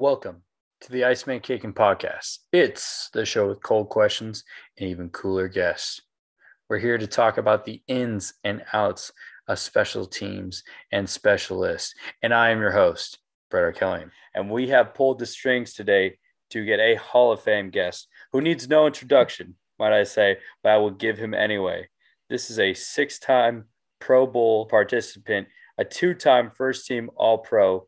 Welcome 0.00 0.44
to 0.80 0.92
the 0.92 1.04
Iceman 1.04 1.40
Kicking 1.40 1.74
Podcast. 1.74 2.38
It's 2.54 3.10
the 3.12 3.26
show 3.26 3.48
with 3.48 3.62
cold 3.62 3.90
questions 3.90 4.44
and 4.78 4.88
even 4.88 5.10
cooler 5.10 5.46
guests. 5.46 6.00
We're 6.70 6.78
here 6.78 6.96
to 6.96 7.06
talk 7.06 7.36
about 7.36 7.66
the 7.66 7.82
ins 7.86 8.32
and 8.42 8.62
outs 8.72 9.12
of 9.46 9.58
special 9.58 10.06
teams 10.06 10.64
and 10.90 11.06
specialists. 11.06 11.92
And 12.22 12.32
I 12.32 12.48
am 12.48 12.62
your 12.62 12.70
host, 12.70 13.18
Brett 13.50 13.76
Kelly. 13.76 14.06
And 14.34 14.50
we 14.50 14.68
have 14.68 14.94
pulled 14.94 15.18
the 15.18 15.26
strings 15.26 15.74
today 15.74 16.16
to 16.48 16.64
get 16.64 16.80
a 16.80 16.94
Hall 16.94 17.30
of 17.30 17.42
Fame 17.42 17.68
guest 17.68 18.08
who 18.32 18.40
needs 18.40 18.70
no 18.70 18.86
introduction, 18.86 19.56
might 19.78 19.92
I 19.92 20.04
say, 20.04 20.38
but 20.62 20.70
I 20.70 20.78
will 20.78 20.92
give 20.92 21.18
him 21.18 21.34
anyway. 21.34 21.90
This 22.30 22.50
is 22.50 22.58
a 22.58 22.72
six 22.72 23.18
time 23.18 23.66
Pro 23.98 24.26
Bowl 24.26 24.64
participant, 24.64 25.48
a 25.76 25.84
two 25.84 26.14
time 26.14 26.52
first 26.56 26.86
team 26.86 27.10
All 27.16 27.36
Pro 27.36 27.86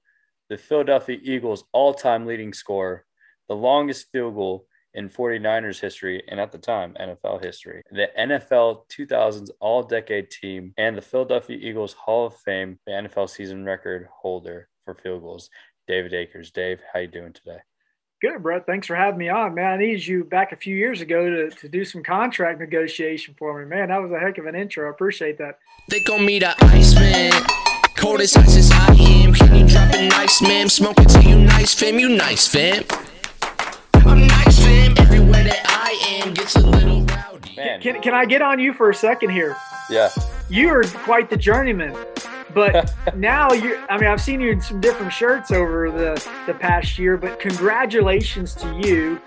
the 0.52 0.58
Philadelphia 0.58 1.18
Eagles' 1.22 1.64
all 1.72 1.94
time 1.94 2.26
leading 2.26 2.52
scorer, 2.52 3.06
the 3.48 3.56
longest 3.56 4.08
field 4.12 4.34
goal 4.34 4.66
in 4.92 5.08
49ers 5.08 5.80
history 5.80 6.22
and 6.28 6.38
at 6.38 6.52
the 6.52 6.58
time 6.58 6.94
NFL 7.00 7.42
history, 7.42 7.80
the 7.90 8.10
NFL 8.18 8.82
2000s 8.90 9.48
All 9.60 9.82
Decade 9.82 10.30
Team, 10.30 10.74
and 10.76 10.94
the 10.94 11.00
Philadelphia 11.00 11.56
Eagles 11.58 11.94
Hall 11.94 12.26
of 12.26 12.36
Fame, 12.36 12.78
the 12.84 12.92
NFL 12.92 13.30
season 13.30 13.64
record 13.64 14.06
holder 14.12 14.68
for 14.84 14.94
field 14.94 15.22
goals, 15.22 15.48
David 15.88 16.12
Akers. 16.12 16.50
Dave, 16.50 16.82
how 16.92 17.00
you 17.00 17.06
doing 17.06 17.32
today? 17.32 17.60
Good, 18.20 18.42
Brett. 18.42 18.66
Thanks 18.66 18.86
for 18.86 18.94
having 18.94 19.18
me 19.18 19.30
on, 19.30 19.54
man. 19.54 19.72
I 19.72 19.76
needed 19.78 20.06
you 20.06 20.22
back 20.22 20.52
a 20.52 20.56
few 20.56 20.76
years 20.76 21.00
ago 21.00 21.30
to, 21.30 21.48
to 21.48 21.68
do 21.70 21.82
some 21.82 22.02
contract 22.02 22.60
negotiation 22.60 23.34
for 23.38 23.58
me, 23.58 23.64
man. 23.64 23.88
That 23.88 24.02
was 24.02 24.12
a 24.12 24.18
heck 24.18 24.36
of 24.36 24.44
an 24.44 24.54
intro. 24.54 24.86
I 24.86 24.90
appreciate 24.90 25.38
that. 25.38 25.58
They 25.88 26.00
call 26.00 26.18
me 26.18 26.40
the 26.40 26.54
Iceman. 26.62 27.71
Cold 28.02 28.20
as 28.20 28.36
ice 28.36 28.56
as 28.56 28.70
I 28.72 28.94
am. 28.94 29.32
Can 29.32 29.54
you 29.54 29.64
drop 29.64 29.94
a 29.94 30.08
nice 30.08 30.42
man? 30.42 30.68
Smoke 30.68 30.98
it 30.98 31.08
till 31.08 31.22
you 31.22 31.38
nice, 31.38 31.72
fam. 31.72 32.00
You 32.00 32.08
nice, 32.08 32.48
fam. 32.48 32.82
I'm 33.94 34.26
nice, 34.26 34.58
fam. 34.58 34.94
Everywhere 34.98 35.44
that 35.44 35.62
I 35.68 36.20
am 36.20 36.34
gets 36.34 36.56
a 36.56 36.66
little 36.66 37.04
rowdy. 37.04 37.54
Man. 37.56 37.80
Can, 37.80 38.02
can 38.02 38.12
I 38.12 38.24
get 38.24 38.42
on 38.42 38.58
you 38.58 38.72
for 38.72 38.90
a 38.90 38.94
second 38.94 39.30
here? 39.30 39.56
Yeah. 39.88 40.10
You 40.50 40.70
are 40.70 40.82
quite 40.82 41.30
the 41.30 41.36
journeyman. 41.36 41.96
But 42.52 42.92
now 43.16 43.52
you 43.52 43.78
I 43.88 43.98
mean 43.98 44.10
I've 44.10 44.20
seen 44.20 44.40
you 44.40 44.50
in 44.50 44.60
some 44.60 44.80
different 44.80 45.12
shirts 45.12 45.52
over 45.52 45.88
the 45.88 46.28
the 46.48 46.54
past 46.54 46.98
year, 46.98 47.16
but 47.16 47.38
congratulations 47.38 48.56
to 48.56 48.80
you 48.84 49.20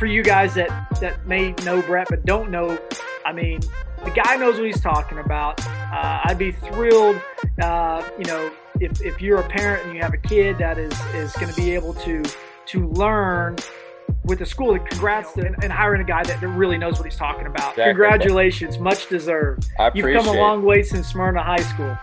for 0.00 0.06
you 0.06 0.24
guys 0.24 0.54
that 0.54 0.98
that 1.00 1.28
may 1.28 1.52
know 1.64 1.80
Brett 1.82 2.08
but 2.10 2.24
don't 2.26 2.50
know. 2.50 2.76
I 3.24 3.32
mean, 3.32 3.60
the 4.04 4.10
guy 4.10 4.36
knows 4.36 4.56
what 4.56 4.66
he's 4.66 4.80
talking 4.80 5.18
about. 5.18 5.64
Uh, 5.66 6.20
I'd 6.24 6.38
be 6.38 6.52
thrilled, 6.52 7.20
uh, 7.60 8.08
you 8.18 8.24
know, 8.24 8.50
if, 8.80 9.00
if 9.02 9.20
you're 9.20 9.40
a 9.40 9.48
parent 9.48 9.86
and 9.86 9.94
you 9.94 10.00
have 10.02 10.14
a 10.14 10.18
kid 10.18 10.58
that 10.58 10.78
is 10.78 10.98
is 11.14 11.32
going 11.34 11.52
to 11.52 11.56
be 11.56 11.74
able 11.74 11.94
to 11.94 12.22
to 12.66 12.88
learn 12.88 13.56
with 14.24 14.38
the 14.38 14.46
school. 14.46 14.78
Congrats 14.78 15.32
to, 15.34 15.46
and 15.62 15.72
hiring 15.72 16.00
a 16.00 16.04
guy 16.04 16.22
that, 16.22 16.40
really 16.42 16.78
knows 16.78 16.94
what 16.94 17.04
he's 17.04 17.16
talking 17.16 17.46
about. 17.46 17.72
Exactly. 17.72 17.84
Congratulations, 17.84 18.78
much 18.78 19.08
deserved. 19.08 19.68
You've 19.94 20.14
come 20.16 20.28
a 20.28 20.38
long 20.38 20.62
way 20.62 20.82
since 20.82 21.08
Smyrna 21.08 21.42
High 21.42 21.56
School. 21.58 21.96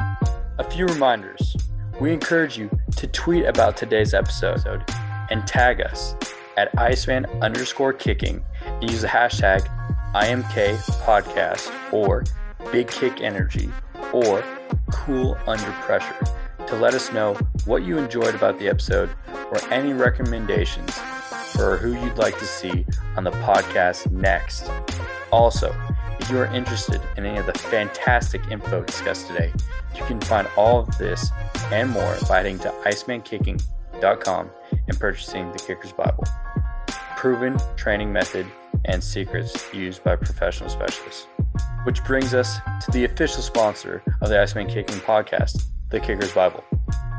A 0.59 0.64
few 0.70 0.86
reminders. 0.86 1.56
We 2.00 2.14
encourage 2.14 2.58
you 2.58 2.70
to 2.95 3.08
tweet 3.08 3.45
about 3.45 3.78
today's 3.78 4.14
episode 4.14 4.84
and 5.30 5.45
tag 5.48 5.81
us 5.81 6.16
at 6.58 6.70
Iceman 6.78 7.25
underscore 7.42 7.94
kicking 7.94 8.44
and 8.66 8.90
use 8.90 9.02
the 9.02 9.08
hashtag 9.08 9.68
IMK 10.13 10.77
podcast 11.03 11.72
or 11.94 12.23
Big 12.72 12.88
Kick 12.88 13.22
Energy 13.22 13.69
or 14.13 14.44
Cool 14.91 15.38
Under 15.47 15.72
Pressure 15.81 16.17
to 16.67 16.75
let 16.75 16.94
us 16.94 17.11
know 17.11 17.33
what 17.66 17.83
you 17.83 17.97
enjoyed 17.97 18.35
about 18.35 18.59
the 18.59 18.67
episode 18.67 19.09
or 19.52 19.59
any 19.72 19.94
recommendations 19.94 20.94
for 21.53 21.78
who 21.78 21.94
you'd 21.94 22.17
like 22.17 22.38
to 22.39 22.45
see 22.45 22.85
on 23.16 23.23
the 23.23 23.31
podcast 23.31 24.11
next. 24.11 24.69
Also, 25.31 25.73
if 26.19 26.30
you 26.30 26.38
are 26.39 26.45
interested 26.47 27.02
in 27.16 27.25
any 27.25 27.38
of 27.38 27.45
the 27.45 27.53
fantastic 27.53 28.41
info 28.51 28.84
discussed 28.84 29.28
today, 29.28 29.53
you 29.95 30.03
can 30.06 30.19
find 30.22 30.47
all 30.57 30.79
of 30.79 30.97
this 30.97 31.31
and 31.72 31.89
more 31.89 32.18
by 32.28 32.38
heading 32.38 32.59
to 32.59 32.69
icemankicking.com 32.85 34.50
and 34.88 35.00
purchasing 35.00 35.51
the 35.51 35.59
Kicker's 35.59 35.94
Bible. 35.94 36.24
Proven 37.16 37.57
training 37.75 38.12
method 38.12 38.45
and 38.85 39.03
secrets 39.03 39.71
used 39.73 40.03
by 40.03 40.15
professional 40.15 40.69
specialists. 40.69 41.27
Which 41.83 42.03
brings 42.03 42.33
us 42.33 42.57
to 42.85 42.91
the 42.91 43.05
official 43.05 43.41
sponsor 43.41 44.03
of 44.21 44.29
the 44.29 44.41
Iceman 44.41 44.67
Kicking 44.67 44.99
podcast, 44.99 45.63
the 45.89 45.99
Kicker's 45.99 46.33
Bible. 46.33 46.63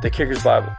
The 0.03 0.11
Kicker's 0.11 0.43
Bible, 0.43 0.75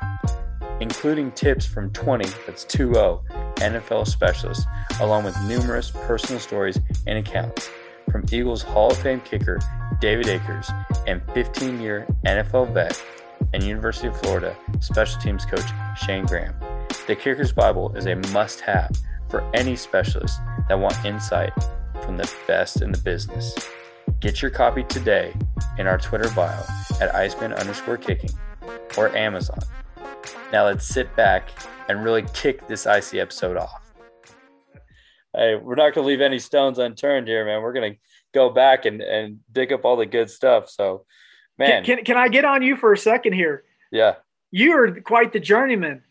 including 0.80 1.32
tips 1.32 1.66
from 1.66 1.92
20, 1.92 2.30
that's 2.46 2.64
2 2.66 2.94
0 2.94 3.24
NFL 3.56 4.08
specialists, 4.08 4.66
along 5.02 5.26
with 5.26 5.40
numerous 5.44 5.92
personal 5.92 6.40
stories 6.40 6.80
and 7.08 7.18
accounts 7.18 7.70
from 8.12 8.26
Eagles 8.32 8.62
Hall 8.62 8.92
of 8.92 8.98
Fame 8.98 9.22
kicker 9.22 9.60
David 10.00 10.30
Akers 10.30 10.72
and 11.08 11.22
15 11.34 11.82
year 11.82 12.08
NFL 12.26 12.74
vet 12.74 13.02
and 13.54 13.64
University 13.64 14.08
of 14.08 14.20
Florida 14.22 14.56
special 14.80 15.20
teams 15.22 15.46
coach 15.46 15.66
Shane 15.98 16.26
Graham. 16.26 16.56
The 17.08 17.16
Kicker's 17.16 17.52
Bible 17.52 17.96
is 17.96 18.06
a 18.06 18.16
must 18.32 18.62
have 18.62 18.92
for 19.30 19.42
any 19.54 19.76
specialist 19.76 20.40
that 20.68 20.80
want 20.80 21.04
insight 21.06 21.54
from 22.04 22.18
the 22.18 22.32
best 22.48 22.82
in 22.82 22.92
the 22.92 22.98
business. 23.00 23.56
Get 24.20 24.42
your 24.42 24.52
copy 24.52 24.84
today 24.84 25.34
in 25.78 25.88
our 25.88 25.98
Twitter 25.98 26.30
bio 26.36 26.62
at 27.00 27.14
Iceman 27.16 27.54
underscore 27.54 27.98
kicking 27.98 28.32
or 28.98 29.16
Amazon. 29.16 29.60
Now 30.52 30.66
let's 30.66 30.86
sit 30.86 31.16
back 31.16 31.50
and 31.88 32.04
really 32.04 32.24
kick 32.34 32.68
this 32.68 32.86
icy 32.88 33.20
episode 33.20 33.56
off. 33.58 33.92
Hey, 35.36 35.56
we're 35.56 35.76
not 35.76 35.94
going 35.94 36.04
to 36.06 36.08
leave 36.08 36.22
any 36.22 36.40
stones 36.40 36.80
unturned 36.80 37.28
here, 37.28 37.46
man. 37.46 37.62
We're 37.62 37.74
going 37.74 37.94
to 37.94 38.00
go 38.34 38.50
back 38.50 38.86
and, 38.86 39.00
and 39.02 39.40
dig 39.52 39.72
up 39.72 39.86
all 39.86 39.96
the 39.96 40.06
good 40.08 40.30
stuff. 40.30 40.70
So, 40.70 41.06
man, 41.58 41.84
Can, 41.84 41.98
can, 41.98 42.06
can 42.06 42.18
I 42.18 42.30
get 42.30 42.46
on 42.46 42.64
you 42.64 42.76
for 42.76 42.94
a 42.94 42.98
second 42.98 43.34
here? 43.34 43.64
yeah, 43.92 44.16
You 44.52 44.74
are 44.74 45.00
quite 45.02 45.32
the 45.32 45.40
journeyman. 45.40 46.02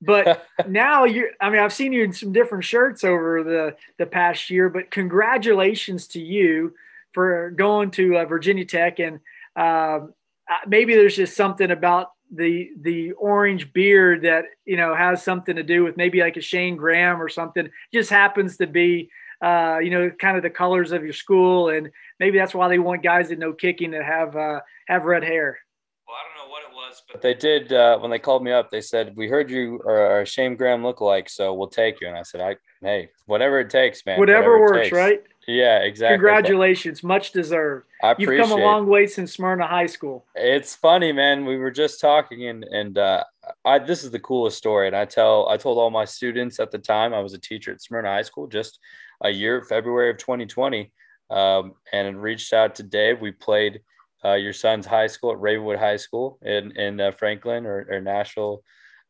But 0.00 0.44
now 0.68 1.04
you 1.04 1.30
I 1.40 1.50
mean 1.50 1.60
I've 1.60 1.72
seen 1.72 1.92
you 1.92 2.04
in 2.04 2.12
some 2.12 2.32
different 2.32 2.64
shirts 2.64 3.04
over 3.04 3.42
the 3.42 3.76
the 3.98 4.06
past 4.06 4.50
year, 4.50 4.68
but 4.68 4.90
congratulations 4.90 6.06
to 6.08 6.20
you 6.20 6.74
for 7.12 7.50
going 7.50 7.90
to 7.92 8.18
uh, 8.18 8.24
Virginia 8.24 8.64
Tech 8.64 8.98
and 8.98 9.20
um, 9.56 10.14
uh, 10.48 10.56
maybe 10.66 10.94
there's 10.94 11.16
just 11.16 11.36
something 11.36 11.70
about 11.70 12.12
the 12.34 12.70
the 12.80 13.12
orange 13.12 13.72
beard 13.72 14.22
that 14.22 14.44
you 14.64 14.76
know 14.76 14.94
has 14.94 15.22
something 15.22 15.56
to 15.56 15.62
do 15.62 15.82
with 15.82 15.96
maybe 15.96 16.20
like 16.20 16.36
a 16.36 16.40
Shane 16.40 16.76
Graham 16.76 17.20
or 17.20 17.28
something. 17.28 17.68
Just 17.92 18.10
happens 18.10 18.56
to 18.58 18.66
be 18.66 19.10
uh, 19.42 19.78
you 19.82 19.90
know 19.90 20.10
kind 20.10 20.36
of 20.36 20.42
the 20.42 20.50
colors 20.50 20.92
of 20.92 21.04
your 21.04 21.12
school, 21.12 21.70
and 21.70 21.90
maybe 22.20 22.38
that's 22.38 22.54
why 22.54 22.68
they 22.68 22.78
want 22.78 23.02
guys 23.02 23.28
that 23.28 23.38
know 23.38 23.52
kicking 23.52 23.90
that 23.92 24.04
have 24.04 24.36
uh, 24.36 24.60
have 24.86 25.04
red 25.04 25.22
hair. 25.22 25.58
Well, 26.06 26.16
I 26.16 26.22
don't 26.28 26.46
know 26.46 26.50
what 26.50 26.62
it 26.64 26.74
was, 26.88 27.02
but 27.10 27.22
they 27.22 27.34
did 27.34 27.72
uh, 27.72 27.98
when 27.98 28.10
they 28.10 28.18
called 28.18 28.42
me 28.42 28.52
up. 28.52 28.70
They 28.70 28.80
said 28.80 29.14
we 29.16 29.28
heard 29.28 29.50
you 29.50 29.80
are 29.86 30.22
a 30.22 30.26
Shane 30.26 30.56
Graham 30.56 30.82
lookalike, 30.82 31.28
so 31.28 31.54
we'll 31.54 31.68
take 31.68 32.00
you. 32.00 32.08
And 32.08 32.16
I 32.16 32.22
said, 32.22 32.40
I 32.40 32.56
hey, 32.82 33.10
whatever 33.26 33.60
it 33.60 33.70
takes, 33.70 34.04
man. 34.06 34.18
Whatever, 34.18 34.56
it 34.56 34.60
works, 34.60 34.78
takes." 34.84 34.92
right? 34.96 35.22
Yeah, 35.46 35.78
exactly. 35.78 36.16
Congratulations, 36.16 37.02
much 37.02 37.32
deserved. 37.32 37.86
I 38.02 38.10
appreciate 38.10 38.36
You've 38.36 38.48
come 38.48 38.60
a 38.60 38.62
long 38.62 38.86
way 38.86 39.06
since 39.06 39.32
Smyrna 39.32 39.66
High 39.66 39.86
School. 39.86 40.26
It's 40.34 40.74
funny, 40.74 41.10
man. 41.10 41.46
We 41.46 41.56
were 41.56 41.70
just 41.70 42.00
talking, 42.00 42.48
and 42.48 42.64
and 42.64 42.98
uh, 42.98 43.24
I 43.64 43.78
this 43.78 44.04
is 44.04 44.10
the 44.10 44.20
coolest 44.20 44.58
story. 44.58 44.88
And 44.88 44.96
I 44.96 45.04
tell 45.04 45.48
I 45.48 45.56
told 45.56 45.78
all 45.78 45.90
my 45.90 46.04
students 46.04 46.60
at 46.60 46.70
the 46.70 46.78
time 46.78 47.14
I 47.14 47.20
was 47.20 47.34
a 47.34 47.38
teacher 47.38 47.72
at 47.72 47.82
Smyrna 47.82 48.08
High 48.08 48.22
School, 48.22 48.46
just 48.46 48.78
a 49.22 49.30
year, 49.30 49.62
February 49.62 50.10
of 50.10 50.18
2020, 50.18 50.92
um, 51.30 51.74
and 51.92 52.22
reached 52.22 52.52
out 52.52 52.76
to 52.76 52.82
Dave. 52.82 53.20
We 53.20 53.32
played 53.32 53.80
uh, 54.24 54.34
your 54.34 54.52
son's 54.52 54.86
high 54.86 55.06
school 55.06 55.32
at 55.32 55.40
Ravenwood 55.40 55.78
High 55.78 55.96
School 55.96 56.38
in 56.42 56.72
in 56.72 57.00
uh, 57.00 57.12
Franklin 57.12 57.66
or, 57.66 57.86
or 57.90 58.00
Nashville 58.00 58.62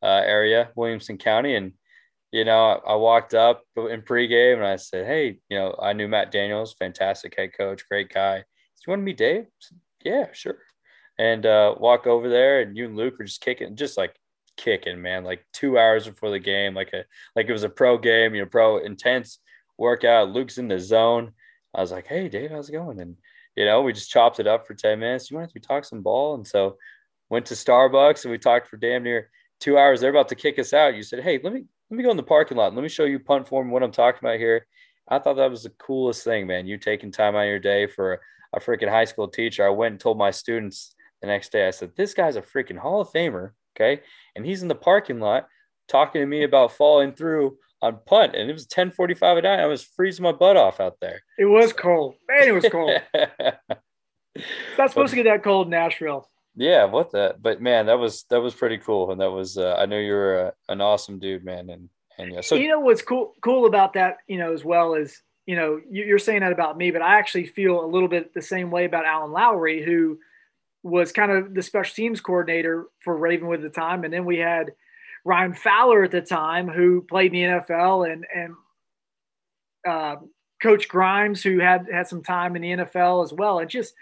uh, 0.02 0.22
area, 0.24 0.70
Williamson 0.76 1.19
County, 1.19 1.54
and 1.54 1.72
you 2.33 2.44
know 2.44 2.80
I, 2.86 2.92
I 2.92 2.94
walked 2.97 3.34
up 3.34 3.62
in 3.77 4.03
pregame 4.03 4.56
and 4.56 4.66
I 4.66 4.77
said, 4.77 5.06
"Hey, 5.06 5.38
you 5.48 5.59
know 5.59 5.78
I 5.80 5.92
knew 5.92 6.09
Matt 6.09 6.30
Daniels, 6.30 6.74
fantastic 6.78 7.34
head 7.36 7.50
coach, 7.56 7.88
great 7.88 8.12
guy. 8.12 8.38
Do 8.38 8.44
you 8.86 8.91
want 8.91 9.00
to 9.00 9.04
meet 9.04 9.16
Dave?" 9.16 9.47
Said, 9.59 9.78
yeah, 10.04 10.27
sure. 10.33 10.59
And 11.18 11.44
uh, 11.47 11.74
walk 11.78 12.06
over 12.06 12.28
there, 12.28 12.60
and 12.60 12.77
you 12.77 12.86
and 12.86 12.97
Luke 12.97 13.18
were 13.18 13.24
just 13.24 13.41
kicking, 13.41 13.74
just 13.77 13.97
like 13.97 14.15
kicking, 14.56 15.03
man. 15.03 15.24
Like 15.24 15.44
two 15.53 15.78
hours 15.78 16.06
before 16.06 16.30
the 16.30 16.38
game, 16.38 16.74
like 16.74 16.92
a 16.92 17.04
like 17.34 17.48
it 17.48 17.53
was 17.53 17.65
a 17.65 17.68
pro 17.68 17.98
game, 17.98 18.34
you 18.34 18.42
know, 18.42 18.48
pro 18.48 18.78
intense 18.78 19.38
workout. 19.78 20.30
Luke's 20.30 20.59
in 20.59 20.68
the 20.68 20.78
zone. 20.78 21.33
I 21.74 21.80
was 21.80 21.92
like, 21.92 22.06
"Hey, 22.06 22.28
Dave, 22.28 22.50
how's 22.50 22.68
it 22.68 22.72
going?" 22.72 23.00
And 23.00 23.16
you 23.59 23.65
know, 23.65 23.83
we 23.83 23.93
just 23.93 24.09
chopped 24.09 24.39
it 24.39 24.47
up 24.47 24.69
for 24.69 24.75
ten 24.75 25.01
minutes. 25.01 25.31
You 25.31 25.37
want 25.37 25.53
to 25.53 25.59
talk 25.59 25.84
some 25.84 26.01
ball? 26.01 26.37
And 26.37 26.47
so 26.47 26.77
went 27.28 27.47
to 27.47 27.55
Starbucks 27.55 28.25
and 28.25 28.31
we 28.31 28.39
talked 28.39 28.69
for 28.69 28.77
damn 28.77 29.03
near 29.03 29.31
two 29.59 29.77
hours. 29.77 30.01
They're 30.01 30.10
about 30.10 30.28
to 30.28 30.37
kick 30.37 30.60
us 30.60 30.72
out. 30.72 30.95
You 30.95 31.03
said, 31.03 31.25
"Hey, 31.25 31.41
let 31.43 31.53
me 31.53 31.65
let 31.91 31.97
me 31.97 32.05
go 32.05 32.13
in 32.13 32.16
the 32.16 32.22
parking 32.22 32.57
lot. 32.57 32.72
Let 32.72 32.83
me 32.83 32.89
show 32.89 33.05
you 33.05 33.19
punt 33.19 33.49
form 33.49 33.72
what 33.72 33.83
I'm 33.83 33.91
talking 33.91 34.21
about 34.22 34.39
here." 34.39 34.65
I 35.09 35.19
thought 35.19 35.34
that 35.39 35.51
was 35.51 35.65
the 35.65 35.71
coolest 35.71 36.22
thing, 36.22 36.47
man. 36.47 36.69
You 36.69 36.78
taking 36.78 37.10
time 37.10 37.34
out 37.34 37.43
of 37.43 37.49
your 37.49 37.59
day 37.59 37.89
for 37.89 38.21
a 38.53 38.60
freaking 38.60 38.91
high 38.91 39.07
school 39.07 39.27
teacher. 39.27 39.66
I 39.66 39.71
went 39.71 39.93
and 39.95 40.01
told 40.01 40.19
my 40.19 40.31
students 40.31 40.95
the 41.21 41.27
next 41.27 41.51
day. 41.51 41.66
I 41.66 41.71
said, 41.71 41.97
"This 41.97 42.15
guy's 42.15 42.37
a 42.37 42.43
freaking 42.43 42.78
Hall 42.78 43.01
of 43.01 43.10
Famer." 43.10 43.55
Okay, 43.77 44.03
and 44.37 44.47
he's 44.47 44.63
in 44.63 44.69
the 44.69 44.77
parking 44.77 45.19
lot 45.19 45.49
talking 45.89 46.21
to 46.21 46.27
me 46.27 46.45
about 46.45 46.71
falling 46.71 47.13
through 47.13 47.59
on 47.80 47.98
punt, 48.07 48.34
and 48.34 48.51
it 48.51 48.53
was 48.53 48.66
10:45 48.66 49.39
at 49.39 49.45
night. 49.45 49.60
I 49.60 49.66
was 49.66 49.84
freezing 49.84 50.22
my 50.22 50.33
butt 50.33 50.57
off 50.57 50.80
out 50.80 50.97
there. 51.01 51.22
It 51.39 51.47
was 51.47 51.72
cold, 51.72 52.15
man. 52.28 52.48
It 52.48 52.53
was 52.53 52.66
cold. 52.72 53.01
it's 53.15 54.78
not 54.78 54.91
supposed 54.91 55.10
to 55.10 55.16
get 55.16 55.25
that 55.25 55.42
cold 55.42 55.69
in 55.69 55.71
Nashville. 55.71 56.28
Yeah, 56.57 56.86
what 56.86 57.13
the? 57.13 57.36
But 57.41 57.63
man, 57.63 57.86
that 57.86 57.98
was 57.98 58.25
that 58.30 58.41
was 58.41 58.54
pretty 58.54 58.78
cool, 58.78 59.13
and 59.13 59.21
that 59.21 59.30
was 59.30 59.57
uh, 59.57 59.77
I 59.78 59.86
know 59.86 59.98
you're 59.98 60.47
a, 60.47 60.53
an 60.69 60.80
awesome 60.80 61.19
dude, 61.21 61.45
man, 61.45 61.71
and 61.71 61.89
and 62.19 62.34
yeah. 62.34 62.41
So 62.41 62.57
you 62.57 62.69
know 62.69 62.80
what's 62.80 63.03
cool 63.03 63.34
cool 63.42 63.66
about 63.66 63.92
that, 63.95 64.19
you 64.27 64.39
know, 64.39 64.53
as 64.53 64.65
well 64.65 64.97
as 64.97 65.22
you 65.47 65.54
know 65.54 65.81
you're 65.89 66.19
saying 66.19 66.41
that 66.41 66.53
about 66.53 66.77
me, 66.77 66.91
but 66.91 67.01
I 67.01 67.19
actually 67.19 67.47
feel 67.47 67.84
a 67.84 67.86
little 67.86 68.09
bit 68.09 68.34
the 68.34 68.42
same 68.42 68.71
way 68.72 68.84
about 68.86 69.07
Alan 69.07 69.31
Lowry, 69.31 69.84
who 69.84 70.19
was 70.83 71.13
kind 71.13 71.31
of 71.31 71.54
the 71.54 71.63
special 71.63 71.95
teams 71.95 72.21
coordinator 72.21 72.86
for 73.01 73.16
Ravenwood 73.16 73.65
at 73.65 73.72
the 73.72 73.81
time, 73.81 74.03
and 74.03 74.13
then 74.13 74.24
we 74.24 74.39
had 74.39 74.72
Ryan 75.24 75.54
Fowler 75.54 76.04
at 76.04 76.10
the 76.10 76.20
time, 76.20 76.68
who 76.68 77.03
played 77.03 77.34
in 77.34 77.50
the 77.50 77.60
NFL, 77.60 78.12
and 78.12 78.26
and 78.34 78.54
uh, 79.86 80.16
Coach 80.62 80.88
Grimes, 80.88 81.42
who 81.42 81.59
had 81.59 81.86
had 81.92 82.09
some 82.09 82.22
time 82.22 82.56
in 82.56 82.62
the 82.62 82.84
NFL 82.84 83.24
as 83.24 83.32
well. 83.32 83.59
And 83.59 83.70
just 83.70 83.94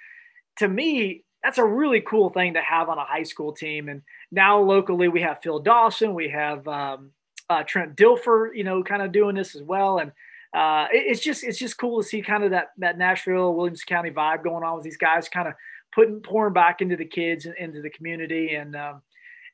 to 0.58 0.68
me, 0.68 1.24
that's 1.42 1.58
a 1.58 1.64
really 1.64 2.00
cool 2.00 2.30
thing 2.30 2.54
to 2.54 2.62
have 2.62 2.88
on 2.88 2.98
a 2.98 3.04
high 3.04 3.22
school 3.22 3.52
team. 3.52 3.88
And 3.88 4.02
now 4.32 4.60
locally, 4.60 5.08
we 5.08 5.22
have 5.22 5.42
Phil 5.42 5.60
Dawson, 5.60 6.14
we 6.14 6.28
have 6.30 6.66
um, 6.66 7.10
uh, 7.48 7.62
Trent 7.62 7.96
Dilfer, 7.96 8.50
you 8.54 8.64
know, 8.64 8.82
kind 8.82 9.02
of 9.02 9.12
doing 9.12 9.36
this 9.36 9.54
as 9.54 9.62
well. 9.62 9.98
And 9.98 10.10
uh, 10.54 10.86
it, 10.92 11.04
it's 11.06 11.20
just 11.20 11.44
it's 11.44 11.58
just 11.58 11.78
cool 11.78 12.02
to 12.02 12.08
see 12.08 12.22
kind 12.22 12.44
of 12.44 12.50
that 12.50 12.68
that 12.78 12.98
Nashville 12.98 13.54
Williams 13.54 13.84
County 13.84 14.10
vibe 14.10 14.42
going 14.42 14.64
on 14.64 14.74
with 14.74 14.84
these 14.84 14.96
guys, 14.96 15.28
kind 15.28 15.48
of 15.48 15.54
putting 15.94 16.20
pouring 16.20 16.54
back 16.54 16.80
into 16.80 16.96
the 16.96 17.04
kids 17.04 17.46
and 17.46 17.54
into 17.56 17.82
the 17.82 17.90
community. 17.90 18.54
And 18.54 18.74
um, 18.74 19.02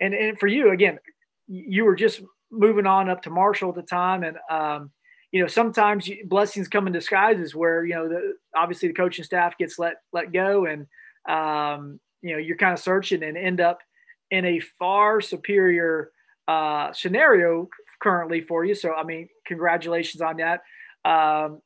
and 0.01 0.15
and 0.15 0.39
for 0.39 0.47
you 0.47 0.71
again, 0.71 0.99
you 1.47 1.85
were 1.85 1.97
just 1.97 2.23
moving 2.51 2.87
on 2.87 3.09
up 3.09 3.23
to 3.23 3.31
Marshall 3.31 3.71
at 3.71 3.75
the 3.75 3.83
time, 3.83 4.23
and 4.23 4.37
um, 4.51 4.91
you 5.31 5.41
know 5.41 5.49
sometimes 5.49 6.09
blessings 6.27 6.69
come 6.69 6.87
in 6.87 6.93
disguises 6.93 7.55
where 7.55 7.85
you 7.85 7.95
know 7.95 8.09
the, 8.09 8.35
obviously 8.57 8.89
the 8.89 8.95
coaching 8.95 9.25
staff 9.25 9.57
gets 9.59 9.79
let 9.79 9.95
let 10.13 10.33
go, 10.33 10.67
and 10.67 10.87
um, 11.29 12.01
you 12.21 12.33
know 12.33 12.39
you're 12.39 12.57
kind 12.57 12.73
of 12.73 12.79
searching 12.79 13.23
and 13.23 13.37
end 13.37 13.61
up 13.61 13.79
in 14.31 14.45
a 14.45 14.61
far 14.79 15.21
superior 15.21 16.11
uh, 16.49 16.93
scenario 16.93 17.69
currently 18.03 18.41
for 18.41 18.65
you. 18.65 18.75
So 18.75 18.93
I 18.95 19.05
mean, 19.05 19.29
congratulations 19.47 20.21
on 20.21 20.37
that. 20.39 20.61
Um, 21.05 21.61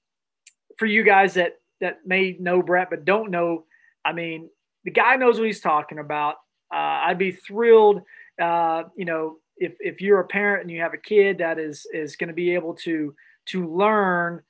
for 0.78 0.87
you 0.87 1.02
guys 1.05 1.34
that 1.34 1.55
that 1.81 1.99
may 2.06 2.37
know 2.38 2.62
Brett 2.62 2.90
but 2.90 3.05
don't 3.05 3.31
know, 3.31 3.64
I 4.05 4.12
mean, 4.12 4.49
the 4.84 4.90
guy 4.90 5.17
knows 5.17 5.38
what 5.38 5.46
he's 5.46 5.61
talking 5.61 5.99
about. 5.99 6.37
Uh, 6.73 7.05
I'd 7.06 7.19
be 7.19 7.32
thrilled, 7.32 8.02
uh, 8.40 8.84
you 8.96 9.05
know, 9.05 9.37
if 9.56 9.75
if 9.81 10.00
you're 10.00 10.20
a 10.20 10.26
parent 10.26 10.62
and 10.62 10.70
you 10.70 10.81
have 10.81 10.94
a 10.94 10.99
kid 10.99 11.38
that 11.38 11.58
is 11.58 11.87
is 11.93 12.17
going 12.17 12.29
to 12.29 12.35
be 12.35 12.55
able 12.55 12.75
to 12.75 13.14
to 13.47 13.67
learn 13.67 14.43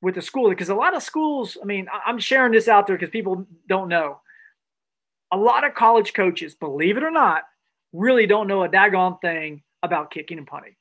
with 0.00 0.14
the 0.14 0.22
school 0.22 0.50
because 0.50 0.68
a 0.68 0.74
lot 0.74 0.96
of 0.96 1.02
schools 1.02 1.56
i 1.62 1.64
mean 1.64 1.86
i'm 2.06 2.18
sharing 2.18 2.52
this 2.52 2.68
out 2.68 2.86
there 2.86 2.96
because 2.96 3.10
people 3.10 3.46
don't 3.68 3.88
know. 3.88 4.20
A 5.34 5.36
lot 5.36 5.64
of 5.64 5.74
college 5.74 6.12
coaches 6.12 6.54
believe 6.54 6.98
it 6.98 7.02
or 7.02 7.10
not 7.10 7.44
really 7.94 8.26
don't 8.26 8.48
know 8.48 8.64
a 8.64 8.68
daggone 8.68 9.18
thing 9.22 9.62
about 9.82 10.10
kicking 10.10 10.36
and 10.36 10.46
punting. 10.46 10.76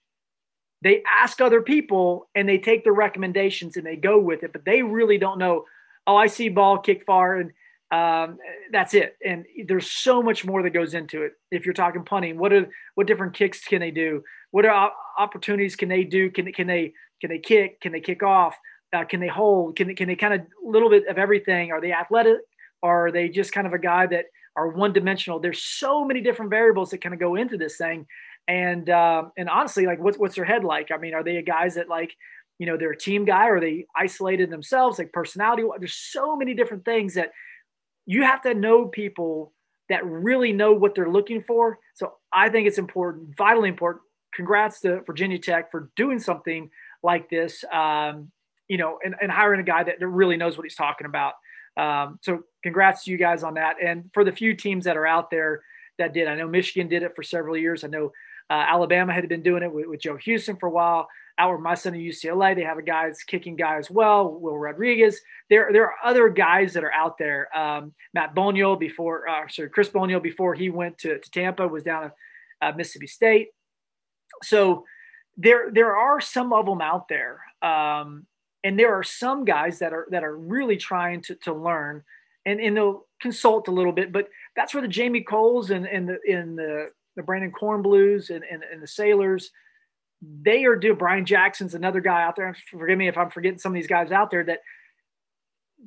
They 0.82 1.04
ask 1.10 1.40
other 1.40 1.62
people 1.62 2.28
and 2.36 2.50
they 2.50 2.58
take 2.58 2.84
their 2.84 2.94
recommendations 2.94 3.78
and 3.78 3.86
they 3.86 3.96
go 3.96 4.20
with 4.20 4.44
it 4.44 4.52
but 4.52 4.66
they 4.66 4.82
really 4.82 5.18
don't 5.18 5.38
know 5.40 5.66
oh 6.08 6.18
i 6.18 6.28
see 6.28 6.50
ball 6.50 6.80
kick 6.80 7.06
far 7.06 7.38
and 7.38 7.52
um, 7.92 8.38
that's 8.72 8.94
it. 8.94 9.18
And 9.26 9.46
there's 9.68 9.92
so 9.92 10.24
much 10.24 10.46
more 10.46 10.64
that 10.64 10.70
goes 10.70 10.94
into 10.94 11.24
it. 11.24 11.34
If 11.52 11.66
you're 11.66 11.74
talking 11.74 12.06
punting, 12.06 12.38
what 12.38 12.54
are 12.54 12.70
what 12.96 13.06
different 13.06 13.34
kicks 13.34 13.64
can 13.64 13.82
they 13.82 13.92
do? 13.92 14.24
What 14.52 14.66
are 14.66 14.92
opportunities 15.18 15.76
can 15.76 15.90
they 15.90 16.04
do? 16.06 16.32
Can 16.32 16.52
can 16.54 16.68
they 16.68 16.94
can 17.20 17.30
they 17.30 17.40
kick? 17.40 17.82
Can 17.82 17.92
they 17.92 18.00
kick 18.00 18.24
off? 18.24 18.58
Uh, 18.94 19.04
can 19.04 19.20
they 19.20 19.28
hold? 19.28 19.76
Can 19.76 19.88
they, 19.88 19.94
can 19.94 20.08
they 20.08 20.16
kind 20.16 20.34
of 20.34 20.42
a 20.42 20.70
little 20.70 20.90
bit 20.90 21.08
of 21.08 21.18
everything? 21.18 21.72
Are 21.72 21.82
they 21.82 21.92
athletic? 21.92 22.40
Are 22.84 23.12
they 23.12 23.30
just 23.30 23.52
kind 23.52 23.68
of 23.68 23.74
a 23.74 23.80
guy 23.80 24.08
that 24.08 24.26
are 24.56 24.70
one 24.70 24.94
dimensional? 24.94 25.40
There's 25.40 25.62
so 25.62 26.06
many 26.06 26.22
different 26.22 26.50
variables 26.50 26.92
that 26.92 27.02
kind 27.02 27.14
of 27.14 27.20
go 27.20 27.36
into 27.36 27.58
this 27.58 27.78
thing. 27.78 28.06
And 28.48 28.90
um, 28.90 29.32
and 29.38 29.50
honestly, 29.50 29.86
like 29.86 30.00
what's 30.00 30.18
what's 30.18 30.36
their 30.36 30.46
head 30.46 30.64
like? 30.64 30.92
I 30.92 30.98
mean, 30.98 31.14
are 31.14 31.24
they 31.24 31.42
guys 31.42 31.76
that 31.76 31.90
like 31.90 32.16
you 32.58 32.68
know 32.68 32.78
they're 32.78 32.92
a 32.92 32.98
team 32.98 33.26
guy? 33.26 33.48
Or 33.48 33.58
are 33.58 33.60
they 33.60 33.86
isolated 33.96 34.50
themselves? 34.50 34.98
Like 34.98 35.12
personality? 35.12 35.64
There's 35.78 35.94
so 35.94 36.38
many 36.38 36.54
different 36.54 36.86
things 36.86 37.16
that 37.16 37.32
you 38.06 38.24
have 38.24 38.42
to 38.42 38.54
know 38.54 38.86
people 38.86 39.54
that 39.90 40.06
really 40.06 40.54
know 40.54 40.74
what 40.74 40.96
they're 40.96 41.10
looking 41.10 41.44
for. 41.44 41.78
So 41.96 42.14
I 42.32 42.50
think 42.50 42.68
it's 42.68 42.78
important, 42.78 43.36
vitally 43.38 43.70
important. 43.70 44.04
Congrats 44.34 44.80
to 44.82 45.02
Virginia 45.02 45.38
Tech 45.38 45.70
for 45.70 45.90
doing 45.96 46.18
something 46.20 46.70
like 47.04 47.30
this, 47.30 47.64
um, 47.74 48.32
you 48.70 48.78
know, 48.78 49.00
and, 49.04 49.16
and, 49.22 49.30
hiring 49.30 49.60
a 49.60 49.64
guy 49.64 49.84
that 49.84 50.00
really 50.00 50.38
knows 50.38 50.56
what 50.56 50.64
he's 50.64 50.76
talking 50.76 51.06
about. 51.06 51.34
Um, 51.76 52.20
so 52.22 52.44
congrats 52.64 53.04
to 53.04 53.12
you 53.12 53.18
guys 53.18 53.44
on 53.44 53.56
that. 53.56 53.76
And 53.84 54.10
for 54.14 54.24
the 54.24 54.32
few 54.32 54.56
teams 54.56 54.86
that 54.86 54.96
are 54.96 55.08
out 55.08 55.30
there 55.30 55.62
that 55.98 56.14
did, 56.14 56.28
I 56.28 56.36
know 56.36 56.48
Michigan 56.48 56.88
did 56.88 57.04
it 57.04 57.14
for 57.16 57.24
several 57.24 57.58
years. 57.58 57.84
I 57.84 57.88
know 57.88 58.14
uh, 58.50 58.66
Alabama 58.68 59.14
had 59.14 59.28
been 59.28 59.44
doing 59.44 59.64
it 59.64 59.74
with, 59.74 59.88
with 59.88 60.02
Joe 60.02 60.16
Houston 60.16 60.56
for 60.56 60.68
a 60.68 60.72
while 60.72 61.08
out 61.42 61.50
where 61.50 61.58
my 61.58 61.74
son 61.74 61.96
at 61.96 62.00
UCLA, 62.00 62.56
they 62.56 62.64
have 62.64 62.78
a 62.78 62.84
guy 62.84 63.08
that's 63.08 63.24
kicking 63.24 63.56
guy 63.56 63.78
as 63.78 63.90
well, 63.90 64.32
Will 64.32 64.58
Rodriguez. 64.58 65.20
There, 65.50 65.70
there 65.74 65.86
are 65.86 65.96
other 66.04 66.30
guys 66.30 66.74
that 66.74 66.84
are 66.84 66.94
out 66.94 67.18
there. 67.18 67.56
Um, 67.58 67.94
Matt 68.14 68.36
Boniol 68.36 68.76
before, 68.76 69.28
uh, 69.28 69.48
sorry, 69.50 69.70
Chris 69.70 69.90
Boniol 69.90 70.20
before 70.20 70.54
he 70.54 70.70
went 70.70 71.00
to, 71.00 71.20
to 71.20 71.32
Tampa 71.32 71.68
was 71.68 71.84
down 71.84 72.12
at 72.62 72.74
uh, 72.74 72.78
Mississippi 72.78 73.08
State. 73.08 73.50
So 74.44 74.86
there, 75.36 75.72
there 75.72 75.96
are 75.96 76.22
some 76.22 76.54
of 76.54 76.66
them 76.68 76.82
out 76.82 77.08
there, 77.08 77.42
um, 77.62 78.28
and 78.64 78.78
there 78.78 78.94
are 78.94 79.04
some 79.04 79.44
guys 79.44 79.80
that 79.80 79.94
are 79.94 80.08
that 80.12 80.24
are 80.24 80.38
really 80.38 80.78
trying 80.78 81.22
to 81.24 81.36
to 81.36 81.54
learn, 81.54 82.04
and 82.46 82.60
and 82.60 82.78
they'll 82.78 83.08
consult 83.20 83.68
a 83.68 83.72
little 83.72 83.92
bit. 83.92 84.12
But 84.12 84.30
that's 84.56 84.74
where 84.74 84.82
the 84.82 84.88
Jamie 84.88 85.24
Kohls 85.24 85.72
and 85.72 85.86
and 85.88 86.08
the 86.08 86.20
in 86.26 86.56
the 86.56 86.92
the 87.16 87.24
Brandon 87.24 87.52
Kornblues 87.52 88.30
and, 88.30 88.44
and, 88.50 88.64
and 88.72 88.82
the 88.82 88.88
Sailers 88.88 89.50
they 90.22 90.66
are 90.66 90.76
doing 90.76 90.98
Brian 90.98 91.26
Jackson's 91.26 91.74
another 91.74 92.00
guy 92.00 92.24
out 92.24 92.36
there. 92.36 92.56
Forgive 92.70 92.98
me 92.98 93.08
if 93.08 93.18
I'm 93.18 93.32
forgetting 93.32 93.60
some 93.60 93.72
of 93.72 93.76
these 93.76 93.88
guys 93.88 94.12
out 94.12 94.30
there 94.30 94.44
that 94.44 94.60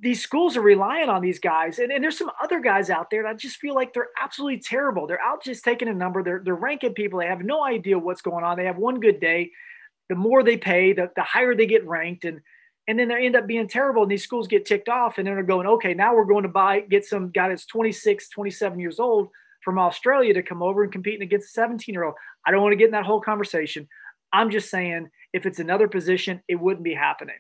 these 0.01 0.21
schools 0.21 0.57
are 0.57 0.63
relying 0.63 1.09
on 1.09 1.23
these 1.23 1.39
guys. 1.39 1.79
And, 1.79 1.93
and 1.93 2.03
there's 2.03 2.19
some 2.19 2.31
other 2.43 2.61
guys 2.61 2.91
out 2.91 3.11
there 3.11 3.23
that 3.23 3.29
I 3.29 3.35
just 3.35 3.59
feel 3.59 3.75
like 3.75 3.95
they're 3.95 4.09
absolutely 4.21 4.59
terrible. 4.59 5.07
They're 5.07 5.21
out 5.21 5.45
just 5.45 5.63
taking 5.63 5.89
a 5.89 5.95
number. 5.95 6.23
They're, 6.23 6.43
they're 6.45 6.55
ranking 6.55 6.95
people. 6.95 7.21
They 7.21 7.27
have 7.27 7.45
no 7.45 7.65
idea 7.65 7.99
what's 7.99 8.23
going 8.23 8.45
on. 8.45 8.57
They 8.57 8.65
have 8.65 8.77
one 8.77 8.99
good 8.99 9.21
day. 9.21 9.53
The 10.09 10.17
more 10.17 10.43
they 10.43 10.57
pay, 10.57 10.93
the, 10.93 11.11
the 11.15 11.23
higher 11.23 11.55
they 11.55 11.67
get 11.67 11.87
ranked. 11.87 12.25
And, 12.25 12.41
and 12.89 12.99
then 12.99 13.09
they 13.09 13.25
end 13.25 13.37
up 13.37 13.47
being 13.47 13.69
terrible. 13.69 14.03
And 14.03 14.11
these 14.11 14.25
schools 14.25 14.49
get 14.49 14.67
ticked 14.67 14.89
off. 14.89 15.19
And 15.19 15.27
then 15.27 15.35
they're 15.35 15.45
going, 15.45 15.69
okay, 15.69 15.95
now 15.95 16.15
we're 16.15 16.25
going 16.25 16.43
to 16.43 16.49
buy, 16.49 16.81
get 16.81 17.05
some 17.05 17.31
guy 17.31 17.49
that's 17.49 17.67
26, 17.67 18.31
27 18.31 18.81
years 18.81 18.99
old 18.99 19.29
from 19.63 19.79
Australia 19.79 20.35
to 20.35 20.43
come 20.43 20.63
over 20.63 20.83
and 20.83 20.93
competing 20.93 21.23
against 21.23 21.49
a 21.49 21.53
17 21.53 21.93
year 21.93 22.05
old. 22.05 22.17
I 22.45 22.51
don't 22.51 22.63
want 22.63 22.73
to 22.73 22.77
get 22.77 22.87
in 22.87 22.93
that 22.93 23.07
whole 23.07 23.21
conversation. 23.21 23.89
I'm 24.35 24.51
just 24.51 24.69
saying, 24.69 25.11
if 25.33 25.47
it's 25.47 25.61
another 25.61 25.87
position, 25.87 26.43
it 26.49 26.57
wouldn't 26.57 26.83
be 26.83 26.93
happening. 26.93 27.37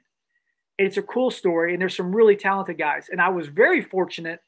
It's 0.79 0.97
a 0.97 1.03
cool 1.03 1.33
story, 1.33 1.73
and 1.73 1.83
there's 1.83 1.97
some 1.97 2.15
really 2.15 2.37
talented 2.37 2.79
guys. 2.79 3.09
And 3.11 3.21
I 3.21 3.31
was 3.31 3.49
very 3.49 3.83
fortunate 3.83 4.41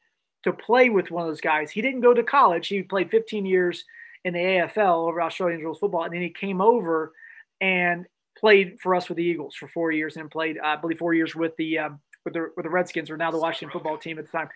to 0.43 0.53
play 0.53 0.89
with 0.89 1.11
one 1.11 1.23
of 1.23 1.29
those 1.29 1.41
guys. 1.41 1.71
He 1.71 1.81
didn't 1.81 2.01
go 2.01 2.13
to 2.13 2.23
college, 2.23 2.69
he 2.69 2.81
played 2.83 3.11
15 3.11 3.45
years 3.45 3.83
in 4.23 4.33
the 4.33 4.39
AFL 4.39 5.09
over 5.09 5.21
Australian 5.21 5.61
rules 5.61 5.79
football. 5.79 6.03
And 6.03 6.13
then 6.13 6.21
he 6.21 6.29
came 6.29 6.61
over 6.61 7.13
and 7.59 8.05
played 8.37 8.79
for 8.79 8.95
us 8.95 9.09
with 9.09 9.17
the 9.17 9.23
Eagles 9.23 9.55
for 9.55 9.67
four 9.67 9.91
years 9.91 10.15
and 10.15 10.31
played, 10.31 10.57
I 10.57 10.77
believe, 10.77 10.99
four 10.99 11.13
years 11.13 11.35
with 11.35 11.55
the 11.57 11.79
um, 11.79 11.99
with 12.23 12.33
the 12.33 12.51
with 12.55 12.63
the 12.63 12.69
Redskins, 12.69 13.09
or 13.09 13.17
now 13.17 13.31
the 13.31 13.39
Washington 13.39 13.73
football 13.73 13.97
team 13.97 14.19
at 14.19 14.25
the 14.25 14.31
time. 14.31 14.49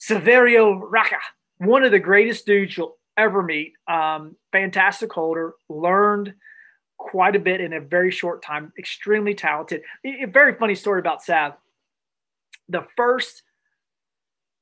Saverio 0.00 0.82
Rocca, 0.82 1.18
one 1.58 1.82
of 1.82 1.92
the 1.92 1.98
greatest 1.98 2.44
dudes 2.44 2.76
you'll 2.76 2.98
ever 3.16 3.42
meet. 3.42 3.72
Um, 3.88 4.36
fantastic 4.52 5.10
holder, 5.10 5.54
learned– 5.70 6.34
quite 7.10 7.36
a 7.36 7.40
bit 7.40 7.60
in 7.60 7.72
a 7.72 7.80
very 7.80 8.10
short 8.10 8.42
time. 8.42 8.72
Extremely 8.78 9.34
talented. 9.34 9.82
A 10.04 10.26
very 10.26 10.54
funny 10.54 10.74
story 10.74 11.00
about 11.00 11.22
Sav. 11.22 11.54
The 12.68 12.86
first 12.96 13.42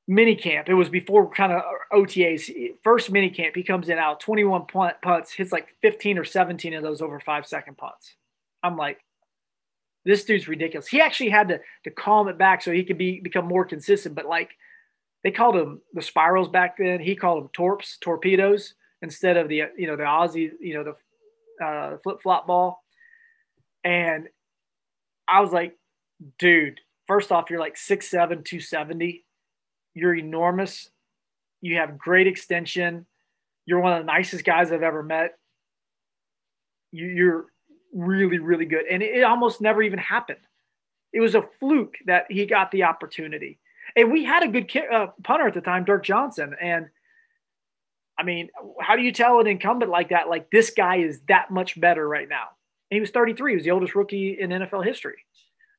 mini 0.09 0.35
camp, 0.35 0.69
it 0.69 0.75
was 0.75 0.89
before 0.89 1.31
kind 1.31 1.53
of 1.53 1.63
OTAs. 1.93 2.51
First 2.83 3.11
mini 3.13 3.31
camp, 3.31 3.55
he 3.55 3.63
comes 3.63 3.89
in 3.89 3.99
out 3.99 4.21
21 4.21 4.67
punts, 5.03 5.33
hits 5.33 5.53
like 5.53 5.69
15 5.83 6.19
or 6.19 6.25
17 6.25 6.75
of 6.75 6.83
those 6.83 7.01
over 7.01 7.21
five 7.21 7.47
second 7.47 7.77
punts. 7.77 8.15
I'm 8.63 8.77
like, 8.77 8.99
this 10.05 10.25
dude's 10.25 10.49
ridiculous. 10.49 10.89
He 10.89 11.01
actually 11.01 11.31
had 11.31 11.49
to 11.49 11.61
to 11.85 11.91
calm 11.91 12.29
it 12.29 12.39
back 12.39 12.63
so 12.63 12.73
he 12.73 12.85
could 12.85 12.99
be 12.99 13.21
become 13.21 13.47
more 13.47 13.65
consistent. 13.65 14.15
But 14.15 14.27
like 14.27 14.51
they 15.23 15.31
called 15.31 15.57
him 15.57 15.81
the 15.93 16.03
spirals 16.03 16.49
back 16.49 16.79
then. 16.79 17.01
He 17.01 17.15
called 17.15 17.43
them 17.43 17.51
torps, 17.53 17.99
torpedoes 18.01 18.75
instead 19.03 19.37
of 19.37 19.49
the 19.49 19.63
you 19.77 19.87
know 19.87 19.97
the 19.97 20.03
Aussie 20.03 20.51
you 20.61 20.75
know 20.75 20.85
the 20.85 20.97
uh, 21.61 21.97
flip 22.03 22.23
flop 22.23 22.47
ball. 22.47 22.83
And 23.85 24.29
I 25.29 25.41
was 25.41 25.53
like, 25.53 25.79
dude, 26.39 26.81
first 27.07 27.33
off, 27.33 27.51
you're 27.51 27.61
like 27.61 27.77
6'7, 27.77 28.11
270. 28.11 29.25
You're 29.95 30.15
enormous. 30.15 30.91
You 31.61 31.77
have 31.77 31.99
great 31.99 32.27
extension. 32.27 33.07
You're 33.67 33.81
one 33.81 33.93
of 33.93 34.01
the 34.01 34.13
nicest 34.13 34.45
guys 34.45 34.73
I've 34.73 34.83
ever 34.83 35.03
met. 35.03 35.39
you, 36.93 37.07
you're 37.07 37.47
really, 37.93 38.39
really 38.39 38.67
good. 38.67 38.87
And 38.91 39.03
it, 39.03 39.17
it 39.17 39.25
almost 39.25 39.61
never 39.61 39.83
even 39.83 39.99
happened. 39.99 40.39
It 41.13 41.21
was 41.21 41.35
a 41.35 41.43
fluke 41.59 41.97
that 42.07 42.27
he 42.31 42.47
got 42.47 42.71
the 42.71 42.85
opportunity. 42.85 43.59
And 43.97 44.13
we 44.13 44.25
had 44.25 44.45
a 44.45 44.49
good 44.49 44.71
uh, 44.93 45.09
punter 45.25 45.49
at 45.49 45.55
the 45.55 45.61
time, 45.61 45.85
Dirk 45.85 46.05
Johnson. 46.05 46.55
And 46.61 46.89
I 48.21 48.23
mean, 48.23 48.51
how 48.79 48.97
do 48.97 49.03
you 49.03 49.13
tell 49.13 49.41
an 49.41 49.47
incumbent 49.47 49.91
like 49.91 50.11
that, 50.11 50.29
like 50.29 50.51
this 50.51 50.71
guy 50.71 50.97
is 50.97 51.23
that 51.29 51.51
much 51.51 51.81
better 51.81 52.07
right 52.07 52.29
now? 52.29 52.49
And 52.91 52.97
he 52.97 53.01
was 53.01 53.11
33. 53.11 53.53
He 53.53 53.57
was 53.57 53.65
the 53.65 53.71
oldest 53.71 53.95
rookie 53.95 54.37
in 54.39 54.51
NFL 54.51 54.85
history. 54.85 55.25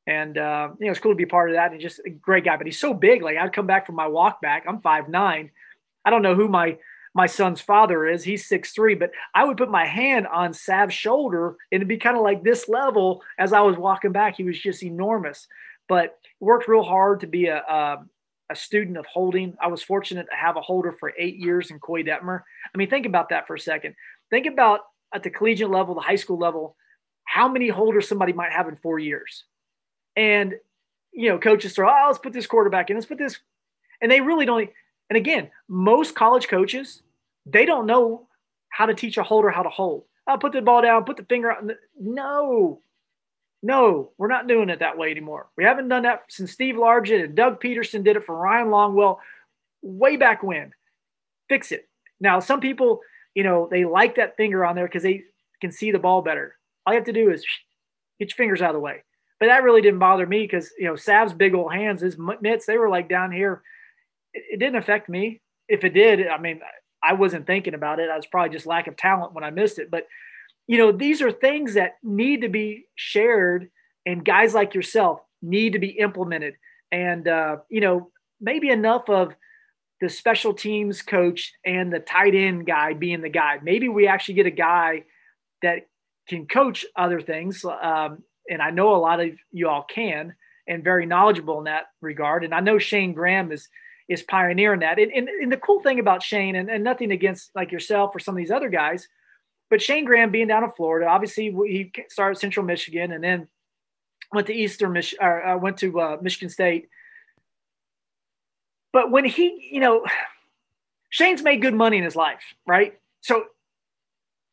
And, 0.07 0.39
uh, 0.39 0.69
you 0.79 0.87
know, 0.87 0.91
it's 0.91 0.99
cool 0.99 1.11
to 1.11 1.15
be 1.15 1.27
part 1.27 1.51
of 1.51 1.55
that. 1.55 1.71
And 1.71 1.79
just 1.79 2.01
a 2.03 2.09
great 2.09 2.43
guy, 2.43 2.57
but 2.57 2.65
he's 2.65 2.79
so 2.79 2.95
big. 2.95 3.21
Like 3.21 3.37
I'd 3.37 3.53
come 3.53 3.67
back 3.67 3.85
from 3.85 3.93
my 3.93 4.07
walk 4.07 4.41
back. 4.41 4.65
I'm 4.67 4.81
five 4.81 5.07
nine. 5.07 5.51
I 6.03 6.09
don't 6.09 6.23
know 6.23 6.33
who 6.33 6.47
my 6.47 6.79
my 7.13 7.27
son's 7.27 7.61
father 7.61 8.07
is. 8.07 8.23
He's 8.23 8.47
six 8.47 8.71
three, 8.71 8.95
but 8.95 9.11
I 9.35 9.43
would 9.43 9.57
put 9.57 9.69
my 9.69 9.85
hand 9.85 10.25
on 10.25 10.53
Sav's 10.53 10.95
shoulder 10.95 11.57
and 11.71 11.77
it'd 11.77 11.87
be 11.87 11.97
kind 11.97 12.17
of 12.17 12.23
like 12.23 12.43
this 12.43 12.67
level 12.67 13.21
as 13.37 13.53
I 13.53 13.61
was 13.61 13.77
walking 13.77 14.13
back. 14.13 14.37
He 14.37 14.43
was 14.43 14.59
just 14.59 14.81
enormous, 14.81 15.47
but 15.87 16.17
worked 16.39 16.67
real 16.67 16.83
hard 16.83 17.19
to 17.19 17.27
be 17.27 17.47
a, 17.47 17.57
a, 17.57 17.97
a 18.51 18.55
student 18.55 18.97
of 18.97 19.05
holding. 19.05 19.55
I 19.61 19.67
was 19.67 19.81
fortunate 19.81 20.27
to 20.29 20.35
have 20.35 20.57
a 20.57 20.61
holder 20.61 20.95
for 20.99 21.13
eight 21.17 21.37
years 21.37 21.71
in 21.71 21.79
Koy 21.79 22.03
Detmer. 22.03 22.41
I 22.73 22.77
mean, 22.77 22.89
think 22.89 23.05
about 23.05 23.29
that 23.29 23.47
for 23.47 23.55
a 23.55 23.59
second. 23.59 23.95
Think 24.29 24.45
about 24.45 24.81
at 25.13 25.23
the 25.23 25.29
collegiate 25.29 25.69
level, 25.69 25.95
the 25.95 26.01
high 26.01 26.15
school 26.15 26.37
level, 26.37 26.75
how 27.23 27.47
many 27.47 27.69
holders 27.69 28.07
somebody 28.07 28.33
might 28.33 28.51
have 28.51 28.67
in 28.67 28.75
four 28.77 28.99
years. 28.99 29.45
And, 30.15 30.55
you 31.13 31.29
know, 31.29 31.39
coaches 31.39 31.73
throw, 31.73 31.89
oh, 31.89 32.07
let's 32.07 32.19
put 32.19 32.33
this 32.33 32.47
quarterback 32.47 32.89
in, 32.89 32.97
let's 32.97 33.05
put 33.05 33.17
this. 33.17 33.39
And 34.01 34.11
they 34.11 34.21
really 34.21 34.45
don't. 34.45 34.69
And 35.09 35.17
again, 35.17 35.49
most 35.67 36.15
college 36.15 36.47
coaches, 36.47 37.01
they 37.45 37.65
don't 37.65 37.85
know 37.85 38.27
how 38.69 38.85
to 38.85 38.93
teach 38.93 39.17
a 39.17 39.23
holder 39.23 39.49
how 39.49 39.63
to 39.63 39.69
hold. 39.69 40.03
I'll 40.27 40.37
put 40.37 40.53
the 40.53 40.61
ball 40.61 40.81
down, 40.81 41.03
put 41.03 41.17
the 41.17 41.25
finger 41.25 41.51
out. 41.51 41.63
No, 41.99 42.81
no, 43.63 44.11
we're 44.17 44.27
not 44.27 44.47
doing 44.47 44.69
it 44.69 44.79
that 44.79 44.97
way 44.97 45.11
anymore. 45.11 45.47
We 45.55 45.63
haven't 45.63 45.89
done 45.89 46.03
that 46.03 46.23
since 46.29 46.51
Steve 46.51 46.75
Largent 46.75 47.23
and 47.23 47.35
Doug 47.35 47.61
Pederson 47.61 48.03
did 48.03 48.15
it 48.15 48.25
for 48.25 48.35
Ryan 48.35 48.67
Longwell 48.67 49.17
way 49.81 50.17
back 50.17 50.41
when. 50.41 50.73
Fix 51.47 51.71
it. 51.71 51.87
Now, 52.19 52.39
some 52.39 52.59
people, 52.59 53.01
you 53.35 53.43
know, 53.43 53.67
they 53.69 53.85
like 53.85 54.15
that 54.15 54.35
finger 54.37 54.65
on 54.65 54.75
there 54.75 54.87
because 54.87 55.03
they 55.03 55.23
can 55.59 55.71
see 55.71 55.91
the 55.91 55.99
ball 55.99 56.21
better. 56.21 56.55
All 56.85 56.93
you 56.93 56.99
have 56.99 57.05
to 57.05 57.13
do 57.13 57.29
is 57.31 57.45
get 58.19 58.29
your 58.29 58.35
fingers 58.35 58.61
out 58.61 58.69
of 58.69 58.75
the 58.75 58.79
way. 58.79 59.03
But 59.39 59.47
that 59.47 59.63
really 59.63 59.81
didn't 59.81 59.99
bother 59.99 60.27
me 60.27 60.43
because 60.43 60.71
you 60.77 60.85
know 60.85 60.95
Sav's 60.95 61.33
big 61.33 61.55
old 61.55 61.73
hands, 61.73 62.01
his 62.01 62.17
mitts, 62.41 62.65
they 62.65 62.77
were 62.77 62.89
like 62.89 63.09
down 63.09 63.31
here. 63.31 63.63
It, 64.33 64.43
it 64.53 64.59
didn't 64.59 64.75
affect 64.75 65.09
me. 65.09 65.41
If 65.67 65.83
it 65.83 65.93
did, 65.93 66.27
I 66.27 66.37
mean, 66.37 66.61
I 67.01 67.13
wasn't 67.13 67.47
thinking 67.47 67.73
about 67.73 67.99
it. 67.99 68.09
I 68.09 68.15
was 68.15 68.27
probably 68.27 68.55
just 68.55 68.67
lack 68.67 68.87
of 68.87 68.97
talent 68.97 69.33
when 69.33 69.43
I 69.43 69.49
missed 69.49 69.79
it. 69.79 69.89
But 69.89 70.05
you 70.71 70.77
know, 70.77 70.93
these 70.93 71.21
are 71.21 71.33
things 71.33 71.73
that 71.73 71.95
need 72.01 72.43
to 72.43 72.47
be 72.47 72.85
shared, 72.95 73.69
and 74.05 74.23
guys 74.23 74.53
like 74.53 74.73
yourself 74.73 75.19
need 75.41 75.73
to 75.73 75.79
be 75.79 75.89
implemented. 75.89 76.53
And 76.93 77.27
uh, 77.27 77.57
you 77.67 77.81
know, 77.81 78.09
maybe 78.39 78.69
enough 78.69 79.09
of 79.09 79.35
the 79.99 80.07
special 80.07 80.53
teams 80.53 81.01
coach 81.01 81.51
and 81.65 81.91
the 81.91 81.99
tight 81.99 82.35
end 82.35 82.65
guy 82.65 82.93
being 82.93 83.19
the 83.19 83.27
guy. 83.27 83.59
Maybe 83.61 83.89
we 83.89 84.07
actually 84.07 84.35
get 84.35 84.45
a 84.45 84.51
guy 84.51 85.03
that 85.61 85.87
can 86.29 86.47
coach 86.47 86.85
other 86.95 87.19
things. 87.19 87.65
Um, 87.65 88.23
and 88.49 88.61
I 88.61 88.69
know 88.69 88.95
a 88.95 89.03
lot 89.09 89.19
of 89.19 89.31
you 89.51 89.67
all 89.67 89.83
can 89.83 90.33
and 90.69 90.85
very 90.85 91.05
knowledgeable 91.05 91.57
in 91.57 91.65
that 91.65 91.87
regard. 91.99 92.45
And 92.45 92.55
I 92.55 92.61
know 92.61 92.79
Shane 92.79 93.11
Graham 93.11 93.51
is 93.51 93.67
is 94.07 94.23
pioneering 94.23 94.79
that. 94.79 94.99
And, 94.99 95.11
and, 95.11 95.27
and 95.27 95.51
the 95.51 95.57
cool 95.57 95.81
thing 95.81 95.99
about 95.99 96.23
Shane, 96.23 96.55
and, 96.55 96.69
and 96.69 96.81
nothing 96.81 97.11
against 97.11 97.51
like 97.55 97.73
yourself 97.73 98.15
or 98.15 98.19
some 98.19 98.35
of 98.35 98.37
these 98.37 98.51
other 98.51 98.69
guys, 98.69 99.09
but 99.71 99.81
Shane 99.81 100.05
Graham 100.05 100.29
being 100.29 100.47
down 100.47 100.63
in 100.63 100.71
Florida, 100.71 101.07
obviously 101.07 101.51
he 101.65 101.91
started 102.09 102.37
Central 102.37 102.63
Michigan 102.63 103.11
and 103.11 103.23
then 103.23 103.47
went 104.31 104.45
to 104.47 104.53
Eastern 104.53 104.93
Michigan, 104.93 105.25
or 105.25 105.43
uh, 105.43 105.57
went 105.57 105.77
to 105.77 105.99
uh, 105.99 106.17
Michigan 106.21 106.49
State. 106.49 106.89
But 108.93 109.09
when 109.09 109.25
he, 109.25 109.69
you 109.71 109.79
know, 109.79 110.05
Shane's 111.09 111.41
made 111.41 111.63
good 111.63 111.73
money 111.73 111.97
in 111.97 112.03
his 112.03 112.15
life, 112.15 112.43
right? 112.67 112.99
So 113.21 113.45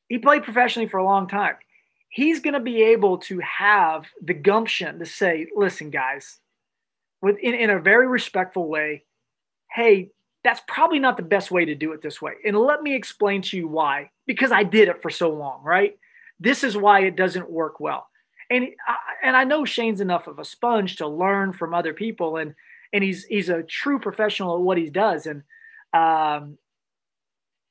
he 0.09 0.17
played 0.17 0.43
professionally 0.43 0.89
for 0.89 0.97
a 0.97 1.05
long 1.05 1.29
time 1.29 1.57
he's 2.09 2.41
going 2.41 2.55
to 2.55 2.61
be 2.61 2.83
able 2.83 3.19
to 3.19 3.39
have 3.41 4.07
the 4.23 4.35
gumption 4.35 4.99
to 4.99 5.07
say, 5.07 5.47
listen, 5.55 5.91
guys, 5.91 6.39
with 7.21 7.39
in, 7.39 7.55
in 7.55 7.71
a 7.71 7.79
very 7.79 8.07
respectful 8.07 8.69
way, 8.69 9.05
hey, 9.71 10.11
that's 10.49 10.63
probably 10.67 10.99
not 10.99 11.19
the 11.19 11.23
best 11.23 11.51
way 11.51 11.67
to 11.67 11.75
do 11.75 11.93
it 11.93 12.01
this 12.01 12.23
way. 12.23 12.33
And 12.43 12.57
let 12.57 12.83
me 12.83 12.95
explain 12.95 13.43
to 13.43 13.57
you 13.59 13.69
why, 13.69 14.11
because 14.27 14.51
I 14.51 14.63
did 14.63 14.89
it 14.89 15.03
for 15.03 15.11
so 15.11 15.29
long, 15.29 15.63
right? 15.63 15.99
This 16.41 16.65
is 16.65 16.75
why 16.75 17.01
it 17.01 17.17
doesn't 17.17 17.51
work 17.51 17.81
well. 17.81 18.09
And 18.49 18.69
and 19.23 19.37
I 19.37 19.45
know 19.45 19.67
Shane's 19.67 20.01
enough 20.01 20.27
of 20.27 20.39
a 20.39 20.47
sponge 20.47 20.97
to 20.97 21.07
learn 21.07 21.53
from 21.53 21.75
other 21.75 21.93
people, 21.93 22.39
and 22.39 22.55
and 22.95 23.05
he's 23.05 23.27
he's 23.27 23.51
a 23.51 23.63
true 23.63 23.99
professional 23.99 24.57
at 24.57 24.63
what 24.63 24.79
he 24.79 24.89
does. 24.89 25.27
And 25.27 25.43
um, 25.93 26.57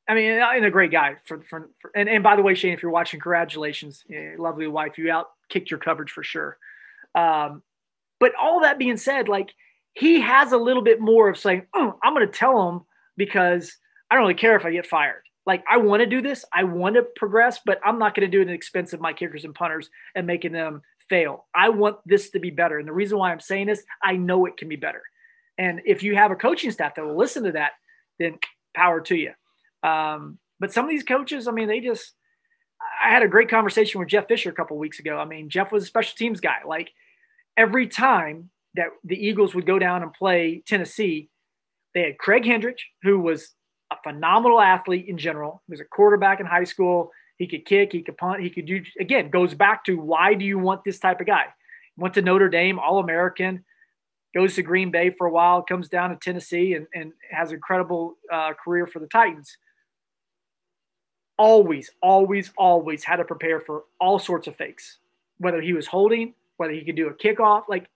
I 0.07 0.13
mean, 0.13 0.33
and 0.33 0.63
a 0.63 0.69
great 0.69 0.91
guy 0.91 1.15
for, 1.25 1.41
for, 1.49 1.71
for, 1.81 1.91
and, 1.95 2.07
and 2.07 2.21
by 2.21 2.35
the 2.35 2.43
way, 2.43 2.53
Shane, 2.53 2.73
if 2.73 2.83
you're 2.83 2.91
watching, 2.91 3.19
congratulations, 3.19 4.05
lovely 4.37 4.67
wife, 4.67 4.99
you 4.99 5.09
out 5.09 5.31
kicked 5.49 5.71
your 5.71 5.79
coverage 5.79 6.11
for 6.11 6.23
sure. 6.23 6.59
Um, 7.15 7.63
but 8.19 8.33
all 8.39 8.61
that 8.61 8.77
being 8.77 8.97
said, 8.97 9.27
like 9.27 9.49
he 9.97 10.21
has 10.21 10.51
a 10.51 10.57
little 10.57 10.83
bit 10.83 10.99
more 10.99 11.27
of 11.27 11.37
saying, 11.37 11.63
oh, 11.73 11.97
I'm 12.03 12.13
going 12.13 12.25
to 12.25 12.31
tell 12.31 12.69
him 12.69 12.81
because 13.15 13.75
I 14.09 14.15
don't 14.15 14.23
really 14.23 14.35
care 14.35 14.55
if 14.55 14.63
I 14.63 14.71
get 14.71 14.85
fired. 14.85 15.23
Like 15.47 15.63
I 15.69 15.77
want 15.77 16.01
to 16.01 16.05
do 16.05 16.21
this, 16.21 16.45
I 16.53 16.65
want 16.65 16.95
to 16.95 17.03
progress, 17.15 17.59
but 17.65 17.79
I'm 17.83 17.97
not 17.97 18.13
going 18.13 18.29
to 18.29 18.31
do 18.31 18.39
it 18.39 18.43
at 18.43 18.47
the 18.47 18.53
expense 18.53 18.93
of 18.93 19.01
my 19.01 19.13
kickers 19.13 19.43
and 19.43 19.55
punters 19.55 19.89
and 20.13 20.27
making 20.27 20.51
them 20.51 20.81
fail. 21.09 21.45
I 21.55 21.69
want 21.69 21.97
this 22.05 22.29
to 22.31 22.39
be 22.39 22.51
better, 22.51 22.77
and 22.77 22.87
the 22.87 22.93
reason 22.93 23.17
why 23.17 23.31
I'm 23.31 23.39
saying 23.39 23.67
this, 23.67 23.83
I 24.03 24.17
know 24.17 24.45
it 24.45 24.57
can 24.57 24.67
be 24.67 24.75
better. 24.75 25.01
And 25.57 25.81
if 25.85 26.03
you 26.03 26.15
have 26.15 26.31
a 26.31 26.35
coaching 26.35 26.69
staff 26.69 26.95
that 26.95 27.05
will 27.05 27.17
listen 27.17 27.45
to 27.45 27.53
that, 27.53 27.71
then 28.19 28.37
power 28.75 29.01
to 29.01 29.15
you. 29.15 29.31
Um, 29.89 30.37
but 30.59 30.73
some 30.73 30.85
of 30.85 30.91
these 30.91 31.03
coaches, 31.03 31.47
I 31.47 31.51
mean, 31.51 31.67
they 31.67 31.79
just. 31.79 32.13
I 33.03 33.09
had 33.09 33.23
a 33.23 33.27
great 33.27 33.49
conversation 33.49 33.99
with 33.99 34.09
Jeff 34.09 34.27
Fisher 34.27 34.51
a 34.51 34.53
couple 34.53 34.77
weeks 34.77 34.99
ago. 34.99 35.17
I 35.17 35.25
mean, 35.25 35.49
Jeff 35.49 35.71
was 35.71 35.83
a 35.83 35.87
special 35.87 36.15
teams 36.15 36.39
guy. 36.39 36.57
Like 36.67 36.91
every 37.55 37.87
time 37.87 38.51
that 38.77 38.87
the 39.03 39.15
Eagles 39.15 39.53
would 39.53 39.65
go 39.65 39.77
down 39.77 40.03
and 40.03 40.13
play 40.13 40.63
Tennessee, 40.65 41.29
they 41.93 42.03
had 42.03 42.17
Craig 42.17 42.43
Hentrich, 42.43 42.79
who 43.03 43.19
was 43.19 43.53
a 43.91 43.95
phenomenal 44.03 44.61
athlete 44.61 45.07
in 45.07 45.17
general. 45.17 45.61
He 45.67 45.71
was 45.71 45.81
a 45.81 45.85
quarterback 45.85 46.39
in 46.39 46.45
high 46.45 46.63
school. 46.63 47.11
He 47.37 47.47
could 47.47 47.65
kick, 47.65 47.91
he 47.91 48.01
could 48.01 48.17
punt, 48.17 48.41
he 48.41 48.49
could 48.49 48.65
do. 48.65 48.81
Again, 48.99 49.29
goes 49.29 49.53
back 49.53 49.83
to 49.85 49.99
why 49.99 50.33
do 50.33 50.45
you 50.45 50.57
want 50.57 50.83
this 50.83 50.99
type 50.99 51.19
of 51.19 51.27
guy? 51.27 51.45
Went 51.97 52.13
to 52.13 52.21
Notre 52.21 52.49
Dame, 52.49 52.79
All 52.79 52.99
American, 52.99 53.65
goes 54.33 54.55
to 54.55 54.61
Green 54.63 54.91
Bay 54.91 55.09
for 55.09 55.27
a 55.27 55.31
while, 55.31 55.61
comes 55.61 55.89
down 55.89 56.09
to 56.11 56.15
Tennessee, 56.15 56.73
and, 56.73 56.87
and 56.93 57.11
has 57.31 57.49
an 57.49 57.55
incredible 57.55 58.17
uh, 58.31 58.53
career 58.63 58.87
for 58.87 58.99
the 58.99 59.07
Titans 59.07 59.57
always, 61.37 61.91
always, 62.01 62.51
always 62.57 63.03
had 63.03 63.17
to 63.17 63.23
prepare 63.25 63.59
for 63.59 63.83
all 63.99 64.19
sorts 64.19 64.47
of 64.47 64.55
fakes, 64.55 64.99
whether 65.37 65.61
he 65.61 65.73
was 65.73 65.87
holding, 65.87 66.33
whether 66.57 66.73
he 66.73 66.83
could 66.83 66.95
do 66.95 67.07
a 67.07 67.13
kickoff, 67.13 67.63
like 67.69 67.87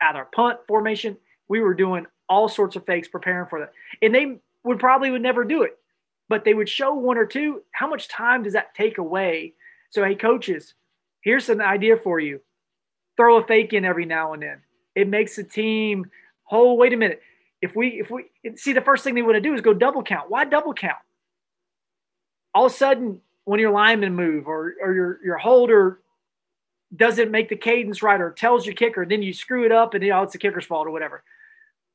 our 0.00 0.26
punt 0.26 0.58
formation. 0.68 1.16
We 1.48 1.60
were 1.60 1.74
doing 1.74 2.06
all 2.28 2.48
sorts 2.48 2.76
of 2.76 2.84
fakes 2.84 3.08
preparing 3.08 3.48
for 3.48 3.60
that. 3.60 3.72
And 4.02 4.14
they 4.14 4.38
would 4.64 4.78
probably 4.78 5.10
would 5.10 5.22
never 5.22 5.44
do 5.44 5.62
it, 5.62 5.78
but 6.28 6.44
they 6.44 6.54
would 6.54 6.68
show 6.68 6.92
one 6.92 7.18
or 7.18 7.26
two. 7.26 7.62
How 7.72 7.88
much 7.88 8.08
time 8.08 8.42
does 8.42 8.52
that 8.52 8.74
take 8.74 8.98
away? 8.98 9.54
So, 9.90 10.04
hey, 10.04 10.14
coaches, 10.14 10.74
here's 11.22 11.48
an 11.48 11.60
idea 11.60 11.96
for 11.96 12.20
you. 12.20 12.40
Throw 13.16 13.38
a 13.38 13.46
fake 13.46 13.72
in 13.72 13.84
every 13.84 14.04
now 14.04 14.34
and 14.34 14.42
then. 14.42 14.62
It 14.94 15.08
makes 15.08 15.36
the 15.36 15.44
team, 15.44 16.10
oh, 16.50 16.74
wait 16.74 16.92
a 16.92 16.96
minute. 16.96 17.22
If 17.62 17.74
we, 17.74 18.00
if 18.00 18.10
we 18.10 18.26
see 18.56 18.72
the 18.72 18.82
first 18.82 19.02
thing 19.02 19.14
they 19.14 19.22
want 19.22 19.36
to 19.36 19.40
do 19.40 19.54
is 19.54 19.60
go 19.62 19.72
double 19.72 20.02
count. 20.02 20.30
Why 20.30 20.44
double 20.44 20.74
count? 20.74 20.98
all 22.56 22.64
of 22.64 22.72
a 22.72 22.74
sudden 22.74 23.20
when 23.44 23.60
your 23.60 23.70
lineman 23.70 24.14
move 24.14 24.48
or, 24.48 24.72
or 24.82 24.94
your, 24.94 25.20
your 25.22 25.36
holder 25.36 26.00
doesn't 26.94 27.30
make 27.30 27.48
the 27.48 27.56
cadence 27.56 28.02
right 28.02 28.20
or 28.20 28.30
tells 28.30 28.66
your 28.66 28.74
kicker, 28.74 29.04
then 29.04 29.22
you 29.22 29.32
screw 29.32 29.64
it 29.64 29.72
up 29.72 29.94
and 29.94 30.04
you 30.04 30.10
know, 30.10 30.22
it's 30.22 30.32
the 30.32 30.38
kicker's 30.38 30.66
fault 30.66 30.86
or 30.86 30.90
whatever. 30.90 31.22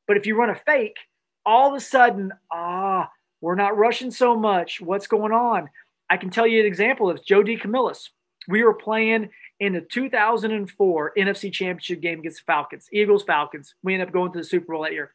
But 0.08 0.18
if 0.18 0.26
you 0.26 0.36
run 0.36 0.50
a 0.50 0.56
fake, 0.56 0.98
all 1.46 1.70
of 1.70 1.76
a 1.76 1.80
sudden, 1.80 2.32
ah, 2.52 3.10
we're 3.40 3.56
not 3.56 3.78
rushing 3.78 4.12
so 4.12 4.36
much. 4.36 4.82
What's 4.82 5.08
going 5.08 5.32
on? 5.32 5.70
I 6.10 6.18
can 6.18 6.30
tell 6.30 6.46
you 6.46 6.60
an 6.60 6.66
example 6.66 7.10
of 7.10 7.24
Joe 7.26 7.44
D. 7.44 7.58
DeCamillis. 7.58 8.10
We 8.48 8.64
were 8.64 8.74
playing 8.74 9.30
in 9.60 9.74
the 9.74 9.82
2004 9.82 11.14
NFC 11.18 11.52
Championship 11.52 12.02
game 12.02 12.20
against 12.20 12.40
the 12.40 12.52
Falcons, 12.52 12.90
Eagles 12.92 13.24
Falcons. 13.24 13.76
We 13.84 13.94
ended 13.94 14.10
up 14.10 14.14
going 14.14 14.32
to 14.34 14.40
the 14.40 14.44
Super 14.44 14.74
Bowl 14.74 14.84
that 14.84 14.94
year. 14.94 15.14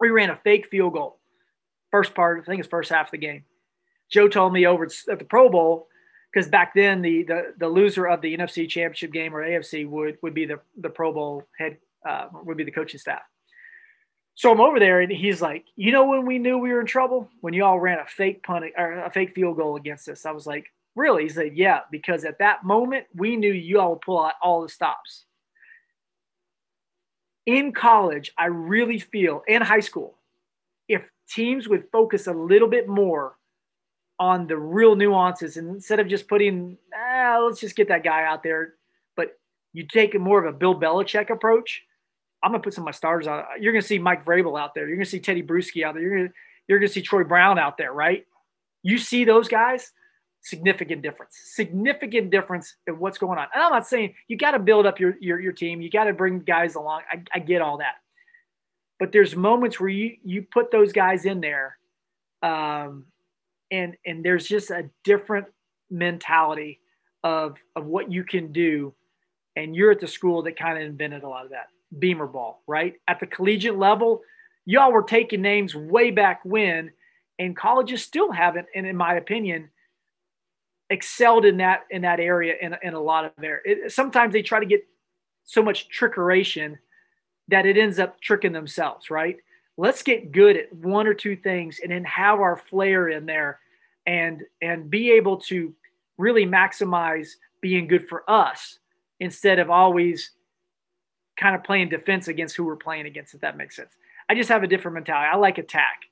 We 0.00 0.08
ran 0.08 0.30
a 0.30 0.36
fake 0.36 0.68
field 0.68 0.92
goal. 0.92 1.18
First 1.90 2.14
part, 2.14 2.40
I 2.40 2.46
think 2.46 2.60
it's 2.60 2.68
first 2.68 2.90
half 2.90 3.08
of 3.08 3.10
the 3.12 3.18
game. 3.18 3.44
Joe 4.10 4.28
told 4.28 4.52
me 4.52 4.66
over 4.66 4.84
at 4.84 5.18
the 5.18 5.24
Pro 5.24 5.48
Bowl 5.48 5.88
because 6.36 6.50
back 6.50 6.74
then 6.74 7.00
the, 7.00 7.22
the 7.22 7.54
the 7.58 7.68
loser 7.68 8.06
of 8.06 8.20
the 8.20 8.36
NFC 8.36 8.68
Championship 8.68 9.10
game 9.10 9.34
or 9.34 9.42
AFC 9.42 9.88
would 9.88 10.18
would 10.22 10.34
be 10.34 10.44
the 10.44 10.60
the 10.76 10.90
Pro 10.90 11.10
Bowl 11.10 11.44
head 11.58 11.78
uh, 12.06 12.26
would 12.44 12.58
be 12.58 12.64
the 12.64 12.70
coaching 12.70 13.00
staff. 13.00 13.22
So 14.34 14.52
I'm 14.52 14.60
over 14.60 14.78
there 14.78 15.00
and 15.00 15.10
he's 15.10 15.40
like, 15.40 15.64
you 15.76 15.92
know 15.92 16.04
when 16.04 16.26
we 16.26 16.38
knew 16.38 16.58
we 16.58 16.70
were 16.70 16.80
in 16.80 16.86
trouble 16.86 17.30
when 17.40 17.54
you 17.54 17.64
all 17.64 17.80
ran 17.80 18.00
a 18.00 18.06
fake 18.06 18.42
punt 18.42 18.66
or 18.76 19.04
a 19.04 19.10
fake 19.10 19.34
field 19.34 19.56
goal 19.56 19.76
against 19.76 20.10
us. 20.10 20.26
I 20.26 20.32
was 20.32 20.46
like, 20.46 20.66
Really? 20.94 21.22
He 21.24 21.28
said, 21.30 21.52
Yeah, 21.56 21.80
because 21.90 22.24
at 22.24 22.38
that 22.38 22.64
moment, 22.64 23.06
we 23.14 23.36
knew 23.36 23.52
you 23.52 23.80
all 23.80 23.90
would 23.90 24.02
pull 24.02 24.22
out 24.22 24.34
all 24.42 24.62
the 24.62 24.68
stops. 24.68 25.24
In 27.46 27.72
college, 27.72 28.32
I 28.36 28.46
really 28.46 28.98
feel, 28.98 29.42
in 29.46 29.62
high 29.62 29.80
school, 29.80 30.18
if 30.88 31.02
teams 31.28 31.68
would 31.68 31.84
focus 31.92 32.26
a 32.26 32.32
little 32.32 32.68
bit 32.68 32.88
more 32.88 33.36
on 34.18 34.46
the 34.46 34.56
real 34.56 34.96
nuances 34.96 35.56
and 35.56 35.68
instead 35.68 36.00
of 36.00 36.08
just 36.08 36.28
putting, 36.28 36.78
ah, 36.94 37.38
let's 37.44 37.60
just 37.60 37.76
get 37.76 37.88
that 37.88 38.02
guy 38.02 38.24
out 38.24 38.42
there, 38.42 38.74
but 39.14 39.38
you 39.72 39.86
take 39.86 40.14
it 40.14 40.20
more 40.20 40.42
of 40.42 40.52
a 40.52 40.56
Bill 40.56 40.78
Belichick 40.78 41.30
approach. 41.30 41.82
I'm 42.42 42.52
gonna 42.52 42.62
put 42.62 42.74
some 42.74 42.82
of 42.82 42.86
my 42.86 42.92
starters 42.92 43.26
on. 43.26 43.44
You're 43.60 43.72
gonna 43.72 43.82
see 43.82 43.98
Mike 43.98 44.24
Vrabel 44.24 44.58
out 44.60 44.74
there. 44.74 44.86
You're 44.86 44.96
gonna 44.96 45.04
see 45.04 45.20
Tedy 45.20 45.46
Bruschi 45.46 45.84
out 45.84 45.94
there. 45.94 46.02
You're 46.02 46.16
gonna 46.16 46.32
you're 46.68 46.78
gonna 46.78 46.88
see 46.88 47.02
Troy 47.02 47.24
Brown 47.24 47.58
out 47.58 47.76
there, 47.76 47.92
right? 47.92 48.24
You 48.82 48.98
see 48.98 49.24
those 49.24 49.48
guys, 49.48 49.92
significant 50.42 51.02
difference. 51.02 51.36
Significant 51.54 52.30
difference 52.30 52.76
in 52.86 52.98
what's 52.98 53.18
going 53.18 53.38
on. 53.38 53.48
And 53.52 53.62
I'm 53.62 53.72
not 53.72 53.86
saying 53.86 54.14
you 54.28 54.36
got 54.36 54.52
to 54.52 54.58
build 54.58 54.86
up 54.86 55.00
your 55.00 55.16
your, 55.20 55.40
your 55.40 55.52
team. 55.52 55.80
You 55.80 55.90
got 55.90 56.04
to 56.04 56.12
bring 56.12 56.40
guys 56.40 56.76
along. 56.76 57.02
I, 57.10 57.22
I 57.34 57.38
get 57.40 57.62
all 57.62 57.78
that, 57.78 57.96
but 58.98 59.12
there's 59.12 59.34
moments 59.34 59.80
where 59.80 59.88
you 59.88 60.16
you 60.22 60.42
put 60.42 60.70
those 60.70 60.92
guys 60.92 61.24
in 61.24 61.40
there, 61.40 61.76
um, 62.42 63.06
and 63.70 63.96
and 64.06 64.24
there's 64.24 64.46
just 64.46 64.70
a 64.70 64.88
different 65.04 65.46
mentality 65.90 66.80
of 67.24 67.56
of 67.74 67.86
what 67.86 68.10
you 68.10 68.24
can 68.24 68.52
do. 68.52 68.94
And 69.56 69.74
you're 69.74 69.90
at 69.90 70.00
the 70.00 70.06
school 70.06 70.42
that 70.42 70.58
kind 70.58 70.76
of 70.76 70.84
invented 70.84 71.22
a 71.22 71.28
lot 71.28 71.44
of 71.44 71.50
that. 71.52 71.68
Beamer 71.98 72.26
ball, 72.26 72.62
right? 72.66 72.94
At 73.08 73.20
the 73.20 73.26
collegiate 73.26 73.78
level, 73.78 74.20
y'all 74.66 74.92
were 74.92 75.02
taking 75.02 75.40
names 75.40 75.74
way 75.74 76.10
back 76.10 76.40
when, 76.44 76.90
and 77.38 77.56
colleges 77.56 78.02
still 78.02 78.30
haven't, 78.32 78.66
and 78.74 78.86
in 78.86 78.96
my 78.96 79.14
opinion, 79.14 79.70
excelled 80.90 81.44
in 81.44 81.56
that 81.58 81.84
in 81.90 82.02
that 82.02 82.20
area 82.20 82.54
in, 82.60 82.76
in 82.82 82.94
a 82.94 83.00
lot 83.00 83.24
of 83.24 83.32
there. 83.38 83.62
Sometimes 83.88 84.32
they 84.32 84.42
try 84.42 84.60
to 84.60 84.66
get 84.66 84.86
so 85.44 85.62
much 85.62 85.88
trickeration 85.88 86.76
that 87.48 87.66
it 87.66 87.76
ends 87.76 87.98
up 87.98 88.20
tricking 88.20 88.52
themselves, 88.52 89.10
right? 89.10 89.36
Let's 89.76 90.02
get 90.02 90.32
good 90.32 90.56
at 90.56 90.72
one 90.72 91.06
or 91.06 91.14
two 91.14 91.36
things 91.36 91.80
and 91.82 91.92
then 91.92 92.04
have 92.04 92.40
our 92.40 92.56
flair 92.56 93.08
in 93.10 93.26
there 93.26 93.60
and 94.06 94.42
and 94.62 94.88
be 94.88 95.10
able 95.12 95.38
to 95.38 95.74
really 96.18 96.46
maximize 96.46 97.32
being 97.60 97.86
good 97.86 98.08
for 98.08 98.28
us 98.30 98.78
instead 99.20 99.58
of 99.58 99.70
always 99.70 100.30
kind 101.36 101.54
of 101.54 101.62
playing 101.62 101.88
defense 101.88 102.28
against 102.28 102.56
who 102.56 102.64
we're 102.64 102.76
playing 102.76 103.06
against, 103.06 103.34
if 103.34 103.40
that 103.40 103.56
makes 103.56 103.76
sense. 103.76 103.90
I 104.28 104.34
just 104.34 104.48
have 104.48 104.62
a 104.62 104.66
different 104.66 104.94
mentality. 104.94 105.28
I 105.32 105.36
like 105.36 105.58
attack. 105.58 106.02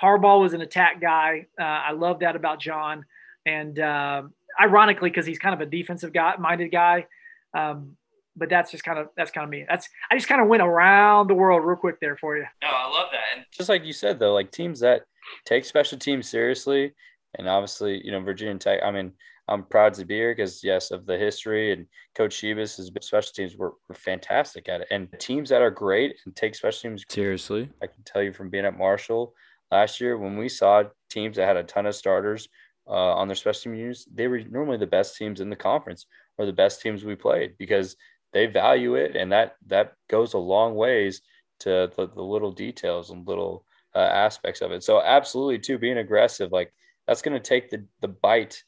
Harbaugh 0.00 0.40
was 0.40 0.52
an 0.52 0.60
attack 0.60 1.00
guy. 1.00 1.46
Uh, 1.58 1.62
I 1.62 1.92
love 1.92 2.20
that 2.20 2.36
about 2.36 2.60
John. 2.60 3.04
And 3.46 3.78
uh, 3.78 4.22
ironically, 4.60 5.10
because 5.10 5.26
he's 5.26 5.38
kind 5.38 5.54
of 5.54 5.60
a 5.60 5.70
defensive 5.70 6.12
guy, 6.12 6.34
minded 6.38 6.72
guy. 6.72 7.06
Um, 7.54 7.96
but 8.36 8.48
that's 8.48 8.70
just 8.70 8.84
kind 8.84 8.98
of 8.98 9.08
that's 9.16 9.30
kind 9.30 9.44
of 9.44 9.50
me. 9.50 9.64
That's 9.68 9.88
I 10.10 10.16
just 10.16 10.28
kind 10.28 10.40
of 10.40 10.48
went 10.48 10.62
around 10.62 11.28
the 11.28 11.34
world 11.34 11.64
real 11.64 11.76
quick 11.76 12.00
there 12.00 12.16
for 12.16 12.36
you. 12.36 12.44
No, 12.62 12.68
I 12.68 12.88
love 12.88 13.08
that. 13.12 13.22
And 13.36 13.46
just 13.52 13.68
like 13.68 13.84
you 13.84 13.92
said 13.92 14.18
though, 14.18 14.34
like 14.34 14.50
teams 14.50 14.80
that 14.80 15.02
take 15.44 15.64
special 15.64 15.98
teams 15.98 16.28
seriously, 16.28 16.92
and 17.38 17.48
obviously, 17.48 18.04
you 18.04 18.12
know, 18.12 18.20
Virginia 18.20 18.56
Tech. 18.58 18.80
I 18.84 18.90
mean, 18.90 19.12
I'm 19.48 19.64
proud 19.64 19.94
to 19.94 20.04
be 20.04 20.14
here 20.14 20.32
because 20.34 20.62
yes, 20.64 20.90
of 20.90 21.06
the 21.06 21.18
history 21.18 21.72
and 21.72 21.86
Coach 22.14 22.36
Shebas, 22.36 22.76
his 22.76 22.90
special 23.00 23.32
teams 23.34 23.56
were, 23.56 23.74
were 23.88 23.94
fantastic 23.94 24.68
at 24.68 24.82
it. 24.82 24.88
And 24.90 25.08
teams 25.18 25.50
that 25.50 25.62
are 25.62 25.70
great 25.70 26.16
and 26.24 26.34
take 26.34 26.54
special 26.54 26.90
teams 26.90 27.04
seriously, 27.08 27.68
I 27.82 27.86
can 27.86 28.02
tell 28.04 28.22
you 28.22 28.32
from 28.32 28.50
being 28.50 28.64
at 28.64 28.78
Marshall 28.78 29.34
last 29.70 30.00
year 30.00 30.16
when 30.16 30.38
we 30.38 30.48
saw 30.48 30.84
teams 31.10 31.36
that 31.36 31.46
had 31.46 31.56
a 31.56 31.64
ton 31.64 31.86
of 31.86 31.94
starters 31.94 32.48
uh, 32.86 32.90
on 32.90 33.28
their 33.28 33.34
special 33.34 33.62
team 33.62 33.74
units, 33.74 34.06
they 34.12 34.28
were 34.28 34.40
normally 34.50 34.78
the 34.78 34.86
best 34.86 35.16
teams 35.16 35.40
in 35.40 35.50
the 35.50 35.56
conference 35.56 36.06
or 36.38 36.46
the 36.46 36.52
best 36.52 36.80
teams 36.80 37.04
we 37.04 37.14
played 37.14 37.54
because 37.58 37.96
they 38.34 38.46
value 38.46 38.96
it, 38.96 39.16
and 39.16 39.32
that 39.32 39.56
that 39.68 39.94
goes 40.10 40.34
a 40.34 40.38
long 40.38 40.74
ways 40.74 41.22
to 41.60 41.90
the, 41.96 42.08
the 42.08 42.22
little 42.22 42.52
details 42.52 43.10
and 43.10 43.26
little 43.26 43.64
uh, 43.94 44.00
aspects 44.00 44.60
of 44.60 44.72
it. 44.72 44.82
So 44.82 45.00
absolutely, 45.00 45.60
too, 45.60 45.78
being 45.78 45.98
aggressive 45.98 46.52
like 46.52 46.74
that's 47.06 47.22
going 47.22 47.40
to 47.40 47.48
take 47.48 47.70
the 47.70 47.86
the 48.00 48.08
bite 48.08 48.62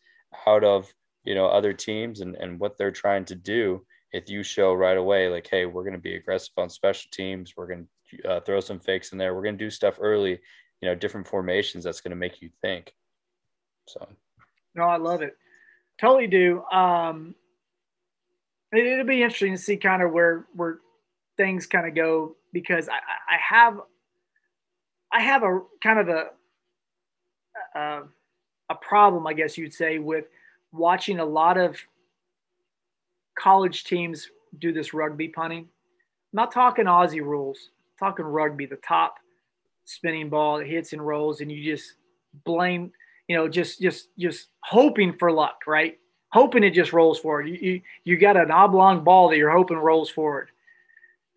out 0.46 0.64
of 0.64 0.92
you 1.24 1.34
know 1.34 1.46
other 1.46 1.72
teams 1.72 2.20
and 2.20 2.36
and 2.36 2.58
what 2.58 2.78
they're 2.78 2.90
trying 2.90 3.26
to 3.26 3.34
do. 3.34 3.84
If 4.12 4.30
you 4.30 4.42
show 4.42 4.72
right 4.72 4.96
away, 4.96 5.28
like, 5.28 5.48
hey, 5.50 5.66
we're 5.66 5.82
going 5.82 5.92
to 5.92 5.98
be 5.98 6.14
aggressive 6.14 6.52
on 6.56 6.70
special 6.70 7.10
teams, 7.12 7.54
we're 7.56 7.66
going 7.66 7.88
to 8.10 8.28
uh, 8.30 8.40
throw 8.40 8.60
some 8.60 8.78
fakes 8.78 9.12
in 9.12 9.18
there, 9.18 9.34
we're 9.34 9.42
going 9.42 9.58
to 9.58 9.64
do 9.64 9.68
stuff 9.68 9.98
early, 10.00 10.38
you 10.80 10.88
know, 10.88 10.94
different 10.94 11.26
formations. 11.26 11.84
That's 11.84 12.00
going 12.00 12.10
to 12.10 12.16
make 12.16 12.40
you 12.40 12.48
think. 12.62 12.94
So, 13.88 14.08
no, 14.74 14.84
I 14.84 14.96
love 14.96 15.22
it. 15.22 15.36
Totally 16.00 16.28
do. 16.28 16.62
Um, 16.72 17.34
it, 18.72 18.98
will 18.98 19.04
be 19.04 19.22
interesting 19.22 19.52
to 19.52 19.60
see 19.60 19.76
kind 19.76 20.02
of 20.02 20.12
where 20.12 20.46
where 20.54 20.78
things 21.36 21.66
kind 21.66 21.86
of 21.86 21.94
go 21.94 22.36
because 22.52 22.88
I, 22.88 22.94
I 22.94 23.38
have 23.38 23.80
I 25.12 25.22
have 25.22 25.42
a 25.42 25.60
kind 25.82 25.98
of 25.98 26.08
a 26.08 26.24
a, 27.74 28.02
a 28.70 28.74
problem, 28.74 29.26
I 29.26 29.32
guess 29.32 29.56
you'd 29.56 29.74
say, 29.74 29.98
with 29.98 30.26
watching 30.72 31.20
a 31.20 31.24
lot 31.24 31.58
of 31.58 31.78
college 33.38 33.84
teams 33.84 34.28
do 34.58 34.72
this 34.72 34.94
rugby 34.94 35.28
punting. 35.28 35.60
I'm 35.60 35.68
not 36.32 36.52
talking 36.52 36.86
Aussie 36.86 37.22
rules, 37.22 37.70
I'm 38.00 38.08
talking 38.08 38.24
rugby, 38.24 38.66
the 38.66 38.76
top 38.76 39.16
spinning 39.84 40.28
ball 40.28 40.58
that 40.58 40.66
hits 40.66 40.92
and 40.92 41.06
rolls, 41.06 41.40
and 41.40 41.50
you 41.50 41.62
just 41.64 41.94
blame 42.44 42.92
you 43.28 43.36
know, 43.36 43.48
just 43.48 43.80
just 43.80 44.08
just 44.18 44.48
hoping 44.60 45.12
for 45.18 45.32
luck, 45.32 45.60
right? 45.66 45.98
Hoping 46.36 46.64
it 46.64 46.72
just 46.72 46.92
rolls 46.92 47.18
forward. 47.18 47.48
You 47.48 47.54
you, 47.54 47.80
you 48.04 48.18
got 48.18 48.36
an 48.36 48.50
oblong 48.50 49.02
ball 49.02 49.30
that 49.30 49.38
you're 49.38 49.50
hoping 49.50 49.78
rolls 49.78 50.10
forward. 50.10 50.50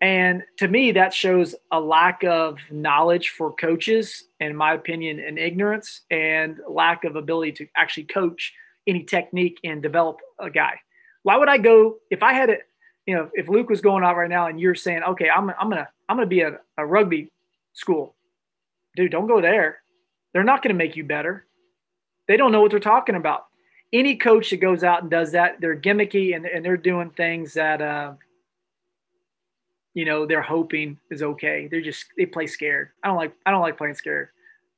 And 0.02 0.42
to 0.58 0.68
me, 0.68 0.92
that 0.92 1.14
shows 1.14 1.54
a 1.72 1.80
lack 1.80 2.22
of 2.22 2.58
knowledge 2.70 3.30
for 3.30 3.50
coaches, 3.54 4.24
in 4.40 4.54
my 4.54 4.74
opinion, 4.74 5.18
and 5.18 5.38
ignorance 5.38 6.02
and 6.10 6.60
lack 6.68 7.04
of 7.04 7.16
ability 7.16 7.52
to 7.52 7.66
actually 7.78 8.04
coach 8.04 8.52
any 8.86 9.02
technique 9.02 9.58
and 9.64 9.82
develop 9.82 10.20
a 10.38 10.50
guy. 10.50 10.78
Why 11.22 11.38
would 11.38 11.48
I 11.48 11.56
go 11.56 11.96
if 12.10 12.22
I 12.22 12.34
had 12.34 12.50
it? 12.50 12.68
You 13.06 13.14
know, 13.14 13.30
if 13.32 13.48
Luke 13.48 13.70
was 13.70 13.80
going 13.80 14.04
out 14.04 14.18
right 14.18 14.28
now 14.28 14.48
and 14.48 14.60
you're 14.60 14.74
saying, 14.74 15.02
okay, 15.02 15.30
I'm, 15.30 15.48
I'm 15.58 15.70
gonna 15.70 15.88
I'm 16.10 16.16
gonna 16.18 16.26
be 16.26 16.42
a, 16.42 16.58
a 16.76 16.84
rugby 16.84 17.30
school, 17.72 18.14
dude, 18.96 19.12
don't 19.12 19.28
go 19.28 19.40
there. 19.40 19.80
They're 20.34 20.44
not 20.44 20.62
gonna 20.62 20.74
make 20.74 20.94
you 20.94 21.04
better. 21.04 21.46
They 22.28 22.36
don't 22.36 22.52
know 22.52 22.60
what 22.60 22.70
they're 22.70 22.80
talking 22.80 23.14
about. 23.14 23.46
Any 23.92 24.16
coach 24.16 24.50
that 24.50 24.58
goes 24.58 24.84
out 24.84 25.02
and 25.02 25.10
does 25.10 25.32
that, 25.32 25.60
they're 25.60 25.76
gimmicky 25.76 26.36
and, 26.36 26.46
and 26.46 26.64
they're 26.64 26.76
doing 26.76 27.10
things 27.10 27.54
that, 27.54 27.82
uh, 27.82 28.12
you 29.94 30.04
know, 30.04 30.26
they're 30.26 30.42
hoping 30.42 30.98
is 31.10 31.22
okay. 31.22 31.66
They're 31.68 31.80
just 31.80 32.06
they 32.16 32.26
play 32.26 32.46
scared. 32.46 32.90
I 33.02 33.08
don't 33.08 33.16
like 33.16 33.32
I 33.44 33.50
don't 33.50 33.62
like 33.62 33.76
playing 33.76 33.96
scared. 33.96 34.28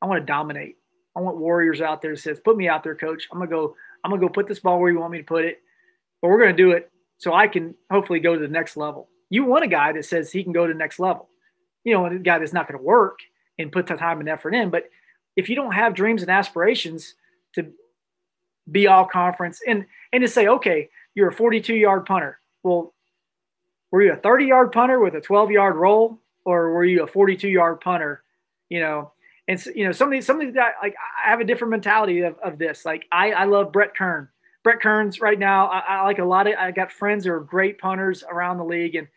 I 0.01 0.07
want 0.07 0.23
to 0.23 0.27
dominate. 0.27 0.77
I 1.15 1.21
want 1.21 1.37
warriors 1.37 1.83
out 1.83 2.01
there 2.01 2.13
that 2.15 2.21
says, 2.21 2.41
"Put 2.41 2.57
me 2.57 2.69
out 2.69 2.83
there, 2.83 2.95
coach. 2.95 3.29
I'm 3.31 3.39
gonna 3.39 3.51
go. 3.51 3.77
I'm 4.03 4.11
gonna 4.11 4.23
go 4.23 4.31
put 4.31 4.49
this 4.49 4.61
ball 4.61 4.81
where 4.81 4.91
you 4.91 4.99
want 4.99 5.13
me 5.13 5.19
to 5.19 5.25
put 5.25 5.45
it, 5.45 5.61
but 6.23 6.29
we're 6.29 6.39
gonna 6.41 6.55
do 6.55 6.71
it 6.71 6.91
so 7.19 7.35
I 7.35 7.49
can 7.49 7.75
hopefully 7.91 8.21
go 8.21 8.35
to 8.35 8.41
the 8.41 8.49
next 8.49 8.79
level." 8.79 9.11
You 9.33 9.45
want 9.45 9.65
a 9.65 9.69
guy 9.69 9.93
that 9.93 10.05
says 10.05 10.31
he 10.31 10.45
can 10.45 10.53
go 10.53 10.67
to 10.67 10.73
the 10.75 10.79
next 10.79 10.99
level. 10.99 11.31
You 11.85 11.95
know, 11.95 12.05
a 12.05 12.19
guy 12.19 12.39
that's 12.39 12.53
not 12.53 12.69
going 12.69 12.79
to 12.79 12.85
work 12.85 13.21
and 13.59 13.73
put 13.73 13.87
the 13.87 13.95
time 13.95 14.21
and 14.21 14.29
effort 14.29 14.55
in. 14.55 14.69
But 14.69 14.91
if 15.37 15.49
you 15.49 15.57
don't 15.57 15.73
have 15.73 15.95
dreams 15.95 16.21
and 16.21 16.31
aspirations, 16.31 17.15
to 17.55 17.73
be 18.71 18.87
all 18.87 19.05
conference 19.05 19.61
and 19.67 19.87
and 20.13 20.23
to 20.23 20.29
say, 20.29 20.47
okay, 20.47 20.89
you're 21.15 21.29
a 21.29 21.33
42 21.33 21.75
yard 21.75 22.07
punter. 22.07 22.39
Well, 22.63 22.95
were 23.91 24.03
you 24.03 24.13
a 24.13 24.17
30 24.17 24.47
yard 24.47 24.73
punter 24.73 25.01
with 25.01 25.15
a 25.15 25.21
12 25.21 25.51
yard 25.51 25.77
roll, 25.77 26.21
or 26.45 26.71
were 26.73 26.85
you 26.85 27.03
a 27.03 27.07
42 27.07 27.49
yard 27.49 27.81
punter? 27.81 28.23
You 28.69 28.81
know, 28.81 29.13
and 29.49 29.61
so, 29.61 29.71
you 29.75 29.85
know, 29.85 29.93
somebody 29.93 30.21
somebody 30.21 30.51
that 30.53 30.75
like 30.83 30.95
I 31.25 31.31
have 31.31 31.41
a 31.41 31.45
different 31.45 31.73
mentality 31.73 32.21
of, 32.21 32.37
of 32.39 32.59
this. 32.59 32.85
Like 32.85 33.07
I 33.11 33.33
I 33.33 33.45
love 33.45 33.73
Brett 33.73 33.97
Kern. 33.97 34.29
Brett 34.65 34.81
Kern's 34.81 35.21
right 35.21 35.39
now. 35.39 35.67
I, 35.67 35.81
I 35.81 36.05
like 36.05 36.21
a 36.21 36.25
lot 36.25 36.47
of. 36.47 36.55
I 36.55 36.71
got 36.71 36.93
friends 36.93 37.25
who 37.25 37.33
are 37.33 37.41
great 37.41 37.79
punters 37.79 38.23
around 38.23 38.59
the 38.59 38.65
league, 38.65 38.95
and 38.95 39.09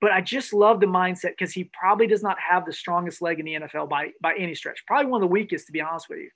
but 0.00 0.10
I 0.10 0.22
just 0.22 0.54
love 0.54 0.80
the 0.80 0.86
mindset 0.86 1.32
because 1.32 1.52
he 1.52 1.64
probably 1.78 2.06
does 2.06 2.22
not 2.22 2.38
have 2.40 2.64
the 2.64 2.72
strongest 2.72 3.20
leg 3.20 3.38
in 3.38 3.44
the 3.44 3.54
NFL 3.54 3.90
by 3.90 4.12
by 4.22 4.34
any 4.38 4.54
stretch. 4.54 4.84
Probably 4.86 5.10
one 5.10 5.22
of 5.22 5.28
the 5.28 5.32
weakest, 5.32 5.66
to 5.66 5.72
be 5.72 5.82
honest 5.82 6.08
with 6.08 6.18
you 6.18 6.30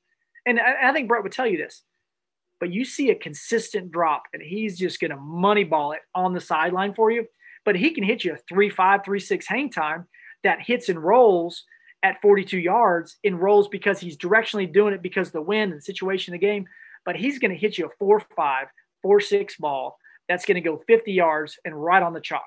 and 0.49 0.59
I, 0.59 0.89
I 0.89 0.93
think 0.93 1.09
Brett 1.09 1.23
would 1.23 1.33
tell 1.33 1.47
you 1.47 1.59
this, 1.59 1.83
but 2.61 2.73
you 2.73 2.85
see 2.85 3.11
a 3.11 3.15
consistent 3.15 3.91
drop 3.91 4.25
and 4.33 4.43
he's 4.43 4.79
just 4.79 5.01
going 5.01 5.11
to 5.11 5.17
moneyball 5.17 5.95
it 5.95 6.03
on 6.15 6.33
the 6.33 6.41
sideline 6.41 6.95
for 6.95 7.11
you. 7.11 7.27
But 7.65 7.77
he 7.77 7.91
can 7.91 8.05
hit 8.05 8.25
you 8.25 8.35
a 8.35 8.39
three 8.49 8.71
five, 8.71 9.05
three 9.05 9.21
six 9.21 9.47
hang 9.47 9.71
time 9.71 10.07
that 10.45 10.63
hits 10.63 10.89
and 10.89 11.03
rolls 11.03 11.65
at 12.03 12.21
42 12.23 12.59
yards 12.59 13.17
in 13.25 13.37
rolls 13.37 13.69
because 13.69 13.99
he's 13.99 14.17
directionally 14.17 14.73
doing 14.73 14.95
it 14.95 15.03
because 15.03 15.31
the 15.31 15.43
wind 15.43 15.73
and 15.73 15.83
situation 15.83 16.33
of 16.33 16.41
the 16.41 16.47
game. 16.47 16.67
But 17.05 17.17
he's 17.17 17.39
going 17.39 17.51
to 17.51 17.57
hit 17.57 17.79
you 17.79 17.87
a 17.87 17.91
four 17.99 18.21
five, 18.37 18.69
four 19.03 19.21
six 19.21 19.57
ball 19.57 19.99
that's 20.29 20.45
going 20.45 20.57
to 20.57 20.61
go 20.61 20.83
50 20.87 21.13
yards 21.13 21.59
and 21.65 21.75
right 21.75 22.03
on 22.03 22.13
the 22.13 22.21
chalk. 22.21 22.43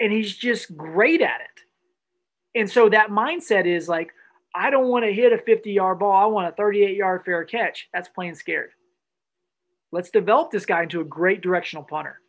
And 0.00 0.12
he's 0.12 0.34
just 0.36 0.76
great 0.76 1.22
at 1.22 1.40
it. 1.40 2.60
And 2.60 2.70
so 2.70 2.88
that 2.88 3.10
mindset 3.10 3.66
is 3.66 3.88
like, 3.88 4.10
I 4.56 4.70
don't 4.70 4.88
want 4.88 5.04
to 5.04 5.12
hit 5.12 5.32
a 5.32 5.38
50 5.38 5.70
yard 5.70 5.98
ball. 5.98 6.12
I 6.12 6.26
want 6.26 6.48
a 6.48 6.52
38 6.52 6.96
yard 6.96 7.22
fair 7.24 7.44
catch. 7.44 7.88
That's 7.92 8.08
playing 8.08 8.36
scared. 8.36 8.70
Let's 9.92 10.10
develop 10.10 10.50
this 10.50 10.66
guy 10.66 10.82
into 10.84 11.00
a 11.00 11.04
great 11.04 11.42
directional 11.42 11.84
punter. 11.84 12.20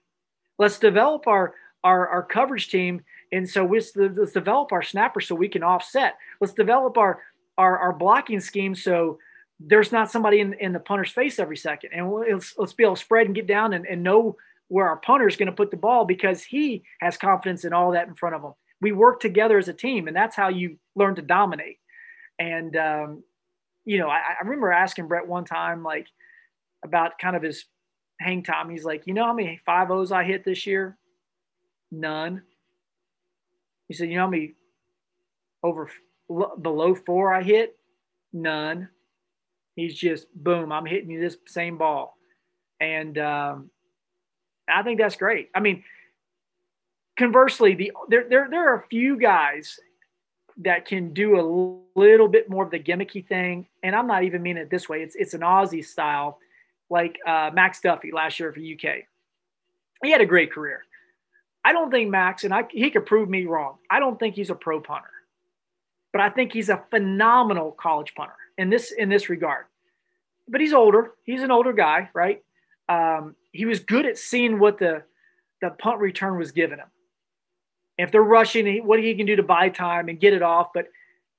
Let's 0.60 0.80
develop 0.80 1.28
our 1.28 1.54
our, 1.84 2.08
our 2.08 2.24
coverage 2.24 2.70
team. 2.70 3.02
And 3.32 3.50
so 3.50 3.66
let's, 3.66 3.96
let's 3.96 4.34
develop 4.34 4.72
our 4.72 4.82
snapper 4.82 5.22
so 5.22 5.36
we 5.36 5.48
can 5.48 5.64
offset. 5.64 6.18
Let's 6.42 6.54
develop 6.54 6.98
our, 6.98 7.22
our, 7.58 7.78
our 7.78 7.94
blocking 7.94 8.40
scheme 8.40 8.76
so 8.76 9.20
there's 9.60 9.92
not 9.92 10.12
somebody 10.12 10.40
in, 10.40 10.54
in 10.54 10.74
the 10.74 10.80
punter's 10.80 11.12
face 11.12 11.40
every 11.40 11.58
second. 11.58 11.92
And 11.94 12.12
let's, 12.12 12.56
let's 12.58 12.74
be 12.74 12.84
able 12.84 12.96
to 12.96 13.02
spread 13.02 13.28
and 13.28 13.36
get 13.36 13.48
down 13.48 13.74
and, 13.74 13.86
and 13.86 14.04
know 14.04 14.38
where 14.68 14.88
our 14.88 14.98
punter 14.98 15.28
is 15.28 15.38
going 15.38 15.48
to 15.48 15.56
put 15.56 15.72
the 15.72 15.78
ball 15.78 16.06
because 16.06 16.44
he 16.44 16.84
has 17.00 17.18
confidence 17.18 17.64
in 17.64 17.74
all 17.74 17.92
that 17.92 18.08
in 18.08 18.16
front 18.16 18.36
of 18.36 18.44
him. 18.44 18.54
We 18.82 18.92
work 18.92 19.20
together 19.20 19.58
as 19.58 19.70
a 19.70 19.74
team, 19.74 20.08
and 20.08 20.16
that's 20.16 20.36
how 20.36 20.50
you 20.50 20.78
learn 20.96 21.16
to 21.16 21.22
dominate. 21.22 21.78
And, 22.40 22.76
um, 22.76 23.24
you 23.86 23.98
know, 23.98 24.10
I, 24.10 24.18
I 24.18 24.44
remember 24.44 24.72
asking 24.72 25.08
Brett 25.08 25.28
one 25.28 25.46
time, 25.46 25.84
like, 25.84 26.08
about 26.84 27.20
kind 27.20 27.36
of 27.36 27.44
his 27.44 27.66
hang 28.20 28.44
time. 28.44 28.70
He's 28.70 28.86
like, 28.86 29.08
you 29.08 29.14
know 29.14 29.26
how 29.26 29.34
many 29.34 29.60
five 29.66 29.92
O's 29.92 30.12
I 30.12 30.24
hit 30.24 30.44
this 30.44 30.66
year? 30.66 30.98
None. 31.92 32.42
He 33.88 33.94
said, 33.94 34.10
you 34.10 34.16
know 34.16 34.24
how 34.24 34.30
many 34.30 34.54
over 35.64 35.90
below 36.62 36.94
four 36.94 37.34
I 37.34 37.42
hit? 37.42 37.78
None. 38.34 38.90
He's 39.76 39.96
just 39.96 40.28
boom. 40.36 40.72
I'm 40.72 40.86
hitting 40.86 41.10
you 41.10 41.22
this 41.22 41.38
same 41.48 41.78
ball, 41.78 42.18
and 42.80 43.18
um, 43.20 43.70
I 44.68 44.82
think 44.82 45.00
that's 45.00 45.16
great. 45.16 45.50
I 45.54 45.60
mean, 45.60 45.84
conversely, 47.18 47.76
the 47.76 47.92
there 48.10 48.28
there 48.28 48.48
there 48.50 48.74
are 48.74 48.80
a 48.80 48.88
few 48.88 49.20
guys 49.20 49.80
that 50.60 50.86
can 50.86 51.14
do 51.14 51.40
a 51.40 51.44
little 52.00 52.28
bit 52.28 52.50
more 52.50 52.64
of 52.64 52.72
the 52.72 52.80
gimmicky 52.80 53.26
thing, 53.26 53.68
and 53.84 53.96
I'm 53.96 54.08
not 54.08 54.24
even 54.24 54.42
meaning 54.42 54.64
it 54.64 54.70
this 54.70 54.90
way. 54.90 55.02
It's 55.02 55.16
it's 55.16 55.34
an 55.34 55.42
Aussie 55.42 55.86
style, 55.86 56.40
like 56.90 57.20
uh, 57.26 57.52
Max 57.54 57.80
Duffy 57.82 58.12
last 58.12 58.40
year 58.40 58.52
for 58.52 58.60
UK. 58.60 59.06
He 60.04 60.12
had 60.12 60.22
a 60.22 60.26
great 60.26 60.52
career. 60.52 60.84
I 61.64 61.74
don't 61.74 61.92
think 61.92 62.10
Max, 62.10 62.44
and 62.44 62.54
I, 62.54 62.66
he 62.70 62.90
could 62.90 63.06
prove 63.06 63.30
me 63.30 63.46
wrong. 63.46 63.76
I 63.90 64.00
don't 64.00 64.18
think 64.18 64.36
he's 64.36 64.50
a 64.50 64.56
pro 64.56 64.80
punter, 64.80 65.10
but 66.12 66.22
I 66.22 66.30
think 66.30 66.54
he's 66.54 66.70
a 66.70 66.84
phenomenal 66.90 67.72
college 67.72 68.14
punter 68.16 68.36
in 68.58 68.70
this 68.70 68.92
in 68.92 69.10
this 69.10 69.30
regard. 69.30 69.66
But 70.48 70.62
he's 70.62 70.74
older. 70.74 71.12
He's 71.24 71.44
an 71.44 71.52
older 71.52 71.74
guy, 71.74 72.10
right? 72.14 72.44
Um, 72.90 73.36
he 73.52 73.66
was 73.66 73.82
good 73.82 74.06
at 74.06 74.18
seeing 74.18 74.60
what 74.60 74.80
the 74.80 75.04
the 75.62 75.72
punt 75.72 76.00
return 76.00 76.38
was 76.38 76.52
giving 76.52 76.78
him. 76.78 76.88
If 77.98 78.12
they're 78.12 78.22
rushing, 78.22 78.86
what 78.86 79.00
he 79.00 79.16
can 79.16 79.26
do 79.26 79.36
to 79.36 79.44
buy 79.44 79.70
time 79.70 80.08
and 80.10 80.20
get 80.20 80.34
it 80.34 80.42
off. 80.42 80.68
But 80.74 80.88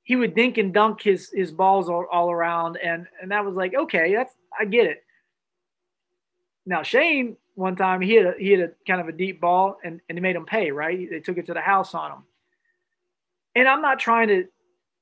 he 0.03 0.17
would 0.17 0.35
dink 0.35 0.59
and 0.59 0.73
dunk 0.73 1.03
his 1.03 1.31
his 1.33 1.53
balls 1.53 1.89
all, 1.89 2.07
all 2.11 2.31
around, 2.31 2.79
and 2.83 3.07
and 3.21 3.31
that 3.31 3.45
was 3.45 3.55
like 3.55 3.75
okay, 3.75 4.15
that's 4.15 4.35
I 4.59 4.65
get 4.65 4.87
it. 4.87 5.05
Now 6.67 6.83
Shane 6.83 7.37
one 7.59 7.75
time 7.75 8.01
he 8.01 8.15
had 8.15 8.27
a, 8.27 8.35
he 8.39 8.53
had 8.53 8.61
a 8.61 8.71
kind 8.87 9.01
of 9.01 9.09
a 9.09 9.13
deep 9.13 9.41
ball 9.41 9.79
and, 9.83 10.01
and 10.09 10.17
they 10.17 10.23
made 10.23 10.37
him 10.37 10.47
pay, 10.47 10.71
right? 10.71 11.11
They 11.11 11.19
took 11.19 11.39
it 11.39 11.47
to 11.47 11.55
the 11.55 11.61
house 11.61 11.93
on 11.93 12.13
him. 12.13 12.23
And 13.57 13.67
I'm 13.67 13.83
not 13.83 13.99
trying 13.99 14.29
to 14.29 14.45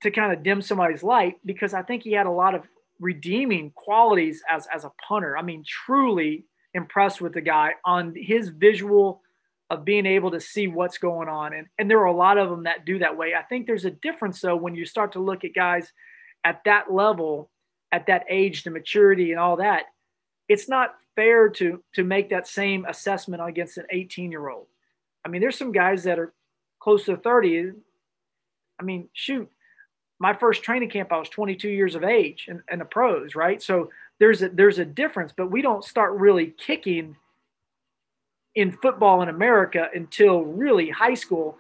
to 0.03 0.11
kind 0.11 0.33
of 0.33 0.43
dim 0.43 0.63
somebody's 0.63 1.03
light 1.03 1.37
because 1.45 1.75
I 1.75 1.83
think 1.83 2.03
he 2.03 2.13
had 2.13 2.27
a 2.27 2.31
lot 2.31 2.55
of 2.55 2.63
redeeming 2.99 3.73
qualities 3.75 4.43
as 4.51 4.67
as 4.75 4.85
a 4.85 4.93
punter. 5.07 5.37
I 5.37 5.43
mean, 5.43 5.65
truly 5.67 6.47
impressed 6.73 7.21
with 7.21 7.35
the 7.35 7.41
guy 7.43 7.75
on 7.85 8.15
his 8.17 8.49
visual 8.49 9.21
of 9.71 9.85
being 9.85 10.07
able 10.07 10.31
to 10.31 10.41
see 10.41 10.69
what's 10.69 10.99
going 10.99 11.29
on. 11.29 11.53
And 11.53 11.67
and 11.79 11.91
there 11.91 11.99
are 12.01 12.07
a 12.07 12.17
lot 12.17 12.39
of 12.39 12.51
them 12.51 12.65
that 12.65 12.85
do 12.85 12.99
that 13.01 13.17
way. 13.17 13.35
I 13.35 13.43
think 13.43 13.67
there's 13.67 13.85
a 13.85 13.91
difference 13.91 14.41
though 14.41 14.57
when 14.57 14.75
you 14.75 14.87
start 14.87 15.13
to 15.13 15.21
look 15.21 15.45
at 15.45 15.55
guys 15.55 15.93
at 16.45 16.63
that 16.65 16.93
level, 16.93 17.51
at 17.91 18.07
that 18.07 18.25
age, 18.29 18.63
the 18.63 18.71
maturity 18.71 19.33
and 19.33 19.41
all 19.41 19.57
that. 19.57 19.85
It's 20.49 20.69
not 20.69 20.95
fair 21.17 21.49
to 21.49 21.83
to 21.95 22.05
make 22.05 22.31
that 22.31 22.47
same 22.47 22.85
assessment 22.85 23.43
against 23.45 23.79
an 23.79 23.87
18 23.91 24.31
year 24.31 24.49
old. 24.49 24.67
I 25.25 25.29
mean, 25.29 25.41
there's 25.41 25.59
some 25.59 25.73
guys 25.73 26.05
that 26.05 26.19
are 26.19 26.33
close 26.79 27.05
to 27.07 27.17
30. 27.17 27.73
I 28.79 28.83
mean, 28.85 29.09
shoot, 29.13 29.51
my 30.19 30.33
first 30.33 30.63
training 30.63 30.91
camp, 30.91 31.13
I 31.13 31.19
was 31.19 31.29
22 31.29 31.69
years 31.69 31.95
of 31.95 32.05
age 32.05 32.47
and, 32.49 32.61
in 32.71 32.79
the 32.79 32.85
pros, 32.85 33.35
right? 33.35 33.61
So 33.63 33.91
there's 34.19 34.43
a 34.43 34.49
there's 34.49 34.79
a 34.79 34.85
difference, 34.85 35.33
but 35.37 35.51
we 35.51 35.63
don't 35.63 35.85
start 35.85 36.13
really 36.13 36.55
kicking 36.59 37.17
in 38.57 38.73
football 38.73 39.23
in 39.23 39.29
America 39.29 39.89
until 39.95 40.41
really 40.43 40.91
high 40.91 41.15
school. 41.15 41.57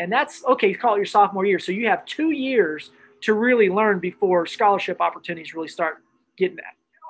And 0.00 0.10
that's 0.10 0.44
okay, 0.46 0.74
call 0.74 0.94
it 0.94 0.98
your 0.98 1.06
sophomore 1.06 1.44
year. 1.44 1.58
So 1.58 1.72
you 1.72 1.86
have 1.86 2.04
two 2.06 2.30
years 2.30 2.90
to 3.22 3.34
really 3.34 3.68
learn 3.68 4.00
before 4.00 4.46
scholarship 4.46 5.00
opportunities 5.00 5.54
really 5.54 5.68
start 5.68 5.98
getting 6.36 6.58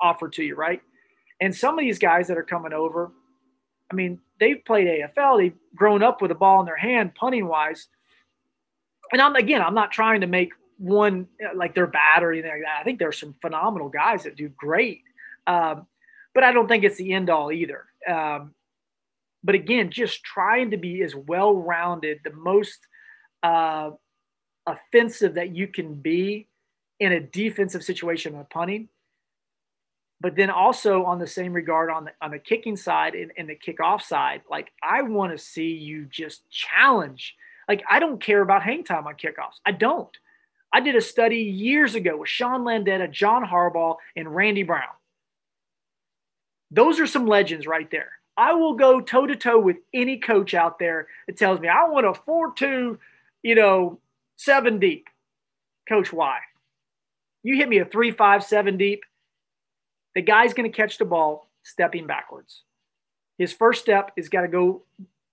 offered 0.01 0.33
to 0.33 0.43
you, 0.43 0.55
right? 0.55 0.81
And 1.39 1.55
some 1.55 1.79
of 1.79 1.83
these 1.83 1.99
guys 1.99 2.27
that 2.27 2.37
are 2.37 2.43
coming 2.43 2.73
over, 2.73 3.11
I 3.91 3.95
mean, 3.95 4.19
they've 4.39 4.63
played 4.65 4.87
AFL, 4.87 5.37
they've 5.37 5.57
grown 5.75 6.03
up 6.03 6.21
with 6.21 6.31
a 6.31 6.35
ball 6.35 6.59
in 6.59 6.65
their 6.65 6.75
hand, 6.75 7.15
punting 7.15 7.47
wise. 7.47 7.87
And 9.13 9.21
I'm 9.21 9.35
again, 9.35 9.61
I'm 9.61 9.73
not 9.73 9.91
trying 9.91 10.21
to 10.21 10.27
make 10.27 10.51
one 10.77 11.27
like 11.55 11.73
they're 11.75 11.87
bad 11.87 12.23
or 12.23 12.31
anything 12.33 12.51
like 12.51 12.61
that. 12.63 12.79
I 12.81 12.83
think 12.83 12.99
there's 12.99 13.19
some 13.19 13.35
phenomenal 13.41 13.89
guys 13.89 14.23
that 14.23 14.35
do 14.35 14.49
great, 14.49 15.01
um, 15.47 15.87
but 16.33 16.43
I 16.43 16.51
don't 16.51 16.67
think 16.67 16.83
it's 16.83 16.97
the 16.97 17.13
end 17.13 17.29
all 17.29 17.51
either. 17.51 17.85
Um, 18.07 18.53
but 19.43 19.55
again, 19.55 19.89
just 19.91 20.23
trying 20.23 20.71
to 20.71 20.77
be 20.77 21.01
as 21.03 21.15
well 21.15 21.55
rounded, 21.55 22.19
the 22.23 22.33
most 22.33 22.79
uh, 23.43 23.91
offensive 24.65 25.35
that 25.35 25.55
you 25.55 25.67
can 25.67 25.95
be 25.95 26.47
in 26.99 27.13
a 27.13 27.19
defensive 27.19 27.83
situation 27.83 28.35
of 28.35 28.49
punting 28.49 28.89
but 30.21 30.35
then 30.35 30.49
also 30.49 31.03
on 31.03 31.19
the 31.19 31.27
same 31.27 31.53
regard 31.53 31.89
on 31.89 32.05
the 32.05 32.11
on 32.21 32.31
the 32.31 32.39
kicking 32.39 32.75
side 32.75 33.15
and, 33.15 33.31
and 33.37 33.49
the 33.49 33.55
kickoff 33.55 34.01
side, 34.01 34.41
like 34.49 34.71
I 34.83 35.01
want 35.01 35.31
to 35.31 35.43
see 35.43 35.69
you 35.69 36.05
just 36.05 36.49
challenge. 36.49 37.35
Like 37.67 37.83
I 37.89 37.99
don't 37.99 38.21
care 38.21 38.41
about 38.41 38.63
hang 38.63 38.83
time 38.83 39.07
on 39.07 39.15
kickoffs. 39.15 39.59
I 39.65 39.71
don't. 39.71 40.15
I 40.73 40.81
did 40.81 40.95
a 40.95 41.01
study 41.01 41.37
years 41.37 41.95
ago 41.95 42.17
with 42.17 42.29
Sean 42.29 42.61
Landeta, 42.61 43.09
John 43.09 43.43
Harbaugh, 43.43 43.95
and 44.15 44.35
Randy 44.35 44.63
Brown. 44.63 44.83
Those 46.69 46.99
are 46.99 47.07
some 47.07 47.25
legends 47.25 47.65
right 47.65 47.89
there. 47.89 48.11
I 48.39 48.53
will 48.53 48.75
go 48.75 49.01
toe 49.01 49.27
to 49.27 49.35
toe 49.35 49.59
with 49.59 49.75
any 49.93 50.17
coach 50.17 50.53
out 50.53 50.79
there 50.79 51.07
that 51.27 51.35
tells 51.35 51.59
me 51.59 51.67
I 51.67 51.89
want 51.89 52.05
a 52.05 52.13
4 52.13 52.53
2, 52.53 52.97
you 53.43 53.55
know, 53.55 53.99
seven 54.37 54.79
deep. 54.79 55.09
Coach, 55.89 56.13
why? 56.13 56.37
You 57.43 57.57
hit 57.57 57.67
me 57.67 57.79
a 57.79 57.85
three, 57.85 58.11
five, 58.11 58.45
seven 58.45 58.77
deep. 58.77 59.03
The 60.15 60.21
guy's 60.21 60.53
going 60.53 60.71
to 60.71 60.75
catch 60.75 60.97
the 60.97 61.03
ball 61.03 61.49
stepping 61.63 62.07
backwards. 62.07 62.63
His 63.37 63.51
first 63.51 63.81
step 63.81 64.11
is 64.15 64.29
got 64.29 64.41
to 64.41 64.47
go 64.47 64.83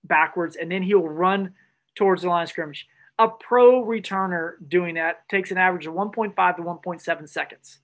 backwards, 0.03 0.57
and 0.57 0.69
then 0.69 0.83
he'll 0.83 1.07
run 1.07 1.53
towards 1.95 2.23
the 2.23 2.27
line 2.27 2.43
of 2.43 2.49
scrimmage. 2.49 2.87
A 3.19 3.29
pro 3.29 3.85
returner 3.85 4.55
doing 4.67 4.95
that 4.95 5.27
takes 5.29 5.51
an 5.51 5.57
average 5.57 5.87
of 5.87 5.93
1.5 5.93 6.55
to 6.57 6.61
1.7 6.61 7.29
seconds. 7.29 7.79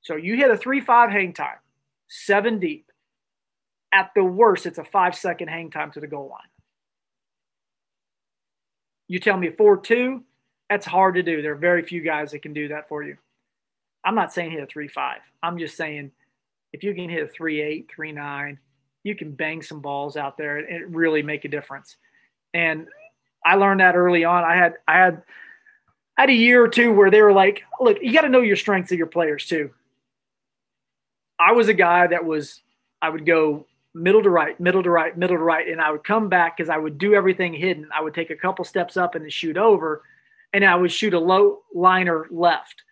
So 0.00 0.16
you 0.16 0.36
hit 0.36 0.50
a 0.50 0.56
3 0.56 0.80
5 0.80 1.10
hang 1.10 1.34
time, 1.34 1.58
seven 2.08 2.58
deep. 2.58 2.87
At 3.92 4.10
the 4.14 4.24
worst, 4.24 4.66
it's 4.66 4.78
a 4.78 4.84
five 4.84 5.14
second 5.14 5.48
hang 5.48 5.70
time 5.70 5.90
to 5.92 6.00
the 6.00 6.06
goal 6.06 6.28
line. 6.28 6.40
You 9.08 9.18
tell 9.18 9.38
me 9.38 9.50
4 9.50 9.78
2, 9.78 10.22
that's 10.68 10.86
hard 10.86 11.14
to 11.14 11.22
do. 11.22 11.40
There 11.40 11.52
are 11.52 11.56
very 11.56 11.82
few 11.82 12.02
guys 12.02 12.32
that 12.32 12.42
can 12.42 12.52
do 12.52 12.68
that 12.68 12.88
for 12.88 13.02
you. 13.02 13.16
I'm 14.04 14.14
not 14.14 14.32
saying 14.32 14.52
hit 14.52 14.62
a 14.62 14.66
three 14.66 14.88
five. 14.88 15.20
I'm 15.42 15.58
just 15.58 15.76
saying 15.76 16.12
if 16.72 16.82
you 16.82 16.94
can 16.94 17.08
hit 17.08 17.24
a 17.24 17.28
three 17.28 17.60
eight, 17.60 17.90
three 17.94 18.12
nine, 18.12 18.58
you 19.02 19.14
can 19.14 19.32
bang 19.32 19.62
some 19.62 19.80
balls 19.80 20.16
out 20.16 20.36
there 20.36 20.58
and 20.58 20.94
really 20.94 21.22
make 21.22 21.44
a 21.44 21.48
difference. 21.48 21.96
And 22.54 22.86
I 23.44 23.56
learned 23.56 23.80
that 23.80 23.96
early 23.96 24.24
on. 24.24 24.44
I 24.44 24.56
had 24.56 24.74
I 24.86 24.98
had 24.98 25.22
I 26.16 26.22
had 26.22 26.30
a 26.30 26.34
year 26.34 26.62
or 26.62 26.68
two 26.68 26.92
where 26.92 27.10
they 27.10 27.22
were 27.22 27.32
like, 27.32 27.62
look, 27.80 27.98
you 28.02 28.12
got 28.12 28.22
to 28.22 28.28
know 28.28 28.40
your 28.40 28.56
strengths 28.56 28.92
of 28.92 28.98
your 28.98 29.06
players 29.06 29.46
too. 29.46 29.70
I 31.38 31.52
was 31.52 31.68
a 31.68 31.74
guy 31.74 32.06
that 32.08 32.24
was 32.24 32.60
I 33.00 33.10
would 33.10 33.24
go 33.24 33.66
middle 33.98 34.22
to 34.22 34.30
right, 34.30 34.58
middle 34.58 34.82
to 34.82 34.90
right, 34.90 35.16
middle 35.16 35.36
to 35.36 35.42
right, 35.42 35.68
and 35.68 35.80
I 35.80 35.90
would 35.90 36.04
come 36.04 36.28
back 36.28 36.56
because 36.56 36.70
I 36.70 36.76
would 36.76 36.98
do 36.98 37.14
everything 37.14 37.52
hidden. 37.52 37.88
I 37.94 38.02
would 38.02 38.14
take 38.14 38.30
a 38.30 38.36
couple 38.36 38.64
steps 38.64 38.96
up 38.96 39.14
and 39.14 39.30
shoot 39.32 39.56
over, 39.56 40.02
and 40.52 40.64
I 40.64 40.76
would 40.76 40.92
shoot 40.92 41.14
a 41.14 41.18
low 41.18 41.60
liner 41.74 42.26
left. 42.30 42.82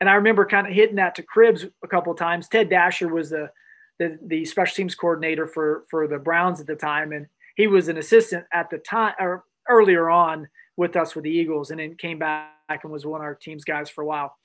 And 0.00 0.08
I 0.08 0.14
remember 0.14 0.46
kind 0.46 0.66
of 0.66 0.72
hitting 0.72 0.96
that 0.96 1.14
to 1.16 1.22
Cribbs 1.22 1.68
a 1.82 1.88
couple 1.88 2.14
times. 2.14 2.48
Ted 2.48 2.68
Daisher 2.68 3.08
was 3.08 3.30
the, 3.30 3.50
the, 3.98 4.18
the 4.26 4.44
special 4.44 4.74
teams 4.74 4.94
coordinator 4.94 5.46
for 5.46 5.84
for 5.90 6.06
the 6.06 6.18
Browns 6.18 6.60
at 6.60 6.66
the 6.66 6.76
time, 6.76 7.12
and 7.12 7.26
he 7.56 7.66
was 7.66 7.88
an 7.88 7.98
assistant 7.98 8.44
at 8.52 8.70
the 8.70 8.78
time 8.78 9.14
or 9.18 9.44
earlier 9.68 10.08
on 10.08 10.48
with 10.76 10.96
us 10.96 11.14
with 11.14 11.24
the 11.24 11.30
Eagles, 11.30 11.70
and 11.70 11.80
then 11.80 11.96
came 11.96 12.18
back 12.18 12.52
and 12.82 12.92
was 12.92 13.06
one 13.06 13.20
of 13.20 13.24
our 13.24 13.34
team's 13.34 13.64
guys 13.64 13.90
for 13.90 14.02
a 14.02 14.06
while. 14.06 14.36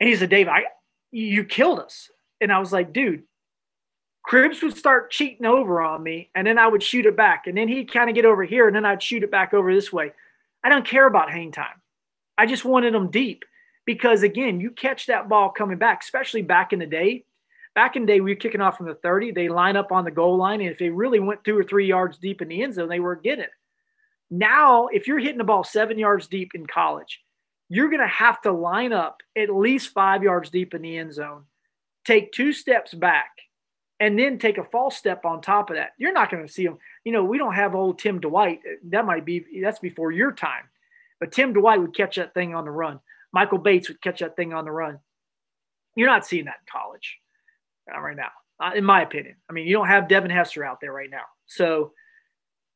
And 0.00 0.08
he 0.08 0.16
said, 0.16 0.30
"Dave, 0.30 0.48
I 0.48 0.64
you 1.10 1.44
killed 1.44 1.78
us," 1.78 2.10
and 2.40 2.52
I 2.52 2.58
was 2.58 2.72
like, 2.72 2.92
"Dude." 2.92 3.22
Cribbs 4.28 4.62
would 4.62 4.76
start 4.76 5.10
cheating 5.10 5.46
over 5.46 5.80
on 5.80 6.02
me, 6.02 6.30
and 6.34 6.46
then 6.46 6.58
I 6.58 6.66
would 6.66 6.82
shoot 6.82 7.06
it 7.06 7.16
back, 7.16 7.46
and 7.46 7.56
then 7.56 7.68
he'd 7.68 7.92
kind 7.92 8.10
of 8.10 8.16
get 8.16 8.24
over 8.24 8.44
here, 8.44 8.66
and 8.66 8.74
then 8.74 8.84
I'd 8.84 9.02
shoot 9.02 9.22
it 9.22 9.30
back 9.30 9.54
over 9.54 9.72
this 9.72 9.92
way. 9.92 10.12
I 10.64 10.68
don't 10.68 10.86
care 10.86 11.06
about 11.06 11.30
hang 11.30 11.52
time. 11.52 11.80
I 12.36 12.46
just 12.46 12.64
wanted 12.64 12.92
them 12.92 13.10
deep 13.10 13.44
because 13.84 14.22
again, 14.22 14.60
you 14.60 14.72
catch 14.72 15.06
that 15.06 15.28
ball 15.28 15.50
coming 15.50 15.78
back, 15.78 16.02
especially 16.02 16.42
back 16.42 16.72
in 16.72 16.80
the 16.80 16.86
day. 16.86 17.24
Back 17.74 17.94
in 17.94 18.02
the 18.02 18.12
day, 18.12 18.20
we 18.20 18.32
were 18.32 18.40
kicking 18.40 18.60
off 18.60 18.76
from 18.76 18.86
the 18.86 18.94
30. 18.94 19.30
They 19.30 19.48
line 19.48 19.76
up 19.76 19.92
on 19.92 20.04
the 20.04 20.10
goal 20.10 20.36
line, 20.36 20.60
and 20.60 20.70
if 20.70 20.78
they 20.78 20.90
really 20.90 21.20
went 21.20 21.44
two 21.44 21.56
or 21.56 21.62
three 21.62 21.86
yards 21.86 22.18
deep 22.18 22.42
in 22.42 22.48
the 22.48 22.62
end 22.62 22.74
zone, 22.74 22.88
they 22.88 23.00
were 23.00 23.16
getting 23.16 23.44
it. 23.44 23.50
Now, 24.28 24.88
if 24.88 25.06
you're 25.06 25.20
hitting 25.20 25.38
the 25.38 25.44
ball 25.44 25.62
seven 25.62 25.98
yards 25.98 26.26
deep 26.26 26.52
in 26.54 26.66
college, 26.66 27.22
you're 27.68 27.90
going 27.90 28.00
to 28.00 28.08
have 28.08 28.40
to 28.42 28.52
line 28.52 28.92
up 28.92 29.20
at 29.36 29.54
least 29.54 29.92
five 29.92 30.22
yards 30.22 30.50
deep 30.50 30.74
in 30.74 30.82
the 30.82 30.98
end 30.98 31.14
zone, 31.14 31.44
take 32.04 32.32
two 32.32 32.52
steps 32.52 32.92
back, 32.92 33.30
and 34.00 34.18
then 34.18 34.38
take 34.38 34.58
a 34.58 34.64
false 34.64 34.96
step 34.96 35.24
on 35.24 35.40
top 35.40 35.70
of 35.70 35.76
that. 35.76 35.92
You're 35.98 36.12
not 36.12 36.30
going 36.30 36.46
to 36.46 36.52
see 36.52 36.66
them. 36.66 36.78
You 37.04 37.12
know, 37.12 37.24
we 37.24 37.38
don't 37.38 37.54
have 37.54 37.74
old 37.74 37.98
Tim 37.98 38.20
Dwight. 38.20 38.60
That 38.90 39.06
might 39.06 39.24
be 39.24 39.44
that's 39.62 39.78
before 39.78 40.12
your 40.12 40.32
time, 40.32 40.64
but 41.20 41.32
Tim 41.32 41.52
Dwight 41.52 41.80
would 41.80 41.96
catch 41.96 42.16
that 42.16 42.34
thing 42.34 42.54
on 42.54 42.64
the 42.64 42.70
run. 42.70 43.00
Michael 43.32 43.58
Bates 43.58 43.88
would 43.88 44.00
catch 44.00 44.20
that 44.20 44.36
thing 44.36 44.52
on 44.52 44.64
the 44.64 44.70
run. 44.70 44.98
You're 45.94 46.08
not 46.08 46.26
seeing 46.26 46.44
that 46.44 46.56
in 46.60 46.80
college 46.80 47.18
uh, 47.94 48.00
right 48.00 48.16
now, 48.16 48.30
uh, 48.60 48.72
in 48.74 48.84
my 48.84 49.02
opinion. 49.02 49.36
I 49.48 49.52
mean, 49.52 49.66
you 49.66 49.72
don't 49.72 49.88
have 49.88 50.08
Devin 50.08 50.30
Hester 50.30 50.64
out 50.64 50.80
there 50.80 50.92
right 50.92 51.10
now. 51.10 51.24
So 51.46 51.92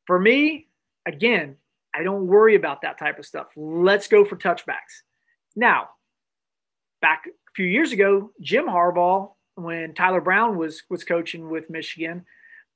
for 0.07 0.19
me, 0.19 0.67
again, 1.05 1.57
I 1.93 2.03
don't 2.03 2.27
worry 2.27 2.55
about 2.55 2.81
that 2.81 2.97
type 2.97 3.19
of 3.19 3.25
stuff. 3.25 3.47
Let's 3.55 4.07
go 4.07 4.25
for 4.25 4.37
touchbacks. 4.37 5.03
Now, 5.55 5.89
back 7.01 7.25
a 7.27 7.51
few 7.55 7.65
years 7.65 7.91
ago, 7.91 8.31
Jim 8.41 8.65
Harbaugh 8.65 9.31
when 9.55 9.93
Tyler 9.93 10.21
Brown 10.21 10.57
was 10.57 10.83
was 10.89 11.03
coaching 11.03 11.49
with 11.49 11.69
Michigan, 11.69 12.25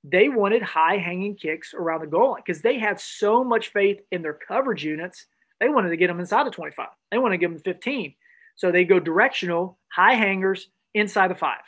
they 0.04 0.30
wanted 0.30 0.62
high 0.62 0.98
hanging 0.98 1.36
kicks 1.36 1.74
around 1.74 2.02
the 2.02 2.08
goal 2.08 2.32
line 2.32 2.44
because 2.46 2.62
they 2.62 2.78
had 2.78 3.00
so 3.00 3.44
much 3.44 3.70
faith 3.70 4.02
in 4.12 4.22
their 4.22 4.34
coverage 4.34 4.84
units. 4.84 5.26
They 5.60 5.70
wanted 5.70 5.90
to 5.90 5.98
get 5.98 6.08
them 6.08 6.20
inside 6.20 6.46
the 6.46 6.52
25. 6.52 6.88
They 7.12 7.18
want 7.18 7.34
to 7.34 7.38
give 7.38 7.52
them 7.52 7.62
15. 7.62 8.14
So 8.56 8.72
they 8.72 8.86
go 8.86 9.00
directional, 9.00 9.78
high 9.88 10.14
hangers 10.14 10.68
inside 10.94 11.30
the 11.30 11.36
five. 11.36 11.62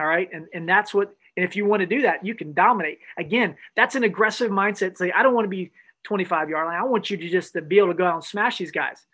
All 0.00 0.06
right. 0.06 0.28
And, 0.32 0.46
and 0.54 0.68
that's 0.68 0.94
what, 0.94 1.14
and 1.36 1.44
if 1.44 1.56
you 1.56 1.66
want 1.66 1.80
to 1.80 1.86
do 1.86 2.02
that, 2.02 2.24
you 2.24 2.34
can 2.34 2.52
dominate. 2.52 2.98
Again, 3.18 3.56
that's 3.76 3.96
an 3.96 4.04
aggressive 4.04 4.50
mindset. 4.50 4.96
Say, 4.96 5.12
I 5.12 5.22
don't 5.22 5.34
want 5.34 5.44
to 5.44 5.50
be 5.50 5.72
25 6.04 6.50
yard 6.50 6.66
line. 6.66 6.78
I 6.78 6.84
want 6.84 7.10
you 7.10 7.16
to 7.16 7.28
just 7.28 7.52
to 7.52 7.62
be 7.62 7.78
able 7.78 7.88
to 7.88 7.94
go 7.94 8.06
out 8.06 8.14
and 8.14 8.24
smash 8.24 8.58
these 8.58 8.70
guys. 8.70 9.04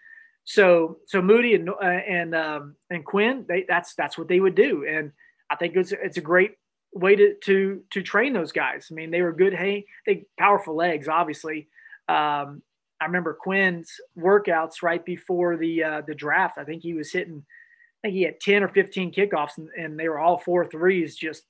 So 0.45 0.99
so 1.07 1.23
Moody 1.23 1.55
and 1.55 1.69
uh, 1.71 1.85
and 1.85 2.35
um, 2.35 2.77
and 2.91 3.05
Quinn, 3.05 3.45
they 3.49 3.65
that's 3.69 3.95
that's 3.95 4.19
what 4.19 4.29
they 4.29 4.41
would 4.41 4.55
do, 4.55 4.87
and 4.87 5.11
I 5.51 5.57
think 5.57 5.75
it's 5.77 5.93
it's 5.93 6.19
a 6.19 6.23
great 6.23 6.53
way 6.93 7.17
to 7.17 7.35
to 7.45 7.83
to 7.91 8.03
train 8.03 8.33
those 8.33 8.53
guys. 8.53 8.89
I 8.91 8.95
mean, 8.95 9.11
they 9.11 9.23
were 9.23 9.33
good. 9.33 9.55
Hey, 9.55 9.87
they 10.07 10.27
powerful 10.39 10.77
legs, 10.77 11.09
obviously. 11.09 11.69
Um, 12.09 12.63
I 13.01 13.07
remember 13.07 13.35
Quinn's 13.35 13.91
workouts 14.19 14.83
right 14.83 15.05
before 15.05 15.57
the 15.57 15.83
uh, 15.83 16.03
the 16.07 16.15
draft. 16.15 16.59
I 16.59 16.65
think 16.65 16.83
he 16.83 16.95
was 16.95 17.11
hitting. 17.11 17.45
I 18.03 18.09
think 18.09 18.15
he 18.15 18.23
had 18.23 18.41
ten 18.41 18.63
or 18.63 18.69
fifteen 18.69 19.13
kickoffs, 19.13 19.57
and, 19.57 19.69
and 19.79 19.99
they 19.99 20.09
were 20.09 20.19
all 20.19 20.39
four 20.39 20.67
threes, 20.67 21.17
just 21.17 21.45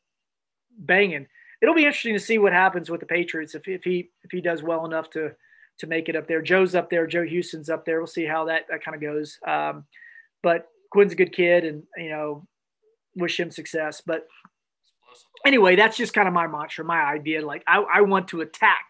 banging. 0.78 1.26
It'll 1.60 1.74
be 1.74 1.84
interesting 1.84 2.14
to 2.14 2.20
see 2.20 2.38
what 2.38 2.52
happens 2.52 2.90
with 2.90 3.00
the 3.00 3.06
Patriots 3.06 3.54
if, 3.54 3.66
if 3.66 3.82
he 3.82 4.10
if 4.22 4.30
he 4.30 4.40
does 4.40 4.62
well 4.62 4.86
enough 4.86 5.10
to 5.10 5.32
to 5.78 5.86
make 5.86 6.08
it 6.08 6.16
up 6.16 6.26
there. 6.28 6.42
Joe's 6.42 6.74
up 6.74 6.90
there. 6.90 7.06
Joe 7.06 7.24
Houston's 7.24 7.70
up 7.70 7.84
there. 7.84 7.98
We'll 7.98 8.06
see 8.06 8.24
how 8.24 8.44
that, 8.46 8.62
that 8.70 8.84
kind 8.84 8.94
of 8.94 9.00
goes. 9.00 9.38
Um, 9.46 9.84
but 10.42 10.68
Quinn's 10.90 11.12
a 11.12 11.16
good 11.16 11.34
kid, 11.34 11.64
and 11.64 11.82
you 11.96 12.10
know, 12.10 12.46
wish 13.16 13.38
him 13.38 13.50
success. 13.50 14.00
But 14.04 14.26
anyway, 15.44 15.76
that's 15.76 15.96
just 15.96 16.14
kind 16.14 16.28
of 16.28 16.34
my 16.34 16.46
mantra, 16.46 16.84
my 16.84 17.02
idea. 17.02 17.44
Like 17.44 17.62
I, 17.66 17.84
I 17.94 18.00
want 18.02 18.28
to 18.28 18.42
attack. 18.42 18.84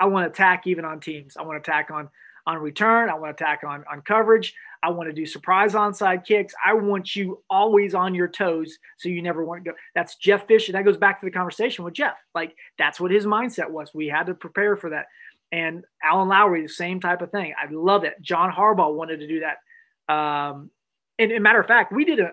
I 0.00 0.06
want 0.06 0.24
to 0.24 0.30
attack 0.30 0.66
even 0.66 0.84
on 0.84 1.00
teams. 1.00 1.36
I 1.36 1.42
want 1.42 1.62
to 1.62 1.70
attack 1.70 1.90
on 1.90 2.08
on 2.46 2.58
return. 2.58 3.08
I 3.08 3.14
want 3.14 3.36
to 3.36 3.44
attack 3.44 3.62
on 3.64 3.84
on 3.90 4.02
coverage. 4.02 4.54
I 4.82 4.90
want 4.90 5.08
to 5.08 5.12
do 5.12 5.24
surprise 5.26 5.74
onside 5.74 6.24
kicks. 6.24 6.54
I 6.64 6.74
want 6.74 7.14
you 7.14 7.42
always 7.48 7.94
on 7.94 8.14
your 8.14 8.26
toes 8.26 8.78
so 8.98 9.08
you 9.08 9.22
never 9.22 9.44
want 9.44 9.64
to 9.64 9.70
go. 9.70 9.76
That's 9.94 10.16
Jeff 10.16 10.48
Fisher. 10.48 10.72
That 10.72 10.84
goes 10.84 10.96
back 10.96 11.20
to 11.20 11.26
the 11.26 11.30
conversation 11.30 11.84
with 11.84 11.94
Jeff. 11.94 12.16
Like 12.34 12.56
that's 12.78 12.98
what 12.98 13.12
his 13.12 13.24
mindset 13.24 13.70
was. 13.70 13.94
We 13.94 14.08
had 14.08 14.26
to 14.26 14.34
prepare 14.34 14.76
for 14.76 14.90
that. 14.90 15.06
And 15.52 15.84
Alan 16.02 16.28
Lowry, 16.28 16.62
the 16.62 16.68
same 16.68 16.98
type 16.98 17.20
of 17.20 17.30
thing. 17.30 17.52
I 17.60 17.70
love 17.70 18.04
it. 18.04 18.14
John 18.22 18.50
Harbaugh 18.50 18.94
wanted 18.94 19.20
to 19.20 19.28
do 19.28 19.40
that. 19.40 20.12
Um, 20.12 20.70
and, 21.18 21.30
and 21.30 21.42
matter 21.42 21.60
of 21.60 21.66
fact, 21.66 21.92
we 21.92 22.06
did 22.06 22.20
a 22.20 22.32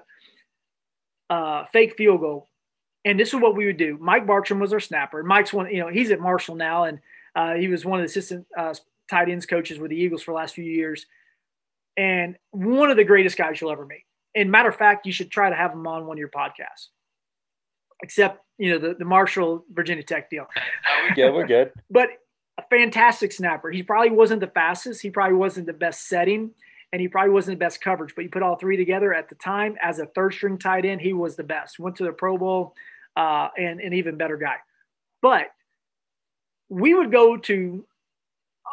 uh, 1.33 1.65
fake 1.71 1.95
field 1.97 2.21
goal, 2.21 2.47
and 3.05 3.19
this 3.19 3.29
is 3.29 3.35
what 3.35 3.55
we 3.55 3.65
would 3.65 3.77
do. 3.77 3.97
Mike 3.99 4.25
Bartram 4.25 4.59
was 4.59 4.73
our 4.73 4.79
snapper. 4.79 5.21
Mike's 5.21 5.53
one, 5.53 5.69
you 5.69 5.79
know, 5.79 5.89
he's 5.89 6.11
at 6.11 6.21
Marshall 6.21 6.55
now, 6.55 6.85
and 6.85 6.99
uh, 7.35 7.53
he 7.53 7.67
was 7.67 7.85
one 7.85 7.99
of 7.99 8.03
the 8.03 8.09
assistant 8.09 8.47
uh, 8.57 8.73
tight 9.09 9.29
ends 9.29 9.45
coaches 9.45 9.79
with 9.79 9.91
the 9.91 9.97
Eagles 9.97 10.23
for 10.23 10.31
the 10.31 10.37
last 10.37 10.55
few 10.55 10.63
years, 10.63 11.05
and 11.97 12.37
one 12.51 12.89
of 12.89 12.97
the 12.97 13.03
greatest 13.03 13.37
guys 13.37 13.59
you'll 13.59 13.71
ever 13.71 13.85
meet. 13.85 14.05
And 14.35 14.49
matter 14.49 14.69
of 14.69 14.75
fact, 14.75 15.05
you 15.05 15.11
should 15.11 15.29
try 15.29 15.49
to 15.49 15.55
have 15.55 15.73
him 15.73 15.85
on 15.87 16.05
one 16.05 16.15
of 16.15 16.19
your 16.19 16.29
podcasts. 16.29 16.87
Except, 18.01 18.41
you 18.57 18.71
know, 18.71 18.79
the, 18.79 18.95
the 18.95 19.03
Marshall 19.03 19.65
Virginia 19.73 20.03
Tech 20.03 20.29
deal. 20.29 20.47
good. 21.15 21.33
We're 21.33 21.47
good. 21.47 21.73
But 21.89 22.09
a 22.59 22.63
fantastic 22.69 23.31
snapper. 23.31 23.71
He 23.71 23.83
probably 23.83 24.11
wasn't 24.11 24.41
the 24.41 24.47
fastest. 24.47 25.01
He 25.01 25.09
probably 25.09 25.37
wasn't 25.37 25.65
the 25.65 25.73
best 25.73 26.07
setting, 26.07 26.51
and 26.91 27.01
he 27.01 27.07
probably 27.07 27.31
wasn't 27.31 27.57
the 27.57 27.65
best 27.65 27.81
coverage. 27.81 28.13
But 28.15 28.23
you 28.23 28.29
put 28.29 28.43
all 28.43 28.57
three 28.57 28.75
together 28.75 29.13
at 29.13 29.29
the 29.29 29.35
time 29.35 29.75
as 29.81 29.99
a 29.99 30.05
third 30.07 30.33
string 30.33 30.57
tight 30.57 30.85
end, 30.85 31.01
he 31.01 31.13
was 31.13 31.35
the 31.35 31.43
best. 31.43 31.79
Went 31.79 31.95
to 31.97 32.03
the 32.03 32.11
Pro 32.11 32.37
Bowl, 32.37 32.75
uh, 33.15 33.47
and 33.57 33.79
an 33.79 33.93
even 33.93 34.17
better 34.17 34.37
guy. 34.37 34.57
But 35.21 35.47
we 36.69 36.93
would 36.93 37.11
go 37.11 37.37
to 37.37 37.85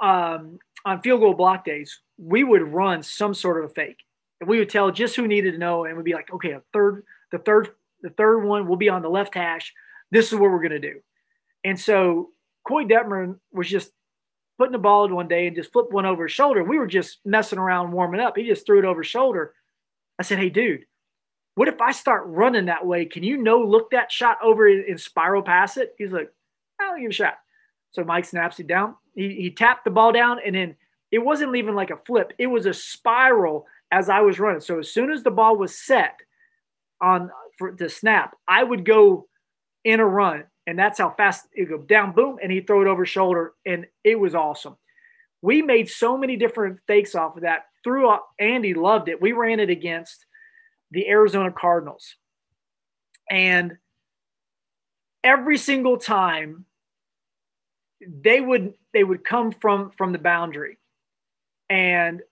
um, 0.02 0.58
on 0.84 1.00
field 1.02 1.20
goal 1.20 1.34
block 1.34 1.64
days. 1.64 2.00
We 2.18 2.44
would 2.44 2.62
run 2.62 3.02
some 3.02 3.34
sort 3.34 3.62
of 3.62 3.70
a 3.70 3.74
fake, 3.74 4.00
and 4.40 4.48
we 4.48 4.58
would 4.58 4.70
tell 4.70 4.90
just 4.90 5.14
who 5.14 5.28
needed 5.28 5.52
to 5.52 5.58
know, 5.58 5.84
and 5.84 5.96
we'd 5.96 6.04
be 6.04 6.14
like, 6.14 6.32
okay, 6.32 6.52
a 6.52 6.62
third, 6.72 7.04
the 7.30 7.38
third, 7.38 7.70
the 8.02 8.10
third 8.10 8.40
one 8.40 8.66
will 8.66 8.76
be 8.76 8.88
on 8.88 9.02
the 9.02 9.08
left 9.08 9.34
hash. 9.34 9.72
This 10.10 10.32
is 10.32 10.34
what 10.34 10.50
we're 10.50 10.58
going 10.58 10.70
to 10.70 10.80
do. 10.80 11.00
And 11.64 11.78
so 11.78 12.30
Koy 12.66 12.84
Detmer 12.84 13.38
was 13.52 13.68
just 13.68 13.90
putting 14.58 14.72
the 14.72 14.78
ball 14.78 15.04
in 15.04 15.14
one 15.14 15.28
day 15.28 15.46
and 15.46 15.56
just 15.56 15.72
flipped 15.72 15.92
one 15.92 16.06
over 16.06 16.24
his 16.24 16.32
shoulder. 16.32 16.64
We 16.64 16.78
were 16.78 16.86
just 16.86 17.18
messing 17.24 17.58
around, 17.58 17.92
warming 17.92 18.20
up. 18.20 18.36
He 18.36 18.46
just 18.46 18.66
threw 18.66 18.78
it 18.78 18.84
over 18.84 19.02
his 19.02 19.10
shoulder. 19.10 19.54
I 20.18 20.22
said, 20.22 20.38
Hey, 20.38 20.48
dude, 20.48 20.86
what 21.54 21.68
if 21.68 21.80
I 21.80 21.92
start 21.92 22.24
running 22.26 22.66
that 22.66 22.86
way? 22.86 23.04
Can 23.06 23.22
you 23.22 23.38
no 23.38 23.60
look 23.60 23.90
that 23.90 24.12
shot 24.12 24.38
over 24.42 24.66
and 24.66 25.00
spiral 25.00 25.42
pass 25.42 25.76
it? 25.76 25.94
He's 25.98 26.12
like, 26.12 26.30
I'll 26.80 26.98
give 26.98 27.10
a 27.10 27.12
shot. 27.12 27.34
So 27.92 28.04
Mike 28.04 28.24
snaps 28.24 28.60
it 28.60 28.66
down. 28.66 28.94
He, 29.14 29.34
he 29.34 29.50
tapped 29.50 29.84
the 29.84 29.90
ball 29.90 30.12
down 30.12 30.38
and 30.44 30.54
then 30.54 30.76
it 31.10 31.18
wasn't 31.18 31.56
even 31.56 31.74
like 31.74 31.90
a 31.90 32.00
flip. 32.04 32.32
It 32.38 32.48
was 32.48 32.66
a 32.66 32.74
spiral 32.74 33.66
as 33.90 34.08
I 34.08 34.20
was 34.20 34.38
running. 34.38 34.60
So 34.60 34.78
as 34.78 34.90
soon 34.90 35.10
as 35.10 35.22
the 35.22 35.30
ball 35.30 35.56
was 35.56 35.78
set 35.78 36.18
on 37.00 37.30
for 37.58 37.72
the 37.72 37.88
snap, 37.88 38.36
I 38.46 38.62
would 38.62 38.84
go 38.84 39.28
in 39.84 40.00
a 40.00 40.06
run 40.06 40.44
and 40.66 40.78
that's 40.78 40.98
how 40.98 41.10
fast 41.10 41.46
it 41.52 41.68
go 41.68 41.78
down, 41.78 42.12
boom, 42.12 42.38
and 42.42 42.50
he 42.50 42.60
throw 42.60 42.82
it 42.82 42.88
over 42.88 43.06
shoulder, 43.06 43.54
and 43.64 43.86
it 44.04 44.18
was 44.18 44.34
awesome. 44.34 44.76
We 45.42 45.62
made 45.62 45.88
so 45.88 46.16
many 46.16 46.36
different 46.36 46.80
fakes 46.86 47.14
off 47.14 47.36
of 47.36 47.42
that. 47.42 47.66
Threw 47.84 48.08
up, 48.08 48.28
Andy 48.38 48.74
loved 48.74 49.08
it. 49.08 49.20
We 49.20 49.32
ran 49.32 49.60
it 49.60 49.70
against 49.70 50.26
the 50.90 51.08
Arizona 51.08 51.52
Cardinals, 51.52 52.16
and 53.30 53.76
every 55.22 55.58
single 55.58 55.98
time 55.98 56.64
they 58.00 58.40
would 58.40 58.74
they 58.92 59.04
would 59.04 59.24
come 59.24 59.52
from 59.52 59.92
from 59.96 60.12
the 60.12 60.18
boundary, 60.18 60.78
and 61.70 62.22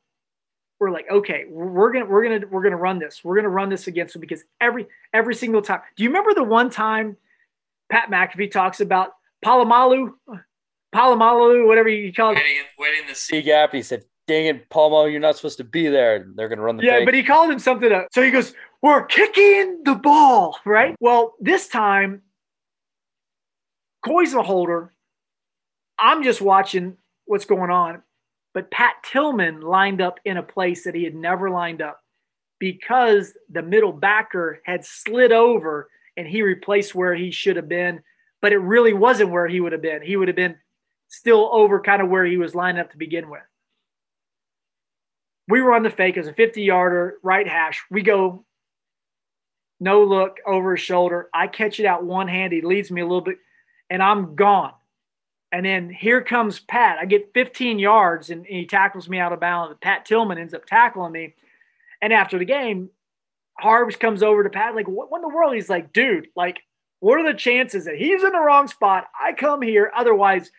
we're 0.80 0.90
like, 0.90 1.06
okay, 1.10 1.44
we're 1.48 1.92
gonna 1.92 2.06
we're 2.06 2.24
gonna 2.24 2.46
we're 2.50 2.62
gonna 2.62 2.76
run 2.76 2.98
this. 2.98 3.20
We're 3.22 3.36
gonna 3.36 3.48
run 3.48 3.68
this 3.68 3.86
against 3.86 4.14
them 4.14 4.20
because 4.20 4.42
every 4.60 4.86
every 5.12 5.36
single 5.36 5.62
time. 5.62 5.80
Do 5.96 6.02
you 6.02 6.08
remember 6.08 6.34
the 6.34 6.42
one 6.42 6.68
time? 6.68 7.16
Pat 7.90 8.10
McAfee 8.10 8.50
talks 8.50 8.80
about 8.80 9.10
Polamalu, 9.44 10.10
Polamalu, 10.94 11.66
whatever 11.66 11.88
you 11.88 12.12
call 12.12 12.32
it. 12.32 12.36
Waiting, 12.36 12.62
waiting 12.78 13.06
the 13.08 13.14
C 13.14 13.42
gap. 13.42 13.72
He 13.72 13.82
said, 13.82 14.04
dang 14.26 14.46
it, 14.46 14.70
Palmo, 14.70 15.10
you're 15.10 15.20
not 15.20 15.36
supposed 15.36 15.58
to 15.58 15.64
be 15.64 15.88
there. 15.88 16.26
They're 16.34 16.48
going 16.48 16.58
to 16.58 16.64
run 16.64 16.76
the 16.76 16.84
Yeah, 16.84 16.98
fake. 16.98 17.04
but 17.06 17.14
he 17.14 17.22
called 17.22 17.50
him 17.50 17.58
something. 17.58 17.92
Else. 17.92 18.06
So 18.12 18.22
he 18.22 18.30
goes, 18.30 18.54
we're 18.82 19.04
kicking 19.04 19.82
the 19.84 19.94
ball, 19.94 20.58
right? 20.64 20.94
Well, 21.00 21.34
this 21.40 21.68
time, 21.68 22.22
Koy's 24.04 24.34
a 24.34 24.42
holder. 24.42 24.92
I'm 25.98 26.22
just 26.22 26.40
watching 26.40 26.96
what's 27.26 27.44
going 27.44 27.70
on. 27.70 28.02
But 28.52 28.70
Pat 28.70 28.94
Tillman 29.04 29.62
lined 29.62 30.00
up 30.00 30.20
in 30.24 30.36
a 30.36 30.42
place 30.42 30.84
that 30.84 30.94
he 30.94 31.02
had 31.04 31.14
never 31.14 31.50
lined 31.50 31.82
up 31.82 32.00
because 32.60 33.32
the 33.50 33.62
middle 33.62 33.92
backer 33.92 34.60
had 34.64 34.84
slid 34.84 35.32
over 35.32 35.88
and 36.16 36.26
he 36.26 36.42
replaced 36.42 36.94
where 36.94 37.14
he 37.14 37.30
should 37.30 37.56
have 37.56 37.68
been, 37.68 38.02
but 38.40 38.52
it 38.52 38.58
really 38.58 38.92
wasn't 38.92 39.30
where 39.30 39.46
he 39.46 39.60
would 39.60 39.72
have 39.72 39.82
been. 39.82 40.02
He 40.02 40.16
would 40.16 40.28
have 40.28 40.36
been 40.36 40.56
still 41.08 41.48
over 41.52 41.80
kind 41.80 42.02
of 42.02 42.08
where 42.08 42.24
he 42.24 42.36
was 42.36 42.54
lined 42.54 42.78
up 42.78 42.90
to 42.90 42.98
begin 42.98 43.30
with. 43.30 43.42
We 45.48 45.60
were 45.60 45.74
on 45.74 45.82
the 45.82 45.90
fake 45.90 46.16
as 46.16 46.26
a 46.26 46.32
50 46.32 46.62
yarder, 46.62 47.18
right 47.22 47.46
hash. 47.46 47.82
We 47.90 48.02
go 48.02 48.44
no 49.80 50.04
look 50.04 50.38
over 50.46 50.76
his 50.76 50.84
shoulder. 50.84 51.28
I 51.34 51.46
catch 51.46 51.78
it 51.80 51.86
out 51.86 52.04
one 52.04 52.28
hand. 52.28 52.52
He 52.52 52.62
leads 52.62 52.90
me 52.90 53.02
a 53.02 53.04
little 53.04 53.20
bit, 53.20 53.38
and 53.90 54.02
I'm 54.02 54.34
gone. 54.34 54.72
And 55.54 55.64
then 55.64 55.88
here 55.88 56.20
comes 56.20 56.58
Pat. 56.58 56.98
I 56.98 57.04
get 57.04 57.32
15 57.32 57.78
yards 57.78 58.30
and, 58.30 58.44
he 58.44 58.66
tackles 58.66 59.08
me 59.08 59.20
out 59.20 59.32
of 59.32 59.38
bounds. 59.38 59.76
Pat 59.80 60.04
Tillman 60.04 60.36
ends 60.36 60.52
up 60.52 60.66
tackling 60.66 61.12
me. 61.12 61.36
And 62.02 62.12
after 62.12 62.40
the 62.40 62.44
game, 62.44 62.90
Harbs 63.58 63.96
comes 63.96 64.22
over 64.22 64.42
to 64.42 64.50
Pat, 64.50 64.74
like, 64.74 64.88
what, 64.88 65.10
what 65.10 65.18
in 65.18 65.28
the 65.28 65.34
world? 65.34 65.54
He's 65.54 65.70
like, 65.70 65.92
dude, 65.92 66.26
like, 66.34 66.58
what 67.00 67.18
are 67.18 67.32
the 67.32 67.38
chances 67.38 67.84
that 67.84 67.96
he's 67.96 68.22
in 68.22 68.32
the 68.32 68.40
wrong 68.40 68.66
spot? 68.66 69.04
I 69.20 69.32
come 69.32 69.62
here. 69.62 69.92
Otherwise, 69.96 70.50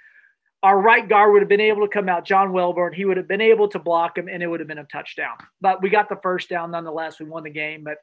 our 0.64 0.80
right 0.80 1.08
guard 1.08 1.34
would 1.34 1.42
have 1.42 1.50
been 1.50 1.60
able 1.60 1.82
to 1.82 1.92
come 1.92 2.10
out, 2.10 2.26
John 2.26 2.52
Welborn. 2.52 2.94
He 2.94 3.06
would 3.06 3.18
have 3.18 3.28
been 3.28 3.42
able 3.42 3.68
to 3.70 3.80
block 3.80 4.18
him, 4.18 4.28
and 4.28 4.42
it 4.42 4.48
would 4.48 4.60
have 4.60 4.70
been 4.70 4.78
a 4.78 4.86
touchdown. 4.86 5.36
But 5.62 5.82
we 5.82 5.90
got 5.90 6.10
the 6.10 6.20
first 6.24 6.50
down 6.50 6.72
nonetheless. 6.72 7.20
We 7.20 7.26
won 7.26 7.44
the 7.44 7.50
game. 7.50 7.84
But 7.84 7.98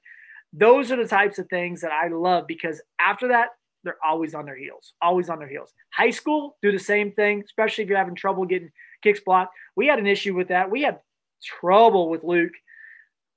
those 0.52 0.92
are 0.92 0.96
the 0.96 1.08
types 1.08 1.38
of 1.38 1.48
things 1.48 1.80
that 1.80 1.92
I 1.92 2.08
love 2.08 2.46
because 2.46 2.80
after 3.00 3.28
that, 3.28 3.48
they're 3.84 3.96
always 4.06 4.34
on 4.34 4.44
their 4.44 4.56
heels, 4.56 4.92
always 5.02 5.28
on 5.28 5.38
their 5.38 5.48
heels. 5.48 5.72
High 5.92 6.10
school, 6.10 6.56
do 6.62 6.70
the 6.70 6.78
same 6.78 7.12
thing, 7.12 7.42
especially 7.44 7.84
if 7.84 7.90
you're 7.90 7.98
having 7.98 8.14
trouble 8.14 8.44
getting 8.44 8.70
kicks 9.02 9.20
blocked. 9.24 9.54
We 9.74 9.88
had 9.88 9.98
an 9.98 10.06
issue 10.06 10.34
with 10.34 10.48
that. 10.48 10.70
We 10.70 10.82
had 10.82 11.00
trouble 11.42 12.08
with 12.08 12.22
Luke. 12.22 12.52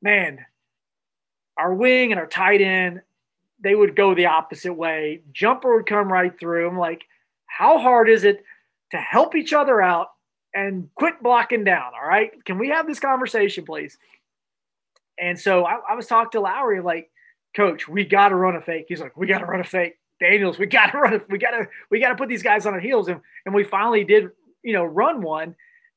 Man, 0.02 0.40
our 1.58 1.74
wing 1.74 2.12
and 2.12 2.20
our 2.20 2.28
tight 2.28 2.62
end, 2.62 3.02
they 3.60 3.76
would 3.76 3.96
go 3.96 4.14
the 4.14 4.28
opposite 4.28 4.74
way. 4.74 5.22
Jumper 5.32 5.76
would 5.76 5.86
come 5.86 6.12
right 6.12 6.38
through. 6.40 6.68
I'm 6.68 6.78
like, 6.78 7.04
how 7.46 7.78
hard 7.80 8.10
is 8.10 8.24
it 8.24 8.44
to 8.92 8.98
help 8.98 9.36
each 9.36 9.54
other 9.54 9.82
out 9.82 10.10
and 10.56 10.90
quit 10.96 11.22
blocking 11.22 11.64
down. 11.64 11.92
All 12.02 12.08
right. 12.08 12.32
Can 12.46 12.58
we 12.58 12.70
have 12.70 12.88
this 12.88 13.00
conversation, 13.00 13.66
please? 13.66 13.98
And 15.20 15.38
so 15.38 15.66
I, 15.66 15.80
I 15.90 15.96
was 15.96 16.08
talking 16.08 16.32
to 16.32 16.40
Lowry, 16.40 16.82
like, 16.82 17.12
coach, 17.56 17.88
we 17.88 18.06
got 18.06 18.30
to 18.30 18.36
run 18.36 18.56
a 18.56 18.62
fake. 18.62 18.86
He's 18.88 19.02
like, 19.02 19.16
we 19.16 19.28
got 19.28 19.40
to 19.40 19.46
run 19.46 19.60
a 19.60 19.66
fake. 19.66 19.96
Daniels, 20.20 20.58
we 20.58 20.66
got 20.66 20.92
to 20.92 20.98
run. 21.00 21.14
A, 21.14 21.22
we 21.30 21.38
got 21.38 21.52
to, 21.52 21.68
we 21.92 22.00
got 22.00 22.10
to 22.10 22.16
put 22.16 22.30
these 22.30 22.44
guys 22.44 22.66
on 22.66 22.74
our 22.74 22.80
heels. 22.80 23.10
And, 23.10 23.20
and 23.46 23.54
we 23.54 23.64
finally 23.64 24.06
did, 24.06 24.30
you 24.64 24.74
know, 24.74 24.86
run 24.86 25.22
one 25.22 25.56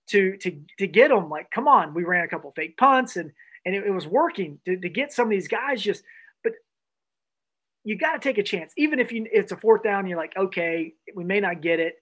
to, 0.09 0.37
to, 0.39 0.61
to 0.79 0.87
get 0.87 1.09
them 1.09 1.31
like, 1.31 1.51
come 1.51 1.69
on, 1.69 1.95
we 1.95 2.05
ran 2.05 2.25
a 2.25 2.29
couple 2.29 2.51
fake 2.53 2.77
punts 2.77 3.17
and, 3.17 3.33
and 3.69 3.77
it, 3.77 3.87
it 3.87 3.91
was 3.91 4.07
working 4.07 4.59
to, 4.65 4.77
to 4.77 4.89
get 4.89 5.13
some 5.13 5.27
of 5.27 5.31
these 5.31 5.49
guys 5.49 5.83
just, 5.83 6.03
but 6.43 6.53
you 7.85 7.97
got 7.97 8.15
to 8.15 8.19
take 8.19 8.39
a 8.39 8.43
chance. 8.43 8.73
Even 8.77 8.99
if 8.99 9.13
you, 9.13 9.27
it's 9.31 9.53
a 9.53 9.57
fourth 9.57 9.83
down, 9.83 10.07
you're 10.07 10.19
like, 10.19 10.37
okay, 10.37 10.95
we 11.15 11.25
may 11.25 11.41
not 11.41 11.61
get 11.61 11.79
it 11.81 11.97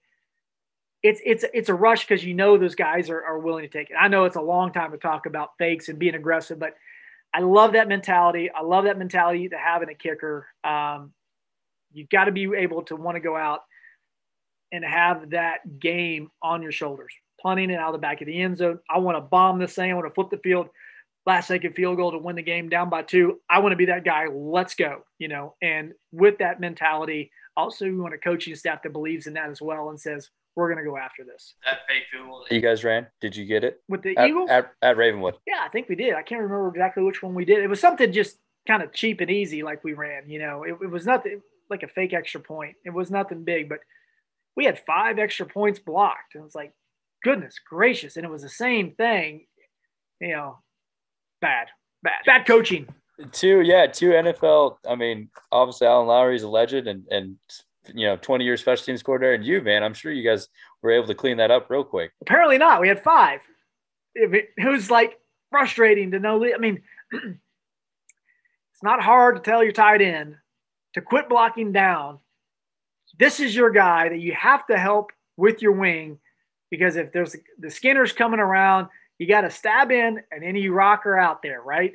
it's 1.03 1.21
it's 1.25 1.45
it's 1.55 1.69
a 1.69 1.75
rush 1.75 2.07
because 2.07 2.25
you 2.25 2.35
know 2.35 2.59
those 2.59 2.75
guys 2.75 3.11
are, 3.11 3.23
are 3.23 3.39
willing 3.39 3.63
to 3.63 3.69
take 3.69 3.91
it. 3.91 3.97
I 4.01 4.09
know 4.09 4.25
it's 4.25 4.37
a 4.37 4.41
long 4.41 4.73
time 4.73 4.93
to 4.93 4.99
talk 4.99 5.27
about 5.27 5.51
fakes 5.59 5.89
and 5.89 5.99
being 5.99 6.15
aggressive, 6.15 6.59
but 6.59 6.75
I 7.33 7.41
love 7.41 7.75
that 7.75 7.89
mentality. 7.89 8.51
I 8.51 8.63
love 8.63 8.85
that 8.85 8.99
mentality 8.99 9.49
to 9.49 9.57
have 9.57 9.83
in 9.83 9.89
a 9.89 9.95
kicker. 9.95 10.47
Um, 10.65 11.13
you've 11.93 12.09
got 12.09 12.25
to 12.25 12.33
be 12.33 12.51
able 12.57 12.83
to 12.85 12.97
want 12.97 13.17
to 13.17 13.21
go 13.21 13.37
out 13.37 13.61
and 14.73 14.85
have 14.85 15.31
that 15.31 15.79
game 15.79 16.31
on 16.43 16.63
your 16.63 16.73
shoulders, 16.73 17.13
punting 17.41 17.71
it 17.71 17.79
out 17.79 17.89
of 17.89 17.93
the 17.93 17.99
back 17.99 18.21
of 18.21 18.27
the 18.27 18.41
end 18.41 18.57
zone. 18.57 18.79
I 18.91 18.99
want 18.99 19.17
to 19.17 19.21
bomb 19.21 19.59
this 19.59 19.75
thing. 19.75 19.91
I 19.91 19.95
want 19.95 20.07
to 20.07 20.15
flip 20.15 20.31
the 20.31 20.39
field, 20.39 20.69
last 21.27 21.49
second 21.49 21.75
field 21.75 21.97
goal 21.97 22.13
to 22.13 22.19
win 22.19 22.37
the 22.37 22.43
game 22.43 22.69
down 22.69 22.89
by 22.89 23.03
two. 23.03 23.41
I 23.51 23.59
want 23.59 23.73
to 23.73 23.77
be 23.77 23.87
that 23.87 24.05
guy. 24.05 24.27
Let's 24.33 24.75
go. 24.75 25.03
You 25.19 25.29
know, 25.29 25.55
and 25.61 25.93
with 26.13 26.39
that 26.39 26.61
mentality, 26.61 27.31
also 27.57 27.85
we 27.85 27.99
want 27.99 28.15
a 28.15 28.19
coaching 28.19 28.55
staff 28.55 28.83
that 28.83 28.93
believes 28.93 29.27
in 29.27 29.35
that 29.35 29.51
as 29.51 29.61
well 29.61 29.91
and 29.91 30.01
says, 30.01 30.31
we're 30.55 30.73
going 30.73 30.83
to 30.83 30.91
go 30.91 30.97
after 30.97 31.23
this. 31.23 31.55
That 31.67 31.81
fake 31.87 32.05
field 32.11 32.29
goal 32.29 32.47
you 32.51 32.61
guys 32.61 32.83
ran, 32.83 33.07
did 33.21 33.37
you 33.37 33.45
get 33.45 33.63
it? 33.63 33.83
With 33.89 34.03
the 34.03 34.17
at, 34.17 34.29
Eagles? 34.29 34.49
At, 34.51 34.73
at 34.81 34.97
Ravenwood. 34.97 35.35
Yeah, 35.47 35.61
I 35.63 35.69
think 35.69 35.89
we 35.89 35.97
did. 35.97 36.15
I 36.15 36.23
can't 36.23 36.41
remember 36.41 36.69
exactly 36.69 37.03
which 37.03 37.23
one 37.23 37.35
we 37.35 37.45
did. 37.45 37.63
It 37.63 37.69
was 37.69 37.81
something 37.81 38.11
just 38.11 38.39
kind 38.67 38.83
of 38.83 38.93
cheap 38.93 39.21
and 39.21 39.31
easy 39.31 39.63
like 39.63 39.85
we 39.85 39.93
ran, 39.93 40.31
you 40.31 40.39
know. 40.39 40.63
It, 40.63 40.77
it 40.81 40.91
was 40.91 41.05
nothing 41.05 41.43
like 41.69 41.83
a 41.83 41.89
fake 41.89 42.15
extra 42.15 42.41
point. 42.41 42.77
It 42.85 42.91
was 42.91 43.11
nothing 43.11 43.45
big, 43.45 43.69
but 43.69 43.81
we 44.57 44.65
had 44.65 44.83
five 44.87 45.19
extra 45.19 45.45
points 45.45 45.79
blocked. 45.79 46.35
And 46.35 46.41
it 46.41 46.45
was 46.45 46.55
like, 46.55 46.73
goodness 47.23 47.57
gracious. 47.69 48.17
And 48.17 48.25
it 48.25 48.31
was 48.31 48.43
the 48.43 48.49
same 48.49 48.93
thing, 48.93 49.47
you 50.21 50.29
know, 50.29 50.59
bad, 51.41 51.69
bad, 52.03 52.25
bad 52.25 52.47
coaching. 52.47 52.87
Two, 53.33 53.63
yeah, 53.63 53.87
two 53.87 54.11
NFL. 54.11 54.77
I 54.89 54.95
mean, 54.95 55.31
obviously 55.51 55.87
Alan 55.87 56.07
Lowry 56.07 56.37
is 56.37 56.43
a 56.43 56.49
legend 56.49 56.87
and, 56.87 57.07
and 57.11 57.37
you 57.95 58.07
know 58.07 58.17
20 58.17 58.45
year 58.45 58.57
special 58.57 58.85
teams 58.85 59.03
coordinator 59.03 59.35
and 59.35 59.45
you 59.45 59.61
man 59.61 59.85
i'm 59.85 59.95
sure 59.95 60.11
you 60.11 60.29
guys 60.29 60.49
were 60.83 60.91
able 60.91 61.07
to 61.07 61.15
clean 61.15 61.37
that 61.37 61.51
up 61.51 61.71
real 61.71 61.85
quick. 61.85 62.13
Apparently 62.21 62.59
not. 62.59 62.81
We 62.81 62.89
had 62.89 63.03
five. 63.03 63.41
It, 64.15 64.51
it 64.57 64.69
was 64.69 64.91
like 64.91 65.19
frustrating 65.51 66.11
to 66.11 66.19
know 66.19 66.45
i 66.45 66.59
mean 66.59 66.83
it's 67.13 68.83
not 68.83 69.03
hard 69.03 69.37
to 69.37 69.43
tell 69.43 69.63
your 69.63 69.73
tight 69.73 70.03
end 70.03 70.37
to 70.95 71.01
quit 71.01 71.29
blocking 71.29 71.73
down. 71.73 72.19
This 73.19 73.41
is 73.41 73.55
your 73.55 73.71
guy 73.71 74.09
that 74.09 74.19
you 74.19 74.35
have 74.35 74.67
to 74.67 74.77
help 74.77 75.13
with 75.37 75.63
your 75.63 75.73
wing 75.73 76.19
because 76.71 76.97
if 76.97 77.13
there's 77.13 77.37
the 77.59 77.71
skinners 77.71 78.13
coming 78.13 78.41
around 78.41 78.89
you 79.19 79.27
got 79.27 79.43
to 79.43 79.51
stab 79.51 79.91
in 79.91 80.21
and 80.31 80.45
any 80.45 80.69
rocker 80.69 81.17
out 81.17 81.43
there 81.43 81.61
right 81.61 81.93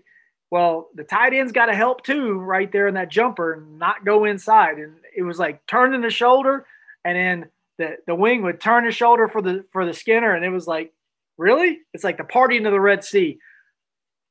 well, 0.51 0.89
the 0.93 1.05
tight 1.05 1.33
end's 1.33 1.53
got 1.53 1.67
to 1.67 1.73
help 1.73 2.03
too, 2.03 2.33
right 2.33 2.69
there 2.69 2.89
in 2.89 2.95
that 2.95 3.09
jumper, 3.09 3.65
not 3.71 4.03
go 4.03 4.25
inside. 4.25 4.77
And 4.77 4.97
it 5.15 5.23
was 5.23 5.39
like 5.39 5.65
turning 5.65 6.01
the 6.01 6.09
shoulder, 6.09 6.65
and 7.05 7.17
then 7.17 7.49
the 7.77 7.95
the 8.05 8.13
wing 8.13 8.43
would 8.43 8.59
turn 8.59 8.85
the 8.85 8.91
shoulder 8.91 9.29
for 9.29 9.41
the 9.41 9.63
for 9.71 9.85
the 9.85 9.93
Skinner, 9.93 10.35
and 10.35 10.43
it 10.43 10.49
was 10.49 10.67
like, 10.67 10.93
really? 11.37 11.79
It's 11.93 12.03
like 12.03 12.17
the 12.17 12.25
party 12.25 12.57
into 12.57 12.69
the 12.69 12.81
Red 12.81 13.05
Sea. 13.05 13.39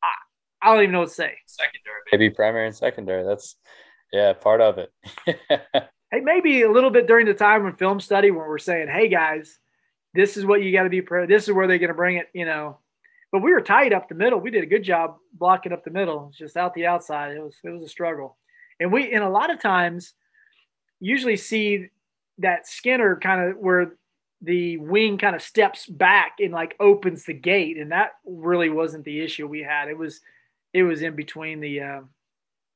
I, 0.02 0.08
I 0.68 0.74
don't 0.74 0.82
even 0.82 0.92
know 0.92 1.00
what 1.00 1.08
to 1.08 1.14
say. 1.14 1.32
Secondary, 1.46 2.00
maybe 2.12 2.28
primary 2.28 2.66
and 2.66 2.76
secondary. 2.76 3.24
That's 3.24 3.56
yeah, 4.12 4.34
part 4.34 4.60
of 4.60 4.76
it. 4.76 4.92
hey, 5.24 6.20
maybe 6.20 6.62
a 6.62 6.70
little 6.70 6.90
bit 6.90 7.06
during 7.06 7.24
the 7.24 7.34
time 7.34 7.64
when 7.64 7.76
film 7.76 7.98
study 7.98 8.30
when 8.30 8.46
we're 8.46 8.58
saying, 8.58 8.88
hey 8.88 9.08
guys, 9.08 9.58
this 10.14 10.36
is 10.36 10.44
what 10.44 10.62
you 10.62 10.72
got 10.72 10.84
to 10.84 10.88
be. 10.88 11.00
This 11.26 11.48
is 11.48 11.54
where 11.54 11.66
they're 11.66 11.78
going 11.78 11.88
to 11.88 11.94
bring 11.94 12.16
it. 12.16 12.28
You 12.32 12.44
know, 12.44 12.78
but 13.32 13.42
we 13.42 13.52
were 13.52 13.60
tight 13.60 13.92
up 13.92 14.08
the 14.08 14.14
middle. 14.14 14.40
We 14.40 14.50
did 14.50 14.64
a 14.64 14.66
good 14.66 14.82
job 14.82 15.16
blocking 15.32 15.72
up 15.72 15.84
the 15.84 15.90
middle. 15.90 16.28
It's 16.28 16.38
just 16.38 16.56
out 16.56 16.74
the 16.74 16.86
outside. 16.86 17.32
It 17.36 17.42
was 17.42 17.56
it 17.62 17.70
was 17.70 17.82
a 17.82 17.88
struggle. 17.88 18.36
And 18.78 18.92
we 18.92 19.12
and 19.12 19.22
a 19.22 19.28
lot 19.28 19.50
of 19.50 19.60
times 19.60 20.14
usually 21.00 21.36
see 21.36 21.88
that 22.38 22.66
Skinner 22.66 23.16
kind 23.16 23.50
of 23.50 23.58
where 23.58 23.94
the 24.42 24.78
wing 24.78 25.18
kind 25.18 25.36
of 25.36 25.42
steps 25.42 25.86
back 25.86 26.36
and 26.40 26.52
like 26.52 26.74
opens 26.80 27.24
the 27.24 27.34
gate, 27.34 27.76
and 27.76 27.92
that 27.92 28.12
really 28.24 28.70
wasn't 28.70 29.04
the 29.04 29.20
issue 29.20 29.46
we 29.46 29.62
had. 29.62 29.88
It 29.88 29.98
was 29.98 30.20
it 30.72 30.82
was 30.82 31.02
in 31.02 31.14
between 31.14 31.60
the 31.60 31.80
uh, 31.80 32.00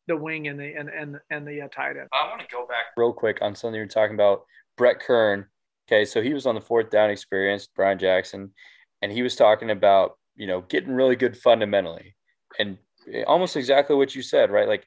the 0.06 0.16
wing 0.16 0.48
and 0.48 0.58
the 0.58 0.74
and 0.74 0.88
and 0.88 1.18
and 1.30 1.46
the 1.46 1.62
uh, 1.62 1.68
tight 1.68 1.96
end. 1.96 2.08
I 2.12 2.28
want 2.28 2.40
to 2.40 2.46
go 2.50 2.66
back 2.66 2.86
real 2.96 3.12
quick 3.12 3.38
on 3.40 3.54
something 3.54 3.76
you 3.76 3.82
were 3.82 3.86
talking 3.86 4.14
about, 4.14 4.44
Brett 4.76 5.00
Kern. 5.00 5.46
Okay, 5.86 6.04
so 6.04 6.22
he 6.22 6.32
was 6.32 6.46
on 6.46 6.54
the 6.54 6.60
fourth 6.60 6.90
down 6.90 7.10
experience, 7.10 7.66
Brian 7.66 7.98
Jackson, 7.98 8.52
and 9.02 9.12
he 9.12 9.22
was 9.22 9.36
talking 9.36 9.70
about 9.70 10.16
you 10.36 10.46
know, 10.46 10.62
getting 10.62 10.94
really 10.94 11.16
good 11.16 11.36
fundamentally. 11.36 12.16
And 12.58 12.78
almost 13.26 13.56
exactly 13.56 13.96
what 13.96 14.14
you 14.14 14.22
said, 14.22 14.50
right? 14.50 14.68
Like, 14.68 14.86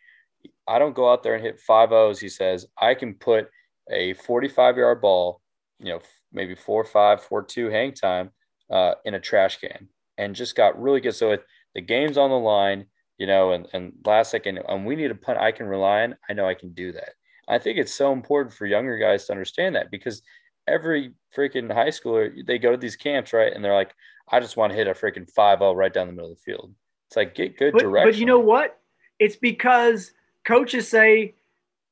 I 0.68 0.80
don't 0.80 0.96
go 0.96 1.12
out 1.12 1.24
there 1.24 1.36
and 1.36 1.44
hit 1.44 1.60
five 1.60 1.92
O's. 1.92 2.20
He 2.20 2.30
says, 2.30 2.66
I 2.80 2.94
can 2.94 3.14
put 3.14 3.50
a 3.90 4.14
45 4.14 4.78
yard 4.78 5.02
ball, 5.02 5.42
you 5.80 5.90
know, 5.90 6.00
maybe 6.32 6.56
four, 6.56 6.84
five, 6.84 7.22
four, 7.22 7.44
two 7.44 7.70
hang 7.70 7.94
time 7.94 8.32
uh, 8.70 8.94
in 9.06 9.14
a 9.14 9.20
trash 9.20 9.60
can 9.60 9.88
and 10.18 10.36
just 10.36 10.56
got 10.56 10.80
really 10.82 11.00
good. 11.00 11.16
So 11.16 11.32
if 11.32 11.42
the 11.74 11.82
game's 11.82 12.18
on 12.18 12.30
the 12.30 12.38
line, 12.38 12.86
you 13.18 13.28
know, 13.28 13.52
and, 13.52 13.68
and 13.74 13.94
last 14.06 14.32
second, 14.32 14.60
and 14.68 14.86
we 14.86 14.96
need 14.96 15.12
a 15.12 15.16
punt 15.16 15.40
I 15.40 15.52
can 15.52 15.68
rely 15.68 16.04
on, 16.04 16.16
I 16.30 16.34
know 16.34 16.48
I 16.48 16.54
can 16.54 16.74
do 16.74 16.92
that. 16.92 17.14
I 17.48 17.60
think 17.60 17.78
it's 17.78 17.94
so 17.94 18.12
important 18.12 18.54
for 18.54 18.66
younger 18.66 18.98
guys 18.98 19.26
to 19.26 19.32
understand 19.32 19.76
that 19.76 19.90
because 19.90 20.22
every 20.68 21.14
freaking 21.36 21.72
high 21.72 21.90
schooler, 21.90 22.46
they 22.46 22.58
go 22.58 22.72
to 22.72 22.78
these 22.78 22.96
camps, 22.96 23.34
right? 23.34 23.54
And 23.54 23.64
they're 23.64 23.74
like, 23.74 23.96
I 24.30 24.40
just 24.40 24.58
want 24.58 24.72
to 24.72 24.78
hit 24.78 24.88
a 24.88 24.94
freaking 24.94 25.30
5 25.30 25.60
0 25.60 25.74
right 25.74 25.94
down 25.94 26.08
the 26.08 26.14
middle 26.14 26.32
of 26.32 26.38
the 26.38 26.44
field. 26.44 26.74
It's 27.08 27.16
like, 27.16 27.36
get 27.36 27.58
good 27.58 27.74
but, 27.74 27.82
direction. 27.82 28.12
But 28.12 28.20
you 28.20 28.26
know 28.26 28.40
what? 28.40 28.80
It's 29.20 29.38
because 29.38 30.12
coaches 30.46 30.88
say 30.90 31.36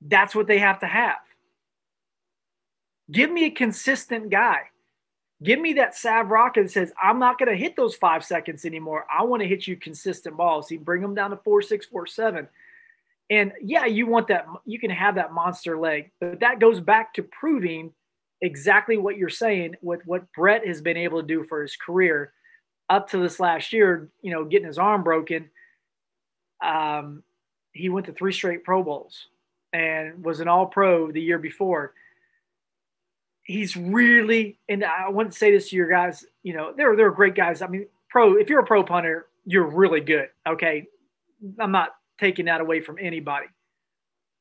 that's 0.02 0.36
what 0.36 0.48
they 0.48 0.60
have 0.60 0.80
to 0.80 0.88
have. 0.88 1.18
Give 3.12 3.32
me 3.32 3.46
a 3.46 3.52
consistent 3.52 4.30
guy. 4.30 4.64
Give 5.44 5.60
me 5.60 5.74
that 5.74 5.96
Sav 5.96 6.30
rocket 6.30 6.64
that 6.64 6.72
says, 6.72 6.92
I'm 7.02 7.20
not 7.20 7.38
going 7.38 7.50
to 7.50 7.58
hit 7.58 7.76
those 7.76 7.96
five 7.96 8.24
seconds 8.24 8.66
anymore. 8.66 9.06
I 9.14 9.24
want 9.24 9.42
to 9.42 9.48
hit 9.48 9.68
you 9.68 9.76
consistent 9.76 10.38
balls. 10.38 10.68
See, 10.68 10.78
bring 10.78 11.02
them 11.02 11.14
down 11.14 11.32
to 11.32 11.38
four, 11.38 11.62
six, 11.62 11.86
four, 11.86 12.08
seven. 12.08 12.48
And 13.30 13.54
yeah, 13.62 13.86
you 13.86 14.08
want 14.08 14.28
that, 14.28 14.48
you 14.66 14.80
can 14.80 14.90
have 14.92 15.16
that 15.16 15.34
monster 15.34 15.78
leg, 15.78 16.12
but 16.20 16.40
that 16.40 16.60
goes 16.60 16.82
back 16.82 17.14
to 17.14 17.24
proving– 17.24 17.94
exactly 18.46 18.98
what 18.98 19.18
you're 19.18 19.30
saying 19.30 19.76
with 19.82 20.02
what 20.06 20.32
Brett 20.34 20.66
has 20.66 20.82
been 20.82 20.98
able 20.98 21.22
to 21.22 21.28
do 21.28 21.44
for 21.44 21.62
his 21.62 21.76
career 21.76 22.32
up 22.90 23.10
to 23.10 23.18
this 23.18 23.40
last 23.40 23.74
year, 23.74 24.10
you 24.22 24.32
know, 24.32 24.46
getting 24.46 24.68
his 24.68 24.78
arm 24.78 25.04
broken. 25.04 25.50
Um, 26.64 27.24
he 27.72 27.90
went 27.90 28.06
to 28.06 28.14
three 28.14 28.32
straight 28.32 28.64
Pro 28.64 28.84
Bowls 28.84 29.28
and 29.74 30.24
was 30.24 30.40
an 30.40 30.48
all 30.48 30.68
pro 30.68 31.12
the 31.12 31.22
year 31.22 31.40
before. 31.40 31.94
He's 33.44 33.76
really, 33.76 34.58
and 34.70 34.84
I 34.84 35.10
want 35.10 35.32
to 35.32 35.38
say 35.38 35.52
this 35.52 35.70
to 35.70 35.76
your 35.76 35.90
guys, 35.90 36.26
you 36.42 36.54
know, 36.56 36.74
they're, 36.76 36.96
they're 36.96 37.12
great 37.12 37.36
guys. 37.36 37.62
I 37.62 37.68
mean, 37.68 37.88
pro, 38.10 38.38
if 38.38 38.50
you're 38.50 38.62
a 38.62 38.66
pro 38.66 38.84
punter, 38.84 39.28
you're 39.46 39.68
really 39.68 40.02
good. 40.02 40.30
Okay. 40.48 40.88
I'm 41.60 41.72
not 41.72 41.90
taking 42.20 42.46
that 42.46 42.62
away 42.62 42.82
from 42.82 42.98
anybody, 43.00 43.48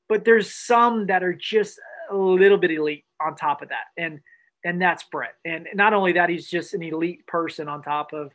but 0.09 0.25
there's 0.25 0.55
some 0.55 1.07
that 1.07 1.23
are 1.23 1.35
just 1.35 1.79
a 2.11 2.17
little 2.17 2.59
bit 2.59 2.71
elite 2.71 3.05
on 3.21 3.37
top 3.37 3.63
of 3.63 3.69
that. 3.69 3.87
And 3.97 4.21
and 4.65 4.81
that's 4.81 5.05
Brett. 5.05 5.35
And 5.45 5.69
not 5.75 5.93
only 5.93 6.13
that, 6.13 6.31
he's 6.31 6.49
just 6.49 6.73
an 6.73 6.83
elite 6.83 7.27
person 7.27 7.69
on 7.69 7.83
top 7.83 8.13
of 8.13 8.33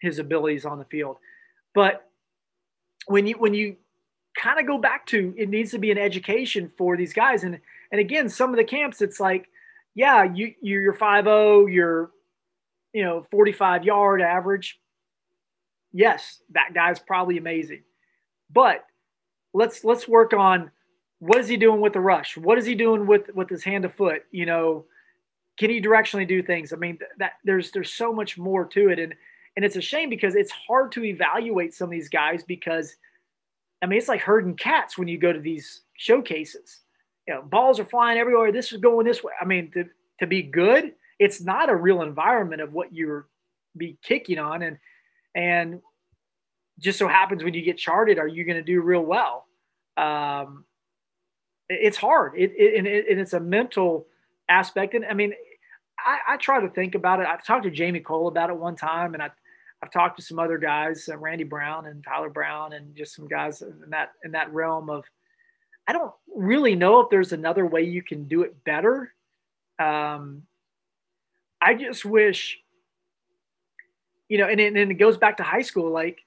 his 0.00 0.18
abilities 0.18 0.66
on 0.66 0.78
the 0.78 0.84
field. 0.84 1.16
But 1.74 2.06
when 3.06 3.26
you 3.26 3.34
when 3.38 3.54
you 3.54 3.76
kind 4.36 4.60
of 4.60 4.66
go 4.66 4.78
back 4.78 5.06
to 5.06 5.34
it 5.36 5.48
needs 5.48 5.70
to 5.72 5.78
be 5.78 5.90
an 5.90 5.98
education 5.98 6.70
for 6.78 6.96
these 6.96 7.12
guys. 7.12 7.44
And 7.44 7.58
and 7.92 8.00
again, 8.00 8.28
some 8.28 8.50
of 8.50 8.56
the 8.56 8.64
camps, 8.64 9.02
it's 9.02 9.20
like, 9.20 9.48
yeah, 9.94 10.24
you 10.24 10.54
you're 10.60 10.94
five 10.94 11.24
zero, 11.24 11.66
you're 11.66 12.10
you 12.92 13.04
know 13.04 13.26
45 13.30 13.84
yard 13.84 14.22
average. 14.22 14.78
Yes, 15.92 16.40
that 16.50 16.72
guy's 16.72 17.00
probably 17.00 17.36
amazing, 17.38 17.82
but 18.52 18.84
let's 19.52 19.84
let's 19.84 20.06
work 20.06 20.32
on 20.32 20.70
what 21.20 21.38
is 21.38 21.48
he 21.48 21.56
doing 21.56 21.80
with 21.80 21.92
the 21.92 22.00
rush? 22.00 22.36
What 22.36 22.58
is 22.58 22.66
he 22.66 22.74
doing 22.74 23.06
with 23.06 23.32
with 23.34 23.48
his 23.48 23.62
hand 23.62 23.84
to 23.84 23.90
foot? 23.90 24.22
You 24.32 24.46
know, 24.46 24.86
can 25.58 25.70
he 25.70 25.80
directionally 25.80 26.26
do 26.26 26.42
things? 26.42 26.72
I 26.72 26.76
mean, 26.76 26.98
that 27.18 27.32
there's 27.44 27.70
there's 27.70 27.92
so 27.92 28.12
much 28.12 28.36
more 28.36 28.64
to 28.64 28.88
it, 28.88 28.98
and 28.98 29.14
and 29.56 29.64
it's 29.64 29.76
a 29.76 29.82
shame 29.82 30.08
because 30.08 30.34
it's 30.34 30.50
hard 30.50 30.90
to 30.92 31.04
evaluate 31.04 31.74
some 31.74 31.86
of 31.86 31.90
these 31.90 32.08
guys 32.08 32.42
because, 32.42 32.96
I 33.82 33.86
mean, 33.86 33.98
it's 33.98 34.08
like 34.08 34.22
herding 34.22 34.56
cats 34.56 34.96
when 34.96 35.08
you 35.08 35.18
go 35.18 35.32
to 35.32 35.40
these 35.40 35.82
showcases. 35.96 36.80
You 37.28 37.34
know, 37.34 37.42
balls 37.42 37.78
are 37.78 37.84
flying 37.84 38.18
everywhere. 38.18 38.50
This 38.50 38.72
is 38.72 38.80
going 38.80 39.06
this 39.06 39.22
way. 39.22 39.34
I 39.40 39.44
mean, 39.44 39.70
to 39.72 39.84
to 40.20 40.26
be 40.26 40.42
good, 40.42 40.94
it's 41.18 41.42
not 41.42 41.68
a 41.68 41.76
real 41.76 42.00
environment 42.00 42.62
of 42.62 42.72
what 42.72 42.94
you're 42.94 43.28
be 43.76 43.98
kicking 44.02 44.38
on, 44.38 44.62
and 44.62 44.78
and 45.34 45.80
just 46.78 46.98
so 46.98 47.06
happens 47.06 47.44
when 47.44 47.52
you 47.52 47.62
get 47.62 47.76
charted, 47.76 48.18
are 48.18 48.26
you 48.26 48.44
going 48.44 48.56
to 48.56 48.62
do 48.62 48.80
real 48.80 49.02
well? 49.02 49.46
Um, 49.98 50.64
it's 51.70 51.96
hard. 51.96 52.32
It, 52.36 52.52
it, 52.56 52.78
and, 52.78 52.86
it, 52.86 53.06
and 53.08 53.20
it's 53.20 53.32
a 53.32 53.40
mental 53.40 54.06
aspect. 54.48 54.94
And 54.94 55.04
I 55.04 55.14
mean, 55.14 55.32
I, 55.98 56.34
I, 56.34 56.36
try 56.36 56.60
to 56.60 56.68
think 56.68 56.94
about 56.94 57.20
it. 57.20 57.26
I've 57.26 57.44
talked 57.44 57.64
to 57.64 57.70
Jamie 57.70 58.00
Kohls 58.00 58.30
about 58.30 58.50
it 58.50 58.56
one 58.56 58.74
time, 58.74 59.14
and 59.14 59.22
I, 59.22 59.30
I've 59.82 59.92
talked 59.92 60.18
to 60.18 60.22
some 60.22 60.38
other 60.38 60.58
guys, 60.58 61.08
uh, 61.08 61.16
Randy 61.16 61.44
Brown 61.44 61.86
and 61.86 62.02
Tyler 62.04 62.28
Brown, 62.28 62.72
and 62.72 62.94
just 62.96 63.14
some 63.14 63.28
guys 63.28 63.62
in 63.62 63.90
that 63.90 64.12
in 64.24 64.32
that 64.32 64.52
realm 64.52 64.90
of. 64.90 65.04
I 65.86 65.92
don't 65.92 66.12
really 66.32 66.76
know 66.76 67.00
if 67.00 67.10
there's 67.10 67.32
another 67.32 67.66
way 67.66 67.82
you 67.82 68.02
can 68.02 68.28
do 68.28 68.42
it 68.42 68.62
better. 68.64 69.12
Um, 69.78 70.42
I 71.60 71.74
just 71.74 72.04
wish, 72.04 72.58
you 74.28 74.38
know, 74.38 74.46
and, 74.46 74.60
and 74.60 74.76
it 74.76 74.94
goes 74.94 75.16
back 75.16 75.38
to 75.38 75.42
high 75.42 75.62
school. 75.62 75.90
Like, 75.90 76.20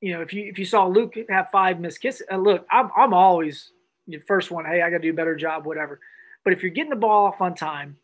you 0.00 0.12
know, 0.12 0.22
if 0.22 0.32
you 0.32 0.44
if 0.44 0.58
you 0.58 0.64
saw 0.64 0.86
Luke 0.86 1.14
have 1.28 1.50
five 1.50 1.80
missed 1.80 2.00
kisses, 2.00 2.26
uh, 2.30 2.36
look, 2.36 2.66
I'm 2.70 2.90
I'm 2.96 3.12
always 3.12 3.72
the 4.08 4.18
first 4.18 4.50
one. 4.50 4.64
Hey, 4.64 4.82
I 4.82 4.90
got 4.90 4.98
to 4.98 5.02
do 5.02 5.10
a 5.10 5.14
better 5.14 5.36
job, 5.36 5.66
whatever. 5.66 6.00
But 6.44 6.52
if 6.52 6.62
you're 6.62 6.72
getting 6.72 6.90
the 6.90 6.96
ball 6.96 7.26
off 7.26 7.40
on 7.40 7.54
time, 7.54 7.96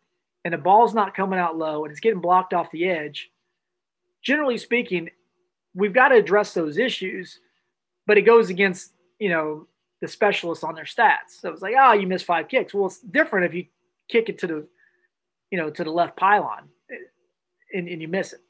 and 0.44 0.52
the 0.52 0.58
ball's 0.58 0.94
not 0.94 1.14
coming 1.14 1.38
out 1.38 1.56
low, 1.56 1.84
and 1.84 1.90
it's 1.90 2.00
getting 2.00 2.20
blocked 2.20 2.52
off 2.52 2.70
the 2.70 2.86
edge, 2.86 3.30
generally 4.22 4.58
speaking, 4.58 5.10
we've 5.74 5.94
got 5.94 6.08
to 6.08 6.16
address 6.16 6.54
those 6.54 6.78
issues. 6.78 7.40
But 8.06 8.18
it 8.18 8.22
goes 8.22 8.50
against 8.50 8.92
you 9.18 9.30
know 9.30 9.66
the 10.00 10.08
specialists 10.08 10.64
on 10.64 10.74
their 10.74 10.84
stats. 10.84 11.40
So 11.40 11.50
it's 11.50 11.62
like, 11.62 11.74
oh, 11.78 11.92
you 11.92 12.06
missed 12.06 12.26
five 12.26 12.48
kicks. 12.48 12.74
Well, 12.74 12.86
it's 12.86 13.00
different 13.00 13.46
if 13.46 13.54
you 13.54 13.66
kick 14.08 14.28
it 14.28 14.38
to 14.40 14.46
the 14.46 14.66
you 15.50 15.58
know 15.58 15.70
to 15.70 15.84
the 15.84 15.90
left 15.90 16.16
pylon 16.16 16.68
and, 17.74 17.88
and 17.88 18.00
you 18.00 18.08
miss 18.08 18.32
it. 18.32 18.40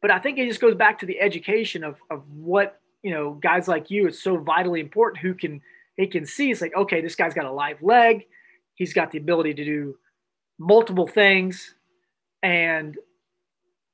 But 0.00 0.10
I 0.10 0.18
think 0.18 0.38
it 0.38 0.46
just 0.48 0.60
goes 0.60 0.74
back 0.74 0.98
to 0.98 1.06
the 1.06 1.20
education 1.20 1.82
of, 1.82 1.96
of 2.10 2.28
what, 2.30 2.80
you 3.02 3.12
know, 3.12 3.32
guys 3.34 3.68
like 3.68 3.90
you, 3.90 4.08
it's 4.08 4.22
so 4.22 4.36
vitally 4.36 4.80
important 4.80 5.22
who 5.22 5.32
can, 5.34 5.60
he 5.96 6.06
can 6.06 6.26
see 6.26 6.50
it's 6.50 6.60
like, 6.60 6.74
okay, 6.74 7.00
this 7.00 7.14
guy's 7.14 7.34
got 7.34 7.44
a 7.44 7.52
live 7.52 7.82
leg. 7.82 8.26
He's 8.74 8.92
got 8.92 9.10
the 9.10 9.18
ability 9.18 9.54
to 9.54 9.64
do 9.64 9.98
multiple 10.58 11.06
things. 11.06 11.74
And 12.42 12.96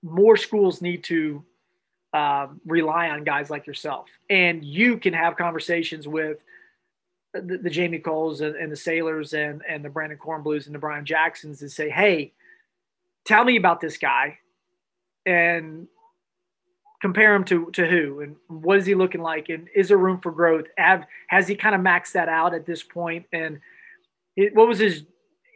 more 0.02 0.36
schools 0.36 0.80
need 0.80 1.04
to 1.04 1.44
uh, 2.12 2.48
rely 2.64 3.10
on 3.10 3.24
guys 3.24 3.50
like 3.50 3.66
yourself. 3.66 4.08
And 4.30 4.64
you 4.64 4.98
can 4.98 5.12
have 5.12 5.36
conversations 5.36 6.06
with 6.08 6.38
the, 7.34 7.58
the 7.58 7.70
Jamie 7.70 7.98
Kohls 7.98 8.40
and, 8.40 8.56
and, 8.56 8.72
the 8.72 8.76
Sailers 8.76 9.34
and, 9.34 9.62
and 9.68 9.84
the 9.84 9.90
Brandon 9.90 10.18
Kornblues 10.18 10.66
and 10.66 10.74
the 10.74 10.78
Brian 10.78 11.04
Jacksons 11.04 11.60
and 11.60 11.70
say, 11.70 11.90
hey, 11.90 12.32
tell 13.26 13.44
me 13.44 13.56
about 13.56 13.80
this 13.80 13.98
guy. 13.98 14.38
And 15.26 15.88
compare 17.00 17.34
him 17.34 17.44
to 17.44 17.70
to 17.72 17.86
who? 17.86 18.20
And 18.20 18.36
what 18.48 18.78
is 18.78 18.86
he 18.86 18.94
looking 18.94 19.22
like? 19.22 19.48
And 19.48 19.68
is 19.74 19.88
there 19.88 19.98
room 19.98 20.20
for 20.20 20.32
growth? 20.32 20.66
Have 20.76 21.04
has 21.28 21.46
he 21.48 21.54
kind 21.54 21.74
of 21.74 21.80
maxed 21.80 22.12
that 22.12 22.28
out 22.28 22.54
at 22.54 22.66
this 22.66 22.82
point? 22.82 23.26
And 23.32 23.60
it, 24.36 24.54
what 24.54 24.68
was 24.68 24.78
his 24.78 25.04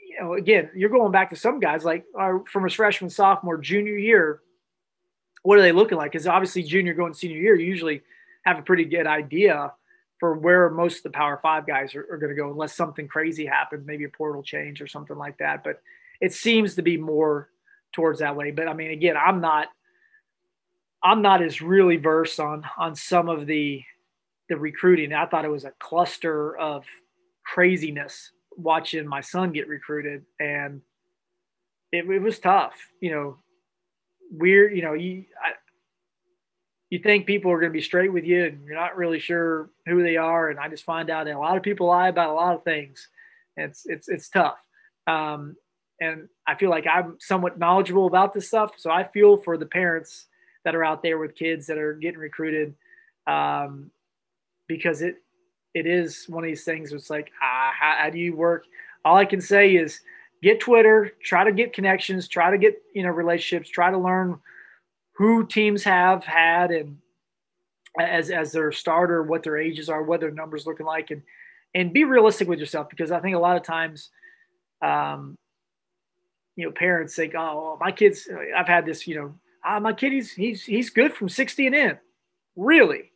you 0.09 0.20
know 0.20 0.34
again 0.34 0.70
you're 0.74 0.90
going 0.90 1.12
back 1.12 1.30
to 1.30 1.36
some 1.36 1.61
guys 1.61 1.84
like 1.84 2.05
uh, 2.18 2.38
from 2.51 2.64
his 2.64 2.74
freshman 2.74 3.11
sophomore 3.11 3.59
junior 3.59 3.97
year 3.97 4.40
what 5.45 5.59
are 5.59 5.62
they 5.62 5.72
looking 5.72 5.99
like? 5.99 6.12
Because 6.12 6.28
obviously 6.28 6.62
junior 6.62 6.95
going 6.95 7.14
senior 7.14 7.38
year 7.38 7.57
you 7.57 7.66
usually 7.66 8.03
have 8.45 8.59
a 8.59 8.62
pretty 8.62 8.84
good 8.84 9.07
idea 9.07 9.72
for 10.20 10.34
where 10.34 10.70
most 10.70 10.99
of 10.99 11.03
the 11.03 11.11
power 11.11 11.40
five 11.43 11.66
guys 11.66 11.97
are, 11.97 12.07
are 12.12 12.18
going 12.18 12.30
to 12.30 12.40
go 12.40 12.51
unless 12.51 12.76
something 12.76 13.09
crazy 13.09 13.45
happens 13.45 13.84
maybe 13.84 14.05
a 14.05 14.09
portal 14.09 14.43
change 14.43 14.80
or 14.80 14.86
something 14.86 15.16
like 15.16 15.38
that. 15.38 15.64
But 15.64 15.80
it 16.20 16.32
seems 16.32 16.76
to 16.76 16.82
be 16.82 16.97
more 16.97 17.49
towards 17.93 18.20
that 18.20 18.36
way. 18.36 18.53
But 18.53 18.68
i 18.68 18.74
mean 18.74 18.93
again 18.93 19.16
i'm 19.16 19.40
not 19.40 19.66
I'm 21.03 21.22
not 21.22 21.42
as 21.42 21.61
really 21.61 21.96
versed 21.96 22.38
on 22.38 22.64
on 22.78 22.94
some 22.94 23.28
of 23.28 23.46
the 23.46 23.82
the 24.48 24.57
recruiting. 24.57 25.12
I 25.12 25.26
thought 25.26 25.44
it 25.44 25.50
was 25.50 25.64
a 25.64 25.72
cluster 25.78 26.57
of 26.57 26.84
craziness 27.44 28.32
watching 28.57 29.07
my 29.07 29.20
son 29.20 29.53
get 29.53 29.68
recruited, 29.68 30.24
and 30.38 30.82
it, 31.90 32.09
it 32.09 32.20
was 32.20 32.38
tough. 32.38 32.74
You 33.00 33.11
know, 33.11 33.36
weird. 34.30 34.76
You 34.76 34.82
know, 34.82 34.92
you 34.92 35.24
I, 35.42 35.53
you 36.90 36.98
think 36.98 37.26
people 37.26 37.50
are 37.50 37.59
going 37.59 37.72
to 37.72 37.76
be 37.76 37.82
straight 37.82 38.12
with 38.12 38.24
you, 38.24 38.44
and 38.44 38.64
you're 38.64 38.76
not 38.76 38.96
really 38.96 39.18
sure 39.18 39.70
who 39.86 40.03
they 40.03 40.16
are. 40.16 40.50
And 40.50 40.61
I 40.61 40.68
just 40.68 40.84
find 40.84 41.11
out 41.11 41.24
that 41.24 41.34
a 41.34 41.38
lot 41.38 41.57
of 41.57 41.62
people 41.62 41.86
lie 41.86 42.09
about 42.09 42.30
a 42.30 42.34
lot 42.34 42.55
of 42.55 42.64
things. 42.64 43.09
It's 43.57 43.86
it's 43.86 44.09
it's 44.09 44.28
tough. 44.28 44.59
Um, 45.07 45.57
and 46.00 46.28
I 46.46 46.55
feel 46.57 46.70
like 46.70 46.86
I'm 46.86 47.16
somewhat 47.20 47.59
knowledgeable 47.59 48.07
about 48.07 48.34
this 48.34 48.48
stuff, 48.48 48.72
so 48.76 48.90
I 48.90 49.05
feel 49.05 49.36
for 49.36 49.57
the 49.57 49.66
parents 49.66 50.26
that 50.64 50.74
are 50.74 50.84
out 50.84 51.02
there 51.02 51.18
with 51.18 51.34
kids 51.34 51.66
that 51.66 51.78
are 51.78 51.94
getting 51.94 52.20
recruited 52.20 52.74
um, 53.26 53.90
because 54.68 55.02
it 55.02 55.16
it 55.74 55.86
is 55.86 56.26
one 56.28 56.44
of 56.44 56.48
these 56.48 56.64
things 56.64 56.92
it's 56.92 57.10
like 57.10 57.30
ah, 57.42 57.72
how, 57.78 57.96
how 57.98 58.10
do 58.10 58.18
you 58.18 58.36
work? 58.36 58.64
All 59.04 59.16
i 59.16 59.24
can 59.24 59.40
say 59.40 59.74
is 59.74 60.00
get 60.42 60.60
twitter 60.60 61.12
try 61.22 61.44
to 61.44 61.52
get 61.52 61.72
connections 61.72 62.28
try 62.28 62.50
to 62.50 62.58
get 62.58 62.80
you 62.94 63.02
know 63.02 63.10
relationships 63.10 63.68
try 63.68 63.90
to 63.90 63.98
learn 63.98 64.38
who 65.16 65.46
teams 65.46 65.82
have 65.82 66.24
had 66.24 66.70
and 66.70 66.98
as 67.98 68.30
as 68.30 68.52
their 68.52 68.72
starter 68.72 69.22
what 69.22 69.42
their 69.42 69.58
ages 69.58 69.88
are 69.88 70.02
what 70.02 70.20
their 70.20 70.30
numbers 70.30 70.66
looking 70.66 70.86
like 70.86 71.10
and 71.10 71.22
and 71.74 71.92
be 71.92 72.04
realistic 72.04 72.48
with 72.48 72.58
yourself 72.58 72.88
because 72.88 73.10
i 73.10 73.20
think 73.20 73.36
a 73.36 73.40
lot 73.40 73.56
of 73.56 73.62
times 73.62 74.10
um 74.82 75.36
you 76.56 76.64
know 76.64 76.72
parents 76.72 77.14
think 77.14 77.34
oh 77.34 77.76
my 77.80 77.92
kids 77.92 78.28
i've 78.56 78.68
had 78.68 78.86
this 78.86 79.06
you 79.06 79.16
know 79.16 79.34
ah, 79.64 79.80
my 79.80 79.92
kid, 79.92 80.12
he's, 80.12 80.32
he's, 80.32 80.64
he's 80.64 80.90
good 80.90 81.12
from 81.12 81.28
60 81.28 81.66
and 81.66 81.74
in. 81.74 81.98
Really? 82.56 83.12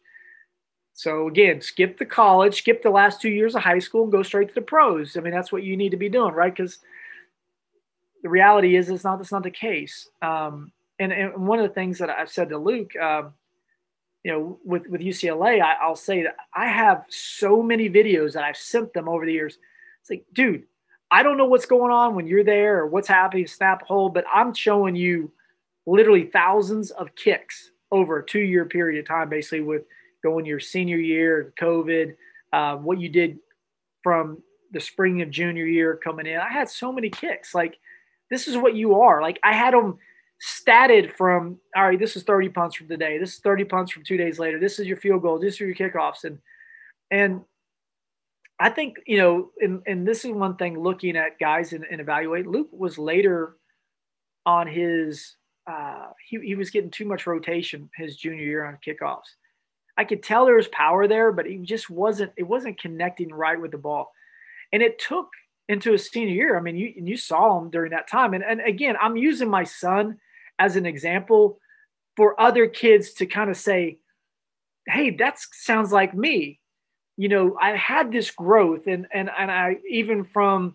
So 0.94 1.28
again, 1.28 1.60
skip 1.60 1.98
the 1.98 2.06
college, 2.06 2.58
skip 2.58 2.82
the 2.82 2.90
last 2.90 3.20
two 3.20 3.28
years 3.28 3.54
of 3.54 3.62
high 3.62 3.80
school 3.80 4.04
and 4.04 4.12
go 4.12 4.22
straight 4.22 4.48
to 4.48 4.54
the 4.54 4.62
pros. 4.62 5.16
I 5.16 5.20
mean, 5.20 5.32
that's 5.32 5.52
what 5.52 5.62
you 5.62 5.76
need 5.76 5.90
to 5.90 5.98
be 5.98 6.08
doing, 6.08 6.32
right? 6.32 6.54
Because 6.54 6.78
the 8.22 8.30
reality 8.30 8.76
is 8.76 8.88
it's 8.88 9.04
not, 9.04 9.18
that's 9.18 9.32
not 9.32 9.42
the 9.42 9.50
case. 9.50 10.08
Um, 10.22 10.72
and, 10.98 11.12
and 11.12 11.46
one 11.46 11.58
of 11.58 11.68
the 11.68 11.74
things 11.74 11.98
that 11.98 12.08
I've 12.08 12.30
said 12.30 12.48
to 12.48 12.58
Luke, 12.58 12.96
um, 12.96 13.34
you 14.24 14.32
know, 14.32 14.58
with, 14.64 14.86
with 14.88 15.02
UCLA, 15.02 15.60
I, 15.60 15.74
I'll 15.74 15.96
say 15.96 16.22
that 16.22 16.36
I 16.54 16.66
have 16.66 17.04
so 17.10 17.62
many 17.62 17.90
videos 17.90 18.32
that 18.32 18.44
I've 18.44 18.56
sent 18.56 18.94
them 18.94 19.08
over 19.08 19.26
the 19.26 19.32
years. 19.32 19.58
It's 20.00 20.08
like, 20.08 20.24
dude, 20.32 20.64
I 21.10 21.22
don't 21.22 21.36
know 21.36 21.44
what's 21.44 21.66
going 21.66 21.92
on 21.92 22.14
when 22.14 22.26
you're 22.26 22.42
there 22.42 22.78
or 22.78 22.86
what's 22.86 23.06
happening, 23.06 23.46
snap 23.46 23.86
hold, 23.86 24.14
but 24.14 24.24
I'm 24.32 24.54
showing 24.54 24.96
you 24.96 25.30
literally 25.86 26.24
thousands 26.24 26.90
of 26.90 27.14
kicks 27.14 27.70
over 27.90 28.18
a 28.18 28.26
two 28.26 28.40
year 28.40 28.64
period 28.64 28.98
of 29.00 29.06
time, 29.06 29.28
basically 29.28 29.60
with 29.60 29.82
going 30.22 30.44
your 30.44 30.60
senior 30.60 30.98
year, 30.98 31.52
COVID, 31.60 32.16
uh, 32.52 32.76
what 32.76 32.98
you 32.98 33.08
did 33.08 33.38
from 34.02 34.42
the 34.72 34.80
spring 34.80 35.22
of 35.22 35.30
junior 35.30 35.64
year 35.64 35.98
coming 36.02 36.26
in. 36.26 36.38
I 36.38 36.50
had 36.50 36.68
so 36.68 36.92
many 36.92 37.10
kicks. 37.10 37.54
Like, 37.54 37.78
this 38.30 38.48
is 38.48 38.56
what 38.56 38.74
you 38.74 39.00
are. 39.00 39.22
Like, 39.22 39.38
I 39.44 39.52
had 39.52 39.72
them 39.72 39.98
statted 40.44 41.12
from, 41.12 41.58
all 41.74 41.84
right, 41.84 41.98
this 41.98 42.16
is 42.16 42.24
30 42.24 42.48
punts 42.50 42.76
from 42.76 42.88
today. 42.88 43.18
This 43.18 43.34
is 43.34 43.38
30 43.40 43.64
punts 43.64 43.92
from 43.92 44.04
two 44.04 44.16
days 44.16 44.38
later. 44.38 44.58
This 44.58 44.78
is 44.78 44.86
your 44.86 44.96
field 44.96 45.22
goal. 45.22 45.38
This 45.38 45.60
are 45.60 45.66
your 45.66 45.74
kickoffs. 45.76 46.24
And, 46.24 46.38
and, 47.10 47.42
I 48.58 48.70
think, 48.70 48.96
you 49.06 49.18
know, 49.18 49.50
and, 49.60 49.82
and 49.86 50.08
this 50.08 50.24
is 50.24 50.30
one 50.30 50.56
thing 50.56 50.80
looking 50.80 51.16
at 51.16 51.38
guys 51.38 51.72
and, 51.72 51.84
and 51.90 52.00
evaluate. 52.00 52.46
Luke 52.46 52.70
was 52.72 52.96
later 52.96 53.56
on 54.46 54.66
his 54.66 55.36
uh, 55.66 56.06
he, 56.28 56.38
he 56.40 56.54
was 56.54 56.70
getting 56.70 56.90
too 56.90 57.04
much 57.04 57.26
rotation 57.26 57.90
his 57.96 58.16
junior 58.16 58.44
year 58.44 58.64
on 58.64 58.78
kickoffs. 58.86 59.34
I 59.96 60.04
could 60.04 60.22
tell 60.22 60.44
there 60.44 60.56
was 60.56 60.68
power 60.68 61.08
there, 61.08 61.32
but 61.32 61.46
he 61.46 61.56
just 61.58 61.88
wasn't 61.88 62.32
it 62.36 62.42
wasn't 62.42 62.80
connecting 62.80 63.30
right 63.30 63.60
with 63.60 63.70
the 63.70 63.78
ball. 63.78 64.12
And 64.72 64.82
it 64.82 64.98
took 64.98 65.28
into 65.68 65.92
his 65.92 66.08
senior 66.08 66.34
year. 66.34 66.58
I 66.58 66.60
mean, 66.60 66.76
you 66.76 66.92
you 66.96 67.16
saw 67.16 67.58
him 67.58 67.70
during 67.70 67.92
that 67.92 68.08
time. 68.08 68.34
And 68.34 68.44
and 68.44 68.60
again, 68.60 68.96
I'm 69.00 69.16
using 69.16 69.48
my 69.48 69.64
son 69.64 70.18
as 70.58 70.76
an 70.76 70.86
example 70.86 71.58
for 72.16 72.40
other 72.40 72.66
kids 72.66 73.12
to 73.14 73.26
kind 73.26 73.50
of 73.50 73.56
say, 73.56 73.98
hey, 74.86 75.10
that 75.10 75.38
sounds 75.52 75.92
like 75.92 76.14
me. 76.14 76.60
You 77.16 77.28
know, 77.28 77.56
I 77.60 77.76
had 77.76 78.12
this 78.12 78.30
growth 78.30 78.86
and 78.86 79.06
and 79.12 79.30
and 79.36 79.50
I 79.50 79.78
even 79.90 80.24
from 80.24 80.74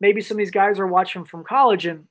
maybe 0.00 0.20
some 0.20 0.36
of 0.36 0.38
these 0.38 0.50
guys 0.50 0.78
are 0.78 0.86
watching 0.86 1.24
from 1.24 1.44
college 1.44 1.86
and 1.86 2.06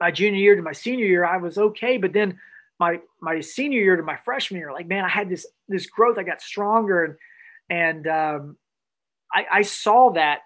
my 0.00 0.10
junior 0.10 0.40
year 0.40 0.56
to 0.56 0.62
my 0.62 0.72
senior 0.72 1.06
year, 1.06 1.24
I 1.24 1.36
was 1.36 1.58
okay. 1.58 1.96
But 1.96 2.12
then 2.12 2.38
my 2.78 3.00
my 3.20 3.40
senior 3.40 3.80
year 3.80 3.96
to 3.96 4.02
my 4.02 4.16
freshman 4.24 4.60
year, 4.60 4.72
like 4.72 4.86
man, 4.86 5.04
I 5.04 5.08
had 5.08 5.28
this 5.28 5.46
this 5.68 5.86
growth. 5.86 6.18
I 6.18 6.22
got 6.22 6.40
stronger 6.40 7.04
and 7.04 7.16
and 7.70 8.06
um, 8.06 8.56
I, 9.32 9.46
I 9.50 9.62
saw 9.62 10.10
that 10.12 10.40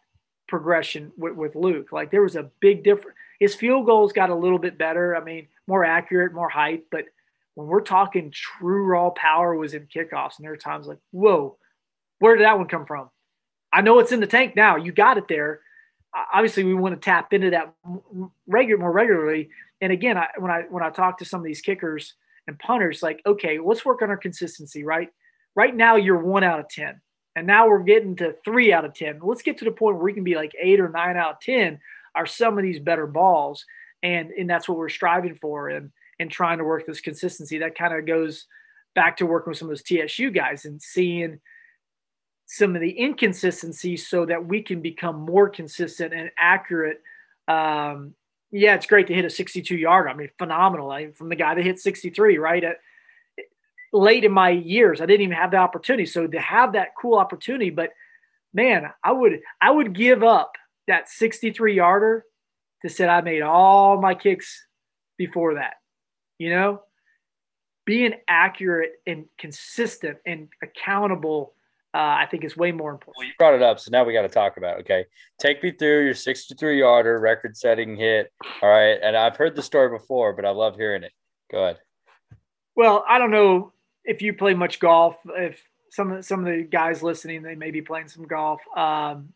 progression 0.46 1.12
with, 1.16 1.34
with 1.34 1.54
Luke. 1.54 1.92
Like 1.92 2.10
there 2.10 2.22
was 2.22 2.36
a 2.36 2.50
big 2.60 2.84
difference. 2.84 3.16
His 3.38 3.54
field 3.54 3.86
goals 3.86 4.12
got 4.12 4.30
a 4.30 4.34
little 4.34 4.58
bit 4.58 4.78
better. 4.78 5.16
I 5.16 5.22
mean, 5.22 5.48
more 5.66 5.84
accurate, 5.84 6.32
more 6.32 6.48
height. 6.48 6.84
But 6.90 7.04
when 7.54 7.68
we're 7.68 7.82
talking 7.82 8.32
true 8.32 8.84
raw 8.84 9.10
power 9.10 9.54
was 9.54 9.74
in 9.74 9.86
kickoffs, 9.86 10.38
and 10.38 10.44
there 10.44 10.52
are 10.52 10.56
times 10.56 10.86
like, 10.86 10.98
whoa, 11.10 11.56
where 12.18 12.36
did 12.36 12.44
that 12.44 12.58
one 12.58 12.68
come 12.68 12.86
from? 12.86 13.10
I 13.72 13.82
know 13.82 13.98
it's 13.98 14.12
in 14.12 14.20
the 14.20 14.26
tank 14.26 14.56
now. 14.56 14.76
You 14.76 14.92
got 14.92 15.18
it 15.18 15.28
there. 15.28 15.60
Obviously, 16.32 16.64
we 16.64 16.74
want 16.74 16.94
to 16.94 17.00
tap 17.00 17.32
into 17.32 17.50
that 17.50 17.74
regular 18.46 18.80
more 18.80 18.92
regularly. 18.92 19.50
And 19.80 19.92
again, 19.92 20.16
I, 20.16 20.28
when 20.38 20.50
I 20.50 20.62
when 20.70 20.82
I 20.82 20.90
talk 20.90 21.18
to 21.18 21.24
some 21.24 21.40
of 21.40 21.46
these 21.46 21.60
kickers 21.60 22.14
and 22.46 22.58
punters, 22.58 23.02
like, 23.02 23.20
okay, 23.26 23.58
let's 23.58 23.84
work 23.84 24.02
on 24.02 24.10
our 24.10 24.16
consistency. 24.16 24.84
Right, 24.84 25.10
right 25.54 25.74
now 25.74 25.96
you're 25.96 26.18
one 26.18 26.44
out 26.44 26.60
of 26.60 26.68
ten 26.68 27.00
and 27.38 27.46
now 27.46 27.68
we're 27.68 27.84
getting 27.84 28.16
to 28.16 28.34
three 28.44 28.72
out 28.72 28.84
of 28.84 28.94
10. 28.94 29.20
Let's 29.22 29.42
get 29.42 29.58
to 29.58 29.64
the 29.64 29.70
point 29.70 29.94
where 29.94 30.04
we 30.04 30.12
can 30.12 30.24
be 30.24 30.34
like 30.34 30.52
eight 30.60 30.80
or 30.80 30.88
nine 30.88 31.16
out 31.16 31.34
of 31.34 31.40
10 31.40 31.78
are 32.16 32.26
some 32.26 32.58
of 32.58 32.64
these 32.64 32.80
better 32.80 33.06
balls. 33.06 33.64
And, 34.02 34.30
and 34.30 34.50
that's 34.50 34.68
what 34.68 34.76
we're 34.76 34.88
striving 34.88 35.36
for 35.36 35.68
and, 35.68 35.92
and 36.18 36.32
trying 36.32 36.58
to 36.58 36.64
work 36.64 36.84
this 36.84 37.00
consistency. 37.00 37.58
That 37.58 37.78
kind 37.78 37.94
of 37.94 38.06
goes 38.06 38.46
back 38.96 39.18
to 39.18 39.26
working 39.26 39.52
with 39.52 39.58
some 39.58 39.70
of 39.70 39.70
those 39.70 39.84
TSU 39.84 40.32
guys 40.32 40.64
and 40.64 40.82
seeing 40.82 41.38
some 42.50 42.74
of 42.74 42.80
the 42.80 42.98
inconsistencies 42.98 44.08
so 44.08 44.24
that 44.24 44.46
we 44.46 44.62
can 44.62 44.80
become 44.80 45.20
more 45.20 45.50
consistent 45.50 46.14
and 46.14 46.30
accurate. 46.38 47.02
Um, 47.46 48.14
yeah, 48.50 48.74
it's 48.74 48.86
great 48.86 49.06
to 49.08 49.14
hit 49.14 49.26
a 49.26 49.30
62 49.30 49.76
yard. 49.76 50.08
I 50.08 50.14
mean, 50.14 50.30
phenomenal. 50.38 50.90
I 50.90 51.10
from 51.12 51.28
the 51.28 51.36
guy 51.36 51.54
that 51.54 51.62
hit 51.62 51.78
63, 51.78 52.38
right? 52.38 52.64
At, 52.64 52.78
late 53.92 54.24
in 54.24 54.32
my 54.32 54.48
years. 54.48 55.02
I 55.02 55.06
didn't 55.06 55.22
even 55.22 55.36
have 55.36 55.50
the 55.50 55.58
opportunity. 55.58 56.06
So 56.06 56.26
to 56.26 56.40
have 56.40 56.72
that 56.72 56.92
cool 57.00 57.18
opportunity, 57.18 57.68
but 57.68 57.90
man, 58.54 58.90
I 59.04 59.12
would 59.12 59.40
I 59.60 59.70
would 59.70 59.92
give 59.92 60.22
up 60.22 60.52
that 60.86 61.10
63 61.10 61.76
yarder 61.76 62.24
to 62.82 62.88
say 62.88 63.06
I 63.06 63.20
made 63.20 63.42
all 63.42 64.00
my 64.00 64.14
kicks 64.14 64.66
before 65.18 65.54
that. 65.54 65.74
You 66.38 66.50
know, 66.50 66.82
being 67.84 68.14
accurate 68.26 68.92
and 69.06 69.26
consistent 69.36 70.16
and 70.24 70.48
accountable, 70.62 71.52
uh, 71.94 71.98
I 72.20 72.26
think 72.30 72.44
is 72.44 72.56
way 72.56 72.72
more 72.72 72.90
important. 72.90 73.16
Well, 73.16 73.26
you 73.26 73.32
brought 73.38 73.54
it 73.54 73.62
up, 73.62 73.80
so 73.80 73.90
now 73.90 74.04
we 74.04 74.12
got 74.12 74.22
to 74.22 74.28
talk 74.28 74.56
about. 74.56 74.78
It, 74.78 74.80
okay, 74.80 75.06
take 75.38 75.62
me 75.62 75.72
through 75.72 76.04
your 76.04 76.14
63 76.14 76.78
yarder 76.78 77.18
record-setting 77.18 77.96
hit. 77.96 78.32
All 78.62 78.68
right, 78.68 78.98
and 79.02 79.16
I've 79.16 79.36
heard 79.36 79.56
the 79.56 79.62
story 79.62 79.88
before, 79.88 80.32
but 80.34 80.44
I 80.44 80.50
love 80.50 80.76
hearing 80.76 81.02
it. 81.02 81.12
Go 81.50 81.64
ahead. 81.64 81.78
Well, 82.76 83.04
I 83.08 83.18
don't 83.18 83.30
know 83.30 83.72
if 84.04 84.22
you 84.22 84.34
play 84.34 84.54
much 84.54 84.80
golf, 84.80 85.16
if 85.36 85.62
some 85.90 86.22
some 86.22 86.46
of 86.46 86.54
the 86.54 86.62
guys 86.62 87.02
listening, 87.02 87.42
they 87.42 87.54
may 87.54 87.70
be 87.70 87.82
playing 87.82 88.08
some 88.08 88.26
golf. 88.26 88.60
Um, 88.76 89.32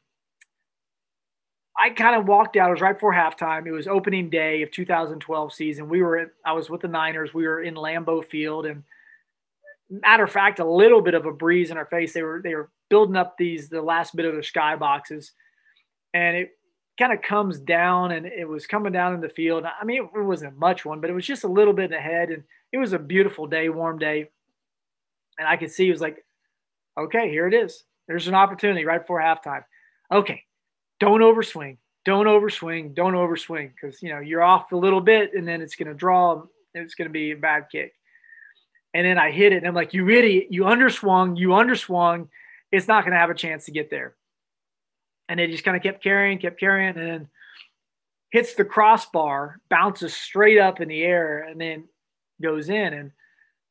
I 1.78 1.90
kind 1.90 2.16
of 2.16 2.28
walked 2.28 2.56
out. 2.56 2.68
It 2.68 2.72
was 2.72 2.80
right 2.80 2.94
before 2.94 3.14
halftime. 3.14 3.66
It 3.66 3.72
was 3.72 3.88
opening 3.88 4.28
day 4.28 4.62
of 4.62 4.70
2012 4.70 5.52
season. 5.52 5.88
We 5.88 6.02
were, 6.02 6.32
I 6.44 6.52
was 6.52 6.68
with 6.68 6.82
the 6.82 6.88
Niners. 6.88 7.32
We 7.32 7.46
were 7.46 7.62
in 7.62 7.74
Lambeau 7.74 8.24
Field, 8.24 8.66
and 8.66 8.84
matter 10.00 10.24
of 10.24 10.30
fact, 10.30 10.58
a 10.58 10.64
little 10.64 11.02
bit 11.02 11.14
of 11.14 11.26
a 11.26 11.32
breeze 11.32 11.70
in 11.70 11.76
our 11.76 11.86
face. 11.86 12.12
They 12.12 12.22
were 12.22 12.40
they 12.42 12.54
were 12.54 12.70
building 12.88 13.16
up 13.16 13.36
these 13.36 13.68
the 13.68 13.82
last 13.82 14.16
bit 14.16 14.26
of 14.26 14.34
the 14.34 14.42
sky 14.42 14.76
boxes, 14.76 15.32
and 16.14 16.36
it 16.36 16.50
kind 16.98 17.12
of 17.12 17.22
comes 17.22 17.58
down, 17.58 18.12
and 18.12 18.26
it 18.26 18.48
was 18.48 18.66
coming 18.66 18.92
down 18.92 19.14
in 19.14 19.20
the 19.20 19.28
field. 19.28 19.64
I 19.64 19.84
mean, 19.84 20.08
it 20.14 20.22
wasn't 20.22 20.58
much 20.58 20.84
one, 20.84 21.00
but 21.00 21.10
it 21.10 21.14
was 21.14 21.26
just 21.26 21.44
a 21.44 21.48
little 21.48 21.74
bit 21.74 21.92
ahead, 21.92 22.30
and 22.30 22.42
it 22.72 22.78
was 22.78 22.92
a 22.92 22.98
beautiful 22.98 23.46
day, 23.46 23.68
warm 23.68 23.98
day. 23.98 24.30
And 25.38 25.48
I 25.48 25.56
could 25.56 25.70
see 25.70 25.84
he 25.84 25.90
was 25.90 26.00
like, 26.00 26.24
okay, 26.98 27.30
here 27.30 27.46
it 27.46 27.54
is. 27.54 27.84
There's 28.06 28.28
an 28.28 28.34
opportunity 28.34 28.84
right 28.84 29.00
before 29.00 29.20
halftime. 29.20 29.64
Okay, 30.10 30.42
don't 31.00 31.20
overswing. 31.20 31.78
Don't 32.04 32.26
overswing. 32.26 32.94
Don't 32.94 33.14
overswing 33.14 33.72
because 33.74 34.02
you 34.02 34.10
know 34.10 34.20
you're 34.20 34.42
off 34.42 34.72
a 34.72 34.76
little 34.76 35.00
bit 35.00 35.34
and 35.34 35.46
then 35.46 35.62
it's 35.62 35.76
going 35.76 35.88
to 35.88 35.94
draw. 35.94 36.42
It's 36.74 36.94
going 36.94 37.08
to 37.08 37.12
be 37.12 37.32
a 37.32 37.36
bad 37.36 37.66
kick. 37.70 37.94
And 38.94 39.06
then 39.06 39.18
I 39.18 39.30
hit 39.30 39.52
it 39.52 39.58
and 39.58 39.66
I'm 39.66 39.74
like, 39.74 39.94
you 39.94 40.08
idiot! 40.08 40.48
You 40.50 40.66
underswung. 40.66 41.36
You 41.36 41.54
underswung. 41.54 42.28
It's 42.70 42.88
not 42.88 43.04
going 43.04 43.12
to 43.12 43.18
have 43.18 43.30
a 43.30 43.34
chance 43.34 43.66
to 43.66 43.72
get 43.72 43.90
there. 43.90 44.14
And 45.28 45.40
it 45.40 45.50
just 45.50 45.64
kind 45.64 45.76
of 45.76 45.82
kept 45.82 46.02
carrying, 46.02 46.38
kept 46.38 46.60
carrying, 46.60 46.96
and 46.96 47.08
then 47.08 47.28
hits 48.30 48.54
the 48.54 48.64
crossbar, 48.64 49.60
bounces 49.68 50.14
straight 50.14 50.58
up 50.58 50.80
in 50.80 50.88
the 50.88 51.02
air, 51.02 51.42
and 51.42 51.60
then 51.60 51.84
goes 52.42 52.68
in. 52.68 52.92
And 52.92 53.10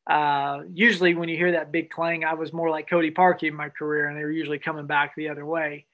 uh, 0.08 0.64
usually 0.74 1.14
when 1.14 1.30
you 1.30 1.38
hear 1.38 1.52
that 1.54 1.72
big 1.72 1.90
clang, 1.90 2.24
I 2.24 2.34
was 2.34 2.54
more 2.54 2.70
like 2.70 2.90
Cody 2.90 3.12
Parkey 3.12 3.48
in 3.48 3.56
my 3.56 3.70
career, 3.70 4.08
and 4.08 4.18
they 4.18 4.24
were 4.24 4.32
usually 4.32 4.60
coming 4.60 4.88
back 4.88 5.16
the 5.16 5.30
other 5.30 5.46
way. 5.46 5.86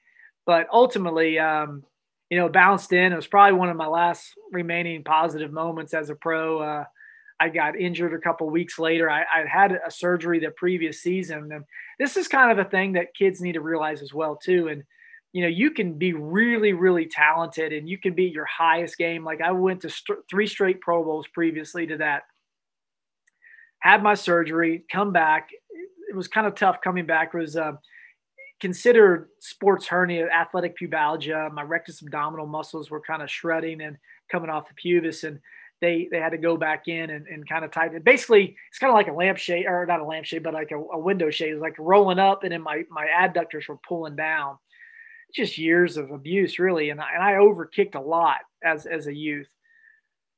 But 0.46 0.68
ultimately, 0.72 1.38
um, 1.38 1.84
you 2.30 2.38
know, 2.38 2.48
bounced 2.48 2.92
in. 2.92 3.12
It 3.12 3.16
was 3.16 3.26
probably 3.26 3.58
one 3.58 3.68
of 3.68 3.76
my 3.76 3.86
last 3.86 4.34
remaining 4.52 5.02
positive 5.02 5.52
moments 5.52 5.94
as 5.94 6.10
a 6.10 6.14
pro. 6.14 6.60
Uh, 6.60 6.84
I 7.40 7.48
got 7.48 7.78
injured 7.78 8.14
a 8.14 8.18
couple 8.18 8.50
weeks 8.50 8.78
later. 8.78 9.08
I, 9.08 9.22
I 9.22 9.44
had 9.48 9.78
a 9.86 9.90
surgery 9.90 10.40
the 10.40 10.50
previous 10.50 11.02
season, 11.02 11.50
and 11.52 11.64
this 11.98 12.16
is 12.16 12.28
kind 12.28 12.50
of 12.50 12.64
a 12.64 12.68
thing 12.68 12.92
that 12.94 13.14
kids 13.14 13.40
need 13.40 13.52
to 13.52 13.60
realize 13.60 14.02
as 14.02 14.12
well 14.12 14.36
too. 14.36 14.68
And 14.68 14.82
you 15.32 15.42
know, 15.42 15.48
you 15.48 15.70
can 15.70 15.98
be 15.98 16.14
really, 16.14 16.72
really 16.72 17.06
talented, 17.06 17.72
and 17.72 17.88
you 17.88 17.98
can 17.98 18.14
be 18.14 18.24
your 18.24 18.46
highest 18.46 18.96
game. 18.96 19.24
Like 19.24 19.40
I 19.40 19.52
went 19.52 19.82
to 19.82 19.90
st- 19.90 20.20
three 20.28 20.46
straight 20.46 20.80
Pro 20.80 21.04
Bowls 21.04 21.28
previously 21.28 21.86
to 21.86 21.98
that 21.98 22.22
had 23.80 24.02
my 24.02 24.14
surgery, 24.14 24.84
come 24.90 25.12
back. 25.12 25.50
It 26.10 26.16
was 26.16 26.28
kind 26.28 26.46
of 26.46 26.54
tough 26.54 26.80
coming 26.82 27.06
back. 27.06 27.30
It 27.32 27.38
was 27.38 27.56
uh, 27.56 27.72
considered 28.60 29.28
sports 29.40 29.86
hernia, 29.86 30.28
athletic 30.28 30.76
pubalgia. 30.76 31.52
My 31.52 31.62
rectus 31.62 32.02
abdominal 32.02 32.46
muscles 32.46 32.90
were 32.90 33.00
kind 33.00 33.22
of 33.22 33.30
shredding 33.30 33.80
and 33.82 33.96
coming 34.30 34.50
off 34.50 34.68
the 34.68 34.74
pubis, 34.74 35.24
and 35.24 35.38
they 35.80 36.08
they 36.10 36.18
had 36.18 36.30
to 36.30 36.38
go 36.38 36.56
back 36.56 36.88
in 36.88 37.10
and, 37.10 37.26
and 37.26 37.48
kind 37.48 37.64
of 37.64 37.70
tighten 37.70 37.96
it. 37.96 38.04
Basically, 38.04 38.56
it's 38.70 38.78
kind 38.78 38.90
of 38.90 38.94
like 38.94 39.08
a 39.08 39.12
lampshade, 39.12 39.66
or 39.66 39.86
not 39.86 40.00
a 40.00 40.04
lampshade, 40.04 40.42
but 40.42 40.54
like 40.54 40.70
a, 40.70 40.76
a 40.76 40.98
window 40.98 41.30
shade. 41.30 41.50
It 41.50 41.54
was 41.54 41.62
like 41.62 41.76
rolling 41.78 42.18
up, 42.18 42.44
and 42.44 42.52
then 42.52 42.62
my 42.62 42.84
my 42.90 43.06
adductors 43.06 43.68
were 43.68 43.78
pulling 43.86 44.16
down. 44.16 44.58
Just 45.34 45.58
years 45.58 45.96
of 45.96 46.10
abuse, 46.10 46.58
really, 46.58 46.90
and 46.90 47.00
I, 47.00 47.06
and 47.14 47.22
I 47.22 47.32
overkicked 47.32 47.94
a 47.94 48.00
lot 48.00 48.38
as 48.64 48.86
as 48.86 49.06
a 49.06 49.14
youth, 49.14 49.48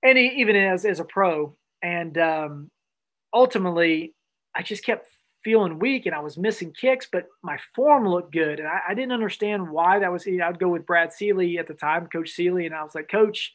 and 0.02 0.18
even 0.18 0.56
as 0.56 0.84
as 0.84 1.00
a 1.00 1.04
pro. 1.04 1.56
And 1.82 2.18
um, 2.18 2.70
ultimately, 3.32 4.14
I 4.54 4.62
just 4.62 4.84
kept 4.84 5.06
feeling 5.42 5.78
weak 5.78 6.06
and 6.06 6.14
I 6.14 6.20
was 6.20 6.36
missing 6.36 6.72
kicks, 6.78 7.08
but 7.10 7.26
my 7.42 7.58
form 7.74 8.06
looked 8.06 8.32
good. 8.32 8.58
And 8.58 8.68
I, 8.68 8.80
I 8.90 8.94
didn't 8.94 9.12
understand 9.12 9.70
why 9.70 9.98
that 9.98 10.12
was. 10.12 10.26
I'd 10.26 10.58
go 10.58 10.68
with 10.68 10.86
Brad 10.86 11.12
Seely 11.12 11.58
at 11.58 11.68
the 11.68 11.74
time, 11.74 12.08
Coach 12.08 12.30
Seely, 12.30 12.66
and 12.66 12.74
I 12.74 12.82
was 12.82 12.94
like, 12.94 13.08
Coach, 13.08 13.54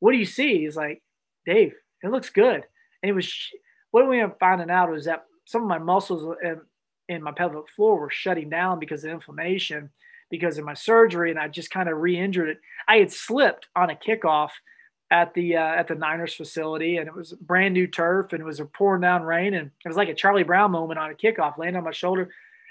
what 0.00 0.12
do 0.12 0.18
you 0.18 0.24
see? 0.24 0.64
He's 0.64 0.76
like, 0.76 1.02
Dave, 1.46 1.74
it 2.02 2.10
looks 2.10 2.30
good. 2.30 2.64
And 3.02 3.10
it 3.10 3.12
was 3.12 3.32
what 3.90 4.08
we 4.08 4.20
ended 4.20 4.32
up 4.32 4.38
finding 4.38 4.70
out 4.70 4.90
was 4.90 5.04
that 5.06 5.24
some 5.44 5.62
of 5.62 5.68
my 5.68 5.78
muscles 5.78 6.36
in, 6.42 6.60
in 7.08 7.22
my 7.22 7.32
pelvic 7.32 7.68
floor 7.70 7.98
were 7.98 8.10
shutting 8.10 8.48
down 8.48 8.78
because 8.78 9.04
of 9.04 9.10
inflammation 9.10 9.90
because 10.32 10.56
of 10.56 10.64
my 10.64 10.74
surgery, 10.74 11.30
and 11.30 11.38
I 11.38 11.46
just 11.46 11.70
kind 11.70 11.90
of 11.90 11.98
re-injured 11.98 12.48
it. 12.48 12.58
I 12.88 12.96
had 12.96 13.12
slipped 13.12 13.68
on 13.76 13.90
a 13.90 13.94
kickoff 13.94 14.48
at 15.10 15.34
the 15.34 15.56
uh, 15.56 15.74
at 15.74 15.88
the 15.88 15.94
Niners 15.94 16.34
facility, 16.34 16.96
and 16.96 17.06
it 17.06 17.14
was 17.14 17.34
brand 17.34 17.74
new 17.74 17.86
turf, 17.86 18.32
and 18.32 18.40
it 18.40 18.46
was 18.46 18.58
a 18.58 18.64
pouring 18.64 19.02
down 19.02 19.22
rain, 19.22 19.52
and 19.52 19.70
it 19.84 19.88
was 19.88 19.96
like 19.96 20.08
a 20.08 20.14
Charlie 20.14 20.42
Brown 20.42 20.70
moment 20.70 20.98
on 20.98 21.10
a 21.10 21.14
kickoff, 21.14 21.58
landing 21.58 21.76
on 21.76 21.84
my 21.84 21.92
shoulder. 21.92 22.30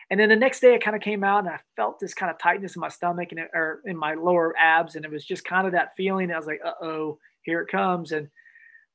And 0.10 0.20
then 0.20 0.28
the 0.28 0.36
next 0.36 0.60
day, 0.60 0.74
it 0.74 0.84
kind 0.84 0.96
of 0.96 1.04
came 1.04 1.24
out, 1.24 1.46
and 1.46 1.50
I 1.50 1.60
felt 1.76 2.00
this 2.00 2.16
kind 2.16 2.32
of 2.32 2.40
tightness 2.40 2.76
in 2.76 2.82
my 2.82 2.90
stomach 2.90 3.32
and 3.32 3.40
it, 3.40 3.52
or 3.54 3.82
in 3.86 3.96
my 3.96 4.16
lower 4.16 4.58
abs, 4.58 4.96
and 4.96 5.06
it 5.06 5.12
was 5.12 5.24
just 5.24 5.46
kind 5.46 5.68
of 5.68 5.74
that 5.74 5.96
feeling. 5.96 6.32
I 6.32 6.38
was 6.38 6.48
like, 6.48 6.62
"Uh 6.66 6.84
oh, 6.84 7.20
here 7.44 7.62
it 7.62 7.70
comes!" 7.70 8.12
And 8.12 8.28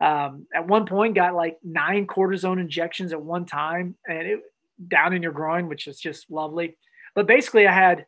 um, 0.01 0.47
at 0.55 0.67
one 0.67 0.87
point, 0.87 1.15
got 1.15 1.35
like 1.35 1.59
nine 1.63 2.07
cortisone 2.07 2.61
injections 2.61 3.13
at 3.13 3.23
one 3.23 3.47
time, 3.47 3.97
and 4.07 4.19
it 4.19 4.41
down 4.89 5.15
in 5.15 5.23
your 5.23 5.33
groin, 5.33 5.69
which 5.69 5.87
is 5.87 5.99
just 5.99 6.31
lovely. 6.31 6.77
But 7.15 7.27
basically, 7.27 7.67
I 7.67 7.73
had 7.73 8.07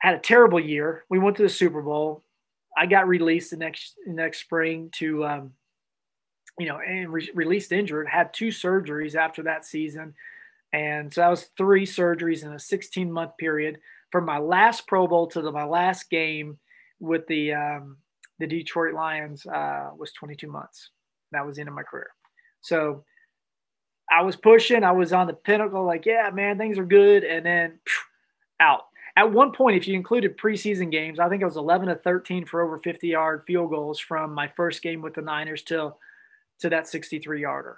had 0.00 0.14
a 0.14 0.20
terrible 0.20 0.60
year. 0.60 1.04
We 1.08 1.18
went 1.18 1.36
to 1.38 1.42
the 1.42 1.48
Super 1.48 1.82
Bowl. 1.82 2.22
I 2.76 2.86
got 2.86 3.08
released 3.08 3.50
the 3.50 3.56
next 3.56 3.94
next 4.06 4.40
spring 4.40 4.90
to, 4.96 5.24
um, 5.24 5.52
you 6.58 6.68
know, 6.68 6.78
and 6.78 7.12
re- 7.12 7.30
released 7.34 7.72
injured. 7.72 8.08
Had 8.08 8.32
two 8.32 8.48
surgeries 8.48 9.16
after 9.16 9.42
that 9.42 9.64
season, 9.64 10.14
and 10.72 11.12
so 11.12 11.22
that 11.22 11.28
was 11.28 11.50
three 11.56 11.86
surgeries 11.86 12.44
in 12.44 12.52
a 12.52 12.58
16 12.58 13.10
month 13.10 13.36
period. 13.36 13.78
from 14.12 14.26
my 14.26 14.38
last 14.38 14.86
Pro 14.86 15.06
Bowl 15.06 15.26
to 15.28 15.40
the, 15.40 15.50
my 15.50 15.64
last 15.64 16.10
game 16.10 16.58
with 17.00 17.26
the 17.26 17.54
um, 17.54 17.96
the 18.42 18.48
Detroit 18.48 18.92
Lions 18.92 19.46
uh, 19.46 19.90
was 19.96 20.10
22 20.14 20.48
months. 20.48 20.90
That 21.30 21.46
was 21.46 21.54
the 21.54 21.60
end 21.60 21.68
of 21.68 21.76
my 21.76 21.84
career. 21.84 22.08
So 22.60 23.04
I 24.10 24.22
was 24.22 24.34
pushing. 24.34 24.82
I 24.82 24.90
was 24.90 25.12
on 25.12 25.28
the 25.28 25.32
pinnacle, 25.32 25.84
like, 25.84 26.06
yeah, 26.06 26.28
man, 26.34 26.58
things 26.58 26.76
are 26.76 26.84
good, 26.84 27.22
and 27.22 27.46
then 27.46 27.78
phew, 27.86 28.02
out. 28.58 28.86
At 29.16 29.30
one 29.30 29.52
point, 29.52 29.76
if 29.76 29.86
you 29.86 29.94
included 29.94 30.36
preseason 30.36 30.90
games, 30.90 31.20
I 31.20 31.28
think 31.28 31.44
I 31.44 31.46
was 31.46 31.56
11 31.56 31.86
to 31.86 31.94
13 31.94 32.44
for 32.46 32.62
over 32.62 32.78
50 32.78 33.06
yard 33.06 33.44
field 33.46 33.70
goals 33.70 34.00
from 34.00 34.34
my 34.34 34.48
first 34.56 34.82
game 34.82 35.02
with 35.02 35.14
the 35.14 35.22
Niners 35.22 35.62
till 35.62 36.00
to 36.62 36.68
that 36.70 36.88
63 36.88 37.42
yarder, 37.42 37.76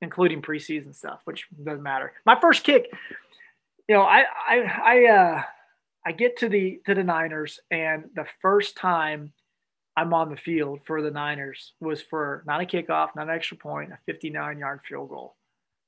including 0.00 0.40
preseason 0.40 0.94
stuff, 0.94 1.20
which 1.26 1.48
doesn't 1.62 1.82
matter. 1.82 2.14
My 2.24 2.40
first 2.40 2.64
kick, 2.64 2.86
you 3.90 3.94
know, 3.94 4.04
I 4.04 4.24
I 4.48 4.56
I 4.84 5.04
uh 5.04 5.42
I 6.06 6.12
get 6.12 6.38
to 6.38 6.48
the 6.48 6.80
to 6.86 6.94
the 6.94 7.04
Niners, 7.04 7.60
and 7.70 8.04
the 8.14 8.26
first 8.40 8.78
time 8.78 9.34
I'm 9.96 10.12
on 10.12 10.30
the 10.30 10.36
field 10.36 10.80
for 10.84 11.00
the 11.00 11.10
Niners 11.10 11.72
was 11.80 12.02
for 12.02 12.42
not 12.46 12.60
a 12.60 12.66
kickoff, 12.66 13.16
not 13.16 13.28
an 13.28 13.34
extra 13.34 13.56
point, 13.56 13.92
a 13.92 13.98
59 14.04 14.58
yard 14.58 14.80
field 14.86 15.08
goal, 15.08 15.36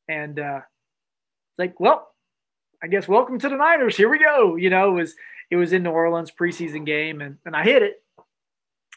and 0.09 0.39
uh, 0.39 0.61
it's 0.63 1.59
like, 1.59 1.79
well, 1.79 2.09
I 2.83 2.87
guess 2.87 3.07
welcome 3.07 3.39
to 3.39 3.49
the 3.49 3.57
Niners. 3.57 3.97
Here 3.97 4.09
we 4.09 4.19
go. 4.19 4.57
You 4.57 4.71
know, 4.71 4.91
it 4.91 5.01
was 5.01 5.15
it 5.51 5.57
was 5.57 5.73
in 5.73 5.83
New 5.83 5.91
Orleans 5.91 6.31
preseason 6.31 6.87
game, 6.87 7.21
and 7.21 7.37
and 7.45 7.55
I 7.55 7.65
hit 7.65 7.83
it, 7.83 8.03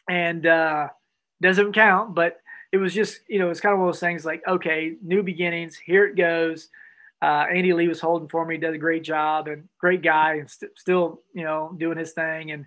and 0.08 0.46
uh, 0.46 0.88
doesn't 1.42 1.74
count, 1.74 2.14
but 2.14 2.38
it 2.72 2.78
was 2.78 2.94
just 2.94 3.20
you 3.28 3.38
know 3.38 3.50
it's 3.50 3.60
kind 3.60 3.74
of 3.74 3.80
one 3.80 3.88
of 3.88 3.94
those 3.94 4.00
things 4.00 4.24
like 4.24 4.42
okay, 4.48 4.94
new 5.02 5.22
beginnings. 5.22 5.76
Here 5.76 6.06
it 6.06 6.16
goes. 6.16 6.68
Uh, 7.20 7.46
Andy 7.54 7.72
Lee 7.72 7.86
was 7.86 8.00
holding 8.00 8.28
for 8.28 8.44
me, 8.44 8.56
did 8.56 8.74
a 8.74 8.78
great 8.78 9.04
job, 9.04 9.46
and 9.46 9.68
great 9.78 10.02
guy, 10.02 10.36
and 10.36 10.50
st- 10.50 10.72
still 10.78 11.20
you 11.34 11.44
know 11.44 11.74
doing 11.76 11.98
his 11.98 12.12
thing, 12.12 12.52
and 12.52 12.64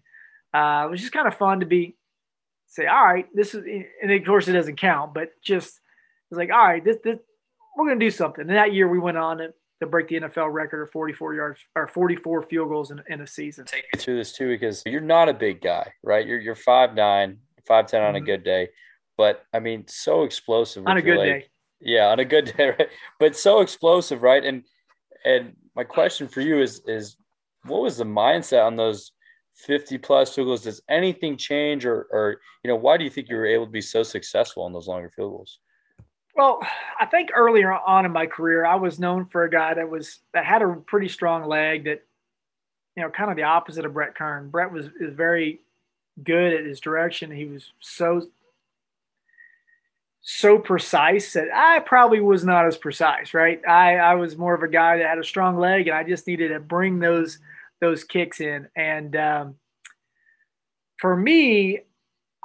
uh, 0.53 0.85
it 0.85 0.91
was 0.91 1.01
just 1.01 1.11
kind 1.11 1.27
of 1.27 1.35
fun 1.35 1.61
to 1.61 1.65
be 1.65 1.95
say, 2.75 2.87
all 2.87 3.05
right, 3.05 3.25
this 3.33 3.55
is, 3.55 3.63
and 4.01 4.11
of 4.11 4.25
course 4.25 4.47
it 4.47 4.53
doesn't 4.53 4.77
count, 4.77 5.13
but 5.13 5.29
just 5.41 5.79
it's 6.29 6.37
like, 6.37 6.51
all 6.51 6.67
right, 6.67 6.83
this 6.83 6.97
this 7.03 7.17
we're 7.75 7.87
gonna 7.87 7.99
do 7.99 8.11
something. 8.11 8.41
And 8.41 8.57
that 8.57 8.73
year 8.73 8.87
we 8.87 8.99
went 8.99 9.17
on 9.17 9.37
to 9.37 9.53
to 9.81 9.87
break 9.87 10.07
the 10.07 10.19
NFL 10.21 10.53
record 10.53 10.83
of 10.83 10.91
44 10.91 11.35
yards 11.35 11.59
or 11.75 11.87
44 11.87 12.43
field 12.43 12.69
goals 12.69 12.91
in, 12.91 13.01
in 13.09 13.19
a 13.21 13.27
season. 13.27 13.65
Take 13.65 13.83
me 13.93 13.99
through 13.99 14.17
this 14.17 14.31
too, 14.31 14.47
because 14.47 14.81
you're 14.85 15.01
not 15.01 15.27
a 15.27 15.33
big 15.33 15.61
guy, 15.61 15.91
right? 16.03 16.25
You're 16.25 16.39
you're 16.39 16.55
five 16.55 16.93
nine, 16.93 17.39
five 17.67 17.87
ten 17.87 18.01
on 18.01 18.13
mm-hmm. 18.13 18.23
a 18.23 18.25
good 18.25 18.43
day, 18.43 18.69
but 19.17 19.45
I 19.53 19.59
mean, 19.59 19.85
so 19.87 20.23
explosive 20.23 20.85
on 20.85 20.97
a 20.97 21.01
good 21.01 21.17
day. 21.17 21.45
Yeah, 21.79 22.07
on 22.07 22.19
a 22.19 22.25
good 22.25 22.53
day, 22.57 22.69
right? 22.77 22.89
But 23.19 23.35
so 23.35 23.61
explosive, 23.61 24.21
right? 24.21 24.43
And 24.43 24.63
and 25.23 25.55
my 25.75 25.83
question 25.85 26.27
for 26.27 26.41
you 26.41 26.61
is 26.61 26.81
is 26.85 27.17
what 27.63 27.81
was 27.81 27.97
the 27.97 28.05
mindset 28.05 28.65
on 28.65 28.75
those 28.75 29.11
50 29.55 29.97
plus 29.97 30.35
field 30.35 30.47
goals? 30.47 30.63
Does 30.63 30.81
anything 30.89 31.37
change, 31.37 31.85
or 31.85 32.07
or 32.11 32.41
you 32.63 32.69
know, 32.69 32.75
why 32.75 32.97
do 32.97 33.03
you 33.03 33.09
think 33.09 33.29
you 33.29 33.35
were 33.35 33.45
able 33.45 33.65
to 33.65 33.71
be 33.71 33.81
so 33.81 34.03
successful 34.03 34.63
on 34.63 34.73
those 34.73 34.87
longer 34.87 35.09
field 35.09 35.31
goals? 35.31 35.59
Well, 36.35 36.59
I 36.99 37.05
think 37.05 37.31
earlier 37.33 37.71
on 37.71 38.05
in 38.05 38.11
my 38.11 38.25
career, 38.25 38.65
I 38.65 38.75
was 38.75 38.99
known 38.99 39.25
for 39.25 39.43
a 39.43 39.49
guy 39.49 39.73
that 39.73 39.89
was 39.89 40.19
that 40.33 40.45
had 40.45 40.61
a 40.61 40.75
pretty 40.85 41.07
strong 41.07 41.45
leg. 41.45 41.85
That 41.85 42.03
you 42.95 43.03
know, 43.03 43.09
kind 43.09 43.29
of 43.29 43.37
the 43.37 43.43
opposite 43.43 43.85
of 43.85 43.93
Brett 43.93 44.15
Kern. 44.15 44.49
Brett 44.49 44.71
was 44.71 44.87
is 44.99 45.13
very 45.13 45.61
good 46.23 46.53
at 46.53 46.65
his 46.65 46.79
direction. 46.79 47.31
He 47.31 47.45
was 47.45 47.71
so 47.79 48.21
so 50.27 50.57
precise 50.57 51.33
that 51.33 51.47
I 51.53 51.79
probably 51.79 52.19
was 52.19 52.43
not 52.43 52.65
as 52.65 52.77
precise, 52.77 53.35
right? 53.35 53.61
I, 53.67 53.97
I 53.97 54.15
was 54.15 54.35
more 54.35 54.55
of 54.55 54.63
a 54.63 54.67
guy 54.67 54.97
that 54.97 55.07
had 55.07 55.19
a 55.19 55.23
strong 55.23 55.59
leg 55.59 55.87
and 55.87 55.95
I 55.95 56.03
just 56.03 56.25
needed 56.25 56.47
to 56.47 56.59
bring 56.59 56.97
those 56.97 57.37
those 57.85 58.03
kicks 58.03 58.41
in. 58.41 58.67
And 58.75 59.15
um, 59.15 59.55
for 60.97 61.15
me, 61.15 61.81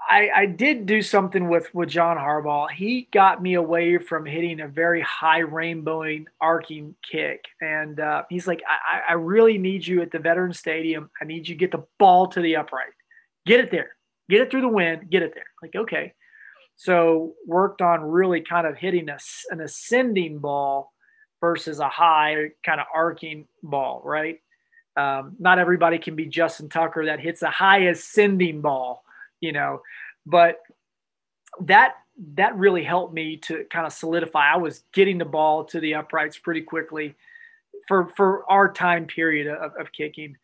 I, 0.09 0.31
I 0.35 0.47
did 0.47 0.87
do 0.87 1.03
something 1.03 1.49
with 1.49 1.73
with 1.75 1.89
John 1.89 2.17
Harbaugh. 2.17 2.71
He 2.71 3.09
got 3.13 3.43
me 3.43 3.55
away 3.55 3.99
from 3.99 4.25
hitting 4.25 4.61
a 4.61 4.69
very 4.69 5.03
high 5.03 5.41
rainbowing 5.41 6.27
arcing 6.41 6.95
kick, 7.11 7.45
and 7.61 8.01
uh, 8.01 8.23
he's 8.29 8.47
like, 8.47 8.63
I, 8.67 9.11
I 9.11 9.13
really 9.15 9.59
need 9.59 9.87
you 9.87 10.01
at 10.03 10.11
the 10.11 10.19
Veteran 10.19 10.53
Stadium. 10.53 11.11
I 11.21 11.27
need 11.27 11.49
you 11.49 11.55
to 11.55 11.59
get 11.59 11.71
the 11.71 11.85
ball 11.99 12.29
to 12.29 12.41
the 12.41 12.57
upright, 12.57 12.93
get 13.47 13.61
it 13.61 13.71
there, 13.71 13.91
get 14.29 14.41
it 14.41 14.51
through 14.51 14.63
the 14.63 14.69
wind, 14.69 15.11
get 15.11 15.23
it 15.23 15.33
there. 15.35 15.45
Like 15.63 15.77
okay, 15.77 16.15
so 16.77 17.35
worked 17.47 17.83
on 17.83 18.01
really 18.03 18.41
kind 18.41 18.67
of 18.67 18.77
hitting 18.77 19.09
a, 19.11 19.19
an 19.51 19.61
ascending 19.61 20.39
ball 20.39 20.93
versus 21.41 21.79
a 21.79 21.89
high 21.89 22.49
kind 22.65 22.81
of 22.81 22.87
arcing 22.95 23.47
ball, 23.63 24.03
right? 24.05 24.39
Um, 25.01 25.37
not 25.39 25.59
everybody 25.59 25.99
can 25.99 26.17
be 26.17 26.27
Justin 26.27 26.69
Tucker 26.69 27.07
that 27.07 27.21
hits 27.21 27.43
a 27.43 27.51
high 27.51 27.79
ascending 27.79 28.61
ball 28.61 29.05
you 29.41 29.53
know, 29.53 29.83
but 30.27 30.59
that 31.63 31.95
that 32.35 32.57
really 32.57 32.85
helped 32.85 33.15
me 33.15 33.39
to 33.39 33.65
kind 33.71 33.87
of 33.87 33.93
solidify. 33.93 34.53
I 34.53 34.59
was 34.59 34.85
getting 34.93 35.19
the 35.19 35.25
ball 35.25 35.65
to 35.65 35.81
the 35.81 35.95
uprights 35.95 36.39
pretty 36.39 36.61
quickly 36.61 37.17
for 37.89 38.09
for 38.17 38.51
our 38.51 38.73
time 38.73 39.07
period 39.07 39.47
of, 39.47 39.73
of 39.79 39.93
kicking. 39.93 40.37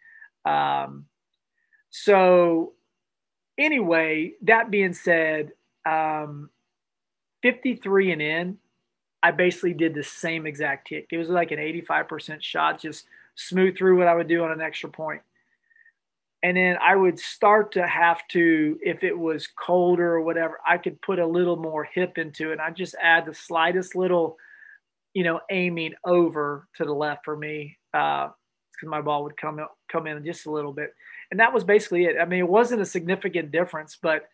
Um, 0.44 1.06
so 1.90 2.72
anyway, 3.58 4.32
that 4.42 4.70
being 4.70 4.94
said, 4.94 5.52
um, 5.84 6.50
53 7.42 8.12
and 8.12 8.22
in, 8.22 8.58
I 9.22 9.30
basically 9.30 9.74
did 9.74 9.94
the 9.94 10.02
same 10.02 10.46
exact 10.46 10.88
kick. 10.88 11.08
It 11.10 11.18
was 11.18 11.28
like 11.28 11.50
an 11.50 11.58
85% 11.58 12.42
shot, 12.42 12.80
just 12.80 13.06
smooth 13.36 13.76
through 13.76 13.98
what 13.98 14.08
I 14.08 14.14
would 14.14 14.28
do 14.28 14.42
on 14.42 14.50
an 14.50 14.60
extra 14.60 14.90
point 14.90 15.22
and 16.42 16.56
then 16.56 16.76
I 16.80 16.94
would 16.94 17.18
start 17.18 17.72
to 17.72 17.86
have 17.86 18.20
to, 18.28 18.78
if 18.80 19.02
it 19.02 19.18
was 19.18 19.48
colder 19.48 20.14
or 20.14 20.20
whatever, 20.20 20.60
I 20.64 20.78
could 20.78 21.00
put 21.00 21.18
a 21.18 21.26
little 21.26 21.56
more 21.56 21.82
hip 21.82 22.18
into 22.18 22.50
it. 22.50 22.52
And 22.52 22.60
I 22.60 22.70
just 22.70 22.94
add 23.02 23.26
the 23.26 23.34
slightest 23.34 23.96
little, 23.96 24.36
you 25.14 25.24
know, 25.24 25.40
aiming 25.50 25.94
over 26.04 26.68
to 26.76 26.84
the 26.84 26.92
left 26.92 27.24
for 27.24 27.36
me, 27.36 27.78
Uh, 27.92 28.28
because 28.72 28.86
uh, 28.86 28.90
my 28.90 29.00
ball 29.00 29.24
would 29.24 29.36
come 29.36 29.58
come 29.90 30.06
in 30.06 30.24
just 30.24 30.46
a 30.46 30.50
little 30.50 30.72
bit, 30.72 30.94
and 31.30 31.40
that 31.40 31.52
was 31.52 31.64
basically 31.64 32.04
it. 32.04 32.16
I 32.20 32.26
mean, 32.26 32.40
it 32.40 32.48
wasn't 32.48 32.82
a 32.82 32.86
significant 32.86 33.50
difference, 33.50 33.98
but 34.00 34.28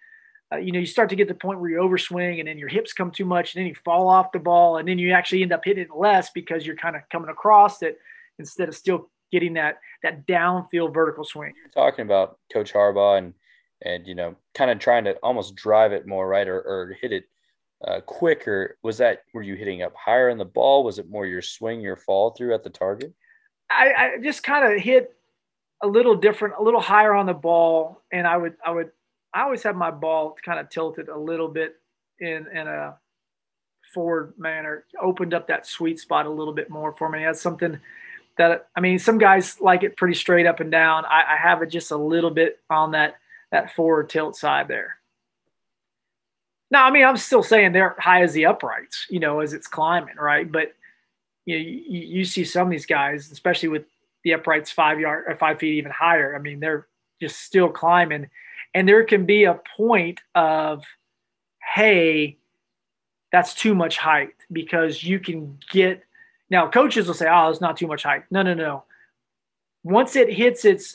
uh, 0.52 0.58
you 0.58 0.72
know, 0.72 0.80
you 0.80 0.86
start 0.86 1.08
to 1.10 1.16
get 1.16 1.28
the 1.28 1.34
point 1.34 1.60
where 1.60 1.70
you 1.70 1.78
overswing, 1.78 2.40
and 2.40 2.48
then 2.48 2.58
your 2.58 2.68
hips 2.68 2.92
come 2.92 3.10
too 3.10 3.24
much, 3.24 3.54
and 3.54 3.62
then 3.62 3.68
you 3.68 3.76
fall 3.84 4.08
off 4.08 4.32
the 4.32 4.38
ball, 4.38 4.78
and 4.78 4.86
then 4.88 4.98
you 4.98 5.12
actually 5.12 5.42
end 5.42 5.52
up 5.52 5.64
hitting 5.64 5.84
it 5.84 5.96
less 5.96 6.30
because 6.30 6.66
you're 6.66 6.76
kind 6.76 6.96
of 6.96 7.02
coming 7.10 7.30
across 7.30 7.82
it 7.82 7.98
instead 8.42 8.68
of 8.68 8.74
still 8.74 9.10
getting 9.30 9.54
that 9.54 9.78
that 10.02 10.26
downfield 10.26 10.92
vertical 10.92 11.24
swing. 11.24 11.52
You're 11.56 11.84
talking 11.84 12.04
about 12.04 12.38
Coach 12.52 12.72
Harbaugh 12.72 13.18
and 13.18 13.34
and 13.84 14.06
you 14.06 14.14
know 14.14 14.36
kind 14.54 14.70
of 14.70 14.78
trying 14.78 15.04
to 15.04 15.14
almost 15.22 15.54
drive 15.56 15.92
it 15.92 16.06
more 16.06 16.28
right 16.28 16.46
or, 16.46 16.60
or 16.60 16.96
hit 17.00 17.12
it 17.12 17.24
uh, 17.86 18.00
quicker. 18.00 18.76
Was 18.82 18.98
that 18.98 19.22
were 19.32 19.42
you 19.42 19.54
hitting 19.54 19.82
up 19.82 19.94
higher 19.96 20.28
in 20.28 20.38
the 20.38 20.44
ball? 20.44 20.84
Was 20.84 20.98
it 20.98 21.10
more 21.10 21.26
your 21.26 21.42
swing, 21.42 21.80
your 21.80 21.96
fall 21.96 22.30
through 22.30 22.54
at 22.54 22.62
the 22.62 22.70
target? 22.70 23.12
I, 23.70 23.92
I 23.96 24.22
just 24.22 24.42
kind 24.42 24.70
of 24.70 24.80
hit 24.80 25.14
a 25.82 25.86
little 25.86 26.14
different, 26.14 26.54
a 26.58 26.62
little 26.62 26.80
higher 26.80 27.14
on 27.14 27.26
the 27.26 27.34
ball, 27.34 28.02
and 28.12 28.26
I 28.26 28.36
would 28.36 28.54
I 28.64 28.70
would 28.70 28.90
I 29.34 29.42
always 29.42 29.62
have 29.62 29.76
my 29.76 29.90
ball 29.90 30.36
kind 30.44 30.60
of 30.60 30.68
tilted 30.68 31.08
a 31.08 31.18
little 31.18 31.48
bit 31.48 31.76
in 32.20 32.46
in 32.52 32.68
a 32.68 32.96
forward 33.92 34.34
manner, 34.38 34.84
opened 35.00 35.34
up 35.34 35.48
that 35.48 35.66
sweet 35.66 35.98
spot 35.98 36.26
a 36.26 36.30
little 36.30 36.54
bit 36.54 36.70
more 36.70 36.94
for 36.96 37.08
me. 37.08 37.24
That's 37.24 37.40
something 37.40 37.78
that 38.38 38.68
I 38.74 38.80
mean, 38.80 38.98
some 38.98 39.18
guys 39.18 39.60
like 39.60 39.82
it 39.82 39.96
pretty 39.96 40.14
straight 40.14 40.46
up 40.46 40.60
and 40.60 40.70
down. 40.70 41.04
I, 41.04 41.34
I 41.34 41.36
have 41.36 41.62
it 41.62 41.70
just 41.70 41.90
a 41.90 41.96
little 41.96 42.30
bit 42.30 42.58
on 42.70 42.92
that 42.92 43.16
that 43.50 43.74
forward 43.74 44.08
tilt 44.08 44.36
side 44.36 44.68
there. 44.68 44.96
Now, 46.70 46.86
I 46.86 46.90
mean, 46.90 47.04
I'm 47.04 47.18
still 47.18 47.42
saying 47.42 47.72
they're 47.72 47.94
high 47.98 48.22
as 48.22 48.32
the 48.32 48.46
uprights, 48.46 49.06
you 49.10 49.20
know, 49.20 49.40
as 49.40 49.52
it's 49.52 49.66
climbing, 49.66 50.16
right? 50.16 50.50
But 50.50 50.72
you 51.44 51.58
know, 51.58 51.64
you, 51.64 52.00
you 52.00 52.24
see 52.24 52.44
some 52.44 52.68
of 52.68 52.70
these 52.70 52.86
guys, 52.86 53.30
especially 53.30 53.68
with 53.68 53.84
the 54.24 54.34
uprights 54.34 54.70
five 54.70 54.98
yard 54.98 55.24
or 55.28 55.36
five 55.36 55.58
feet 55.58 55.74
even 55.74 55.92
higher. 55.92 56.34
I 56.34 56.38
mean, 56.38 56.60
they're 56.60 56.86
just 57.20 57.40
still 57.40 57.68
climbing, 57.68 58.30
and 58.74 58.88
there 58.88 59.04
can 59.04 59.26
be 59.26 59.44
a 59.44 59.60
point 59.76 60.20
of, 60.34 60.84
hey, 61.74 62.38
that's 63.32 63.54
too 63.54 63.74
much 63.74 63.98
height 63.98 64.34
because 64.50 65.02
you 65.02 65.18
can 65.18 65.58
get 65.70 66.02
now, 66.52 66.68
coaches 66.68 67.06
will 67.06 67.14
say, 67.14 67.26
oh, 67.30 67.48
it's 67.48 67.62
not 67.62 67.78
too 67.78 67.86
much 67.86 68.02
height. 68.02 68.24
No, 68.30 68.42
no, 68.42 68.52
no. 68.52 68.84
Once 69.82 70.16
it 70.16 70.30
hits 70.30 70.66
its 70.66 70.94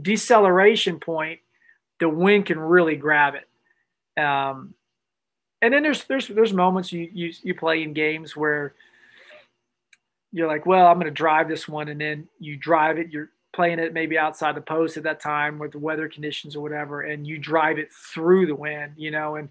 deceleration 0.00 1.00
point, 1.00 1.40
the 1.98 2.08
wind 2.08 2.46
can 2.46 2.60
really 2.60 2.94
grab 2.94 3.34
it. 3.34 4.22
Um, 4.22 4.74
and 5.60 5.74
then 5.74 5.82
there's 5.82 6.04
there's 6.04 6.28
there's 6.28 6.52
moments 6.52 6.92
you 6.92 7.10
you 7.12 7.32
you 7.42 7.54
play 7.56 7.82
in 7.82 7.92
games 7.92 8.36
where 8.36 8.74
you're 10.30 10.46
like, 10.46 10.64
well, 10.64 10.86
I'm 10.86 10.94
going 10.94 11.06
to 11.06 11.10
drive 11.10 11.48
this 11.48 11.66
one, 11.66 11.88
and 11.88 12.00
then 12.00 12.28
you 12.38 12.56
drive 12.56 12.98
it. 12.98 13.10
You're 13.10 13.30
playing 13.52 13.80
it 13.80 13.94
maybe 13.94 14.16
outside 14.16 14.54
the 14.54 14.60
post 14.60 14.96
at 14.96 15.02
that 15.02 15.18
time 15.18 15.58
with 15.58 15.72
the 15.72 15.78
weather 15.80 16.08
conditions 16.08 16.54
or 16.54 16.60
whatever, 16.60 17.02
and 17.02 17.26
you 17.26 17.38
drive 17.38 17.78
it 17.78 17.88
through 17.92 18.46
the 18.46 18.54
wind, 18.54 18.92
you 18.96 19.10
know, 19.10 19.34
and 19.34 19.48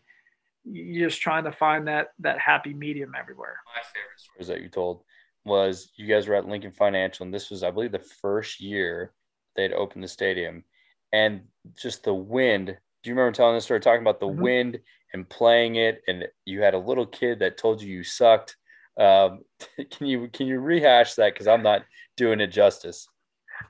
you're 0.63 1.09
just 1.09 1.21
trying 1.21 1.43
to 1.43 1.51
find 1.51 1.89
that 1.89 2.13
that 2.19 2.39
happy 2.39 2.73
medium 2.73 3.11
everywhere. 3.19 3.57
My 3.75 3.81
favorite 3.81 4.19
stories 4.19 4.47
that 4.47 4.61
you 4.61 4.69
told 4.69 5.03
was 5.45 5.91
you 5.95 6.07
guys 6.07 6.27
were 6.27 6.35
at 6.35 6.47
Lincoln 6.47 6.71
Financial, 6.71 7.25
and 7.25 7.33
this 7.33 7.49
was, 7.49 7.63
I 7.63 7.71
believe, 7.71 7.91
the 7.91 7.99
first 7.99 8.59
year 8.61 9.13
they'd 9.55 9.73
opened 9.73 10.03
the 10.03 10.07
stadium, 10.07 10.63
and 11.11 11.41
just 11.75 12.03
the 12.03 12.13
wind. 12.13 12.67
Do 12.67 13.09
you 13.09 13.15
remember 13.15 13.35
telling 13.35 13.55
this 13.55 13.65
story, 13.65 13.79
talking 13.79 14.01
about 14.01 14.19
the 14.19 14.27
mm-hmm. 14.27 14.41
wind 14.41 14.79
and 15.13 15.27
playing 15.27 15.75
it, 15.75 16.01
and 16.07 16.25
you 16.45 16.61
had 16.61 16.73
a 16.73 16.79
little 16.79 17.05
kid 17.05 17.39
that 17.39 17.57
told 17.57 17.81
you 17.81 17.93
you 17.93 18.03
sucked? 18.03 18.55
Um, 18.97 19.43
can 19.91 20.07
you 20.07 20.29
can 20.31 20.47
you 20.47 20.59
rehash 20.59 21.15
that 21.15 21.33
because 21.33 21.47
I'm 21.47 21.63
not 21.63 21.83
doing 22.15 22.39
it 22.39 22.47
justice? 22.47 23.07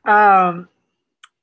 Um, 0.05 0.67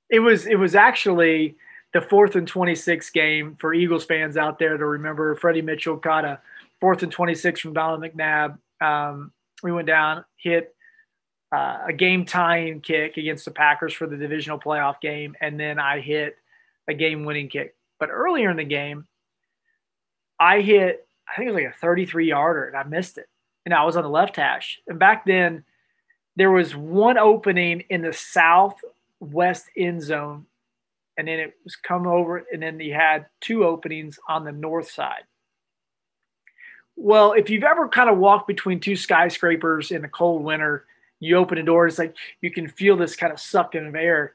it 0.08 0.20
was 0.20 0.46
it 0.46 0.56
was 0.56 0.74
actually 0.74 1.56
the 1.92 2.00
fourth 2.00 2.36
and 2.36 2.46
26 2.46 3.10
game 3.10 3.56
for 3.58 3.74
Eagles 3.74 4.04
fans 4.04 4.36
out 4.36 4.58
there 4.58 4.76
to 4.76 4.86
remember. 4.86 5.34
Freddie 5.34 5.62
Mitchell 5.62 5.96
caught 5.96 6.24
a 6.24 6.40
fourth 6.80 7.02
and 7.02 7.10
26 7.10 7.60
from 7.60 7.72
Donovan 7.72 8.10
McNabb. 8.10 8.58
Um, 8.80 9.32
we 9.62 9.72
went 9.72 9.86
down, 9.86 10.24
hit 10.36 10.74
uh, 11.52 11.78
a 11.88 11.92
game 11.92 12.24
tying 12.24 12.80
kick 12.80 13.16
against 13.16 13.44
the 13.44 13.50
Packers 13.50 13.92
for 13.92 14.06
the 14.06 14.16
divisional 14.16 14.58
playoff 14.58 15.00
game, 15.00 15.34
and 15.40 15.58
then 15.58 15.78
I 15.78 16.00
hit 16.00 16.36
a 16.88 16.94
game 16.94 17.24
winning 17.24 17.48
kick. 17.48 17.74
But 17.98 18.10
earlier 18.10 18.50
in 18.50 18.56
the 18.56 18.64
game, 18.64 19.06
I 20.38 20.60
hit, 20.60 21.06
I 21.28 21.36
think 21.36 21.48
it 21.48 21.52
was 21.52 21.62
like 21.62 21.74
a 21.74 21.78
33 21.78 22.28
yarder, 22.28 22.66
and 22.66 22.76
I 22.76 22.84
missed 22.84 23.18
it. 23.18 23.26
And 23.66 23.74
I 23.74 23.84
was 23.84 23.96
on 23.96 24.02
the 24.02 24.08
left 24.08 24.36
hash. 24.36 24.80
And 24.86 24.98
back 24.98 25.26
then, 25.26 25.64
there 26.36 26.50
was 26.50 26.74
one 26.74 27.18
opening 27.18 27.84
in 27.90 28.02
the 28.02 28.12
southwest 28.12 29.66
end 29.76 30.02
zone, 30.02 30.46
and 31.18 31.28
then 31.28 31.38
it 31.38 31.54
was 31.64 31.76
come 31.76 32.06
over, 32.06 32.44
and 32.52 32.62
then 32.62 32.80
you 32.80 32.94
had 32.94 33.26
two 33.40 33.64
openings 33.64 34.18
on 34.28 34.44
the 34.44 34.52
north 34.52 34.90
side. 34.90 35.24
Well, 37.02 37.32
if 37.32 37.48
you've 37.48 37.64
ever 37.64 37.88
kind 37.88 38.10
of 38.10 38.18
walked 38.18 38.46
between 38.46 38.78
two 38.78 38.94
skyscrapers 38.94 39.90
in 39.90 40.02
the 40.02 40.08
cold 40.08 40.44
winter, 40.44 40.84
you 41.18 41.36
open 41.36 41.56
a 41.56 41.62
door, 41.62 41.86
it's 41.86 41.98
like 41.98 42.14
you 42.42 42.50
can 42.50 42.68
feel 42.68 42.94
this 42.94 43.16
kind 43.16 43.32
of 43.32 43.40
sucking 43.40 43.86
of 43.86 43.94
air. 43.94 44.34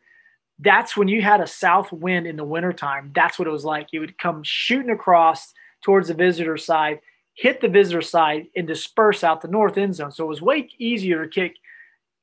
That's 0.58 0.98
when 0.98 1.08
you 1.08 1.22
had 1.22 1.42
a 1.42 1.48
south 1.48 1.92
wind 1.92 2.26
in 2.26 2.38
the 2.38 2.44
wintertime. 2.44 3.12
That's 3.14 3.38
what 3.38 3.48
it 3.48 3.52
was 3.52 3.66
like. 3.66 3.90
It 3.94 4.00
would 4.00 4.18
come 4.18 4.42
shooting 4.42 4.90
across 4.90 5.54
towards 5.84 6.08
the 6.08 6.16
visitor 6.16 6.58
side, 6.58 7.02
hit 7.36 7.62
the 7.62 7.68
visitor 7.68 8.02
side, 8.02 8.48
and 8.56 8.66
disperse 8.66 9.24
out 9.24 9.42
the 9.42 9.48
north 9.48 9.78
end 9.78 9.94
zone. 9.94 10.12
So 10.12 10.24
it 10.24 10.30
was 10.30 10.42
way 10.42 10.68
easier 10.80 11.24
to 11.24 11.30
kick 11.30 11.58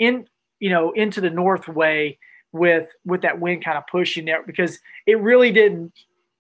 in, 0.01 0.27
you 0.59 0.71
know, 0.71 0.91
into 0.91 1.21
the 1.21 1.31
north 1.31 1.69
way 1.69 2.19
with 2.51 2.89
with 3.05 3.23
that 3.23 3.39
wind 3.39 3.65
kind 3.65 3.79
of 3.79 3.87
pushing 3.87 4.25
there 4.25 4.43
because 4.43 4.81
it 5.07 5.21
really 5.21 5.53
didn't 5.53 5.93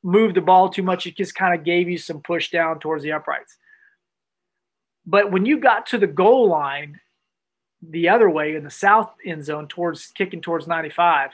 move 0.03 0.35
the 0.35 0.41
ball 0.41 0.69
too 0.71 0.83
much. 0.83 1.07
It 1.07 1.17
just 1.17 1.37
kind 1.37 1.57
of 1.57 1.65
gave 1.65 1.89
you 1.89 1.99
some 1.99 2.21
push 2.21 2.51
down 2.51 2.81
towards 2.81 3.05
the 3.05 3.13
uprights. 3.13 3.59
But 5.07 5.31
when 5.31 5.47
you 5.47 5.59
got 5.59 5.87
to 5.87 5.99
the 5.99 6.07
goal 6.07 6.49
line, 6.49 7.01
the 7.83 8.09
other 8.09 8.31
way 8.31 8.55
in 8.55 8.65
the 8.65 8.71
south 8.71 9.13
end 9.25 9.45
zone 9.45 9.67
towards 9.67 10.07
kicking 10.09 10.41
towards 10.41 10.67
95, 10.67 11.31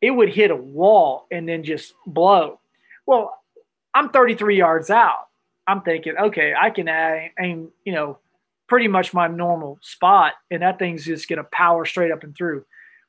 it 0.00 0.10
would 0.12 0.28
hit 0.28 0.50
a 0.50 0.56
wall 0.56 1.26
and 1.30 1.48
then 1.48 1.64
just 1.64 1.94
blow. 2.06 2.60
Well, 3.06 3.36
I'm 3.92 4.10
33 4.10 4.56
yards 4.56 4.90
out. 4.90 5.26
I'm 5.66 5.82
thinking, 5.82 6.14
okay, 6.16 6.54
I 6.58 6.70
can 6.70 6.88
aim, 6.88 7.70
you 7.84 7.92
know, 7.92 8.18
pretty 8.68 8.88
much 8.88 9.12
my 9.12 9.26
normal 9.26 9.78
spot, 9.82 10.34
and 10.50 10.62
that 10.62 10.78
thing's 10.78 11.04
just 11.04 11.28
to 11.28 11.44
power 11.44 11.84
straight 11.84 12.12
up 12.12 12.22
and 12.22 12.36
through. 12.36 12.64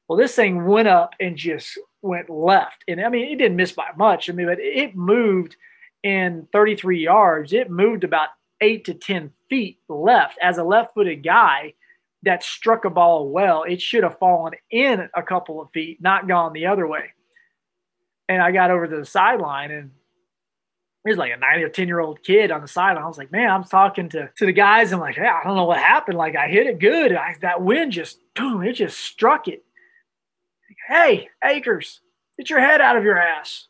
Well, 0.07 0.17
this 0.17 0.35
thing 0.35 0.65
went 0.65 0.87
up 0.87 1.13
and 1.19 1.37
just 1.37 1.77
went 2.01 2.29
left. 2.29 2.83
And 2.87 2.99
I 2.99 3.09
mean, 3.09 3.31
it 3.31 3.37
didn't 3.37 3.57
miss 3.57 3.71
by 3.71 3.89
much. 3.95 4.29
I 4.29 4.33
mean, 4.33 4.47
but 4.47 4.59
it 4.59 4.95
moved 4.95 5.55
in 6.03 6.47
33 6.51 7.03
yards. 7.03 7.53
It 7.53 7.69
moved 7.69 8.03
about 8.03 8.29
eight 8.61 8.85
to 8.85 8.93
10 8.93 9.31
feet 9.49 9.79
left 9.89 10.37
as 10.41 10.57
a 10.57 10.63
left 10.63 10.93
footed 10.93 11.23
guy 11.23 11.73
that 12.23 12.43
struck 12.43 12.85
a 12.85 12.89
ball 12.89 13.29
well, 13.29 13.63
it 13.63 13.81
should 13.81 14.03
have 14.03 14.19
fallen 14.19 14.53
in 14.69 15.09
a 15.15 15.23
couple 15.23 15.59
of 15.59 15.69
feet, 15.73 16.01
not 16.01 16.27
gone 16.27 16.53
the 16.53 16.67
other 16.67 16.87
way. 16.87 17.13
And 18.29 18.41
I 18.41 18.51
got 18.51 18.71
over 18.71 18.87
to 18.87 18.97
the 18.97 19.05
sideline 19.05 19.71
and 19.71 19.91
there's 21.03 21.17
like 21.17 21.33
a 21.33 21.37
nine 21.37 21.61
or 21.61 21.69
10 21.69 21.87
year 21.87 21.99
old 21.99 22.23
kid 22.23 22.51
on 22.51 22.61
the 22.61 22.67
sideline. 22.67 23.03
I 23.03 23.07
was 23.07 23.17
like, 23.17 23.31
man, 23.31 23.49
I'm 23.49 23.63
talking 23.63 24.07
to, 24.09 24.29
to 24.37 24.45
the 24.45 24.51
guys. 24.51 24.91
I'm 24.91 24.99
like, 24.99 25.17
yeah, 25.17 25.39
I 25.41 25.47
don't 25.47 25.55
know 25.55 25.65
what 25.65 25.79
happened. 25.79 26.17
Like 26.17 26.35
I 26.35 26.47
hit 26.47 26.67
it 26.67 26.79
good. 26.79 27.13
I, 27.13 27.35
that 27.41 27.61
wind 27.61 27.91
just, 27.91 28.19
boom, 28.35 28.63
it 28.63 28.73
just 28.73 28.99
struck 28.99 29.47
it. 29.47 29.63
Hey, 30.87 31.29
Akers, 31.43 32.01
get 32.37 32.49
your 32.49 32.59
head 32.59 32.81
out 32.81 32.97
of 32.97 33.03
your 33.03 33.17
ass. 33.17 33.67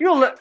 You'll 0.00 0.18
let, 0.18 0.40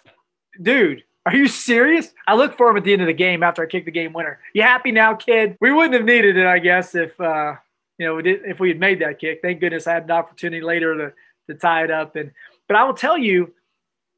dude, 0.61 1.03
are 1.27 1.35
you 1.35 1.49
serious? 1.49 2.13
I 2.25 2.35
look 2.35 2.55
for 2.55 2.69
him 2.69 2.77
at 2.77 2.85
the 2.85 2.93
end 2.93 3.01
of 3.01 3.07
the 3.07 3.13
game 3.13 3.43
after 3.43 3.61
I 3.61 3.65
kick 3.65 3.83
the 3.83 3.91
game 3.91 4.13
winner. 4.13 4.39
You 4.53 4.61
happy 4.61 4.93
now, 4.93 5.13
kid? 5.13 5.57
We 5.59 5.73
wouldn't 5.73 5.93
have 5.93 6.05
needed 6.05 6.37
it, 6.37 6.45
I 6.45 6.59
guess, 6.59 6.95
if 6.95 7.19
uh, 7.19 7.55
you 7.97 8.05
know 8.05 8.15
we 8.15 8.23
did 8.23 8.45
if 8.45 8.61
we 8.61 8.69
had 8.69 8.79
made 8.79 9.01
that 9.01 9.19
kick. 9.19 9.39
Thank 9.41 9.59
goodness 9.59 9.87
I 9.87 9.93
had 9.95 10.05
an 10.05 10.11
opportunity 10.11 10.63
later 10.63 10.95
to 10.95 11.13
to 11.49 11.59
tie 11.59 11.83
it 11.83 11.91
up. 11.91 12.15
And 12.15 12.31
but 12.69 12.77
I 12.77 12.85
will 12.85 12.93
tell 12.93 13.17
you, 13.17 13.53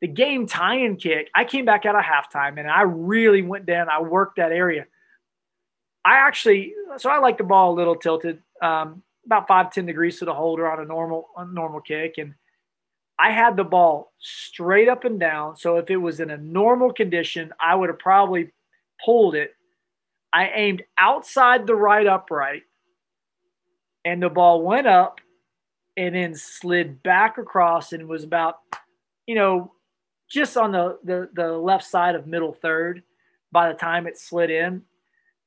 the 0.02 0.08
game 0.08 0.46
tying 0.46 0.98
kick. 0.98 1.32
I 1.34 1.46
came 1.46 1.66
back 1.66 1.88
out 1.88 1.96
of 1.96 2.04
halftime 2.04 2.60
and 2.60 2.70
I 2.70 2.84
really 2.84 3.42
went 3.42 3.66
down. 3.66 3.90
I 3.90 4.02
worked 4.02 4.36
that 4.36 4.52
area. 4.52 4.86
I 6.06 6.18
actually 6.18 6.74
so 6.98 7.10
I 7.10 7.18
like 7.18 7.40
the 7.40 7.44
ball 7.44 7.74
a 7.74 7.76
little 7.76 7.96
tilted, 7.96 8.44
um, 8.62 9.02
about 9.26 9.48
five 9.48 9.74
ten 9.74 9.88
degrees 9.88 10.20
to 10.20 10.26
the 10.26 10.34
holder 10.34 10.72
on 10.72 10.80
a 10.80 10.86
normal 10.86 11.30
on 11.36 11.50
a 11.50 11.54
normal 11.54 11.82
kick, 11.82 12.20
and 12.20 12.36
I 13.20 13.32
had 13.32 13.58
the 13.58 13.66
ball 13.66 14.14
straight 14.20 14.88
up 14.88 15.04
and 15.04 15.20
down. 15.20 15.58
So 15.58 15.76
if 15.78 15.90
it 15.90 15.98
was 15.98 16.22
in 16.22 16.30
a 16.32 16.38
normal 16.38 16.94
condition, 16.94 17.52
I 17.60 17.76
would 17.76 17.90
have 17.90 18.00
probably 18.00 18.52
pulled 19.04 19.36
it. 19.36 19.52
I 20.32 20.50
aimed 20.56 20.84
outside 20.98 21.68
the 21.68 21.76
right 21.76 22.08
upright, 22.08 22.64
and 24.06 24.24
the 24.24 24.30
ball 24.30 24.62
went 24.62 24.88
up 24.88 25.20
and 25.98 26.16
then 26.16 26.34
slid 26.34 27.04
back 27.04 27.38
across 27.38 27.92
and 27.92 28.08
was 28.08 28.24
about, 28.24 28.56
you 29.26 29.36
know, 29.36 29.74
just 30.30 30.56
on 30.56 30.72
the, 30.72 30.98
the, 31.04 31.30
the 31.34 31.52
left 31.52 31.84
side 31.84 32.16
of 32.16 32.26
middle 32.26 32.54
third 32.54 33.04
by 33.52 33.68
the 33.68 33.78
time 33.78 34.08
it 34.08 34.18
slid 34.18 34.50
in. 34.50 34.84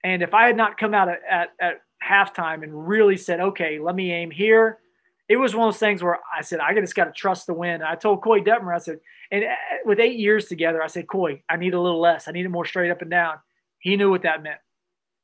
And 0.05 0.23
if 0.23 0.35
I 0.35 0.47
had 0.47 0.57
not 0.57 0.77
come 0.77 0.93
out 0.93 1.09
at, 1.09 1.21
at, 1.31 1.49
at 1.61 1.83
halftime 2.07 2.65
and 2.65 2.87
really 2.87 3.17
said, 3.17 3.41
okay, 3.41 3.79
let 3.79 3.95
me 3.95 4.13
aim 4.13 4.31
here 4.31 4.81
it 5.29 5.37
was 5.37 5.55
one 5.55 5.69
of 5.69 5.75
those 5.75 5.81
things 5.81 6.03
where 6.03 6.19
I 6.37 6.43
said, 6.43 6.61
I 6.61 6.75
just 6.75 6.95
got 6.95 7.05
to 7.05 7.13
trust 7.13 7.47
the 7.47 7.55
wind. 7.55 7.83
I 7.83 7.95
told 7.95 8.23
Koy 8.23 8.41
Detmer, 8.41 8.75
I 8.75 8.79
said, 8.79 8.99
and 9.31 9.45
uh, 9.45 9.55
with 9.85 10.01
eight 10.01 10.19
years 10.19 10.47
together, 10.47 10.83
I 10.83 10.89
said, 10.89 11.09
Koy, 11.09 11.43
I 11.49 11.57
need 11.57 11.75
a 11.75 11.81
little 11.81 12.01
less. 12.01 12.29
I 12.29 12.33
need 12.33 12.45
it 12.45 12.51
more 12.51 12.67
straight 12.67 12.91
up 12.91 13.03
and 13.03 13.11
down. 13.11 13.37
He 13.79 13.97
knew 13.97 14.11
what 14.11 14.23
that 14.23 14.43
meant. 14.43 14.61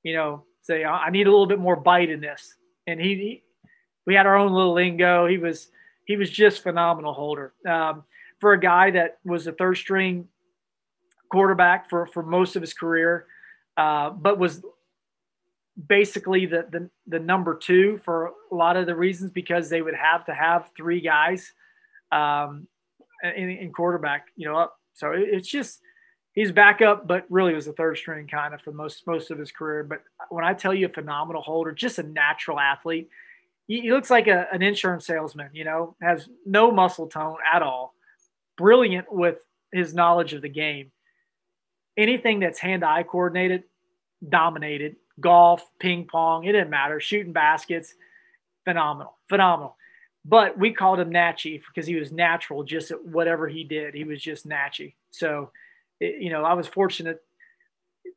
You 0.02 0.14
know, 0.14 0.44
say, 0.62 0.84
I 0.84 1.10
need 1.10 1.26
a 1.26 1.30
little 1.30 1.46
bit 1.46 1.58
more 1.58 1.76
bite 1.76 2.10
in 2.10 2.20
this. 2.20 2.54
And 2.86 3.00
he, 3.00 3.14
he 3.14 3.42
we 4.06 4.14
had 4.14 4.26
our 4.26 4.36
own 4.36 4.52
little 4.52 4.72
lingo. 4.72 5.26
He 5.26 5.36
was, 5.36 5.68
he 6.06 6.16
was 6.16 6.30
just 6.30 6.62
phenomenal 6.62 7.12
holder. 7.12 7.52
Um, 7.68 8.04
for 8.40 8.52
a 8.52 8.60
guy 8.60 8.90
that 8.92 9.18
was 9.24 9.46
a 9.46 9.52
third 9.52 9.76
string 9.76 10.28
quarterback 11.30 11.90
for, 11.90 12.06
for 12.06 12.22
most 12.22 12.56
of 12.56 12.62
his 12.62 12.72
career, 12.72 13.26
uh, 13.76 14.10
but 14.10 14.38
was 14.38 14.62
basically 15.86 16.46
the, 16.46 16.66
the 16.70 16.90
the 17.06 17.18
number 17.18 17.54
two 17.54 17.98
for 18.04 18.32
a 18.50 18.54
lot 18.54 18.76
of 18.76 18.86
the 18.86 18.96
reasons 18.96 19.30
because 19.30 19.68
they 19.68 19.82
would 19.82 19.94
have 19.94 20.24
to 20.26 20.34
have 20.34 20.70
three 20.76 21.00
guys 21.00 21.52
um, 22.10 22.66
in, 23.22 23.50
in 23.50 23.72
quarterback, 23.72 24.26
you 24.36 24.48
know, 24.48 24.56
up. 24.56 24.76
So 24.94 25.12
it, 25.12 25.28
it's 25.30 25.48
just 25.48 25.80
he's 26.32 26.50
back 26.50 26.82
up, 26.82 27.06
but 27.06 27.26
really 27.30 27.54
was 27.54 27.68
a 27.68 27.72
third 27.72 27.96
string 27.96 28.26
kind 28.26 28.54
of 28.54 28.60
for 28.60 28.72
most 28.72 29.06
most 29.06 29.30
of 29.30 29.38
his 29.38 29.52
career. 29.52 29.84
But 29.84 30.02
when 30.30 30.44
I 30.44 30.54
tell 30.54 30.74
you 30.74 30.86
a 30.86 30.92
phenomenal 30.92 31.42
holder, 31.42 31.72
just 31.72 31.98
a 31.98 32.02
natural 32.02 32.58
athlete, 32.58 33.08
he, 33.66 33.82
he 33.82 33.92
looks 33.92 34.10
like 34.10 34.26
a, 34.26 34.46
an 34.52 34.62
insurance 34.62 35.06
salesman. 35.06 35.50
You 35.52 35.64
know, 35.64 35.96
has 36.02 36.28
no 36.44 36.72
muscle 36.72 37.06
tone 37.06 37.36
at 37.52 37.62
all. 37.62 37.94
Brilliant 38.56 39.12
with 39.12 39.38
his 39.72 39.94
knowledge 39.94 40.32
of 40.32 40.42
the 40.42 40.48
game. 40.48 40.90
Anything 41.96 42.40
that's 42.40 42.58
hand-eye 42.60 43.02
coordinated, 43.02 43.64
dominated 44.28 44.96
golf, 45.20 45.64
ping 45.78 46.06
pong, 46.06 46.44
it 46.44 46.52
didn't 46.52 46.70
matter, 46.70 47.00
shooting 47.00 47.32
baskets, 47.32 47.94
phenomenal, 48.64 49.16
phenomenal. 49.28 49.76
But 50.24 50.58
we 50.58 50.72
called 50.72 51.00
him 51.00 51.10
Natchy 51.10 51.62
because 51.68 51.86
he 51.86 51.96
was 51.96 52.12
natural, 52.12 52.62
just 52.62 52.90
at 52.90 53.04
whatever 53.04 53.48
he 53.48 53.64
did, 53.64 53.94
he 53.94 54.04
was 54.04 54.20
just 54.20 54.46
Natchy. 54.46 54.96
So, 55.10 55.50
it, 56.00 56.20
you 56.20 56.30
know, 56.30 56.44
I 56.44 56.54
was 56.54 56.66
fortunate 56.66 57.22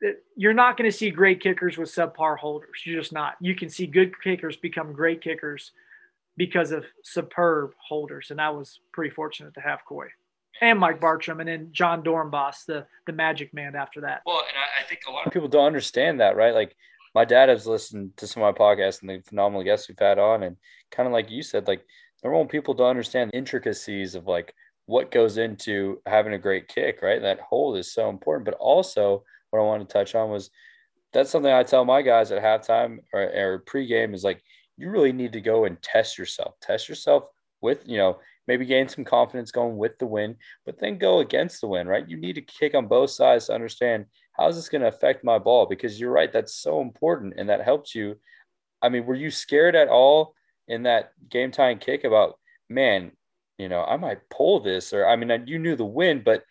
that 0.01 0.23
you're 0.35 0.53
not 0.53 0.77
going 0.77 0.89
to 0.89 0.95
see 0.95 1.09
great 1.09 1.41
kickers 1.41 1.77
with 1.77 1.89
subpar 1.89 2.37
holders. 2.37 2.81
You're 2.85 2.99
just 2.99 3.13
not. 3.13 3.35
You 3.39 3.55
can 3.55 3.69
see 3.69 3.87
good 3.87 4.13
kickers 4.21 4.57
become 4.57 4.93
great 4.93 5.21
kickers 5.21 5.71
because 6.37 6.71
of 6.71 6.85
superb 7.03 7.73
holders, 7.77 8.31
and 8.31 8.41
I 8.41 8.49
was 8.49 8.79
pretty 8.91 9.13
fortunate 9.13 9.53
to 9.53 9.61
have 9.61 9.85
Koy 9.85 10.07
and 10.61 10.79
Mike 10.79 11.01
Bartram, 11.01 11.39
and 11.39 11.49
then 11.49 11.69
Jon 11.71 12.03
Dorenbos, 12.03 12.65
the 12.65 12.85
the 13.07 13.13
Magic 13.13 13.53
Man 13.53 13.75
after 13.75 14.01
that. 14.01 14.21
Well, 14.25 14.41
and 14.47 14.57
I, 14.57 14.83
I 14.83 14.87
think 14.87 15.01
a 15.07 15.11
lot 15.11 15.27
of 15.27 15.33
people 15.33 15.47
don't 15.47 15.65
understand 15.65 16.19
that, 16.21 16.35
right? 16.35 16.53
Like 16.53 16.75
my 17.13 17.25
dad 17.25 17.49
has 17.49 17.67
listened 17.67 18.15
to 18.17 18.27
some 18.27 18.43
of 18.43 18.55
my 18.55 18.57
podcasts 18.57 19.01
and 19.01 19.09
the 19.09 19.21
phenomenal 19.27 19.63
guests 19.63 19.89
we've 19.89 19.99
had 19.99 20.19
on, 20.19 20.43
and 20.43 20.55
kind 20.91 21.07
of 21.07 21.13
like 21.13 21.29
you 21.29 21.43
said, 21.43 21.67
like 21.67 21.83
normal 22.23 22.45
people 22.45 22.73
don't 22.73 22.89
understand 22.89 23.31
the 23.31 23.37
intricacies 23.37 24.15
of 24.15 24.27
like 24.27 24.53
what 24.85 25.11
goes 25.11 25.37
into 25.37 26.01
having 26.05 26.33
a 26.33 26.39
great 26.39 26.67
kick, 26.67 27.01
right? 27.01 27.21
That 27.21 27.39
hold 27.39 27.77
is 27.77 27.93
so 27.93 28.09
important. 28.09 28.45
But 28.45 28.55
also, 28.55 29.23
what 29.49 29.59
I 29.59 29.63
wanted 29.63 29.89
to 29.89 29.93
touch 29.93 30.15
on 30.15 30.29
was 30.29 30.51
that's 31.11 31.29
something 31.29 31.51
I 31.51 31.63
tell 31.63 31.85
my 31.85 32.01
guys 32.01 32.31
at 32.31 32.41
halftime 32.41 32.99
or, 33.13 33.21
or 33.21 33.63
pregame 33.67 34.13
is 34.13 34.23
like 34.23 34.41
you 34.77 34.89
really 34.89 35.11
need 35.11 35.33
to 35.33 35.41
go 35.41 35.65
and 35.65 35.81
test 35.81 36.17
yourself, 36.17 36.55
test 36.61 36.87
yourself 36.87 37.25
with, 37.61 37.83
you 37.85 37.97
know, 37.97 38.19
maybe 38.47 38.65
gain 38.65 38.87
some 38.87 39.03
confidence 39.03 39.51
going 39.51 39.77
with 39.77 39.97
the 39.99 40.05
win, 40.05 40.35
but 40.65 40.79
then 40.79 40.97
go 40.97 41.19
against 41.19 41.61
the 41.61 41.67
win, 41.67 41.87
right? 41.87 42.07
You 42.07 42.17
need 42.17 42.33
to 42.35 42.41
kick 42.41 42.75
on 42.75 42.87
both 42.87 43.11
sides 43.11 43.47
to 43.47 43.53
understand 43.53 44.05
how 44.33 44.47
is 44.47 44.55
this 44.55 44.69
going 44.69 44.81
to 44.81 44.87
affect 44.87 45.23
my 45.23 45.37
ball 45.37 45.65
because 45.65 45.99
you're 45.99 46.11
right, 46.11 46.31
that's 46.31 46.55
so 46.55 46.81
important 46.81 47.35
and 47.37 47.49
that 47.49 47.63
helps 47.63 47.93
you. 47.93 48.15
I 48.81 48.89
mean, 48.89 49.05
were 49.05 49.15
you 49.15 49.31
scared 49.31 49.75
at 49.75 49.89
all 49.89 50.33
in 50.67 50.83
that 50.83 51.11
game 51.29 51.51
time 51.51 51.79
kick 51.79 52.03
about, 52.03 52.39
man, 52.69 53.11
you 53.57 53.69
know, 53.69 53.83
I 53.83 53.97
might 53.97 54.29
pull 54.29 54.59
this 54.59 54.93
or 54.93 55.05
I 55.05 55.15
mean, 55.15 55.45
you 55.47 55.59
knew 55.59 55.75
the 55.75 55.85
win, 55.85 56.21
but 56.25 56.43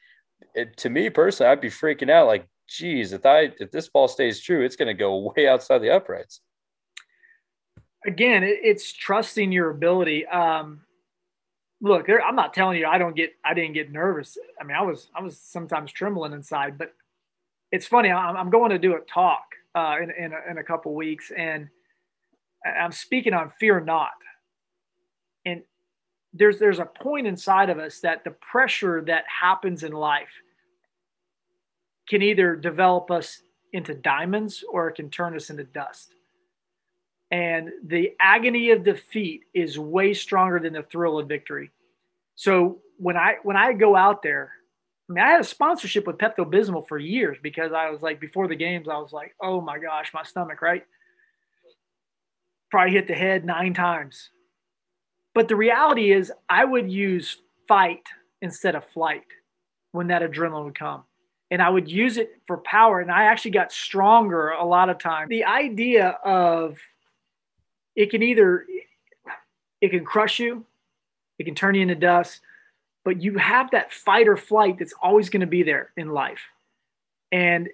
it, 0.55 0.77
to 0.79 0.91
me 0.91 1.11
personally, 1.11 1.51
I'd 1.51 1.61
be 1.61 1.69
freaking 1.69 2.11
out 2.11 2.27
like, 2.27 2.47
geez, 2.69 3.13
if 3.13 3.27
I 3.27 3.51
if 3.59 3.71
this 3.71 3.89
ball 3.89 4.09
stays 4.09 4.41
true, 4.41 4.65
it's 4.65 4.77
going 4.77 4.89
to 4.89 4.95
go 4.95 5.33
way 5.37 5.49
outside 5.49 5.79
the 5.79 5.91
uprights. 5.91 6.41
Again, 8.07 8.43
it's 8.45 8.93
trusting 8.93 9.53
your 9.53 9.71
ability. 9.71 10.27
Um, 10.27 10.81
look, 11.81 12.07
there, 12.07 12.23
I'm 12.23 12.37
not 12.37 12.55
telling 12.55 12.79
you 12.79 12.87
I 12.87 12.99
don't 12.99 13.17
get 13.17 13.33
I 13.45 13.55
didn't 13.55 13.75
get 13.75 13.91
nervous. 13.91 14.37
I 14.61 14.65
mean, 14.65 14.77
I 14.77 14.83
was 14.83 15.09
I 15.15 15.23
was 15.23 15.39
sometimes 15.39 15.93
trembling 15.93 16.33
inside, 16.33 16.79
but 16.79 16.95
it's 17.73 17.87
funny. 17.87 18.11
I'm, 18.11 18.37
I'm 18.37 18.51
going 18.51 18.71
to 18.71 18.79
do 18.79 18.95
a 18.95 19.01
talk 19.01 19.45
uh, 19.75 19.97
in 20.03 20.11
in 20.11 20.33
a, 20.33 20.51
in 20.51 20.59
a 20.59 20.65
couple 20.65 20.95
weeks, 20.95 21.31
and 21.37 21.69
I'm 22.65 22.93
speaking 22.93 23.33
on 23.33 23.51
fear 23.59 23.81
not. 23.81 24.11
And 25.47 25.63
there's 26.33 26.59
there's 26.59 26.79
a 26.79 26.85
point 26.85 27.27
inside 27.27 27.71
of 27.71 27.79
us 27.79 28.01
that 28.01 28.25
the 28.25 28.33
pressure 28.33 29.03
that 29.07 29.25
happens 29.27 29.83
in 29.83 29.93
life 29.93 30.29
can 32.09 32.23
either 32.23 32.57
develop 32.57 33.11
us 33.11 33.43
into 33.73 33.95
diamonds 33.95 34.65
or 34.69 34.89
it 34.89 34.97
can 34.97 35.11
turn 35.11 35.35
us 35.37 35.49
into 35.49 35.65
dust. 35.65 36.15
And 37.31 37.71
the 37.85 38.15
agony 38.21 38.71
of 38.71 38.83
defeat 38.83 39.43
is 39.55 39.79
way 39.79 40.15
stronger 40.15 40.59
than 40.59 40.73
the 40.73 40.83
thrill 40.83 41.19
of 41.19 41.29
victory. 41.29 41.71
So 42.35 42.81
when 42.97 43.17
I 43.17 43.37
when 43.43 43.57
I 43.57 43.73
go 43.73 43.95
out 43.95 44.23
there, 44.23 44.53
I 45.09 45.13
mean 45.13 45.25
I 45.25 45.29
had 45.29 45.41
a 45.41 45.45
sponsorship 45.45 46.07
with 46.07 46.19
Pepto 46.19 46.45
Bismol 46.45 46.89
for 46.89 46.99
years 46.99 47.39
because 47.43 47.73
I 47.73 47.91
was 47.91 48.03
like 48.03 48.21
before 48.21 48.49
the 48.49 48.57
games 48.57 48.89
I 48.89 48.99
was 48.99 49.13
like, 49.13 49.35
oh 49.41 49.61
my 49.61 49.79
gosh, 49.79 50.13
my 50.13 50.25
stomach, 50.25 50.61
right? 50.61 50.85
Probably 52.71 52.93
hit 52.93 53.07
the 53.07 53.15
head 53.15 53.45
nine 53.45 53.75
times. 53.75 54.31
But 55.35 55.47
the 55.47 55.57
reality 55.57 56.11
is 56.13 56.33
I 56.49 56.65
would 56.65 56.91
use 56.91 57.37
fight 57.69 58.03
instead 58.43 58.75
of 58.75 58.85
flight 58.87 59.23
when 59.93 60.09
that 60.09 60.23
adrenaline 60.23 60.65
would 60.65 60.79
come 60.79 61.05
and 61.51 61.61
I 61.61 61.69
would 61.69 61.91
use 61.91 62.17
it 62.17 62.41
for 62.47 62.59
power. 62.59 63.01
And 63.01 63.11
I 63.11 63.25
actually 63.25 63.51
got 63.53 63.73
stronger 63.73 64.51
a 64.51 64.65
lot 64.65 64.89
of 64.89 64.99
times. 64.99 65.29
The 65.29 65.45
idea 65.45 66.19
of 66.25 66.79
it 67.97 68.11
can 68.11 68.23
either 68.23 68.67
it 69.81 69.91
can 69.91 70.05
crush 70.05 70.39
you, 70.39 70.67
it 71.39 71.45
can 71.45 71.55
turn 71.55 71.75
you 71.75 71.83
into 71.83 71.95
dust, 71.95 72.41
but 73.05 73.23
you 73.23 73.39
have 73.39 73.71
that 73.71 73.93
fight 73.93 74.29
or 74.29 74.37
flight 74.37 74.79
that's 74.79 74.95
always 75.03 75.31
going 75.31 75.41
to 75.41 75.47
be 75.47 75.63
there 75.63 75.91
in 75.97 76.11
life. 76.11 76.43
And 77.33 77.69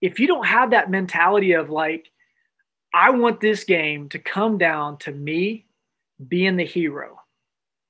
if 0.00 0.18
you 0.18 0.26
don't 0.26 0.46
have 0.46 0.70
that 0.70 0.90
mentality 0.90 1.52
of 1.52 1.68
like, 1.68 2.10
I 2.94 3.10
want 3.10 3.40
this 3.40 3.64
game 3.64 4.08
to 4.10 4.18
come 4.18 4.58
down 4.58 4.96
to 4.98 5.12
me 5.12 5.66
being 6.26 6.56
the 6.56 6.64
hero. 6.64 7.20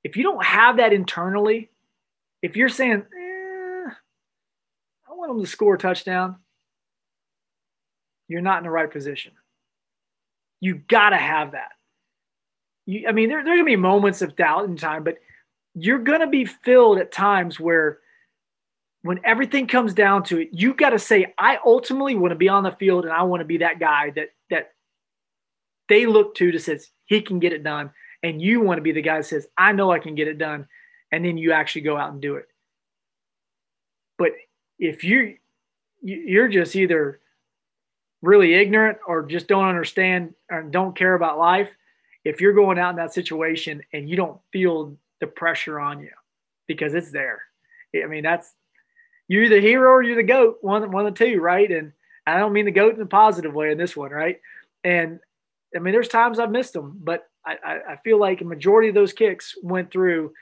If 0.02 0.16
you 0.16 0.22
don't 0.22 0.44
have 0.44 0.78
that 0.78 0.92
internally, 0.92 1.70
if 2.42 2.56
you're 2.56 2.68
saying, 2.68 3.02
eh, 3.02 3.90
I 5.08 5.12
want 5.14 5.30
them 5.30 5.44
to 5.44 5.50
score 5.50 5.74
a 5.74 5.78
touchdown, 5.78 6.36
you're 8.28 8.40
not 8.40 8.58
in 8.58 8.64
the 8.64 8.70
right 8.70 8.90
position. 8.90 9.32
You 10.60 10.76
got 10.76 11.10
to 11.10 11.16
have 11.16 11.52
that. 11.52 11.72
You, 12.86 13.08
I 13.08 13.12
mean, 13.12 13.28
there, 13.28 13.42
there's 13.44 13.56
going 13.56 13.64
to 13.64 13.64
be 13.64 13.76
moments 13.76 14.22
of 14.22 14.36
doubt 14.36 14.66
in 14.66 14.76
time, 14.76 15.04
but 15.04 15.16
you're 15.74 15.98
going 15.98 16.20
to 16.20 16.26
be 16.26 16.44
filled 16.44 16.98
at 16.98 17.12
times 17.12 17.58
where 17.58 17.98
when 19.02 19.20
everything 19.24 19.66
comes 19.66 19.94
down 19.94 20.24
to 20.24 20.38
it, 20.38 20.48
you 20.52 20.74
got 20.74 20.90
to 20.90 20.98
say, 20.98 21.32
I 21.38 21.58
ultimately 21.64 22.14
want 22.16 22.32
to 22.32 22.36
be 22.36 22.48
on 22.48 22.64
the 22.64 22.72
field 22.72 23.04
and 23.04 23.12
I 23.12 23.22
want 23.22 23.40
to 23.40 23.46
be 23.46 23.58
that 23.58 23.78
guy 23.78 24.10
that, 24.10 24.28
that 24.50 24.72
they 25.88 26.06
look 26.06 26.34
to 26.36 26.52
to 26.52 26.58
says 26.58 26.90
he 27.06 27.22
can 27.22 27.38
get 27.38 27.52
it 27.52 27.64
done. 27.64 27.90
And 28.22 28.42
you 28.42 28.60
want 28.60 28.78
to 28.78 28.82
be 28.82 28.92
the 28.92 29.00
guy 29.00 29.18
that 29.18 29.24
says, 29.24 29.46
I 29.56 29.72
know 29.72 29.90
I 29.90 29.98
can 29.98 30.14
get 30.14 30.28
it 30.28 30.36
done. 30.36 30.66
And 31.10 31.24
then 31.24 31.38
you 31.38 31.52
actually 31.52 31.82
go 31.82 31.96
out 31.96 32.12
and 32.12 32.20
do 32.20 32.36
it. 32.36 32.46
But 34.18 34.32
if 34.78 35.02
you 35.02 35.36
you're 36.02 36.48
just 36.48 36.76
either 36.76 37.20
really 38.22 38.54
ignorant 38.54 38.98
or 39.06 39.22
just 39.22 39.48
don't 39.48 39.68
understand 39.68 40.34
or 40.50 40.62
don't 40.62 40.96
care 40.96 41.14
about 41.14 41.38
life 41.38 41.70
if 42.24 42.40
you're 42.40 42.52
going 42.52 42.78
out 42.78 42.90
in 42.90 42.96
that 42.96 43.14
situation 43.14 43.82
and 43.92 44.08
you 44.08 44.16
don't 44.16 44.38
feel 44.52 44.96
the 45.20 45.26
pressure 45.26 45.80
on 45.80 46.00
you 46.00 46.10
because 46.66 46.94
it's 46.94 47.10
there. 47.10 47.42
I 47.94 48.06
mean 48.06 48.22
that's 48.22 48.52
you're 49.28 49.48
the 49.48 49.60
hero 49.60 49.90
or 49.90 50.02
you're 50.02 50.16
the 50.16 50.22
goat 50.22 50.58
one 50.60 50.90
one 50.90 51.06
of 51.06 51.14
the 51.14 51.24
two 51.24 51.40
right? 51.40 51.70
And 51.70 51.92
i 52.26 52.38
don't 52.38 52.52
mean 52.52 52.66
the 52.66 52.70
goat 52.70 52.94
in 52.94 53.00
a 53.00 53.06
positive 53.06 53.54
way 53.54 53.72
in 53.72 53.78
this 53.78 53.96
one 53.96 54.10
right? 54.10 54.40
And 54.84 55.20
i 55.74 55.78
mean 55.78 55.92
there's 55.92 56.08
times 56.08 56.38
i've 56.38 56.50
missed 56.50 56.72
them 56.72 56.98
but 57.00 57.28
i 57.46 57.56
i 57.90 57.96
feel 58.02 58.18
like 58.18 58.40
a 58.40 58.44
majority 58.44 58.88
of 58.88 58.94
those 58.94 59.12
kicks 59.12 59.54
went 59.62 59.90
through 59.90 60.32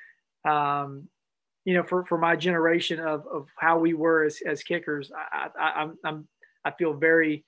um, 0.44 1.08
you 1.64 1.74
know, 1.74 1.82
for, 1.82 2.04
for 2.06 2.16
my 2.16 2.34
generation 2.34 2.98
of, 2.98 3.26
of 3.26 3.46
how 3.58 3.78
we 3.78 3.92
were 3.92 4.24
as, 4.24 4.40
as 4.46 4.62
kickers, 4.62 5.12
I, 5.14 5.48
I, 5.58 5.70
I'm, 5.82 5.98
I'm, 6.02 6.28
I 6.64 6.70
feel 6.70 6.94
very 6.94 7.44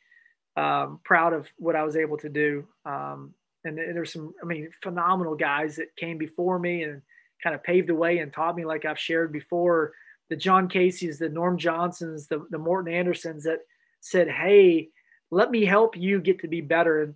um, 0.56 1.00
proud 1.04 1.32
of 1.32 1.48
what 1.56 1.76
I 1.76 1.84
was 1.84 1.96
able 1.96 2.18
to 2.18 2.28
do. 2.28 2.66
Um, 2.84 3.34
and 3.64 3.76
there's 3.76 4.12
some, 4.12 4.32
I 4.42 4.46
mean, 4.46 4.70
phenomenal 4.82 5.34
guys 5.34 5.76
that 5.76 5.96
came 5.96 6.18
before 6.18 6.58
me 6.58 6.82
and 6.82 7.02
kind 7.42 7.54
of 7.54 7.62
paved 7.62 7.88
the 7.88 7.94
way 7.94 8.18
and 8.18 8.32
taught 8.32 8.56
me, 8.56 8.64
like 8.64 8.84
I've 8.84 8.98
shared 8.98 9.32
before, 9.32 9.92
the 10.28 10.36
John 10.36 10.68
Carneys, 10.68 11.18
the 11.18 11.28
Norm 11.28 11.58
Johnsons, 11.58 12.28
the, 12.28 12.46
the 12.50 12.58
Morten 12.58 12.92
Andersens 12.92 13.42
that 13.42 13.60
said, 14.00 14.28
Hey, 14.28 14.88
let 15.30 15.50
me 15.50 15.64
help 15.64 15.96
you 15.96 16.20
get 16.20 16.40
to 16.40 16.48
be 16.48 16.60
better. 16.60 17.02
And 17.02 17.14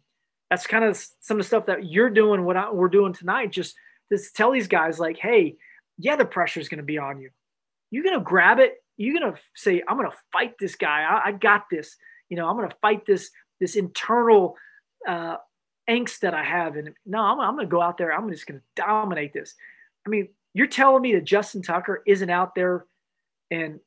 that's 0.51 0.67
kind 0.67 0.85
of 0.85 0.97
some 1.21 1.39
of 1.39 1.45
the 1.45 1.47
stuff 1.47 1.67
that 1.67 1.87
you're 1.87 2.11
doing, 2.11 2.45
what 2.45 2.57
I, 2.57 2.71
we're 2.71 2.89
doing 2.89 3.13
tonight. 3.13 3.53
Just, 3.53 3.75
just 4.13 4.35
tell 4.37 4.51
these 4.51 4.69
guys 4.69 4.99
like, 4.99 5.17
Hey, 5.17 5.57
yeah, 5.97 6.17
the 6.17 6.25
pressure 6.25 6.61
is 6.61 6.69
going 6.69 6.79
to 6.79 6.85
be 6.85 6.99
on 6.99 7.21
you. 7.21 7.31
You're 7.91 8.05
going 8.05 8.19
to 8.19 8.25
grab 8.25 8.59
it. 8.59 8.75
You're 8.97 9.19
going 9.19 9.33
to 9.33 9.41
say, 9.55 9.83
I'm 9.89 9.97
going 9.97 10.11
to 10.11 10.17
fight 10.33 10.55
this 10.59 10.75
guy. 10.75 11.03
I, 11.03 11.29
I, 11.29 11.33
got 11.33 11.65
this. 11.71 11.97
You 12.29 12.37
know, 12.37 12.49
I'm 12.49 12.57
going 12.57 12.69
to 12.69 12.77
fight 12.81 13.07
this, 13.07 13.31
this 13.61 13.77
internal 13.77 14.57
uh, 15.07 15.37
angst 15.89 16.21
that 16.21 16.35
I 16.35 16.45
have. 16.45 16.77
And 16.77 16.95
no, 17.07 17.21
I'm, 17.21 17.41
I'm 17.41 17.55
going 17.55 17.67
to 17.67 17.71
go 17.71 17.81
out 17.81 17.99
there. 17.99 18.13
I'm 18.13 18.31
just 18.31 18.47
going 18.47 18.61
to 18.61 18.83
dominate 18.83 19.33
this. 19.33 19.55
I 20.07 20.11
mean, 20.11 20.29
you're 20.53 20.67
telling 20.67 21.03
me 21.03 21.15
that 21.15 21.25
Justin 21.25 21.63
Tucker 21.63 22.03
isn't 22.07 22.31
out 22.31 22.55
there 22.55 22.87
and 23.51 23.81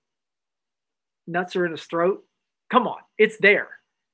nuts 1.26 1.56
are 1.56 1.66
in 1.66 1.72
his 1.72 1.84
throat? 1.84 2.24
Come 2.70 2.88
on, 2.88 2.98
it's 3.18 3.38
there. 3.38 3.70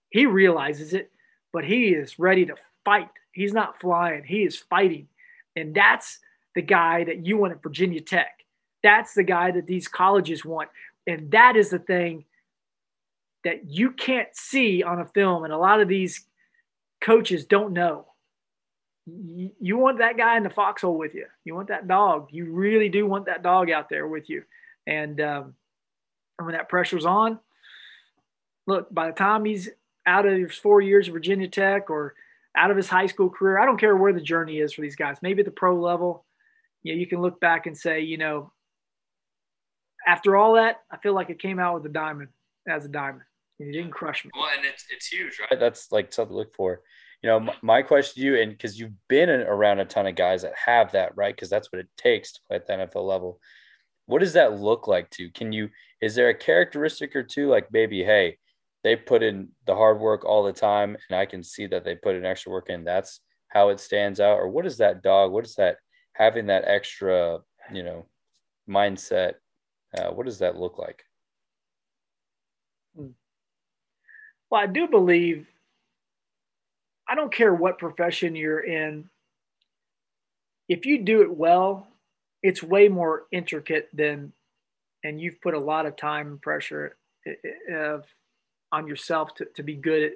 He 0.09 0.25
realizes 0.25 0.93
it, 0.93 1.11
but 1.51 1.63
he 1.63 1.87
is 1.87 2.19
ready 2.19 2.45
to 2.45 2.55
fight. 2.85 3.09
He's 3.31 3.53
not 3.53 3.79
flying, 3.79 4.23
he 4.23 4.43
is 4.43 4.57
fighting. 4.57 5.07
And 5.55 5.73
that's 5.73 6.19
the 6.55 6.61
guy 6.61 7.03
that 7.03 7.25
you 7.25 7.37
want 7.37 7.53
at 7.53 7.63
Virginia 7.63 8.01
Tech. 8.01 8.43
That's 8.83 9.13
the 9.13 9.23
guy 9.23 9.51
that 9.51 9.65
these 9.65 9.87
colleges 9.87 10.45
want. 10.45 10.69
And 11.07 11.31
that 11.31 11.55
is 11.55 11.69
the 11.69 11.79
thing 11.79 12.25
that 13.43 13.69
you 13.69 13.91
can't 13.91 14.29
see 14.33 14.83
on 14.83 14.99
a 14.99 15.05
film. 15.05 15.43
And 15.43 15.53
a 15.53 15.57
lot 15.57 15.81
of 15.81 15.87
these 15.87 16.25
coaches 17.01 17.45
don't 17.45 17.73
know. 17.73 18.05
You 19.05 19.77
want 19.77 19.97
that 19.97 20.17
guy 20.17 20.37
in 20.37 20.43
the 20.43 20.49
foxhole 20.49 20.97
with 20.97 21.13
you. 21.13 21.25
You 21.43 21.55
want 21.55 21.67
that 21.67 21.87
dog. 21.87 22.29
You 22.31 22.51
really 22.51 22.87
do 22.87 23.05
want 23.05 23.25
that 23.25 23.43
dog 23.43 23.69
out 23.69 23.89
there 23.89 24.07
with 24.07 24.29
you. 24.29 24.43
And, 24.87 25.19
um, 25.19 25.55
and 26.39 26.45
when 26.45 26.55
that 26.55 26.69
pressure's 26.69 27.05
on, 27.05 27.39
look, 28.65 28.93
by 28.93 29.07
the 29.07 29.13
time 29.13 29.43
he's 29.43 29.69
out 30.05 30.25
of 30.25 30.37
his 30.37 30.57
four 30.57 30.79
years 30.81 31.07
of 31.07 31.13
Virginia 31.13 31.49
Tech 31.49 31.89
or 31.89 32.13
out 32.55 32.71
of 32.71 32.77
his 32.77 32.87
high 32.87 33.07
school 33.07 33.29
career, 33.29 33.59
I 33.59 33.65
don't 33.65 33.79
care 33.79 33.97
where 33.97 34.13
the 34.13 34.21
journey 34.21 34.59
is 34.59 34.73
for 34.73 34.81
these 34.81 34.95
guys, 34.95 35.17
maybe 35.21 35.41
at 35.41 35.45
the 35.45 35.51
pro 35.51 35.75
level, 35.79 36.25
you 36.83 36.93
know, 36.93 36.99
you 36.99 37.07
can 37.07 37.21
look 37.21 37.39
back 37.39 37.65
and 37.65 37.77
say, 37.77 38.01
you 38.01 38.17
know, 38.17 38.51
after 40.05 40.35
all 40.35 40.53
that, 40.55 40.81
I 40.91 40.97
feel 40.97 41.13
like 41.13 41.29
it 41.29 41.41
came 41.41 41.59
out 41.59 41.75
with 41.75 41.85
a 41.85 41.93
diamond 41.93 42.29
as 42.67 42.85
a 42.85 42.89
diamond. 42.89 43.23
You 43.59 43.71
didn't 43.71 43.91
crush 43.91 44.25
me. 44.25 44.31
Well, 44.35 44.49
and 44.55 44.65
it's 44.65 44.85
it's 44.91 45.07
huge, 45.07 45.39
right? 45.39 45.59
That's 45.59 45.91
like 45.91 46.11
something 46.11 46.33
to 46.33 46.37
look 46.37 46.55
for. 46.55 46.81
You 47.21 47.29
know, 47.29 47.39
my, 47.39 47.55
my 47.61 47.81
question 47.81 48.21
to 48.21 48.25
you, 48.25 48.41
and 48.41 48.51
because 48.51 48.79
you've 48.79 48.93
been 49.07 49.29
around 49.29 49.79
a 49.79 49.85
ton 49.85 50.07
of 50.07 50.15
guys 50.15 50.41
that 50.41 50.53
have 50.65 50.91
that, 50.91 51.15
right? 51.15 51.33
Because 51.33 51.49
that's 51.49 51.71
what 51.71 51.79
it 51.79 51.87
takes 51.97 52.33
to 52.33 52.41
play 52.47 52.57
at 52.57 52.67
the 52.67 52.73
NFL 52.73 53.07
level. 53.07 53.39
What 54.05 54.19
does 54.19 54.33
that 54.33 54.59
look 54.59 54.87
like 54.87 55.09
to? 55.11 55.29
Can 55.31 55.53
you? 55.53 55.69
Is 56.01 56.15
there 56.15 56.29
a 56.29 56.37
characteristic 56.37 57.15
or 57.15 57.23
two, 57.23 57.47
like 57.47 57.71
maybe, 57.71 58.03
hey, 58.03 58.37
they 58.83 58.97
put 58.97 59.23
in 59.23 59.49
the 59.65 59.75
hard 59.75 59.99
work 59.99 60.25
all 60.25 60.43
the 60.43 60.51
time, 60.51 60.97
and 61.09 61.17
I 61.17 61.25
can 61.25 61.43
see 61.43 61.67
that 61.67 61.85
they 61.85 61.95
put 61.95 62.15
in 62.15 62.25
extra 62.25 62.51
work 62.51 62.69
in. 62.69 62.83
That's 62.83 63.21
how 63.47 63.69
it 63.69 63.79
stands 63.79 64.19
out. 64.19 64.37
Or 64.37 64.49
what 64.49 64.65
is 64.65 64.77
that 64.77 65.01
dog? 65.01 65.31
What 65.31 65.45
is 65.45 65.55
that? 65.55 65.77
having 66.13 66.47
that 66.47 66.63
extra, 66.65 67.39
you 67.71 67.83
know, 67.83 68.05
mindset, 68.69 69.33
uh, 69.97 70.09
what 70.09 70.25
does 70.25 70.39
that 70.39 70.55
look 70.55 70.77
like? 70.77 71.03
Well, 74.53 74.61
I 74.61 74.67
do 74.67 74.87
believe, 74.87 75.47
I 77.09 77.15
don't 77.15 77.33
care 77.33 77.51
what 77.51 77.79
profession 77.79 78.35
you're 78.35 78.59
in, 78.59 79.09
if 80.69 80.85
you 80.85 81.03
do 81.03 81.23
it 81.23 81.35
well, 81.35 81.87
it's 82.43 82.61
way 82.61 82.87
more 82.87 83.23
intricate 83.31 83.89
than, 83.93 84.31
and 85.03 85.19
you've 85.19 85.41
put 85.41 85.55
a 85.55 85.59
lot 85.59 85.87
of 85.87 85.95
time 85.95 86.27
and 86.27 86.39
pressure 86.39 86.95
uh, 87.75 87.97
on 88.71 88.87
yourself 88.87 89.33
to, 89.37 89.45
to 89.55 89.63
be 89.63 89.73
good 89.73 90.03
at, 90.03 90.11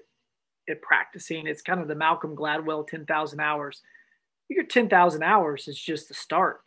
at 0.70 0.82
practicing. 0.84 1.48
It's 1.48 1.64
kind 1.64 1.82
of 1.82 1.88
the 1.88 1.96
Malcolm 1.96 2.36
Gladwell 2.36 2.88
10,000 2.88 3.40
hours. 3.40 3.82
Your 4.50 4.66
10,000 4.66 5.24
hours 5.24 5.68
is 5.68 5.82
just 5.82 6.10
the 6.10 6.14
start 6.14 6.62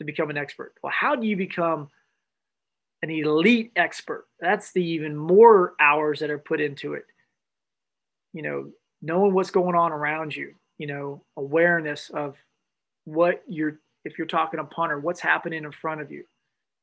to 0.00 0.04
become 0.04 0.30
an 0.30 0.36
expert. 0.36 0.74
Well, 0.82 0.92
how 0.92 1.14
do 1.14 1.28
you 1.28 1.36
become 1.36 1.90
an 3.02 3.10
elite 3.10 3.72
expert? 3.76 4.26
That's 4.40 4.72
the 4.72 4.82
even 4.82 5.16
more 5.16 5.74
hours 5.80 6.20
that 6.20 6.30
are 6.30 6.38
put 6.38 6.60
into 6.60 6.94
it. 6.94 7.04
You 8.32 8.42
know, 8.42 8.70
knowing 9.02 9.34
what's 9.34 9.50
going 9.50 9.74
on 9.74 9.92
around 9.92 10.34
you, 10.34 10.54
you 10.78 10.86
know, 10.86 11.22
awareness 11.36 12.10
of 12.10 12.36
what 13.04 13.42
you're, 13.48 13.80
if 14.04 14.18
you're 14.18 14.26
talking 14.26 14.60
a 14.60 14.64
punter, 14.64 14.98
what's 14.98 15.20
happening 15.20 15.64
in 15.64 15.72
front 15.72 16.00
of 16.00 16.10
you, 16.10 16.24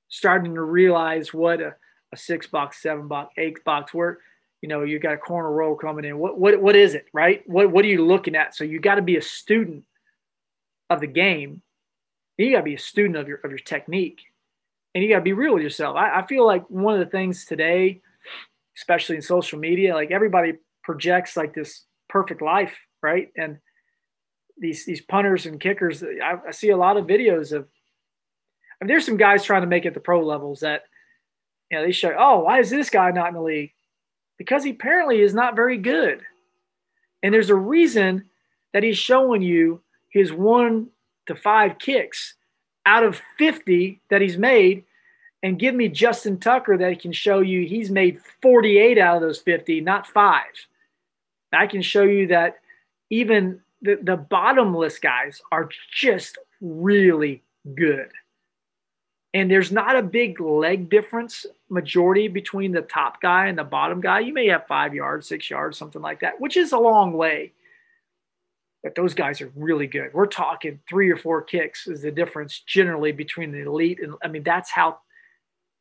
starting 0.10 0.56
to 0.56 0.62
realize 0.62 1.34
what 1.34 1.62
a, 1.62 1.76
a 2.12 2.18
six 2.18 2.48
box, 2.48 2.82
seven 2.82 3.08
box, 3.08 3.34
eight 3.38 3.64
box, 3.64 3.94
where, 3.94 4.20
you 4.62 4.70
know, 4.70 4.84
you 4.84 5.00
got 5.00 5.14
a 5.14 5.18
corner 5.18 5.52
roll 5.52 5.76
coming 5.76 6.06
in. 6.06 6.18
What, 6.18 6.40
what, 6.40 6.62
what 6.62 6.76
is 6.76 6.96
it, 6.96 7.06
right? 7.14 7.44
What, 7.48 7.72
what 7.72 7.86
are 7.86 7.90
you 7.90 8.06
looking 8.06 8.36
at? 8.36 8.56
So 8.56 8.64
you 8.64 8.80
got 8.80 8.96
to 8.96 9.02
be 9.02 9.18
a 9.18 9.22
student 9.22 9.84
of 10.90 11.02
the 11.02 11.08
game. 11.08 11.62
You 12.38 12.52
got 12.52 12.60
to 12.60 12.64
be 12.64 12.76
a 12.76 12.80
student 12.80 13.18
of 13.18 13.28
your, 13.28 13.40
of 13.44 13.52
your 13.52 13.60
technique 13.60 14.22
and 14.94 15.04
you 15.04 15.10
got 15.10 15.18
to 15.18 15.22
be 15.22 15.34
real 15.34 15.54
with 15.54 15.64
yourself. 15.64 15.96
I, 15.96 16.20
I 16.20 16.28
feel 16.28 16.46
like 16.46 16.70
one 16.70 16.94
of 16.94 17.00
the 17.00 17.12
things 17.12 17.46
today, 17.46 18.02
especially 18.78 19.16
in 19.16 19.22
social 19.22 19.60
media, 19.60 19.94
like 19.94 20.12
everybody 20.12 20.54
projects 20.84 21.36
like 21.36 21.54
this 21.54 21.84
perfect 22.10 22.42
life, 22.42 22.78
right? 23.02 23.30
And 23.38 23.58
these 24.58 24.86
these 24.86 25.02
punters 25.02 25.46
and 25.46 25.60
kickers, 25.60 26.04
I, 26.04 26.36
I 26.48 26.52
see 26.52 26.70
a 26.70 26.78
lot 26.78 26.98
of 26.98 27.08
videos 27.08 27.52
of. 27.52 27.68
I 28.82 28.86
mean, 28.86 28.88
there's 28.88 29.06
some 29.06 29.18
guys 29.18 29.44
trying 29.44 29.62
to 29.62 29.68
make 29.68 29.86
it 29.86 29.94
the 29.94 30.00
pro 30.00 30.26
levels 30.26 30.60
that, 30.60 30.84
you 31.72 31.78
know, 31.78 31.86
they 31.86 31.92
show. 31.92 32.14
Oh, 32.18 32.42
why 32.42 32.60
is 32.60 32.70
this 32.70 32.90
guy 32.90 33.12
not 33.12 33.30
in 33.30 33.34
the 33.36 33.42
league? 33.42 33.72
Because 34.38 34.64
he 34.64 34.72
apparently 34.72 35.22
is 35.22 35.34
not 35.34 35.56
very 35.56 35.78
good, 35.78 36.22
and 37.22 37.34
there's 37.34 37.50
a 37.50 37.56
reason 37.56 38.26
that 38.74 38.84
he's 38.84 38.98
showing 38.98 39.42
you 39.42 39.82
his 40.10 40.34
one 40.34 40.90
to 41.28 41.36
five 41.36 41.80
kicks 41.80 42.36
out 42.86 43.04
of 43.04 43.22
50 43.38 44.02
that 44.10 44.22
he's 44.22 44.38
made 44.38 44.84
and 45.42 45.60
give 45.60 45.76
me 45.76 45.90
Justin 45.90 46.40
Tucker 46.40 46.78
that 46.78 47.02
can 47.02 47.12
show 47.12 47.40
you 47.40 47.68
he's 47.68 47.90
made 47.90 48.22
48 48.42 48.98
out 48.98 49.18
of 49.18 49.22
those 49.22 49.40
50, 49.40 49.82
not 49.82 50.08
five. 50.08 50.44
I 51.52 51.68
can 51.68 51.82
show 51.82 52.04
you 52.04 52.28
that 52.28 52.60
even 53.10 53.62
the, 53.82 54.00
the 54.02 54.18
bottomless 54.18 54.98
guys 55.00 55.42
are 55.52 55.70
just 55.94 56.38
really 56.62 57.44
good. 57.76 58.10
And 59.36 59.50
there's 59.50 59.72
not 59.72 59.96
a 59.96 60.04
big 60.04 60.40
leg 60.40 60.90
difference 60.90 61.46
majority 61.70 62.28
between 62.28 62.72
the 62.72 62.82
top 62.82 63.22
guy 63.22 63.48
and 63.48 63.58
the 63.58 63.64
bottom 63.64 64.00
guy. 64.00 64.20
You 64.20 64.34
may 64.34 64.48
have 64.48 64.68
five 64.68 64.94
yards, 64.94 65.28
six 65.28 65.50
yards, 65.50 65.78
something 65.78 66.02
like 66.02 66.22
that, 66.22 66.40
which 66.40 66.56
is 66.56 66.72
a 66.72 66.78
long 66.78 67.14
way. 67.14 67.52
But 68.84 68.96
those 68.96 69.14
guys 69.14 69.42
are 69.42 69.52
really 69.56 69.88
good. 69.88 70.14
We're 70.14 70.26
talking 70.26 70.80
three 70.90 71.10
or 71.10 71.16
four 71.16 71.42
kicks 71.42 71.88
is 71.88 72.02
the 72.02 72.12
difference 72.12 72.60
generally 72.60 73.14
between 73.14 73.52
the 73.52 73.62
elite 73.62 74.00
and 74.02 74.16
I 74.24 74.28
mean 74.28 74.44
that's 74.44 74.70
how 74.70 75.00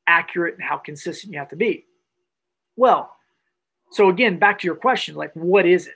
accurate 0.07 0.55
and 0.55 0.62
how 0.62 0.76
consistent 0.76 1.32
you 1.32 1.38
have 1.38 1.48
to 1.50 1.57
be. 1.57 1.84
Well, 2.76 3.14
so 3.90 4.09
again, 4.09 4.38
back 4.38 4.61
to 4.61 4.66
your 4.66 4.76
question, 4.76 5.14
like 5.14 5.32
what 5.34 5.66
is 5.66 5.88
it? 5.88 5.94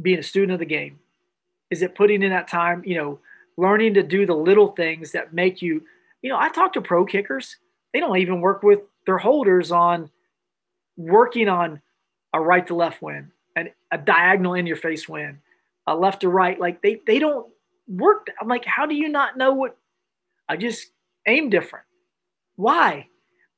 Being 0.00 0.18
a 0.18 0.22
student 0.22 0.52
of 0.52 0.58
the 0.58 0.66
game. 0.66 0.98
Is 1.70 1.82
it 1.82 1.94
putting 1.94 2.22
in 2.22 2.30
that 2.30 2.48
time, 2.48 2.82
you 2.84 2.96
know, 2.96 3.18
learning 3.56 3.94
to 3.94 4.02
do 4.02 4.26
the 4.26 4.34
little 4.34 4.68
things 4.72 5.12
that 5.12 5.32
make 5.32 5.62
you, 5.62 5.82
you 6.20 6.30
know, 6.30 6.38
I 6.38 6.48
talk 6.48 6.72
to 6.74 6.80
pro 6.80 7.04
kickers. 7.04 7.56
They 7.92 8.00
don't 8.00 8.18
even 8.18 8.40
work 8.40 8.62
with 8.62 8.80
their 9.06 9.18
holders 9.18 9.70
on 9.70 10.10
working 10.96 11.48
on 11.48 11.80
a 12.32 12.40
right 12.40 12.66
to 12.66 12.74
left 12.74 13.02
win 13.02 13.30
and 13.56 13.70
a 13.90 13.98
diagonal 13.98 14.54
in 14.54 14.66
your 14.66 14.76
face 14.76 15.08
win, 15.08 15.38
a 15.86 15.96
left 15.96 16.20
to 16.20 16.28
right. 16.28 16.58
Like 16.58 16.82
they 16.82 17.00
they 17.06 17.18
don't 17.18 17.46
work. 17.88 18.28
I'm 18.40 18.48
like, 18.48 18.64
how 18.64 18.86
do 18.86 18.94
you 18.94 19.08
not 19.08 19.36
know 19.36 19.52
what? 19.52 19.76
I 20.48 20.56
just 20.56 20.90
aim 21.26 21.50
different. 21.50 21.86
Why? 22.56 23.08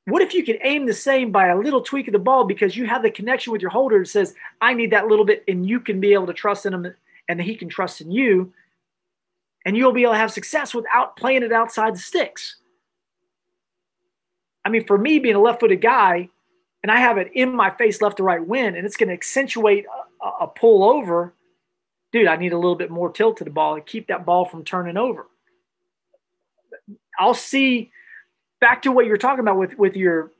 What 0.05 0.21
if 0.21 0.33
you 0.33 0.43
could 0.43 0.59
aim 0.63 0.85
the 0.85 0.93
same 0.93 1.31
by 1.31 1.47
a 1.47 1.57
little 1.57 1.81
tweak 1.81 2.07
of 2.07 2.13
the 2.13 2.19
ball 2.19 2.43
because 2.45 2.77
you 2.77 2.85
have 2.85 3.01
the 3.01 3.09
connection 3.09 3.51
with 3.51 3.61
your 3.61 3.71
holder 3.71 3.99
that 3.99 4.07
says, 4.07 4.35
I 4.61 4.75
need 4.75 4.91
that 4.91 5.07
little 5.07 5.25
bit, 5.25 5.43
and 5.47 5.67
you 5.67 5.79
can 5.79 5.99
be 5.99 6.13
able 6.13 6.27
to 6.27 6.33
trust 6.33 6.65
in 6.65 6.73
him 6.73 6.93
and 7.27 7.41
he 7.41 7.55
can 7.55 7.69
trust 7.69 8.01
in 8.01 8.11
you, 8.11 8.53
and 9.65 9.75
you'll 9.75 9.91
be 9.91 10.03
able 10.03 10.13
to 10.13 10.19
have 10.19 10.31
success 10.31 10.75
without 10.75 11.17
playing 11.17 11.41
it 11.41 11.51
outside 11.51 11.95
the 11.95 11.99
sticks. 11.99 12.57
I 14.63 14.69
mean, 14.69 14.85
for 14.85 14.97
me 14.97 15.17
being 15.17 15.35
a 15.35 15.41
left 15.41 15.59
footed 15.59 15.81
guy, 15.81 16.29
and 16.83 16.91
I 16.91 16.99
have 16.99 17.17
it 17.17 17.31
in 17.33 17.55
my 17.55 17.71
face 17.71 17.99
left 17.99 18.17
to 18.17 18.23
right 18.23 18.45
win, 18.45 18.75
and 18.75 18.85
it's 18.85 18.97
going 18.97 19.09
to 19.09 19.13
accentuate 19.13 19.85
a, 20.23 20.43
a 20.43 20.47
pull 20.47 20.83
over, 20.83 21.33
dude, 22.15 22.27
I 22.27 22.37
need 22.37 22.53
a 22.53 22.57
little 22.57 22.77
bit 22.77 22.89
more 22.89 23.11
tilt 23.11 23.37
to 23.37 23.43
the 23.43 23.49
ball 23.49 23.75
to 23.75 23.81
keep 23.81 24.07
that 24.07 24.25
ball 24.25 24.45
from 24.45 24.63
turning 24.63 24.95
over. 24.95 25.27
I'll 27.19 27.33
see 27.33 27.91
back 28.61 28.83
to 28.83 28.91
what 28.93 29.05
you're 29.05 29.17
talking 29.17 29.41
about 29.41 29.57
with 29.57 29.77
with 29.77 29.97
your 29.97 30.31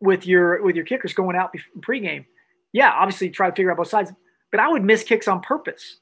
with 0.00 0.26
your 0.26 0.60
with 0.64 0.74
your 0.74 0.84
kickers 0.84 1.14
going 1.14 1.36
out 1.36 1.54
pregame. 1.78 2.24
Yeah, 2.72 2.90
obviously 2.90 3.30
try 3.30 3.48
to 3.48 3.54
figure 3.54 3.70
out 3.70 3.76
both 3.76 3.86
sides, 3.86 4.10
but 4.50 4.58
I 4.58 4.66
would 4.66 4.82
miss 4.82 5.04
kicks 5.04 5.28
on 5.28 5.42
purpose. 5.42 5.98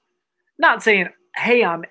Not 0.58 0.82
saying, 0.82 1.10
"Hey, 1.36 1.62
I'm 1.62 1.84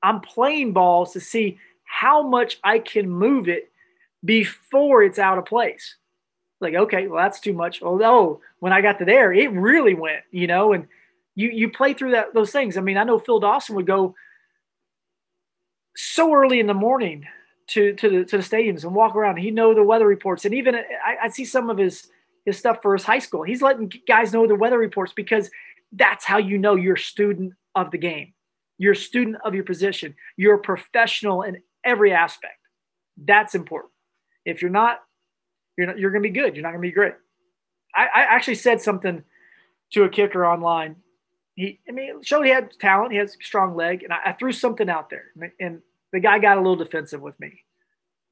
I'm 0.00 0.20
playing 0.20 0.72
balls 0.72 1.14
to 1.14 1.20
see 1.20 1.58
how 1.82 2.22
much 2.22 2.60
I 2.62 2.78
can 2.78 3.10
move 3.10 3.48
it 3.48 3.72
before 4.24 5.02
it's 5.02 5.18
out 5.18 5.38
of 5.38 5.46
place." 5.46 5.96
Like, 6.60 6.74
okay, 6.74 7.08
well 7.08 7.20
that's 7.20 7.40
too 7.40 7.54
much. 7.54 7.82
Although 7.82 8.40
when 8.60 8.72
I 8.72 8.82
got 8.82 9.00
to 9.00 9.04
there, 9.04 9.32
it 9.32 9.50
really 9.50 9.94
went, 9.94 10.22
you 10.30 10.46
know, 10.46 10.72
and 10.72 10.86
you 11.34 11.50
you 11.50 11.70
play 11.70 11.94
through 11.94 12.12
that 12.12 12.34
those 12.34 12.50
things. 12.50 12.76
I 12.76 12.80
mean, 12.80 12.96
I 12.96 13.04
know 13.04 13.18
Phil 13.18 13.40
Dawson 13.40 13.76
would 13.76 13.86
go 13.86 14.14
so 15.96 16.32
early 16.34 16.60
in 16.60 16.66
the 16.66 16.74
morning 16.74 17.26
to 17.68 17.94
to 17.94 18.08
the 18.08 18.24
to 18.24 18.36
the 18.38 18.42
stadiums 18.42 18.84
and 18.84 18.94
walk 18.94 19.16
around. 19.16 19.38
He'd 19.38 19.54
know 19.54 19.74
the 19.74 19.82
weather 19.82 20.06
reports, 20.06 20.44
and 20.44 20.54
even 20.54 20.74
I, 20.74 21.16
I 21.24 21.28
see 21.28 21.44
some 21.44 21.70
of 21.70 21.78
his 21.78 22.08
his 22.44 22.58
stuff 22.58 22.78
for 22.82 22.94
his 22.94 23.04
high 23.04 23.18
school. 23.18 23.42
He's 23.42 23.62
letting 23.62 23.90
guys 24.06 24.32
know 24.32 24.46
the 24.46 24.54
weather 24.54 24.78
reports 24.78 25.12
because 25.12 25.50
that's 25.92 26.24
how 26.24 26.38
you 26.38 26.58
know 26.58 26.74
you're 26.74 26.94
a 26.94 26.98
student 26.98 27.54
of 27.74 27.90
the 27.90 27.98
game. 27.98 28.34
You're 28.78 28.92
a 28.92 28.96
student 28.96 29.36
of 29.44 29.54
your 29.54 29.64
position. 29.64 30.14
You're 30.36 30.56
a 30.56 30.60
professional 30.60 31.42
in 31.42 31.62
every 31.84 32.12
aspect. 32.12 32.58
That's 33.16 33.54
important. 33.54 33.92
If 34.44 34.60
you're 34.60 34.70
not, 34.70 34.98
you're 35.78 35.86
not, 35.86 35.98
you're 35.98 36.10
going 36.10 36.22
to 36.22 36.28
be 36.28 36.34
good. 36.34 36.54
You're 36.54 36.62
not 36.62 36.70
going 36.70 36.82
to 36.82 36.88
be 36.88 36.92
great. 36.92 37.14
I, 37.94 38.02
I 38.02 38.20
actually 38.22 38.56
said 38.56 38.80
something 38.80 39.22
to 39.92 40.02
a 40.02 40.08
kicker 40.08 40.44
online. 40.44 40.96
He, 41.54 41.80
I 41.88 41.92
mean, 41.92 42.22
showed 42.22 42.44
he 42.44 42.50
had 42.50 42.72
talent. 42.78 43.12
He 43.12 43.18
has 43.18 43.36
strong 43.40 43.76
leg, 43.76 44.02
and 44.02 44.12
I, 44.12 44.18
I 44.26 44.32
threw 44.32 44.52
something 44.52 44.88
out 44.90 45.10
there, 45.10 45.26
and 45.60 45.80
the 46.12 46.20
guy 46.20 46.38
got 46.38 46.58
a 46.58 46.60
little 46.60 46.76
defensive 46.76 47.20
with 47.20 47.38
me. 47.38 47.64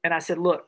And 0.03 0.13
I 0.13 0.19
said, 0.19 0.37
look, 0.37 0.67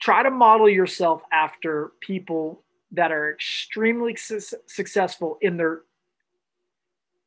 try 0.00 0.22
to 0.22 0.30
model 0.30 0.68
yourself 0.68 1.22
after 1.32 1.92
people 2.00 2.62
that 2.92 3.12
are 3.12 3.32
extremely 3.32 4.16
su- 4.16 4.40
successful 4.66 5.38
in 5.40 5.56
their 5.56 5.82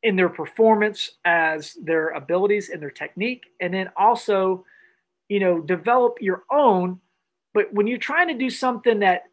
in 0.02 0.16
their 0.16 0.28
performance 0.28 1.12
as 1.24 1.74
their 1.74 2.08
abilities 2.08 2.70
and 2.70 2.82
their 2.82 2.90
technique 2.90 3.44
and 3.60 3.72
then 3.72 3.88
also 3.96 4.64
you 5.28 5.38
know 5.38 5.60
develop 5.60 6.16
your 6.20 6.42
own 6.50 6.98
but 7.54 7.72
when 7.72 7.86
you're 7.86 7.98
trying 7.98 8.26
to 8.26 8.34
do 8.34 8.50
something 8.50 8.98
that 8.98 9.24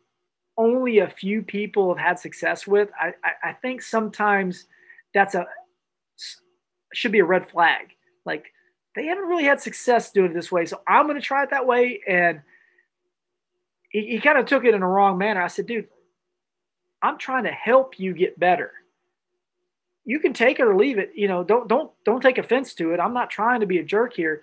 only 0.57 0.99
a 0.99 1.09
few 1.09 1.41
people 1.41 1.89
have 1.89 2.05
had 2.05 2.19
success 2.19 2.67
with 2.67 2.89
i 2.99 3.11
i, 3.23 3.49
I 3.49 3.53
think 3.53 3.81
sometimes 3.81 4.67
that's 5.13 5.35
a 5.35 5.45
should 6.93 7.11
be 7.11 7.19
a 7.19 7.25
red 7.25 7.49
flag 7.49 7.95
like 8.25 8.51
they 8.95 9.05
haven't 9.05 9.25
really 9.25 9.43
had 9.43 9.61
success 9.61 10.11
doing 10.11 10.31
it 10.31 10.33
this 10.33 10.51
way. 10.51 10.65
So 10.65 10.81
I'm 10.87 11.05
going 11.05 11.19
to 11.19 11.25
try 11.25 11.43
it 11.43 11.51
that 11.51 11.65
way. 11.65 12.01
And 12.07 12.41
he, 13.89 14.07
he 14.07 14.19
kind 14.19 14.37
of 14.37 14.45
took 14.45 14.65
it 14.65 14.73
in 14.73 14.81
a 14.81 14.87
wrong 14.87 15.17
manner. 15.17 15.41
I 15.41 15.47
said, 15.47 15.67
dude, 15.67 15.87
I'm 17.01 17.17
trying 17.17 17.43
to 17.45 17.51
help 17.51 17.99
you 17.99 18.13
get 18.13 18.39
better. 18.39 18.73
You 20.05 20.19
can 20.19 20.33
take 20.33 20.59
it 20.59 20.65
or 20.65 20.75
leave 20.75 20.97
it. 20.97 21.11
You 21.15 21.27
know, 21.27 21.43
don't 21.43 21.67
don't 21.67 21.91
don't 22.03 22.21
take 22.21 22.37
offense 22.37 22.73
to 22.75 22.93
it. 22.93 22.99
I'm 22.99 23.13
not 23.13 23.29
trying 23.29 23.59
to 23.59 23.67
be 23.67 23.77
a 23.77 23.83
jerk 23.83 24.13
here. 24.13 24.41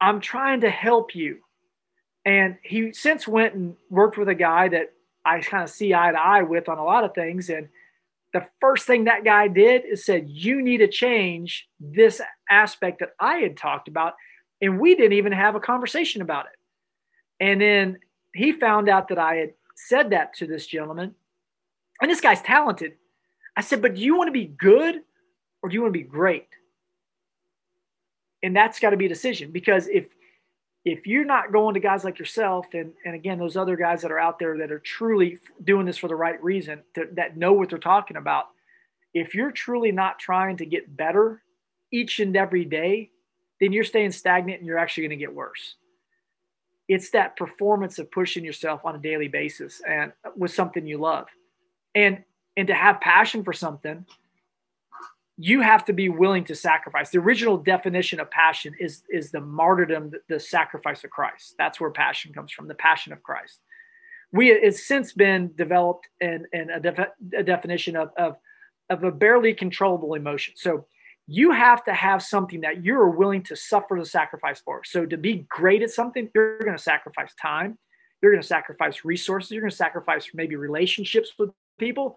I'm 0.00 0.20
trying 0.20 0.60
to 0.60 0.70
help 0.70 1.14
you. 1.14 1.38
And 2.24 2.56
he 2.62 2.92
since 2.92 3.26
went 3.26 3.54
and 3.54 3.76
worked 3.90 4.16
with 4.16 4.28
a 4.28 4.34
guy 4.34 4.68
that 4.68 4.92
I 5.24 5.40
kind 5.40 5.64
of 5.64 5.70
see 5.70 5.94
eye 5.94 6.12
to 6.12 6.18
eye 6.18 6.42
with 6.42 6.68
on 6.68 6.78
a 6.78 6.84
lot 6.84 7.04
of 7.04 7.14
things. 7.14 7.50
And 7.50 7.68
the 8.34 8.46
first 8.60 8.86
thing 8.86 9.04
that 9.04 9.24
guy 9.24 9.48
did 9.48 9.86
is 9.86 10.04
said, 10.04 10.28
You 10.28 10.60
need 10.60 10.78
to 10.78 10.88
change 10.88 11.66
this 11.80 12.20
aspect 12.50 13.00
that 13.00 13.10
I 13.18 13.36
had 13.36 13.56
talked 13.56 13.88
about. 13.88 14.12
And 14.60 14.78
we 14.78 14.94
didn't 14.94 15.14
even 15.14 15.32
have 15.32 15.54
a 15.54 15.60
conversation 15.60 16.20
about 16.20 16.46
it. 16.46 16.58
And 17.40 17.60
then 17.60 17.98
he 18.34 18.52
found 18.52 18.90
out 18.90 19.08
that 19.08 19.18
I 19.18 19.36
had 19.36 19.54
said 19.76 20.10
that 20.10 20.34
to 20.34 20.46
this 20.46 20.66
gentleman. 20.66 21.14
And 22.02 22.10
this 22.10 22.20
guy's 22.20 22.42
talented. 22.42 22.92
I 23.56 23.62
said, 23.62 23.80
But 23.80 23.94
do 23.94 24.02
you 24.02 24.16
want 24.16 24.28
to 24.28 24.32
be 24.32 24.44
good 24.44 25.00
or 25.62 25.70
do 25.70 25.74
you 25.74 25.80
want 25.80 25.94
to 25.94 25.98
be 25.98 26.04
great? 26.04 26.48
and 28.44 28.54
that's 28.54 28.78
got 28.78 28.90
to 28.90 28.96
be 28.98 29.06
a 29.06 29.08
decision 29.08 29.50
because 29.50 29.88
if 29.88 30.04
if 30.84 31.06
you're 31.06 31.24
not 31.24 31.52
going 31.52 31.74
to 31.74 31.80
guys 31.80 32.04
like 32.04 32.18
yourself 32.18 32.66
and 32.74 32.92
and 33.04 33.14
again 33.14 33.38
those 33.38 33.56
other 33.56 33.76
guys 33.76 34.02
that 34.02 34.12
are 34.12 34.18
out 34.18 34.38
there 34.38 34.58
that 34.58 34.72
are 34.72 34.78
truly 34.78 35.38
doing 35.62 35.86
this 35.86 35.98
for 35.98 36.08
the 36.08 36.14
right 36.14 36.42
reason 36.42 36.82
to, 36.94 37.08
that 37.12 37.36
know 37.36 37.52
what 37.52 37.70
they're 37.70 37.78
talking 37.78 38.16
about 38.16 38.46
if 39.12 39.34
you're 39.34 39.52
truly 39.52 39.92
not 39.92 40.18
trying 40.18 40.56
to 40.56 40.66
get 40.66 40.96
better 40.96 41.42
each 41.90 42.20
and 42.20 42.36
every 42.36 42.64
day 42.64 43.10
then 43.60 43.72
you're 43.72 43.84
staying 43.84 44.12
stagnant 44.12 44.58
and 44.58 44.66
you're 44.66 44.78
actually 44.78 45.04
going 45.04 45.18
to 45.18 45.24
get 45.24 45.34
worse. 45.34 45.76
It's 46.88 47.10
that 47.10 47.36
performance 47.36 47.98
of 47.98 48.10
pushing 48.10 48.44
yourself 48.44 48.84
on 48.84 48.94
a 48.94 48.98
daily 48.98 49.28
basis 49.28 49.80
and 49.88 50.12
uh, 50.24 50.30
with 50.36 50.52
something 50.52 50.86
you 50.86 50.98
love. 50.98 51.28
And 51.94 52.24
and 52.56 52.68
to 52.68 52.74
have 52.74 53.00
passion 53.00 53.42
for 53.42 53.52
something 53.52 54.04
you 55.36 55.60
have 55.60 55.84
to 55.86 55.92
be 55.92 56.08
willing 56.08 56.44
to 56.44 56.54
sacrifice. 56.54 57.10
The 57.10 57.18
original 57.18 57.56
definition 57.56 58.20
of 58.20 58.30
passion 58.30 58.74
is 58.78 59.02
is 59.10 59.30
the 59.30 59.40
martyrdom, 59.40 60.12
the, 60.28 60.38
sacrifice 60.38 61.02
of 61.02 61.10
Christ. 61.10 61.54
That's 61.58 61.80
where 61.80 61.90
passion 61.90 62.32
comes 62.32 62.52
from, 62.52 62.68
the 62.68 62.74
passion 62.74 63.12
of 63.12 63.22
Christ. 63.22 63.58
We 64.32 64.50
it's 64.52 64.86
since 64.86 65.12
been 65.12 65.52
developed 65.56 66.08
in, 66.20 66.46
in 66.52 66.70
a, 66.70 66.80
def, 66.80 66.98
a 67.36 67.42
definition 67.42 67.96
of, 67.96 68.10
of 68.16 68.36
of 68.90 69.02
a 69.02 69.10
barely 69.10 69.54
controllable 69.54 70.14
emotion. 70.14 70.54
So 70.56 70.86
you 71.26 71.52
have 71.52 71.82
to 71.84 71.94
have 71.94 72.22
something 72.22 72.60
that 72.60 72.84
you're 72.84 73.08
willing 73.08 73.42
to 73.44 73.56
suffer 73.56 73.96
the 73.98 74.04
sacrifice 74.04 74.60
for. 74.60 74.82
So 74.84 75.06
to 75.06 75.16
be 75.16 75.46
great 75.48 75.82
at 75.82 75.90
something, 75.90 76.28
you're 76.34 76.58
going 76.58 76.76
to 76.76 76.82
sacrifice 76.82 77.32
time, 77.40 77.78
you're 78.22 78.30
going 78.30 78.42
to 78.42 78.46
sacrifice 78.46 79.04
resources, 79.04 79.50
you're 79.50 79.62
going 79.62 79.70
to 79.70 79.76
sacrifice 79.76 80.28
maybe 80.34 80.54
relationships 80.56 81.32
with 81.38 81.50
people 81.78 82.16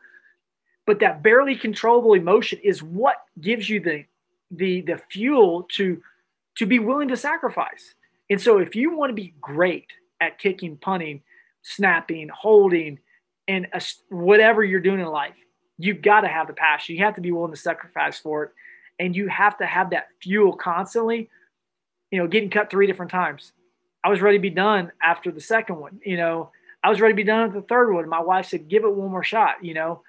but 0.88 1.02
that 1.02 1.22
barely 1.22 1.56
controllable 1.56 2.14
emotion 2.14 2.58
is 2.64 2.82
what 2.82 3.18
gives 3.40 3.70
you 3.70 3.80
the 3.80 4.06
the 4.50 4.82
the 4.82 4.98
fuel 5.12 5.68
to 5.74 6.02
to 6.58 6.66
be 6.66 6.80
willing 6.80 7.10
to 7.10 7.18
sacrifice. 7.18 7.94
And 8.32 8.42
so 8.42 8.58
if 8.58 8.76
you 8.76 8.98
want 8.98 9.12
to 9.12 9.14
be 9.14 9.36
great 9.40 9.88
at 10.20 10.40
kicking 10.40 10.78
punting 10.78 11.22
snapping 11.62 12.30
holding 12.30 12.98
and 13.48 13.68
a, 13.74 13.82
whatever 14.10 14.64
you're 14.64 14.80
doing 14.80 15.02
in 15.02 15.06
life 15.06 15.36
you've 15.78 16.02
got 16.02 16.22
to 16.22 16.28
have 16.28 16.48
the 16.48 16.54
passion. 16.54 16.96
You 16.96 17.04
have 17.04 17.16
to 17.16 17.22
be 17.22 17.32
willing 17.32 17.52
to 17.52 17.58
sacrifice 17.58 18.18
for 18.18 18.46
it. 18.46 18.52
And 18.98 19.16
you 19.16 19.28
have 19.28 19.58
to 19.60 19.66
have 19.66 19.92
that 19.92 20.08
fuel 20.24 20.54
constantly 20.54 21.30
you 22.10 22.18
know 22.18 22.28
getting 22.28 22.50
cut 22.50 22.72
three 22.72 22.88
different 22.88 23.12
times. 23.12 23.52
I 24.04 24.10
was 24.10 24.22
ready 24.22 24.38
to 24.38 24.42
be 24.42 24.50
done 24.50 24.94
after 25.04 25.32
the 25.32 25.42
second 25.42 25.76
one 25.78 26.00
you 26.06 26.16
know. 26.16 26.52
I 26.84 26.90
was 26.90 27.02
ready 27.02 27.12
to 27.12 27.18
be 27.18 27.24
done 27.24 27.50
at 27.50 27.54
the 27.54 27.62
third 27.64 27.92
one. 27.92 28.08
My 28.08 28.22
wife 28.22 28.46
said 28.46 28.70
give 28.70 28.86
it 28.86 28.96
one 28.96 29.12
more 29.12 29.24
shot 29.24 29.58
you 29.62 29.74
know 29.74 30.04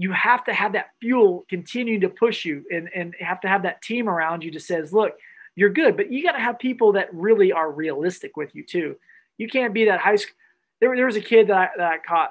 you 0.00 0.12
have 0.12 0.42
to 0.42 0.54
have 0.54 0.72
that 0.72 0.86
fuel 0.98 1.44
continue 1.50 2.00
to 2.00 2.08
push 2.08 2.46
you 2.46 2.64
and, 2.72 2.88
and 2.94 3.14
have 3.20 3.38
to 3.38 3.46
have 3.46 3.64
that 3.64 3.82
team 3.82 4.08
around 4.08 4.42
you 4.42 4.50
that 4.50 4.62
says, 4.62 4.94
look, 4.94 5.12
you're 5.54 5.68
good, 5.68 5.94
but 5.94 6.10
you 6.10 6.22
got 6.22 6.32
to 6.32 6.38
have 6.38 6.58
people 6.58 6.92
that 6.92 7.12
really 7.12 7.52
are 7.52 7.70
realistic 7.70 8.34
with 8.34 8.54
you 8.54 8.64
too. 8.64 8.96
You 9.36 9.46
can't 9.46 9.74
be 9.74 9.84
that 9.84 10.00
high 10.00 10.16
school. 10.16 10.34
There, 10.80 10.96
there 10.96 11.04
was 11.04 11.16
a 11.16 11.20
kid 11.20 11.48
that 11.48 11.54
I, 11.54 11.68
that 11.76 11.92
I 11.92 11.98
caught 11.98 12.30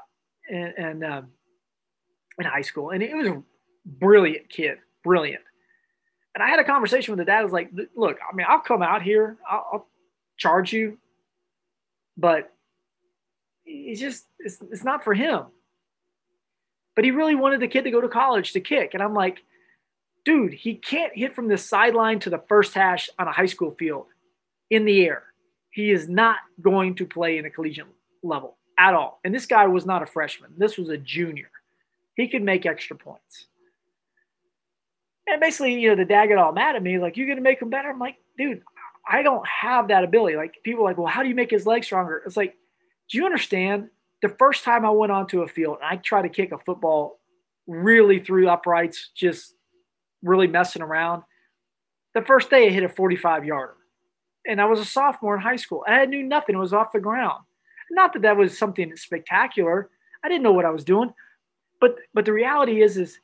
in, 0.49 0.73
in, 0.79 1.03
um, 1.03 1.27
in 2.39 2.47
high 2.47 2.63
school, 2.63 2.89
and 2.89 3.03
it 3.03 3.15
was 3.15 3.27
a 3.27 3.43
brilliant 3.85 4.49
kid, 4.49 4.79
brilliant. 5.03 5.43
And 6.33 6.43
I 6.43 6.49
had 6.49 6.57
a 6.57 6.63
conversation 6.63 7.11
with 7.11 7.19
the 7.19 7.25
dad. 7.25 7.41
I 7.41 7.43
was 7.43 7.53
like, 7.53 7.69
look, 7.95 8.17
I 8.19 8.35
mean, 8.35 8.47
I'll 8.49 8.61
come 8.61 8.81
out 8.81 9.03
here, 9.03 9.37
I'll, 9.47 9.67
I'll 9.71 9.87
charge 10.37 10.73
you, 10.73 10.97
but 12.17 12.51
it's 13.63 14.01
just, 14.01 14.25
it's, 14.39 14.57
it's 14.71 14.83
not 14.83 15.03
for 15.03 15.13
him 15.13 15.43
but 16.99 17.05
he 17.05 17.11
really 17.11 17.33
wanted 17.33 17.61
the 17.61 17.67
kid 17.69 17.85
to 17.85 17.91
go 17.91 18.01
to 18.01 18.09
college 18.09 18.51
to 18.51 18.59
kick. 18.59 18.93
And 18.93 19.01
I'm 19.01 19.13
like, 19.13 19.41
dude, 20.25 20.51
he 20.51 20.75
can't 20.75 21.15
hit 21.15 21.33
from 21.33 21.47
the 21.47 21.57
sideline 21.57 22.19
to 22.19 22.29
the 22.29 22.43
first 22.49 22.73
hash 22.73 23.09
on 23.17 23.25
a 23.25 23.31
high 23.31 23.45
school 23.45 23.73
field 23.79 24.07
in 24.69 24.83
the 24.83 25.05
air. 25.05 25.23
He 25.71 25.91
is 25.91 26.09
not 26.09 26.39
going 26.59 26.95
to 26.95 27.05
play 27.05 27.37
in 27.37 27.45
a 27.45 27.49
collegiate 27.49 27.87
level 28.21 28.57
at 28.77 28.95
all. 28.95 29.21
And 29.23 29.33
this 29.33 29.45
guy 29.45 29.67
was 29.67 29.85
not 29.85 30.03
a 30.03 30.05
freshman, 30.05 30.51
this 30.57 30.77
was 30.77 30.89
a 30.89 30.97
junior. 30.97 31.49
He 32.15 32.27
could 32.27 32.43
make 32.43 32.65
extra 32.65 32.97
points. 32.97 33.47
And 35.25 35.39
basically, 35.39 35.79
you 35.79 35.91
know, 35.91 35.95
the 35.95 36.03
dad 36.03 36.27
got 36.27 36.37
all 36.37 36.51
mad 36.51 36.75
at 36.75 36.83
me, 36.83 36.99
like, 36.99 37.15
you're 37.15 37.27
going 37.27 37.37
to 37.37 37.41
make 37.41 37.61
him 37.61 37.69
better. 37.69 37.89
I'm 37.89 37.99
like, 37.99 38.17
dude, 38.37 38.61
I 39.09 39.23
don't 39.23 39.47
have 39.47 39.87
that 39.87 40.03
ability. 40.03 40.35
Like, 40.35 40.55
people 40.65 40.83
like, 40.83 40.97
well, 40.97 41.07
how 41.07 41.23
do 41.23 41.29
you 41.29 41.35
make 41.35 41.51
his 41.51 41.65
legs 41.65 41.85
stronger? 41.85 42.21
It's 42.25 42.35
like, 42.35 42.57
do 43.09 43.19
you 43.19 43.25
understand 43.25 43.87
the 44.21 44.29
first 44.29 44.63
time 44.63 44.85
I 44.85 44.89
went 44.89 45.11
onto 45.11 45.41
a 45.41 45.47
field 45.47 45.77
and 45.81 45.89
I 45.89 45.95
tried 45.97 46.23
to 46.23 46.29
kick 46.29 46.51
a 46.51 46.57
football 46.57 47.19
really 47.67 48.19
through 48.19 48.49
uprights, 48.49 49.11
just 49.15 49.53
really 50.23 50.47
messing 50.47 50.81
around. 50.81 51.23
The 52.13 52.21
first 52.21 52.49
day 52.49 52.67
I 52.67 52.71
hit 52.71 52.83
a 52.83 52.89
45 52.89 53.45
yarder 53.45 53.75
and 54.47 54.59
I 54.59 54.65
was 54.65 54.79
a 54.79 54.85
sophomore 54.85 55.35
in 55.35 55.41
high 55.41 55.55
school. 55.55 55.83
I 55.87 56.05
knew 56.05 56.23
nothing. 56.23 56.55
It 56.55 56.59
was 56.59 56.73
off 56.73 56.91
the 56.91 56.99
ground. 56.99 57.43
Not 57.91 58.13
that 58.13 58.23
that 58.23 58.37
was 58.37 58.57
something 58.57 58.95
spectacular. 58.95 59.89
I 60.23 60.27
didn't 60.27 60.43
know 60.43 60.51
what 60.51 60.65
I 60.65 60.71
was 60.71 60.83
doing. 60.83 61.13
But 61.79 61.95
but 62.13 62.25
the 62.25 62.33
reality 62.33 62.81
is 62.81 62.97
is 62.97 63.19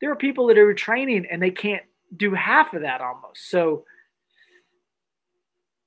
there 0.00 0.10
are 0.10 0.16
people 0.16 0.46
that 0.46 0.58
are 0.58 0.72
training 0.74 1.26
and 1.30 1.42
they 1.42 1.50
can't 1.50 1.82
do 2.16 2.32
half 2.32 2.72
of 2.72 2.82
that 2.82 3.00
almost. 3.00 3.50
So 3.50 3.84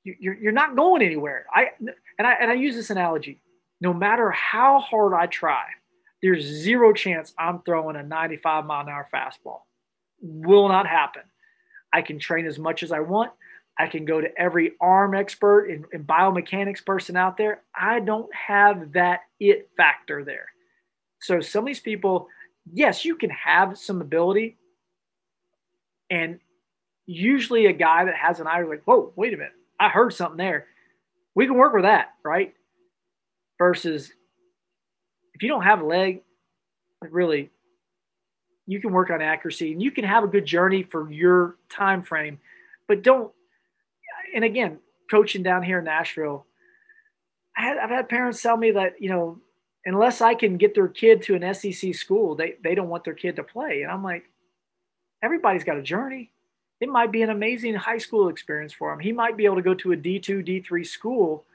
you're, 0.04 0.36
you're 0.36 0.52
not 0.52 0.76
going 0.76 1.02
anywhere. 1.02 1.46
I 1.54 1.70
and 2.20 2.28
I 2.28 2.34
and 2.34 2.52
I 2.52 2.56
use 2.56 2.76
this 2.76 2.90
analogy 2.90 3.42
no 3.82 3.94
matter 3.94 4.30
how 4.32 4.80
hard 4.80 5.14
I 5.14 5.26
try, 5.26 5.64
there's 6.22 6.46
zero 6.46 6.94
chance 6.94 7.34
I'm 7.38 7.64
throwing 7.64 7.96
a 7.96 8.04
95 8.04 8.66
mile 8.66 8.82
an 8.82 8.90
hour 8.90 9.10
fastball. 9.14 9.62
Will 10.22 10.70
not 10.70 10.88
happen. 10.88 11.24
I 11.92 12.04
can 12.04 12.20
train 12.20 12.46
as 12.46 12.60
much 12.60 12.84
as 12.84 12.92
I 12.92 13.00
want. 13.00 13.32
I 13.78 13.88
can 13.88 14.06
go 14.06 14.22
to 14.22 14.28
every 14.38 14.74
arm 14.80 15.16
expert 15.16 15.66
and, 15.66 15.86
and 15.92 16.06
biomechanics 16.06 16.86
person 16.86 17.18
out 17.18 17.38
there. 17.38 17.64
I 17.76 18.00
don't 18.00 18.30
have 18.34 18.94
that 18.94 19.22
it 19.40 19.70
factor 19.76 20.24
there. 20.24 20.46
So 21.20 21.42
some 21.42 21.64
of 21.64 21.68
these 21.68 21.80
people, 21.80 22.28
yes, 22.72 23.04
you 23.04 23.16
can 23.16 23.32
have 23.32 23.78
some 23.78 24.02
ability. 24.02 24.58
And 26.12 26.40
usually 27.08 27.66
a 27.66 27.74
guy 27.74 28.06
that 28.06 28.16
has 28.16 28.40
an 28.40 28.48
eye 28.48 28.62
is 28.62 28.68
like, 28.70 28.84
whoa, 28.84 29.12
wait 29.16 29.34
a 29.34 29.38
minute, 29.38 29.54
I 29.80 29.90
heard 29.90 30.14
something 30.14 30.38
there. 30.38 30.68
We 31.34 31.48
can 31.48 31.58
work 31.58 31.74
with 31.74 31.84
that, 31.84 32.10
right? 32.24 32.54
Versus 33.62 34.12
if 35.36 35.44
you 35.44 35.48
don't 35.48 35.62
have 35.62 35.82
a 35.82 35.86
leg, 35.86 36.24
really, 37.00 37.52
you 38.66 38.82
can 38.82 38.92
work 38.92 39.12
on 39.12 39.22
accuracy 39.22 39.72
and 39.72 39.80
you 39.80 39.92
can 39.92 40.04
have 40.04 40.24
a 40.24 40.28
good 40.28 40.48
journey 40.48 40.82
for 40.82 41.12
your 41.12 41.58
time 41.70 42.02
frame, 42.02 42.40
but 42.88 43.04
don't. 43.04 43.32
And 44.34 44.44
again, 44.44 44.80
coaching 45.12 45.44
down 45.44 45.62
here 45.62 45.78
in 45.78 45.86
Nashville, 45.86 46.48
I 47.56 47.66
have 47.66 47.92
had 47.92 48.10
parents 48.10 48.42
tell 48.42 48.58
me 48.58 48.72
that 48.72 49.00
you 49.00 49.10
know 49.10 49.38
unless 49.86 50.22
I 50.22 50.34
can 50.34 50.58
get 50.58 50.74
their 50.74 50.88
kid 50.88 51.22
to 51.24 51.36
an 51.36 51.54
SEC 51.54 51.94
school, 51.94 52.34
they 52.34 52.56
they 52.64 52.74
don't 52.74 52.90
want 52.90 53.04
their 53.04 53.14
kid 53.14 53.36
to 53.36 53.44
play, 53.44 53.84
and 53.84 53.92
I'm 53.92 54.04
like, 54.04 54.24
everybody's 55.22 55.64
got 55.64 55.78
a 55.78 55.84
journey. 55.84 56.32
It 56.80 56.90
might 56.90 57.12
be 57.12 57.22
an 57.22 57.30
amazing 57.30 57.76
high 57.76 58.00
school 58.00 58.30
experience 58.30 58.74
for 58.74 58.92
him. 58.92 59.00
He 59.00 59.12
might 59.12 59.38
be 59.38 59.46
able 59.46 59.58
to 59.58 59.62
go 59.62 59.76
to 59.76 59.92
a 59.92 59.98
D2, 59.98 60.66
D3 60.66 60.88
school 60.88 61.46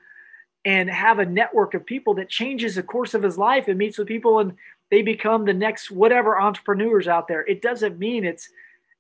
and 0.67 0.91
have 0.91 1.21
a 1.21 1.25
network 1.25 1.75
of 1.75 1.87
people 1.87 2.13
that 2.13 2.29
changes 2.29 2.75
the 2.75 2.83
course 2.83 3.15
of 3.15 3.23
his 3.23 3.39
life 3.39 3.69
and 3.69 3.79
meets 3.79 3.97
with 3.97 4.09
people 4.09 4.41
and 4.41 4.53
they 4.91 5.01
become 5.01 5.45
the 5.45 5.55
next 5.55 5.93
whatever 5.93 6.39
entrepreneurs 6.41 7.07
out 7.07 7.29
there. 7.29 7.47
It 7.47 7.63
doesn't 7.63 8.01
mean 8.01 8.25
it's 8.25 8.51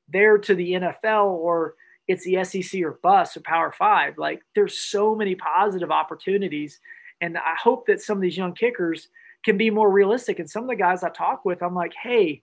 there 0.08 0.38
to 0.38 0.54
the 0.54 0.72
NFL 0.72 1.24
or 1.24 1.74
it's 2.06 2.24
the 2.24 2.42
SEC 2.44 2.80
or 2.82 3.00
bus 3.02 3.36
or 3.36 3.40
Power 3.40 3.72
Five. 3.72 4.16
Like 4.16 4.42
there's 4.54 4.78
so 4.78 5.16
many 5.16 5.34
positive 5.34 5.90
opportunities. 5.90 6.78
And 7.20 7.36
I 7.36 7.56
hope 7.60 7.86
that 7.88 8.00
some 8.00 8.16
of 8.16 8.22
these 8.22 8.36
young 8.36 8.54
kickers 8.54 9.08
can 9.44 9.56
be 9.56 9.70
more 9.70 9.90
realistic. 9.90 10.38
And 10.38 10.48
some 10.48 10.62
of 10.62 10.68
the 10.68 10.76
guys 10.76 11.02
I 11.02 11.08
talk 11.08 11.44
with, 11.44 11.64
I'm 11.64 11.74
like, 11.74 11.94
hey, 12.00 12.42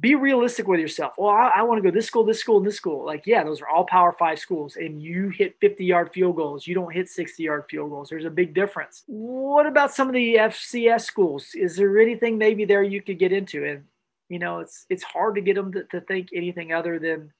be 0.00 0.14
realistic 0.14 0.66
with 0.66 0.80
yourself. 0.80 1.12
Well, 1.18 1.30
I, 1.30 1.52
I 1.56 1.62
want 1.62 1.82
to 1.82 1.88
go 1.88 1.94
this 1.94 2.06
school, 2.06 2.24
this 2.24 2.40
school, 2.40 2.58
and 2.58 2.66
this 2.66 2.76
school. 2.76 3.04
Like, 3.04 3.26
yeah, 3.26 3.44
those 3.44 3.60
are 3.60 3.68
all 3.68 3.84
Power 3.84 4.14
Five 4.18 4.38
schools, 4.38 4.76
and 4.76 5.02
you 5.02 5.28
hit 5.28 5.56
50 5.60 5.84
yard 5.84 6.10
field 6.12 6.36
goals. 6.36 6.66
You 6.66 6.74
don't 6.74 6.92
hit 6.92 7.08
60 7.08 7.42
yard 7.42 7.64
field 7.68 7.90
goals. 7.90 8.08
There's 8.08 8.24
a 8.24 8.30
big 8.30 8.54
difference. 8.54 9.02
What 9.06 9.66
about 9.66 9.92
some 9.92 10.08
of 10.08 10.14
the 10.14 10.36
FCS 10.36 11.02
schools? 11.02 11.50
Is 11.54 11.76
there 11.76 11.98
anything 11.98 12.38
maybe 12.38 12.64
there 12.64 12.82
you 12.82 13.02
could 13.02 13.18
get 13.18 13.32
into? 13.32 13.64
And 13.64 13.84
you 14.28 14.38
know, 14.38 14.60
it's 14.60 14.86
it's 14.88 15.02
hard 15.02 15.34
to 15.34 15.40
get 15.40 15.56
them 15.56 15.72
to, 15.72 15.84
to 15.84 16.00
think 16.00 16.28
anything 16.34 16.72
other 16.72 16.98
than. 16.98 17.32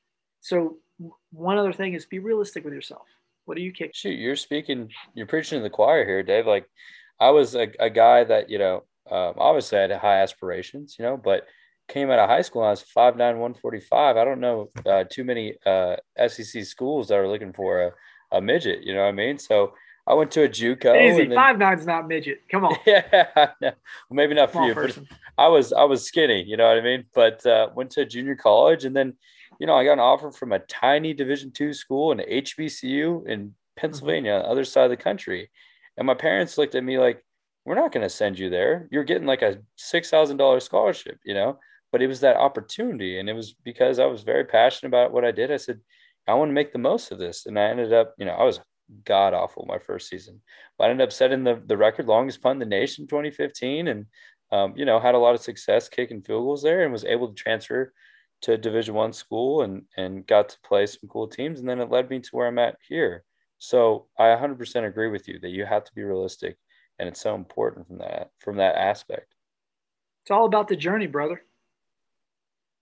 So 0.43 0.79
one 1.31 1.57
other 1.57 1.73
thing 1.73 1.95
is 1.95 2.05
be 2.05 2.19
realistic 2.19 2.65
with 2.65 2.75
yourself. 2.75 3.07
What 3.47 3.57
do 3.57 3.63
you 3.63 3.73
kick? 3.73 3.95
Shoot, 3.95 4.19
you're 4.19 4.37
speaking, 4.37 4.91
you're 5.15 5.27
preaching 5.27 5.59
to 5.59 5.63
the 5.63 5.71
choir 5.71 6.05
here, 6.05 6.23
Dave. 6.23 6.47
Like, 6.47 6.69
I 7.19 7.31
was 7.31 7.55
a, 7.55 7.69
a 7.79 7.91
guy 7.91 8.25
that 8.25 8.51
you 8.51 8.59
know, 8.59 8.85
um, 9.11 9.35
obviously 9.39 9.79
I 9.79 9.83
had 9.83 9.93
high 9.93 10.21
aspirations, 10.21 10.97
you 10.99 11.05
know, 11.05 11.17
but 11.17 11.47
came 11.91 12.11
out 12.11 12.19
of 12.19 12.29
high 12.29 12.43
school, 12.43 12.63
I 12.63 12.71
was 12.71 12.83
5'9", 12.83 13.19
145. 13.19 14.17
I 14.17 14.25
don't 14.25 14.41
know 14.41 14.71
uh, 14.87 15.05
too 15.11 15.25
many 15.25 15.55
uh, 15.67 15.97
SEC 16.29 16.65
schools 16.65 17.09
that 17.09 17.19
are 17.19 17.29
looking 17.29 17.53
for 17.53 17.83
a, 17.83 17.93
a 18.37 18.41
midget. 18.41 18.83
You 18.83 18.95
know 18.95 19.03
what 19.03 19.09
I 19.09 19.13
mean? 19.13 19.39
So 19.39 19.75
I 20.07 20.15
went 20.15 20.31
to 20.33 20.45
a 20.45 20.49
JUCO. 20.49 21.11
Easy, 21.11 21.27
then, 21.27 21.35
five 21.35 21.59
nine 21.59 21.79
is 21.79 21.87
not 21.87 22.09
midget. 22.09 22.43
Come 22.51 22.65
on. 22.65 22.77
Yeah, 22.87 23.27
well, 23.61 23.75
maybe 24.11 24.35
not 24.35 24.53
for 24.53 24.67
you, 24.67 24.75
person. 24.75 25.07
but 25.09 25.19
I 25.45 25.49
was 25.49 25.73
I 25.73 25.85
was 25.85 26.05
skinny. 26.05 26.43
You 26.43 26.57
know 26.57 26.69
what 26.69 26.79
I 26.79 26.83
mean? 26.83 27.05
But 27.15 27.45
uh, 27.45 27.69
went 27.75 27.91
to 27.93 28.07
junior 28.07 28.37
college, 28.37 28.85
and 28.85 28.97
then 28.97 29.15
you 29.61 29.67
know, 29.67 29.75
I 29.75 29.85
got 29.85 29.93
an 29.93 30.01
offer 30.01 30.33
from 30.33 30.53
a 30.53 30.59
tiny 30.59 31.13
Division 31.13 31.53
two 31.53 31.75
school 31.75 32.13
in 32.13 32.19
HBCU 32.19 33.27
in 33.27 33.55
Pennsylvania, 33.77 34.33
mm-hmm. 34.33 34.51
other 34.51 34.65
side 34.65 34.85
of 34.85 34.91
the 34.91 34.97
country. 34.97 35.51
And 35.99 36.07
my 36.07 36.15
parents 36.15 36.57
looked 36.57 36.75
at 36.75 36.83
me 36.83 36.99
like, 36.99 37.23
we're 37.67 37.75
not 37.75 37.93
going 37.93 38.03
to 38.03 38.09
send 38.09 38.39
you 38.39 38.49
there. 38.49 38.89
You're 38.91 39.05
getting 39.05 39.27
like 39.27 39.43
a 39.43 39.59
$6,000 39.79 40.63
scholarship, 40.63 41.19
you 41.25 41.35
know? 41.35 41.59
But 41.93 42.03
it 42.03 42.07
was 42.07 42.21
that 42.21 42.37
opportunity. 42.37 43.19
And 43.19 43.29
it 43.29 43.35
was 43.35 43.53
because 43.53 43.99
I 43.99 44.07
was 44.07 44.23
very 44.23 44.45
passionate 44.45 44.89
about 44.89 45.13
what 45.13 45.25
I 45.25 45.33
did. 45.33 45.51
I 45.51 45.57
said, 45.57 45.81
I 46.29 46.35
want 46.35 46.51
to 46.51 46.55
make 46.55 46.73
the 46.73 46.79
most 46.79 47.11
of 47.11 47.19
this. 47.19 47.47
And 47.47 47.59
I 47.59 47.65
ended 47.65 47.93
up, 47.93 48.15
you 48.19 48.25
know, 48.25 48.33
I 48.33 48.45
was 48.45 48.61
god 49.05 49.35
awful 49.35 49.67
my 49.69 49.79
first 49.79 50.09
season, 50.09 50.41
but 50.77 50.85
I 50.85 50.91
ended 50.91 51.07
up 51.07 51.13
setting 51.13 51.45
the, 51.45 51.63
the 51.67 51.77
record 51.77 52.07
longest 52.07 52.43
punt 52.43 52.63
in 52.63 52.69
the 52.69 52.77
nation 52.77 53.07
2015. 53.07 53.89
And, 53.89 54.07
um, 54.53 54.75
you 54.77 54.85
know, 54.85 55.01
had 55.01 55.15
a 55.15 55.19
lot 55.19 55.35
of 55.35 55.41
success 55.41 55.89
kicking 55.89 56.23
field 56.23 56.45
goals 56.45 56.63
there 56.63 56.83
and 56.83 56.93
was 56.93 57.05
able 57.05 57.29
to 57.29 57.35
transfer 57.35 57.93
to 58.43 58.57
division 58.57 58.95
one 58.95 59.13
school 59.13 59.63
and, 59.63 59.83
and 59.97 60.27
got 60.27 60.49
to 60.51 60.61
play 60.65 60.87
some 60.87 61.09
cool 61.09 61.29
teams. 61.29 61.61
And 61.61 61.69
then 61.69 61.81
it 61.81 61.91
led 61.91 62.09
me 62.09 62.21
to 62.21 62.31
where 62.31 62.47
I'm 62.47 62.59
at 62.59 62.77
here. 62.89 63.25
So 63.59 64.07
I 64.19 64.25
100% 64.25 64.87
agree 64.87 65.09
with 65.09 65.29
you 65.29 65.39
that 65.41 65.51
you 65.51 65.67
have 65.67 65.85
to 65.85 65.95
be 65.95 66.03
realistic 66.03 66.57
and 67.01 67.09
it's 67.09 67.21
so 67.21 67.35
important 67.35 67.89
from 67.89 67.99
that 67.99 68.31
from 68.39 68.59
that 68.59 68.77
aspect. 68.77 69.35
It's 70.23 70.31
all 70.31 70.45
about 70.45 70.69
the 70.69 70.77
journey, 70.77 71.07
brother. 71.07 71.43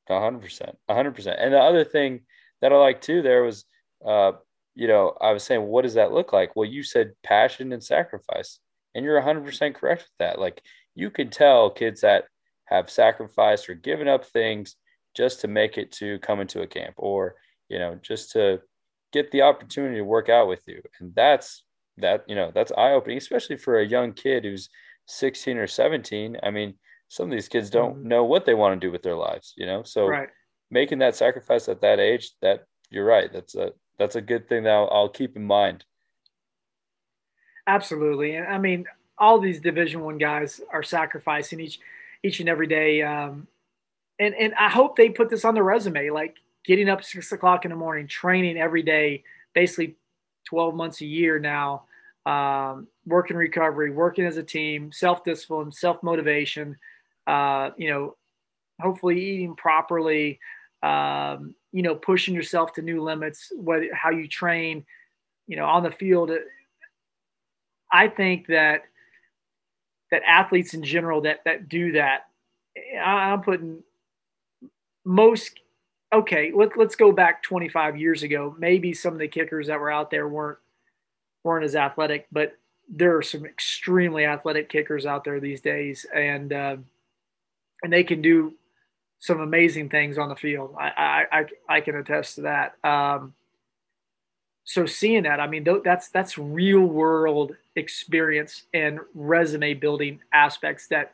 100%. 0.09 0.75
100%. 0.89 1.37
And 1.39 1.53
the 1.53 1.59
other 1.59 1.85
thing 1.85 2.21
that 2.61 2.73
I 2.73 2.77
like 2.77 3.01
too 3.01 3.23
there 3.23 3.43
was 3.43 3.65
uh 4.05 4.33
you 4.75 4.87
know, 4.87 5.17
I 5.21 5.33
was 5.33 5.43
saying 5.43 5.63
what 5.63 5.83
does 5.83 5.95
that 5.95 6.13
look 6.13 6.33
like? 6.33 6.55
Well, 6.55 6.69
you 6.69 6.85
said 6.85 7.15
passion 7.25 7.73
and 7.73 7.83
sacrifice. 7.83 8.61
And 8.95 9.05
you're 9.05 9.21
100% 9.21 9.75
correct 9.75 10.03
with 10.03 10.19
that. 10.21 10.39
Like 10.39 10.63
you 10.95 11.11
can 11.11 11.31
tell 11.31 11.71
kids 11.71 12.03
that 12.03 12.25
have 12.67 12.91
sacrificed 12.91 13.69
or 13.69 13.75
given 13.75 14.09
up 14.09 14.25
things 14.25 14.77
just 15.17 15.41
to 15.41 15.49
make 15.49 15.79
it 15.79 15.91
to 15.93 16.19
come 16.21 16.41
into 16.41 16.63
a 16.63 16.67
camp 16.67 16.95
or, 16.97 17.35
you 17.69 17.79
know, 17.79 17.99
just 18.03 18.33
to 18.33 18.61
get 19.13 19.31
the 19.31 19.43
opportunity 19.43 19.97
to 19.97 20.05
work 20.05 20.29
out 20.29 20.49
with 20.49 20.63
you. 20.67 20.81
And 21.01 21.15
that's 21.15 21.65
that, 21.97 22.25
you 22.29 22.37
know, 22.37 22.53
that's 22.55 22.73
eye 22.73 22.93
opening, 22.93 23.19
especially 23.19 23.57
for 23.57 23.79
a 23.79 23.87
young 23.87 24.13
kid 24.13 24.45
who's 24.45 24.69
16 25.07 25.57
or 25.59 25.67
17. 25.67 26.37
I 26.43 26.51
mean, 26.51 26.75
some 27.09 27.27
of 27.27 27.33
these 27.33 27.49
kids 27.49 27.71
don't 27.71 27.97
mm-hmm. 27.97 28.09
know 28.09 28.25
what 28.25 28.47
they 28.47 28.55
want 28.55 28.79
to 28.79 28.87
do 28.87 28.93
with 28.93 29.03
their 29.03 29.17
lives, 29.17 29.55
you 29.57 29.67
know? 29.67 29.83
So 29.83 30.07
right. 30.07 30.29
making 30.71 30.99
that 30.99 31.17
sacrifice 31.17 31.69
at 31.69 31.81
that 31.81 31.99
age, 31.99 32.33
that 32.43 32.67
you're 32.91 33.05
right. 33.05 33.33
That's 33.33 33.55
a, 33.55 33.73
that's 33.99 34.17
a 34.17 34.21
good 34.21 34.49
thing 34.49 34.65
that 34.65 34.73
I'll, 34.73 34.89
I'll 34.93 35.09
keep 35.09 35.37
in 35.37 35.45
mind. 35.45 35.85
Absolutely. 37.67 38.35
And 38.37 38.47
I 38.47 38.59
mean, 38.59 38.87
all 39.19 39.41
these 39.41 39.61
division 39.61 40.03
one 40.03 40.19
guys 40.19 40.61
are 40.71 40.83
sacrificing 40.83 41.61
each, 41.61 41.81
each 42.23 42.41
and 42.41 42.49
every 42.49 42.67
day. 42.67 43.03
Um, 43.03 43.47
and, 44.19 44.35
and 44.35 44.55
I 44.55 44.69
hope 44.69 44.97
they 44.97 45.11
put 45.11 45.31
this 45.31 45.45
on 45.45 45.55
the 45.55 45.63
resume, 45.63 46.11
like 46.11 46.37
getting 46.65 46.89
up 46.89 47.03
six 47.03 47.33
o'clock 47.33 47.65
in 47.65 47.71
the 47.71 47.77
morning, 47.77 48.07
training 48.07 48.59
every 48.59 48.83
day, 48.83 49.25
basically 49.55 49.97
12 50.47 50.75
months 50.75 51.01
a 51.01 51.07
year 51.07 51.39
now, 51.39 51.85
um, 52.27 52.87
working 53.07 53.37
recovery, 53.37 53.91
working 53.91 54.27
as 54.27 54.37
a 54.37 54.43
team, 54.43 54.93
self 54.93 55.25
discipline, 55.25 55.73
self 55.73 56.03
motivation, 56.03 56.77
uh, 57.29 57.71
you 57.77 57.91
know, 57.91 58.17
hopefully 58.81 59.21
eating 59.21 59.55
properly, 59.55 60.41
um, 60.83 61.55
you 61.73 61.83
know, 61.83 61.95
pushing 61.95 62.35
yourself 62.35 62.73
to 62.73 62.83
new 62.83 63.03
limits, 63.03 63.53
whether 63.55 63.95
how 63.95 64.11
you 64.11 64.27
train, 64.27 64.85
you 65.47 65.57
know, 65.57 65.67
on 65.67 65.83
the 65.83 65.91
field. 65.91 66.31
I 67.93 68.09
think 68.09 68.47
that 68.47 68.83
that 70.11 70.23
athletes 70.27 70.73
in 70.73 70.83
general 70.83 71.21
that 71.23 71.41
that 71.45 71.69
do 71.69 71.93
that, 71.93 72.23
I'm 72.99 73.43
putting 73.43 73.83
most 75.05 75.61
okay, 76.11 76.51
let, 76.55 76.77
let's 76.79 76.97
go 76.97 77.13
back 77.13 77.43
25 77.43 77.99
years 77.99 78.23
ago. 78.23 78.57
Maybe 78.59 78.95
some 78.95 79.13
of 79.13 79.19
the 79.19 79.29
kickers 79.29 79.67
that 79.67 79.79
were 79.79 79.91
out 79.91 80.11
there 80.11 80.27
weren't 80.27 80.59
weren't 81.45 81.65
as 81.65 81.77
athletic, 81.77 82.27
but 82.33 82.57
there 82.89 83.15
are 83.17 83.23
some 83.23 83.45
extremely 83.45 84.25
athletic 84.25 84.71
kickers 84.71 85.05
out 85.05 85.25
there 85.25 85.41
these 85.41 85.61
days, 85.61 86.07
and 86.15 86.53
uh, 86.55 86.77
and 87.83 87.93
they 87.93 88.05
can 88.05 88.23
do 88.23 88.55
some 89.21 89.41
amazing 89.41 89.89
things 89.89 90.19
on 90.19 90.29
the 90.29 90.37
field. 90.37 90.75
I 90.79 91.25
I, 91.31 91.45
I 91.69 91.81
can 91.81 91.97
attest 91.97 92.37
to 92.37 92.43
that. 92.43 92.75
Um, 92.85 93.35
so 94.65 94.85
seeing 94.85 95.23
that, 95.23 95.41
I 95.41 95.47
mean, 95.47 95.67
that's 95.83 96.09
that's 96.09 96.37
real 96.37 96.83
world 96.83 97.57
experience 97.75 98.65
and 98.75 99.01
resume 99.15 99.75
building 99.75 100.21
aspects 100.33 100.89
that 100.89 101.13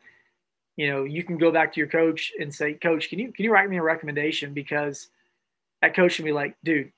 you 0.76 0.90
know, 0.90 1.04
you 1.04 1.22
can 1.22 1.38
go 1.38 1.52
back 1.52 1.72
to 1.72 1.80
your 1.80 1.88
coach 1.88 2.32
and 2.38 2.52
say, 2.52 2.74
Coach, 2.74 3.08
can 3.08 3.18
you 3.18 3.32
can 3.32 3.44
you 3.44 3.52
write 3.52 3.70
me 3.70 3.78
a 3.78 3.82
recommendation? 3.82 4.52
Because 4.52 5.08
that 5.82 5.94
coach 5.94 6.16
can 6.16 6.24
be 6.24 6.32
like, 6.32 6.56
dude, 6.64 6.90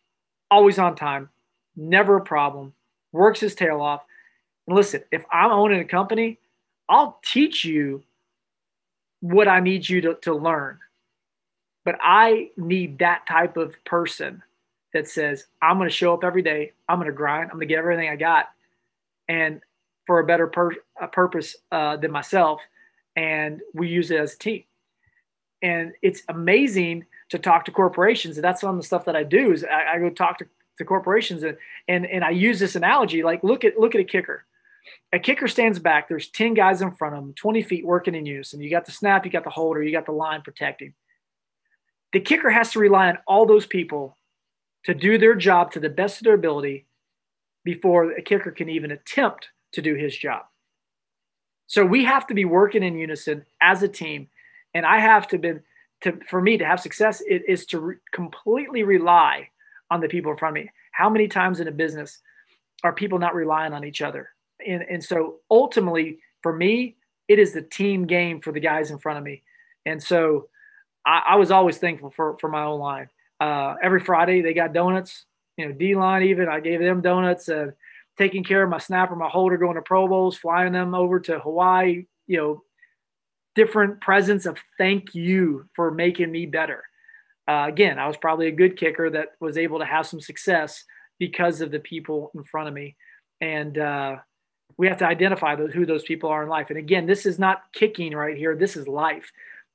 always 0.50 0.78
on 0.78 0.96
time, 0.96 1.28
never 1.76 2.16
a 2.16 2.22
problem, 2.22 2.72
works 3.12 3.40
his 3.40 3.54
tail 3.54 3.80
off. 3.80 4.02
And 4.66 4.76
listen, 4.76 5.02
if 5.10 5.24
I'm 5.30 5.50
owning 5.50 5.80
a 5.80 5.84
company, 5.84 6.38
I'll 6.88 7.18
teach 7.24 7.64
you 7.64 8.02
what 9.30 9.48
I 9.48 9.60
need 9.60 9.88
you 9.88 10.00
to, 10.02 10.14
to 10.22 10.34
learn. 10.34 10.78
But 11.84 11.98
I 12.02 12.50
need 12.56 12.98
that 12.98 13.26
type 13.28 13.56
of 13.56 13.74
person 13.84 14.42
that 14.92 15.08
says, 15.08 15.46
I'm 15.62 15.78
going 15.78 15.88
to 15.88 15.94
show 15.94 16.14
up 16.14 16.24
every 16.24 16.42
day. 16.42 16.72
I'm 16.88 16.98
going 16.98 17.06
to 17.06 17.12
grind. 17.12 17.50
I'm 17.50 17.56
going 17.56 17.68
to 17.68 17.72
get 17.72 17.78
everything 17.78 18.08
I 18.08 18.16
got. 18.16 18.46
And 19.28 19.60
for 20.06 20.20
a 20.20 20.26
better 20.26 20.46
per- 20.46 20.82
a 21.00 21.08
purpose 21.08 21.56
uh, 21.70 21.96
than 21.96 22.10
myself– 22.10 22.60
and 23.16 23.62
we 23.72 23.88
use 23.88 24.10
it 24.10 24.20
as 24.20 24.34
a 24.34 24.38
team. 24.38 24.64
And 25.62 25.92
it's 26.02 26.22
amazing 26.28 27.06
to 27.30 27.38
talk 27.38 27.64
to 27.64 27.70
corporations. 27.72 28.36
And 28.36 28.44
that's 28.44 28.60
some 28.60 28.70
of 28.70 28.76
the 28.76 28.86
stuff 28.86 29.06
that 29.06 29.16
I 29.16 29.24
do 29.24 29.52
is 29.52 29.64
I, 29.64 29.94
I 29.94 29.98
go 29.98 30.10
talk 30.10 30.38
to, 30.38 30.46
to 30.78 30.84
corporations 30.84 31.42
and, 31.42 31.56
and, 31.88 32.06
and 32.06 32.22
I 32.22 32.30
use 32.30 32.58
this 32.58 32.76
analogy, 32.76 33.22
like 33.22 33.42
look 33.42 33.64
at, 33.64 33.78
look 33.78 33.94
at 33.94 34.00
a 34.00 34.04
kicker. 34.04 34.44
A 35.12 35.18
kicker 35.18 35.48
stands 35.48 35.78
back. 35.78 36.08
There's 36.08 36.30
10 36.30 36.54
guys 36.54 36.82
in 36.82 36.92
front 36.92 37.14
of 37.14 37.22
him, 37.22 37.34
20 37.34 37.62
feet 37.62 37.86
working 37.86 38.14
in 38.14 38.26
unison. 38.26 38.60
You 38.60 38.70
got 38.70 38.84
the 38.84 38.92
snap, 38.92 39.24
you 39.24 39.30
got 39.30 39.44
the 39.44 39.50
holder, 39.50 39.82
you 39.82 39.92
got 39.92 40.06
the 40.06 40.12
line 40.12 40.42
protecting. 40.42 40.94
The 42.12 42.20
kicker 42.20 42.50
has 42.50 42.72
to 42.72 42.78
rely 42.78 43.08
on 43.08 43.18
all 43.26 43.46
those 43.46 43.66
people 43.66 44.16
to 44.84 44.94
do 44.94 45.18
their 45.18 45.34
job 45.34 45.72
to 45.72 45.80
the 45.80 45.88
best 45.88 46.18
of 46.18 46.24
their 46.24 46.34
ability 46.34 46.86
before 47.64 48.12
a 48.12 48.22
kicker 48.22 48.52
can 48.52 48.68
even 48.68 48.92
attempt 48.92 49.48
to 49.72 49.82
do 49.82 49.94
his 49.94 50.16
job. 50.16 50.44
So 51.66 51.84
we 51.84 52.04
have 52.04 52.26
to 52.28 52.34
be 52.34 52.44
working 52.44 52.84
in 52.84 52.96
unison 52.96 53.44
as 53.60 53.82
a 53.82 53.88
team, 53.88 54.28
and 54.72 54.86
I 54.86 55.00
have 55.00 55.26
to 55.28 55.38
be 55.38 55.54
to 56.02 56.18
for 56.28 56.40
me 56.40 56.58
to 56.58 56.64
have 56.64 56.80
success. 56.80 57.20
It 57.26 57.42
is 57.48 57.66
to 57.66 57.80
re- 57.80 57.96
completely 58.12 58.84
rely 58.84 59.48
on 59.90 60.00
the 60.00 60.08
people 60.08 60.30
in 60.30 60.38
front 60.38 60.56
of 60.56 60.64
me. 60.64 60.70
How 60.92 61.10
many 61.10 61.26
times 61.26 61.58
in 61.58 61.68
a 61.68 61.72
business 61.72 62.20
are 62.84 62.92
people 62.92 63.18
not 63.18 63.34
relying 63.34 63.72
on 63.72 63.84
each 63.84 64.02
other? 64.02 64.30
And 64.66 64.82
and 64.82 65.02
so 65.02 65.36
ultimately, 65.50 66.18
for 66.42 66.52
me, 66.52 66.96
it 67.28 67.38
is 67.38 67.52
the 67.52 67.62
team 67.62 68.06
game 68.06 68.40
for 68.40 68.52
the 68.52 68.60
guys 68.60 68.90
in 68.90 68.98
front 68.98 69.18
of 69.18 69.24
me. 69.24 69.42
And 69.84 70.02
so 70.02 70.48
I, 71.04 71.22
I 71.30 71.36
was 71.36 71.50
always 71.50 71.78
thankful 71.78 72.10
for 72.10 72.36
for 72.38 72.48
my 72.48 72.64
O 72.64 72.76
line. 72.76 73.08
Uh, 73.40 73.74
every 73.82 74.00
Friday 74.00 74.42
they 74.42 74.54
got 74.54 74.72
donuts. 74.72 75.24
You 75.56 75.66
know, 75.66 75.72
D 75.72 75.94
line 75.94 76.22
even 76.24 76.48
I 76.48 76.60
gave 76.60 76.80
them 76.80 77.00
donuts. 77.00 77.48
Uh, 77.48 77.70
taking 78.16 78.44
care 78.44 78.62
of 78.62 78.70
my 78.70 78.78
snapper, 78.78 79.14
my 79.14 79.28
holder, 79.28 79.56
going 79.56 79.76
to 79.76 79.82
Pro 79.82 80.08
Bowls, 80.08 80.36
flying 80.36 80.72
them 80.72 80.94
over 80.94 81.20
to 81.20 81.38
Hawaii, 81.38 82.06
you 82.26 82.36
know, 82.36 82.62
different 83.54 84.00
presents 84.00 84.46
of 84.46 84.58
thank 84.78 85.14
you 85.14 85.68
for 85.74 85.90
making 85.90 86.30
me 86.30 86.46
better. 86.46 86.82
Uh, 87.48 87.64
again, 87.68 87.98
I 87.98 88.06
was 88.06 88.16
probably 88.16 88.48
a 88.48 88.52
good 88.52 88.76
kicker 88.76 89.08
that 89.10 89.28
was 89.40 89.56
able 89.56 89.78
to 89.78 89.84
have 89.84 90.06
some 90.06 90.20
success 90.20 90.84
because 91.18 91.60
of 91.60 91.70
the 91.70 91.78
people 91.78 92.30
in 92.34 92.44
front 92.44 92.68
of 92.68 92.74
me. 92.74 92.96
And 93.40 93.78
uh, 93.78 94.16
we 94.78 94.88
have 94.88 94.98
to 94.98 95.06
identify 95.06 95.56
who 95.56 95.86
those 95.86 96.02
people 96.02 96.30
are 96.30 96.42
in 96.42 96.48
life. 96.48 96.70
And 96.70 96.78
again, 96.78 97.06
this 97.06 97.26
is 97.26 97.38
not 97.38 97.62
kicking 97.72 98.14
right 98.14 98.36
here, 98.36 98.54
this 98.56 98.76
is 98.76 98.86
life. 98.86 99.30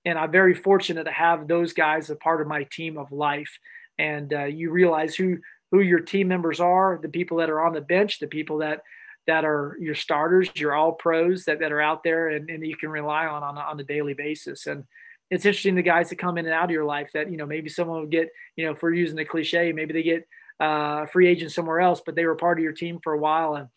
And 0.05 0.17
I'm 0.17 0.31
very 0.31 0.53
fortunate 0.53 1.03
to 1.05 1.11
have 1.11 1.47
those 1.47 1.73
guys 1.73 2.09
a 2.09 2.15
part 2.15 2.41
of 2.41 2.47
my 2.47 2.63
team 2.63 2.97
of 2.97 3.11
life. 3.11 3.57
And 3.97 4.33
uh, 4.33 4.45
you 4.45 4.71
realize 4.71 5.15
who 5.15 5.37
who 5.71 5.79
your 5.79 5.99
team 6.01 6.27
members 6.27 6.59
are, 6.59 6.99
the 7.01 7.07
people 7.07 7.37
that 7.37 7.49
are 7.49 7.61
on 7.61 7.73
the 7.73 7.81
bench, 7.81 8.19
the 8.19 8.27
people 8.27 8.59
that 8.59 8.81
that 9.27 9.45
are 9.45 9.77
your 9.79 9.95
starters, 9.95 10.49
your 10.55 10.73
all 10.73 10.93
pros 10.93 11.45
that, 11.45 11.59
that 11.59 11.71
are 11.71 11.81
out 11.81 12.03
there 12.03 12.29
and, 12.29 12.49
and 12.49 12.65
you 12.65 12.75
can 12.75 12.89
rely 12.89 13.27
on, 13.27 13.43
on 13.43 13.57
on 13.57 13.79
a 13.79 13.83
daily 13.83 14.13
basis. 14.13 14.67
And 14.67 14.85
it's 15.29 15.45
interesting 15.45 15.75
the 15.75 15.81
guys 15.81 16.09
that 16.09 16.17
come 16.17 16.37
in 16.37 16.45
and 16.45 16.53
out 16.53 16.65
of 16.65 16.71
your 16.71 16.83
life 16.83 17.11
that, 17.13 17.31
you 17.31 17.37
know, 17.37 17.45
maybe 17.45 17.69
someone 17.69 18.01
will 18.01 18.07
get, 18.07 18.29
you 18.55 18.65
know, 18.65 18.73
if 18.73 18.81
we're 18.81 18.93
using 18.93 19.15
the 19.15 19.23
cliche, 19.23 19.71
maybe 19.71 19.93
they 19.93 20.03
get 20.03 20.27
uh, 20.59 21.05
free 21.05 21.27
agent 21.27 21.51
somewhere 21.51 21.79
else, 21.79 22.01
but 22.05 22.15
they 22.15 22.25
were 22.25 22.35
part 22.35 22.59
of 22.59 22.63
your 22.63 22.73
team 22.73 22.99
for 23.01 23.13
a 23.13 23.17
while 23.17 23.55
and 23.55 23.69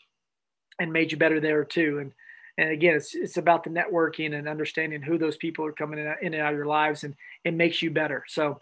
and 0.78 0.92
made 0.92 1.12
you 1.12 1.18
better 1.18 1.40
there 1.40 1.64
too. 1.64 1.98
And 2.00 2.12
and 2.56 2.70
again, 2.70 2.94
it's 2.94 3.14
it's 3.14 3.36
about 3.36 3.64
the 3.64 3.70
networking 3.70 4.38
and 4.38 4.48
understanding 4.48 5.02
who 5.02 5.18
those 5.18 5.36
people 5.36 5.64
are 5.66 5.72
coming 5.72 5.98
in, 5.98 6.06
in 6.22 6.34
and 6.34 6.42
out 6.42 6.52
of 6.52 6.56
your 6.56 6.66
lives, 6.66 7.04
and 7.04 7.14
it 7.44 7.54
makes 7.54 7.82
you 7.82 7.90
better. 7.90 8.24
So 8.28 8.60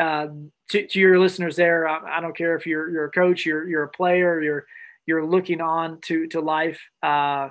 uh, 0.00 0.28
to, 0.70 0.86
to, 0.86 0.98
your 0.98 1.18
listeners 1.20 1.54
there, 1.54 1.86
I, 1.86 2.18
I, 2.18 2.20
don't 2.20 2.36
care 2.36 2.56
if 2.56 2.66
you're 2.66 2.90
you're 2.90 3.04
a 3.04 3.10
coach, 3.10 3.44
you're 3.44 3.68
you're 3.68 3.84
a 3.84 3.88
player, 3.88 4.40
you're 4.40 4.66
you're 5.06 5.24
looking 5.24 5.60
on 5.60 6.00
to 6.02 6.26
to 6.28 6.40
life. 6.40 6.80
Uh, 7.02 7.50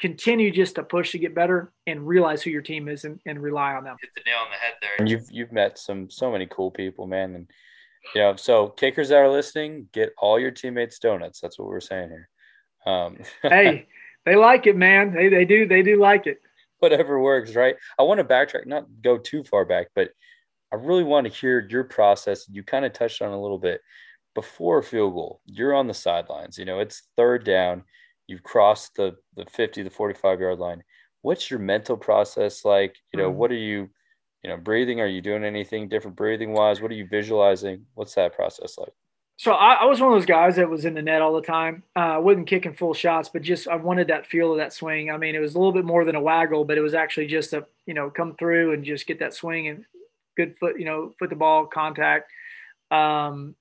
continue 0.00 0.50
just 0.50 0.74
to 0.76 0.82
push 0.82 1.12
to 1.12 1.18
get 1.18 1.34
better 1.34 1.72
and 1.86 2.06
realize 2.06 2.42
who 2.42 2.50
your 2.50 2.62
team 2.62 2.88
is 2.88 3.04
and, 3.04 3.20
and 3.26 3.40
rely 3.40 3.74
on 3.74 3.84
them. 3.84 3.96
Hit 4.00 4.10
the 4.14 4.22
nail 4.26 4.40
on 4.44 4.50
the 4.50 4.56
head 4.56 4.74
there. 4.80 4.90
And 4.98 5.08
you've 5.08 5.30
you've 5.30 5.52
met 5.52 5.78
some 5.78 6.08
so 6.08 6.30
many 6.30 6.46
cool 6.46 6.70
people, 6.70 7.06
man. 7.06 7.34
And 7.34 7.50
you 8.14 8.20
know, 8.20 8.36
so 8.36 8.68
kickers 8.68 9.08
that 9.08 9.16
are 9.16 9.30
listening, 9.30 9.88
get 9.92 10.12
all 10.18 10.38
your 10.38 10.50
teammates 10.50 10.98
donuts. 10.98 11.40
That's 11.40 11.58
what 11.58 11.68
we're 11.68 11.80
saying 11.80 12.10
here. 12.10 12.28
Um, 12.86 13.18
hey, 13.42 13.86
they 14.24 14.36
like 14.36 14.66
it, 14.66 14.76
man. 14.76 15.12
They 15.14 15.28
they 15.28 15.44
do 15.44 15.66
they 15.66 15.82
do 15.82 15.98
like 15.98 16.26
it. 16.26 16.40
Whatever 16.78 17.20
works, 17.20 17.54
right? 17.54 17.76
I 17.98 18.02
want 18.02 18.18
to 18.18 18.24
backtrack, 18.24 18.66
not 18.66 18.86
go 19.02 19.16
too 19.16 19.42
far 19.44 19.64
back, 19.64 19.88
but 19.94 20.10
I 20.72 20.76
really 20.76 21.04
want 21.04 21.26
to 21.26 21.32
hear 21.32 21.66
your 21.70 21.84
process. 21.84 22.46
You 22.50 22.62
kind 22.62 22.84
of 22.84 22.92
touched 22.92 23.22
on 23.22 23.30
a 23.30 23.40
little 23.40 23.58
bit 23.58 23.80
before 24.34 24.82
field 24.82 25.14
goal. 25.14 25.40
You're 25.46 25.74
on 25.74 25.86
the 25.86 25.94
sidelines. 25.94 26.58
You 26.58 26.64
know, 26.64 26.80
it's 26.80 27.04
third 27.16 27.44
down. 27.44 27.84
You've 28.26 28.42
crossed 28.42 28.96
the 28.96 29.16
the 29.36 29.44
50, 29.46 29.82
the 29.82 29.90
45 29.90 30.40
yard 30.40 30.58
line. 30.58 30.82
What's 31.22 31.50
your 31.50 31.60
mental 31.60 31.96
process 31.96 32.64
like? 32.64 32.96
You 33.12 33.18
know, 33.18 33.30
mm-hmm. 33.30 33.38
what 33.38 33.50
are 33.50 33.56
you, 33.56 33.88
you 34.42 34.50
know, 34.50 34.56
breathing? 34.56 35.00
Are 35.00 35.06
you 35.06 35.22
doing 35.22 35.44
anything 35.44 35.88
different 35.88 36.16
breathing 36.16 36.52
wise? 36.52 36.80
What 36.80 36.90
are 36.90 36.94
you 36.94 37.06
visualizing? 37.06 37.86
What's 37.94 38.14
that 38.16 38.34
process 38.34 38.76
like? 38.76 38.92
So 39.36 39.52
I, 39.52 39.74
I, 39.74 39.84
was 39.86 40.00
one 40.00 40.12
of 40.12 40.16
those 40.16 40.26
guys 40.26 40.56
that 40.56 40.70
was 40.70 40.84
in 40.84 40.94
the 40.94 41.02
net 41.02 41.20
all 41.20 41.34
the 41.34 41.42
time. 41.42 41.82
Uh, 41.96 41.98
I 41.98 42.18
wasn't 42.18 42.46
kicking 42.46 42.72
full 42.72 42.94
shots, 42.94 43.28
but 43.28 43.42
just 43.42 43.66
I 43.66 43.74
wanted 43.74 44.06
that 44.06 44.26
feel 44.26 44.52
of 44.52 44.58
that 44.58 44.72
swing. 44.72 45.10
I 45.10 45.16
mean, 45.16 45.34
it 45.34 45.40
was 45.40 45.56
a 45.56 45.58
little 45.58 45.72
bit 45.72 45.84
more 45.84 46.04
than 46.04 46.14
a 46.14 46.20
waggle, 46.20 46.64
but 46.64 46.78
it 46.78 46.82
was 46.82 46.94
actually 46.94 47.26
just 47.26 47.52
a 47.52 47.66
you 47.86 47.94
know 47.94 48.10
come 48.10 48.36
through 48.36 48.74
and 48.74 48.84
just 48.84 49.06
get 49.06 49.18
that 49.18 49.34
swing 49.34 49.68
and 49.68 49.84
good 50.36 50.56
foot, 50.58 50.78
you 50.78 50.84
know, 50.84 51.14
foot 51.18 51.30
the 51.30 51.36
ball 51.36 51.66
contact. 51.66 52.30
Um, 52.90 53.56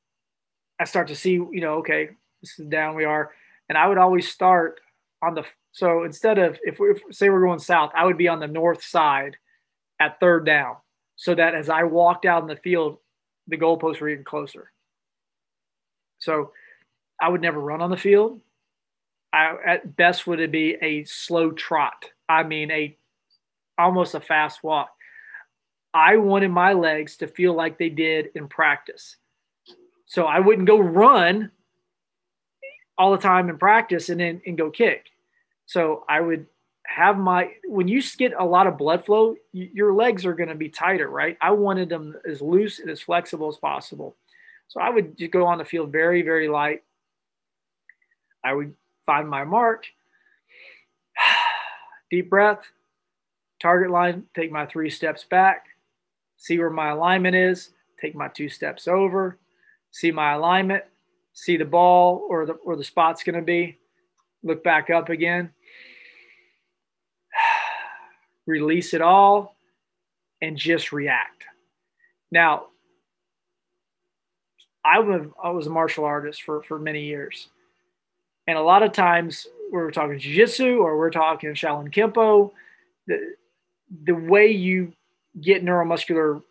I 0.79 0.85
start 0.85 1.07
to 1.07 1.15
see, 1.15 1.31
you 1.31 1.61
know, 1.61 1.75
okay, 1.75 2.09
this 2.41 2.59
is 2.59 2.67
down 2.67 2.95
we 2.95 3.05
are, 3.05 3.31
and 3.67 3.77
I 3.77 3.87
would 3.87 3.97
always 3.97 4.29
start 4.31 4.79
on 5.23 5.33
the. 5.33 5.43
So 5.71 6.03
instead 6.03 6.37
of 6.37 6.59
if 6.61 6.79
we 6.79 6.93
say 7.09 7.29
we're 7.29 7.41
going 7.41 7.57
south, 7.57 7.91
I 7.95 8.05
would 8.05 8.17
be 8.17 8.27
on 8.27 8.39
the 8.39 8.47
north 8.47 8.83
side 8.83 9.37
at 9.99 10.19
third 10.19 10.45
down, 10.45 10.75
so 11.15 11.33
that 11.33 11.55
as 11.55 11.67
I 11.67 11.83
walked 11.83 12.25
out 12.25 12.43
in 12.43 12.47
the 12.47 12.57
field, 12.57 12.99
the 13.47 13.57
goalposts 13.57 14.01
were 14.01 14.09
even 14.09 14.23
closer. 14.23 14.69
So 16.23 16.51
I 17.21 17.29
would 17.29 17.41
never 17.41 17.59
run 17.59 17.81
on 17.81 17.89
the 17.89 17.97
field. 17.97 18.39
I, 19.33 19.55
at 19.65 19.95
best 19.95 20.25
would 20.27 20.39
it 20.39 20.51
be 20.51 20.77
a 20.81 21.03
slow 21.03 21.51
trot. 21.51 22.05
I 22.29 22.43
mean 22.43 22.71
a 22.71 22.97
almost 23.77 24.13
a 24.13 24.21
fast 24.21 24.63
walk. 24.63 24.89
I 25.93 26.17
wanted 26.17 26.49
my 26.49 26.73
legs 26.73 27.17
to 27.17 27.27
feel 27.27 27.53
like 27.53 27.77
they 27.77 27.89
did 27.89 28.29
in 28.35 28.47
practice. 28.47 29.17
So 30.05 30.25
I 30.25 30.39
wouldn't 30.39 30.67
go 30.67 30.79
run 30.79 31.51
all 32.97 33.11
the 33.11 33.17
time 33.17 33.49
in 33.49 33.57
practice 33.57 34.09
and 34.09 34.19
then 34.19 34.41
and 34.45 34.57
go 34.57 34.69
kick. 34.69 35.07
So 35.65 36.05
I 36.07 36.21
would 36.21 36.45
have 36.85 37.17
my 37.17 37.49
when 37.65 37.87
you 37.87 38.01
get 38.17 38.33
a 38.37 38.45
lot 38.45 38.67
of 38.67 38.77
blood 38.77 39.05
flow, 39.05 39.35
your 39.51 39.93
legs 39.93 40.25
are 40.25 40.33
going 40.35 40.49
to 40.49 40.55
be 40.55 40.69
tighter, 40.69 41.09
right? 41.09 41.37
I 41.41 41.51
wanted 41.51 41.89
them 41.89 42.15
as 42.29 42.41
loose 42.41 42.79
and 42.79 42.89
as 42.89 43.01
flexible 43.01 43.49
as 43.49 43.57
possible. 43.57 44.15
So 44.73 44.81
I 44.81 44.89
would 44.89 45.15
just 45.15 45.29
go 45.29 45.45
on 45.45 45.59
the 45.59 45.65
field 45.65 45.91
very, 45.91 46.23
very 46.23 46.47
light. 46.47 46.81
I 48.43 48.53
would 48.53 48.73
find 49.05 49.29
my 49.29 49.43
mark, 49.43 49.85
deep 52.09 52.31
breath, 52.31 52.65
target 53.61 53.91
line, 53.91 54.23
take 54.35 54.51
my 54.51 54.65
three 54.65 54.89
steps 54.89 55.25
back, 55.29 55.67
see 56.37 56.57
where 56.57 56.71
my 56.71 56.89
alignment 56.89 57.35
is, 57.35 57.69
take 58.01 58.15
my 58.15 58.29
two 58.29 58.49
steps 58.49 58.87
over, 58.87 59.37
see 59.91 60.09
my 60.09 60.31
alignment, 60.31 60.83
see 61.33 61.55
the 61.55 61.65
ball 61.65 62.25
or 62.27 62.47
the 62.47 62.53
or 62.53 62.75
the 62.75 62.83
spot's 62.83 63.23
going 63.23 63.35
to 63.35 63.43
be, 63.43 63.77
look 64.41 64.63
back 64.63 64.89
up 64.89 65.09
again, 65.09 65.51
release 68.47 68.95
it 68.95 69.03
all, 69.03 69.55
and 70.41 70.57
just 70.57 70.91
react. 70.91 71.43
Now, 72.31 72.69
I 74.85 74.99
was 74.99 75.27
I 75.41 75.49
was 75.49 75.67
a 75.67 75.69
martial 75.69 76.05
artist 76.05 76.43
for 76.43 76.61
for 76.63 76.79
many 76.79 77.03
years, 77.03 77.49
and 78.47 78.57
a 78.57 78.61
lot 78.61 78.83
of 78.83 78.91
times 78.91 79.47
we're 79.71 79.91
talking 79.91 80.19
jiu-jitsu 80.19 80.77
or 80.77 80.97
we're 80.97 81.09
talking 81.09 81.51
Shaolin 81.51 81.93
Kempo. 81.93 82.51
The 83.07 83.35
the 84.05 84.13
way 84.13 84.47
you 84.47 84.93
get 85.41 85.63
neuromuscular 85.63 86.41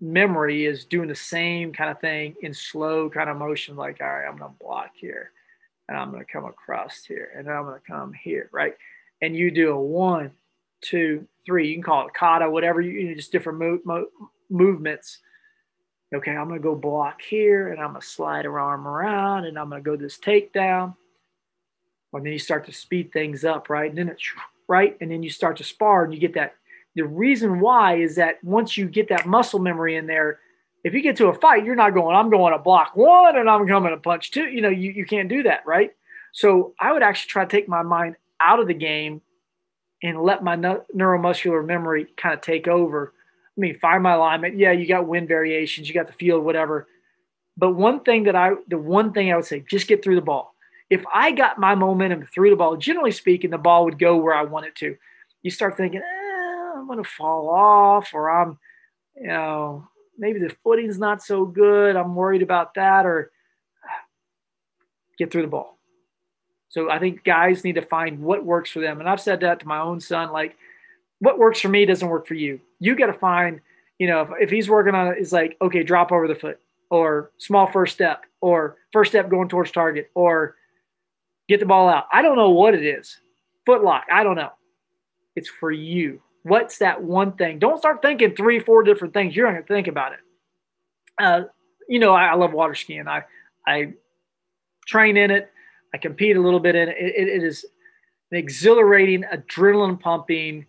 memory 0.00 0.64
is 0.64 0.84
doing 0.84 1.08
the 1.08 1.14
same 1.14 1.72
kind 1.72 1.90
of 1.90 2.00
thing 2.00 2.34
in 2.42 2.54
slow 2.54 3.10
kind 3.10 3.28
of 3.28 3.36
motion, 3.36 3.76
like, 3.76 4.00
all 4.00 4.06
right, 4.06 4.26
I'm 4.26 4.36
going 4.36 4.52
to 4.52 4.58
block 4.58 4.90
here 4.94 5.32
and 5.88 5.96
I'm 5.96 6.10
going 6.10 6.24
to 6.24 6.32
come 6.32 6.44
across 6.44 7.04
here 7.04 7.30
and 7.36 7.48
I'm 7.50 7.64
going 7.64 7.80
to 7.80 7.86
come 7.86 8.12
here, 8.12 8.48
right? 8.52 8.74
And 9.22 9.34
you 9.34 9.50
do 9.50 9.72
a 9.72 9.80
one, 9.80 10.30
two, 10.80 11.26
three, 11.44 11.68
you 11.68 11.74
can 11.74 11.82
call 11.82 12.06
it 12.06 12.14
kata, 12.14 12.48
whatever, 12.48 12.80
you, 12.80 12.92
you 12.92 13.08
know, 13.08 13.14
just 13.14 13.32
different 13.32 13.58
mo- 13.58 13.80
mo- 13.84 14.08
movements. 14.50 15.18
Okay, 16.14 16.30
I'm 16.30 16.48
going 16.48 16.60
to 16.60 16.62
go 16.62 16.74
block 16.74 17.20
here 17.20 17.70
and 17.70 17.80
I'm 17.80 17.90
going 17.90 18.00
to 18.00 18.06
slide 18.06 18.46
her 18.46 18.58
arm 18.58 18.88
around 18.88 19.44
and 19.44 19.58
I'm 19.58 19.68
going 19.68 19.82
to 19.82 19.90
go 19.90 19.96
this 19.96 20.18
takedown. 20.18 20.96
And 22.12 22.24
then 22.24 22.32
you 22.32 22.38
start 22.38 22.64
to 22.66 22.72
speed 22.72 23.12
things 23.12 23.44
up, 23.44 23.68
right? 23.68 23.90
And 23.90 23.98
then 23.98 24.08
it's 24.08 24.22
right. 24.68 24.96
And 25.00 25.10
then 25.10 25.22
you 25.22 25.28
start 25.28 25.58
to 25.58 25.64
spar 25.64 26.04
and 26.04 26.14
you 26.14 26.18
get 26.18 26.34
that 26.34 26.54
the 26.98 27.04
reason 27.04 27.60
why 27.60 27.96
is 27.96 28.16
that 28.16 28.42
once 28.42 28.76
you 28.76 28.88
get 28.88 29.08
that 29.10 29.24
muscle 29.24 29.60
memory 29.60 29.94
in 29.94 30.08
there, 30.08 30.40
if 30.82 30.94
you 30.94 31.00
get 31.00 31.16
to 31.18 31.28
a 31.28 31.34
fight, 31.34 31.64
you're 31.64 31.76
not 31.76 31.94
going, 31.94 32.16
I'm 32.16 32.28
going 32.28 32.52
to 32.52 32.58
block 32.58 32.96
one 32.96 33.36
and 33.36 33.48
I'm 33.48 33.68
coming 33.68 33.92
to 33.92 33.96
punch 33.98 34.32
two. 34.32 34.48
You 34.48 34.60
know, 34.60 34.68
you, 34.68 34.90
you 34.90 35.06
can't 35.06 35.28
do 35.28 35.44
that, 35.44 35.64
right? 35.64 35.92
So 36.32 36.74
I 36.80 36.92
would 36.92 37.04
actually 37.04 37.28
try 37.28 37.44
to 37.44 37.50
take 37.50 37.68
my 37.68 37.82
mind 37.82 38.16
out 38.40 38.58
of 38.58 38.66
the 38.66 38.74
game 38.74 39.20
and 40.02 40.20
let 40.20 40.42
my 40.42 40.56
neuromuscular 40.56 41.64
memory 41.64 42.08
kind 42.16 42.34
of 42.34 42.40
take 42.40 42.66
over. 42.66 43.12
I 43.58 43.60
mean, 43.60 43.78
find 43.78 44.04
my 44.04 44.12
alignment. 44.12 44.56
Yeah, 44.56 44.70
you 44.70 44.86
got 44.86 45.08
wind 45.08 45.26
variations, 45.26 45.88
you 45.88 45.94
got 45.94 46.06
the 46.06 46.12
field, 46.12 46.44
whatever. 46.44 46.86
But 47.56 47.72
one 47.72 48.00
thing 48.00 48.22
that 48.24 48.36
I, 48.36 48.52
the 48.68 48.78
one 48.78 49.12
thing 49.12 49.32
I 49.32 49.36
would 49.36 49.44
say, 49.44 49.64
just 49.68 49.88
get 49.88 50.02
through 50.02 50.14
the 50.14 50.22
ball. 50.22 50.54
If 50.88 51.04
I 51.12 51.32
got 51.32 51.58
my 51.58 51.74
momentum 51.74 52.24
through 52.32 52.50
the 52.50 52.56
ball, 52.56 52.76
generally 52.76 53.10
speaking, 53.10 53.50
the 53.50 53.58
ball 53.58 53.84
would 53.84 53.98
go 53.98 54.16
where 54.16 54.32
I 54.34 54.44
want 54.44 54.66
it 54.66 54.76
to. 54.76 54.96
You 55.42 55.50
start 55.50 55.76
thinking, 55.76 56.00
eh, 56.00 56.72
I'm 56.76 56.86
going 56.86 57.02
to 57.02 57.10
fall 57.10 57.50
off, 57.50 58.14
or 58.14 58.30
I'm, 58.30 58.58
you 59.16 59.26
know, 59.26 59.88
maybe 60.16 60.38
the 60.38 60.54
footing's 60.62 60.98
not 60.98 61.20
so 61.22 61.44
good. 61.44 61.96
I'm 61.96 62.14
worried 62.14 62.42
about 62.42 62.74
that, 62.74 63.04
or 63.04 63.32
get 65.18 65.32
through 65.32 65.42
the 65.42 65.48
ball. 65.48 65.78
So 66.68 66.90
I 66.90 67.00
think 67.00 67.24
guys 67.24 67.64
need 67.64 67.74
to 67.74 67.82
find 67.82 68.20
what 68.20 68.44
works 68.44 68.70
for 68.70 68.78
them. 68.78 69.00
And 69.00 69.08
I've 69.08 69.20
said 69.20 69.40
that 69.40 69.60
to 69.60 69.66
my 69.66 69.80
own 69.80 70.00
son, 70.00 70.30
like, 70.30 70.56
what 71.20 71.38
works 71.38 71.60
for 71.60 71.68
me 71.68 71.84
doesn't 71.84 72.08
work 72.08 72.26
for 72.26 72.34
you. 72.34 72.60
You 72.80 72.96
got 72.96 73.06
to 73.06 73.12
find, 73.12 73.60
you 73.98 74.06
know, 74.06 74.22
if, 74.22 74.28
if 74.42 74.50
he's 74.50 74.68
working 74.68 74.94
on 74.94 75.08
it, 75.08 75.16
it's 75.18 75.32
like, 75.32 75.56
okay, 75.60 75.82
drop 75.82 76.12
over 76.12 76.28
the 76.28 76.34
foot, 76.34 76.60
or 76.90 77.32
small 77.38 77.66
first 77.70 77.94
step, 77.94 78.24
or 78.40 78.76
first 78.92 79.10
step 79.10 79.28
going 79.28 79.48
towards 79.48 79.70
target, 79.70 80.10
or 80.14 80.56
get 81.48 81.60
the 81.60 81.66
ball 81.66 81.88
out. 81.88 82.04
I 82.12 82.22
don't 82.22 82.36
know 82.36 82.50
what 82.50 82.74
it 82.74 82.84
is. 82.84 83.18
Foot 83.66 83.82
lock. 83.82 84.04
I 84.12 84.22
don't 84.22 84.36
know. 84.36 84.52
It's 85.34 85.48
for 85.48 85.70
you. 85.70 86.20
What's 86.42 86.78
that 86.78 87.02
one 87.02 87.32
thing? 87.32 87.58
Don't 87.58 87.78
start 87.78 88.00
thinking 88.00 88.34
three, 88.34 88.60
four 88.60 88.82
different 88.82 89.12
things. 89.12 89.34
You're 89.34 89.50
going 89.50 89.60
to 89.60 89.66
think 89.66 89.86
about 89.86 90.12
it. 90.12 90.20
Uh, 91.20 91.42
you 91.88 91.98
know, 91.98 92.14
I, 92.14 92.26
I, 92.26 92.34
love 92.34 92.52
water 92.52 92.74
skiing. 92.74 93.08
I, 93.08 93.24
I 93.66 93.94
train 94.86 95.16
in 95.16 95.30
it. 95.30 95.50
I 95.92 95.98
compete 95.98 96.36
a 96.36 96.40
little 96.40 96.60
bit 96.60 96.76
in 96.76 96.88
it. 96.88 96.96
it, 96.98 97.28
it 97.28 97.42
is 97.42 97.64
an 98.30 98.38
exhilarating, 98.38 99.24
adrenaline 99.24 99.98
pumping, 99.98 100.66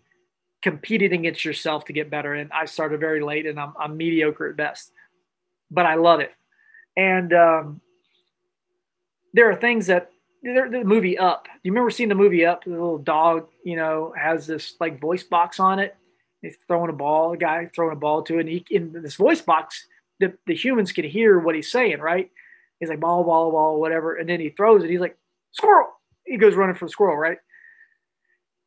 competing 0.62 1.12
against 1.12 1.44
yourself 1.44 1.84
to 1.86 1.92
get 1.92 2.10
better. 2.10 2.34
And 2.34 2.50
I 2.52 2.66
started 2.66 3.00
very 3.00 3.22
late 3.22 3.46
and 3.46 3.58
I'm, 3.58 3.72
I'm 3.78 3.96
mediocre 3.96 4.48
at 4.48 4.56
best, 4.56 4.92
but 5.70 5.86
I 5.86 5.94
love 5.94 6.20
it. 6.20 6.32
And 6.96 7.32
um, 7.32 7.80
there 9.32 9.50
are 9.50 9.54
things 9.54 9.86
that 9.86 10.10
the 10.42 10.82
movie 10.84 11.18
Up. 11.18 11.48
You 11.62 11.72
remember 11.72 11.90
seeing 11.90 12.08
the 12.08 12.14
movie 12.14 12.46
Up? 12.46 12.64
The 12.64 12.70
little 12.70 12.98
dog, 12.98 13.48
you 13.64 13.76
know, 13.76 14.14
has 14.18 14.46
this 14.46 14.74
like 14.80 15.00
voice 15.00 15.22
box 15.22 15.60
on 15.60 15.78
it. 15.78 15.96
He's 16.40 16.56
throwing 16.66 16.90
a 16.90 16.94
ball, 16.94 17.32
a 17.32 17.36
guy 17.36 17.70
throwing 17.74 17.92
a 17.92 18.00
ball 18.00 18.22
to 18.22 18.38
it. 18.38 18.40
And 18.40 18.48
he, 18.48 18.64
in 18.70 18.92
this 18.92 19.16
voice 19.16 19.42
box, 19.42 19.86
the, 20.18 20.32
the 20.46 20.54
humans 20.54 20.92
can 20.92 21.04
hear 21.04 21.38
what 21.38 21.54
he's 21.54 21.70
saying, 21.70 22.00
right? 22.00 22.30
He's 22.78 22.88
like, 22.88 23.00
ball, 23.00 23.24
ball, 23.24 23.50
ball, 23.50 23.78
whatever. 23.78 24.16
And 24.16 24.28
then 24.28 24.40
he 24.40 24.48
throws 24.48 24.82
it. 24.82 24.90
He's 24.90 25.00
like, 25.00 25.18
squirrel. 25.52 25.88
He 26.24 26.38
goes 26.38 26.54
running 26.54 26.76
for 26.76 26.86
the 26.86 26.90
squirrel, 26.90 27.16
right? 27.16 27.38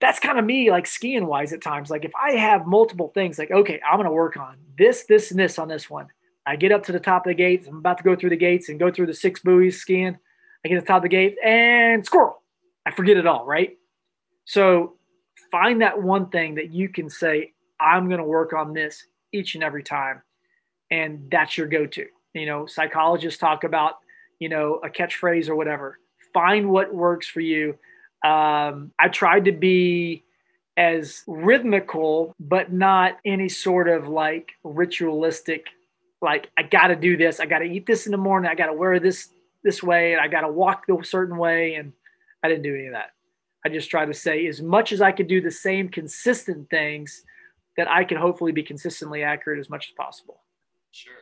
That's 0.03 0.19
kind 0.19 0.37
of 0.37 0.43
me, 0.43 0.69
like 0.69 0.85
skiing 0.85 1.27
wise 1.27 1.53
at 1.53 1.61
times. 1.61 1.89
Like 1.89 2.03
if 2.03 2.11
I 2.13 2.33
have 2.33 2.67
multiple 2.67 3.07
things, 3.13 3.39
like, 3.39 3.51
okay, 3.51 3.79
I'm 3.89 3.95
going 3.95 4.05
to 4.05 4.11
work 4.11 4.35
on 4.35 4.57
this, 4.77 5.05
this, 5.05 5.31
and 5.31 5.39
this 5.39 5.57
on 5.57 5.69
this 5.69 5.89
one. 5.89 6.07
I 6.45 6.57
get 6.57 6.73
up 6.73 6.83
to 6.87 6.91
the 6.91 6.99
top 6.99 7.25
of 7.25 7.29
the 7.29 7.35
gates. 7.35 7.67
I'm 7.67 7.77
about 7.77 7.99
to 7.99 8.03
go 8.03 8.13
through 8.13 8.31
the 8.31 8.35
gates 8.35 8.67
and 8.67 8.77
go 8.77 8.91
through 8.91 9.05
the 9.05 9.13
six 9.13 9.39
buoys 9.39 9.79
skiing. 9.79 10.17
I 10.65 10.67
get 10.67 10.75
to 10.75 10.81
the 10.81 10.87
top 10.87 10.97
of 10.97 11.03
the 11.03 11.07
gate 11.07 11.37
and 11.41 12.05
squirrel. 12.05 12.43
I 12.85 12.91
forget 12.91 13.15
it 13.15 13.25
all, 13.25 13.45
right? 13.45 13.77
So 14.43 14.95
find 15.51 15.81
that 15.81 16.03
one 16.03 16.29
thing 16.31 16.55
that 16.55 16.73
you 16.73 16.89
can 16.89 17.09
say, 17.09 17.53
I'm 17.79 18.09
going 18.09 18.19
to 18.19 18.25
work 18.25 18.51
on 18.51 18.73
this 18.73 19.05
each 19.31 19.55
and 19.55 19.63
every 19.63 19.83
time. 19.83 20.21
And 20.91 21.31
that's 21.31 21.57
your 21.57 21.67
go 21.67 21.85
to. 21.85 22.05
You 22.33 22.45
know, 22.45 22.65
psychologists 22.65 23.39
talk 23.39 23.63
about, 23.63 23.99
you 24.39 24.49
know, 24.49 24.81
a 24.83 24.89
catchphrase 24.89 25.47
or 25.47 25.55
whatever. 25.55 25.97
Find 26.33 26.69
what 26.69 26.93
works 26.93 27.25
for 27.25 27.39
you. 27.39 27.77
Um, 28.23 28.91
I 28.99 29.09
tried 29.09 29.45
to 29.45 29.51
be 29.51 30.23
as 30.77 31.23
rhythmical, 31.27 32.35
but 32.39 32.71
not 32.71 33.17
any 33.25 33.49
sort 33.49 33.87
of 33.87 34.07
like 34.07 34.53
ritualistic. 34.63 35.67
Like 36.21 36.49
I 36.57 36.63
got 36.63 36.87
to 36.87 36.95
do 36.95 37.17
this. 37.17 37.39
I 37.39 37.45
got 37.45 37.59
to 37.59 37.65
eat 37.65 37.85
this 37.85 38.05
in 38.05 38.11
the 38.11 38.17
morning. 38.17 38.49
I 38.49 38.55
got 38.55 38.67
to 38.67 38.73
wear 38.73 38.99
this 38.99 39.29
this 39.63 39.81
way, 39.83 40.13
and 40.13 40.21
I 40.21 40.27
got 40.27 40.41
to 40.41 40.49
walk 40.49 40.85
the 40.87 40.99
certain 41.03 41.37
way. 41.37 41.75
And 41.75 41.93
I 42.43 42.49
didn't 42.49 42.63
do 42.63 42.75
any 42.75 42.87
of 42.87 42.93
that. 42.93 43.11
I 43.65 43.69
just 43.69 43.89
tried 43.89 44.07
to 44.07 44.13
say 44.13 44.47
as 44.47 44.61
much 44.61 44.91
as 44.91 45.01
I 45.01 45.11
could 45.11 45.27
do 45.27 45.41
the 45.41 45.51
same 45.51 45.87
consistent 45.87 46.69
things 46.69 47.23
that 47.77 47.89
I 47.89 48.03
can 48.03 48.17
hopefully 48.17 48.51
be 48.51 48.63
consistently 48.63 49.23
accurate 49.23 49.59
as 49.59 49.69
much 49.69 49.89
as 49.89 49.93
possible. 49.95 50.41
Sure, 50.91 51.13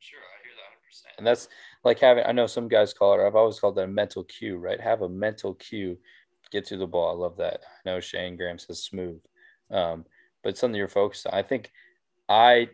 sure, 0.00 0.18
I 0.18 0.42
hear 0.42 0.52
that 0.56 1.14
100%. 1.14 1.18
And 1.18 1.26
that's 1.26 1.48
like 1.84 1.98
having. 1.98 2.24
I 2.24 2.32
know 2.32 2.46
some 2.46 2.68
guys 2.68 2.92
call 2.92 3.18
it. 3.18 3.24
I've 3.24 3.36
always 3.36 3.60
called 3.60 3.76
that 3.76 3.84
a 3.84 3.88
mental 3.88 4.24
cue, 4.24 4.56
right? 4.56 4.80
Have 4.80 5.02
a 5.02 5.08
mental 5.08 5.54
cue, 5.54 5.96
get 6.54 6.64
to 6.66 6.76
the 6.76 6.86
ball. 6.86 7.10
I 7.10 7.18
love 7.18 7.36
that. 7.38 7.60
I 7.64 7.90
know 7.90 8.00
Shayne 8.00 8.36
Graham 8.36 8.58
says 8.58 8.82
smooth, 8.82 9.20
um, 9.70 10.06
but 10.42 10.56
something 10.56 10.78
you're 10.78 10.88
focused 10.88 11.26
on. 11.26 11.34
I 11.34 11.42
think 11.42 11.72
I, 12.28 12.68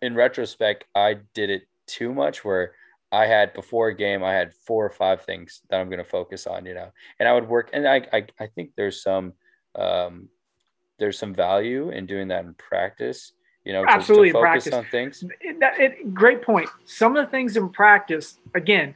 in 0.00 0.14
retrospect, 0.14 0.84
I 0.94 1.18
did 1.34 1.50
it 1.50 1.62
too 1.86 2.14
much 2.14 2.44
where 2.44 2.74
I 3.10 3.26
had 3.26 3.52
before 3.52 3.88
a 3.88 3.96
game, 3.96 4.22
I 4.22 4.32
had 4.32 4.54
four 4.54 4.86
or 4.86 4.90
five 4.90 5.22
things 5.22 5.62
that 5.68 5.80
I'm 5.80 5.88
going 5.88 5.98
to 5.98 6.04
focus 6.04 6.46
on, 6.46 6.64
you 6.64 6.74
know, 6.74 6.90
and 7.18 7.28
I 7.28 7.32
would 7.32 7.48
work. 7.48 7.70
And 7.72 7.86
I, 7.86 8.06
I, 8.12 8.26
I 8.38 8.46
think 8.46 8.70
there's 8.76 9.02
some, 9.02 9.34
um, 9.74 10.28
there's 10.98 11.18
some 11.18 11.34
value 11.34 11.90
in 11.90 12.06
doing 12.06 12.28
that 12.28 12.44
in 12.44 12.54
practice, 12.54 13.32
you 13.64 13.72
know, 13.72 13.84
absolutely 13.88 14.28
to, 14.28 14.34
to 14.34 14.38
focus 14.38 14.68
practice. 14.68 14.72
on 14.74 14.84
things. 14.90 15.24
It, 15.40 15.58
that, 15.60 15.80
it, 15.80 16.14
great 16.14 16.42
point. 16.42 16.68
Some 16.84 17.16
of 17.16 17.24
the 17.24 17.30
things 17.30 17.56
in 17.56 17.68
practice, 17.70 18.38
again, 18.54 18.94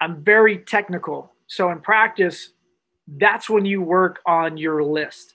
I'm 0.00 0.22
very 0.22 0.58
technical. 0.58 1.32
So 1.46 1.70
in 1.70 1.80
practice, 1.80 2.50
that's 3.06 3.48
when 3.48 3.64
you 3.64 3.82
work 3.82 4.20
on 4.26 4.56
your 4.56 4.82
list. 4.82 5.34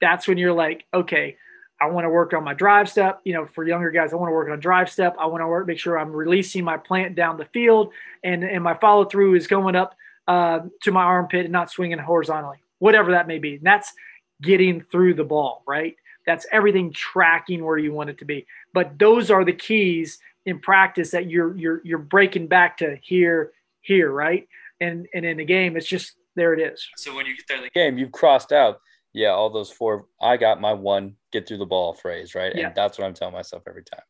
That's 0.00 0.26
when 0.26 0.38
you're 0.38 0.52
like, 0.52 0.84
okay, 0.92 1.36
I 1.80 1.86
want 1.86 2.04
to 2.04 2.10
work 2.10 2.32
on 2.32 2.44
my 2.44 2.54
drive 2.54 2.88
step. 2.88 3.20
You 3.24 3.32
know, 3.32 3.46
for 3.46 3.66
younger 3.66 3.90
guys, 3.90 4.12
I 4.12 4.16
want 4.16 4.30
to 4.30 4.34
work 4.34 4.50
on 4.50 4.60
drive 4.60 4.90
step. 4.90 5.16
I 5.18 5.26
want 5.26 5.42
to 5.42 5.48
work, 5.48 5.66
make 5.66 5.78
sure 5.78 5.98
I'm 5.98 6.12
releasing 6.12 6.64
my 6.64 6.76
plant 6.76 7.14
down 7.14 7.36
the 7.36 7.44
field, 7.46 7.92
and 8.22 8.44
and 8.44 8.62
my 8.62 8.74
follow 8.74 9.04
through 9.04 9.34
is 9.34 9.46
going 9.46 9.76
up 9.76 9.96
uh, 10.28 10.60
to 10.82 10.92
my 10.92 11.02
armpit 11.02 11.44
and 11.44 11.52
not 11.52 11.70
swinging 11.70 11.98
horizontally, 11.98 12.58
whatever 12.78 13.12
that 13.12 13.26
may 13.26 13.38
be. 13.38 13.56
And 13.56 13.64
that's 13.64 13.92
getting 14.40 14.80
through 14.80 15.14
the 15.14 15.24
ball, 15.24 15.62
right? 15.66 15.96
That's 16.26 16.46
everything 16.52 16.92
tracking 16.92 17.64
where 17.64 17.78
you 17.78 17.92
want 17.92 18.10
it 18.10 18.18
to 18.18 18.24
be. 18.24 18.46
But 18.72 18.98
those 18.98 19.30
are 19.30 19.44
the 19.44 19.52
keys 19.52 20.18
in 20.46 20.60
practice 20.60 21.10
that 21.12 21.28
you're 21.28 21.56
you're 21.56 21.80
you're 21.84 21.98
breaking 21.98 22.46
back 22.46 22.76
to 22.78 22.96
here, 23.02 23.52
here, 23.80 24.10
right? 24.10 24.48
And 24.80 25.08
and 25.14 25.24
in 25.24 25.36
the 25.38 25.44
game, 25.44 25.76
it's 25.76 25.86
just 25.86 26.14
there 26.36 26.54
it 26.54 26.60
is. 26.60 26.86
So 26.96 27.14
when 27.14 27.26
you 27.26 27.36
get 27.36 27.44
there 27.48 27.58
in 27.58 27.64
the 27.64 27.70
game, 27.70 27.98
you've 27.98 28.12
crossed 28.12 28.52
out 28.52 28.78
yeah, 29.12 29.28
all 29.28 29.50
those 29.50 29.70
four. 29.70 30.06
I 30.20 30.36
got 30.36 30.60
my 30.60 30.72
one 30.72 31.16
get 31.32 31.46
through 31.46 31.58
the 31.58 31.66
ball 31.66 31.94
phrase, 31.94 32.34
right? 32.34 32.54
Yeah. 32.54 32.68
And 32.68 32.74
that's 32.74 32.98
what 32.98 33.06
I'm 33.06 33.14
telling 33.14 33.34
myself 33.34 33.62
every 33.68 33.84
time. 33.84 34.00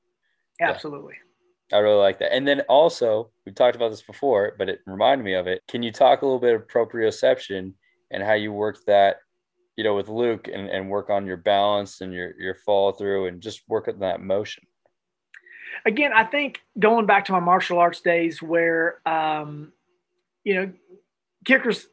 Absolutely. 0.61 1.15
Yeah. 1.71 1.79
I 1.79 1.81
really 1.81 1.99
like 1.99 2.19
that. 2.21 2.35
And 2.35 2.47
then 2.47 2.61
also, 2.63 3.31
we've 3.45 3.55
talked 3.55 3.77
about 3.77 3.91
this 3.91 4.03
before, 4.03 4.55
but 4.59 4.69
it 4.69 4.81
reminded 4.87 5.25
me 5.25 5.35
of 5.35 5.47
it. 5.47 5.63
Can 5.69 5.83
you 5.83 5.91
talk 5.91 6.23
a 6.23 6.27
little 6.27 6.39
bit 6.39 6.55
of 6.55 6.67
proprioception 6.69 7.73
and 8.11 8.23
how 8.23 8.35
you 8.35 8.53
work 8.53 8.79
that, 8.87 9.17
you 9.77 9.83
know, 9.83 9.97
with 9.97 10.09
Luke 10.09 10.49
and, 10.53 10.69
and 10.69 10.91
work 10.91 11.09
on 11.11 11.27
your 11.27 11.39
balance 11.39 12.01
and 12.01 12.13
your, 12.13 12.39
your 12.39 12.55
follow 12.55 12.93
through 12.93 13.27
and 13.27 13.41
just 13.41 13.63
work 13.69 13.89
on 13.89 14.01
that 14.01 14.21
motion? 14.21 14.65
Again, 15.87 16.13
I 16.15 16.25
think 16.25 16.61
going 16.79 17.07
back 17.07 17.25
to 17.25 17.33
my 17.33 17.41
martial 17.41 17.79
arts 17.79 18.03
days 18.03 18.43
where, 18.43 19.01
um, 19.09 19.73
you 20.45 20.55
know, 20.55 20.73
kickers 21.45 21.87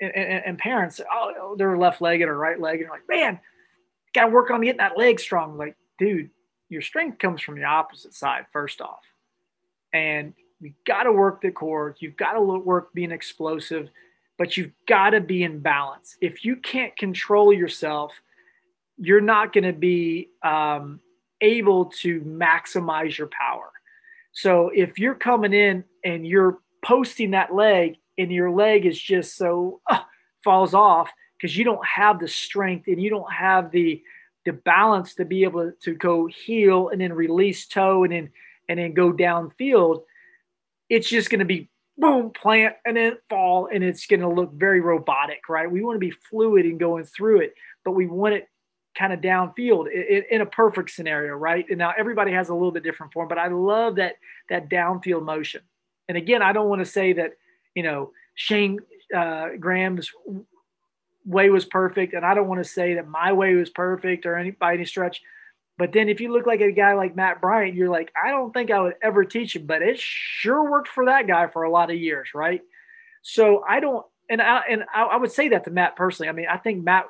and, 0.00 0.14
and, 0.14 0.44
and 0.46 0.58
parents, 0.58 1.00
oh, 1.10 1.54
they're 1.56 1.76
left 1.76 2.00
legged 2.00 2.28
or 2.28 2.36
right 2.36 2.60
legged. 2.60 2.88
Like, 2.88 3.08
man, 3.08 3.40
got 4.14 4.26
to 4.26 4.30
work 4.30 4.50
on 4.50 4.60
getting 4.62 4.78
that 4.78 4.96
leg 4.98 5.20
strong. 5.20 5.56
Like, 5.56 5.76
dude, 5.98 6.30
your 6.68 6.82
strength 6.82 7.18
comes 7.18 7.40
from 7.42 7.56
the 7.56 7.64
opposite 7.64 8.14
side, 8.14 8.46
first 8.52 8.80
off. 8.80 9.02
And 9.92 10.34
you 10.60 10.72
got 10.86 11.04
to 11.04 11.12
work 11.12 11.40
the 11.40 11.50
core. 11.50 11.96
You've 11.98 12.16
got 12.16 12.32
to 12.32 12.40
work 12.40 12.92
being 12.94 13.10
explosive, 13.10 13.88
but 14.38 14.56
you've 14.56 14.72
got 14.86 15.10
to 15.10 15.20
be 15.20 15.42
in 15.42 15.60
balance. 15.60 16.16
If 16.20 16.44
you 16.44 16.56
can't 16.56 16.96
control 16.96 17.52
yourself, 17.52 18.12
you're 18.98 19.20
not 19.20 19.52
going 19.52 19.64
to 19.64 19.72
be 19.72 20.28
um, 20.42 21.00
able 21.40 21.86
to 21.86 22.20
maximize 22.20 23.16
your 23.16 23.28
power. 23.28 23.70
So 24.32 24.70
if 24.74 24.98
you're 24.98 25.14
coming 25.14 25.52
in 25.52 25.84
and 26.04 26.26
you're 26.26 26.58
posting 26.84 27.32
that 27.32 27.54
leg 27.54 27.96
and 28.20 28.30
your 28.30 28.50
leg 28.50 28.86
is 28.86 29.00
just 29.00 29.36
so 29.36 29.80
uh, 29.90 30.00
falls 30.44 30.74
off 30.74 31.10
because 31.36 31.56
you 31.56 31.64
don't 31.64 31.84
have 31.86 32.20
the 32.20 32.28
strength 32.28 32.86
and 32.86 33.02
you 33.02 33.10
don't 33.10 33.32
have 33.32 33.70
the 33.70 34.02
the 34.46 34.52
balance 34.52 35.14
to 35.14 35.24
be 35.24 35.44
able 35.44 35.70
to 35.82 35.94
go 35.94 36.26
heel 36.26 36.88
and 36.88 37.00
then 37.00 37.12
release 37.12 37.66
toe 37.66 38.04
and 38.04 38.12
then 38.12 38.30
and 38.68 38.78
then 38.78 38.94
go 38.94 39.12
downfield. 39.12 40.02
It's 40.88 41.08
just 41.08 41.30
going 41.30 41.40
to 41.40 41.44
be 41.44 41.68
boom 41.98 42.30
plant 42.30 42.76
and 42.86 42.96
then 42.96 43.18
fall 43.28 43.68
and 43.72 43.84
it's 43.84 44.06
going 44.06 44.20
to 44.20 44.28
look 44.28 44.52
very 44.52 44.80
robotic 44.80 45.48
right? 45.48 45.70
We 45.70 45.82
want 45.82 45.96
to 45.96 46.00
be 46.00 46.10
fluid 46.30 46.64
and 46.64 46.80
going 46.80 47.04
through 47.04 47.40
it 47.40 47.54
but 47.84 47.92
we 47.92 48.06
want 48.06 48.34
it 48.34 48.48
kind 48.96 49.12
of 49.12 49.20
downfield 49.20 49.86
in, 49.92 50.24
in, 50.30 50.40
a 50.40 50.46
perfect 50.46 50.90
scenario 50.90 51.34
right? 51.34 51.64
And 51.68 51.78
now 51.78 51.92
everybody 51.96 52.32
has 52.32 52.48
a 52.48 52.54
little 52.54 52.72
bit 52.72 52.82
different 52.82 53.12
form 53.12 53.28
but 53.28 53.38
i 53.38 53.48
love 53.48 53.96
that 53.96 54.14
that 54.48 54.70
downfield 54.70 55.24
motion. 55.24 55.60
And 56.08 56.16
again 56.16 56.40
i 56.40 56.52
don't 56.52 56.68
want 56.70 56.80
to 56.80 56.86
say 56.86 57.12
that 57.14 57.32
you 57.74 57.82
know, 57.82 58.12
Shayne 58.34 58.78
uh, 59.14 59.48
Graham's 59.58 60.10
way 61.24 61.50
was 61.50 61.64
perfect, 61.64 62.14
and 62.14 62.24
I 62.24 62.34
don't 62.34 62.48
want 62.48 62.62
to 62.62 62.68
say 62.68 62.94
that 62.94 63.08
my 63.08 63.32
way 63.32 63.54
was 63.54 63.70
perfect 63.70 64.26
or 64.26 64.36
any 64.36 64.50
by 64.50 64.74
any 64.74 64.84
stretch. 64.84 65.20
But 65.78 65.92
then 65.92 66.08
if 66.08 66.20
you 66.20 66.32
look 66.32 66.46
like 66.46 66.60
a 66.60 66.72
guy 66.72 66.92
like 66.94 67.16
Matt 67.16 67.40
Bryant, 67.40 67.74
you're 67.74 67.88
like, 67.88 68.12
I 68.22 68.30
don't 68.30 68.52
think 68.52 68.70
I 68.70 68.80
would 68.80 68.96
ever 69.02 69.24
teach 69.24 69.56
him, 69.56 69.64
but 69.64 69.82
it 69.82 69.98
sure 69.98 70.70
worked 70.70 70.88
for 70.88 71.06
that 71.06 71.26
guy 71.26 71.46
for 71.46 71.62
a 71.62 71.70
lot 71.70 71.90
of 71.90 71.96
years, 71.96 72.30
right? 72.34 72.60
So 73.22 73.64
I 73.66 73.80
don't, 73.80 74.04
and 74.28 74.42
I 74.42 74.62
and 74.68 74.84
I, 74.94 75.04
I 75.04 75.16
would 75.16 75.32
say 75.32 75.48
that 75.48 75.64
to 75.64 75.70
Matt 75.70 75.96
personally. 75.96 76.28
I 76.28 76.32
mean, 76.32 76.46
I 76.50 76.58
think 76.58 76.84
Matt 76.84 77.06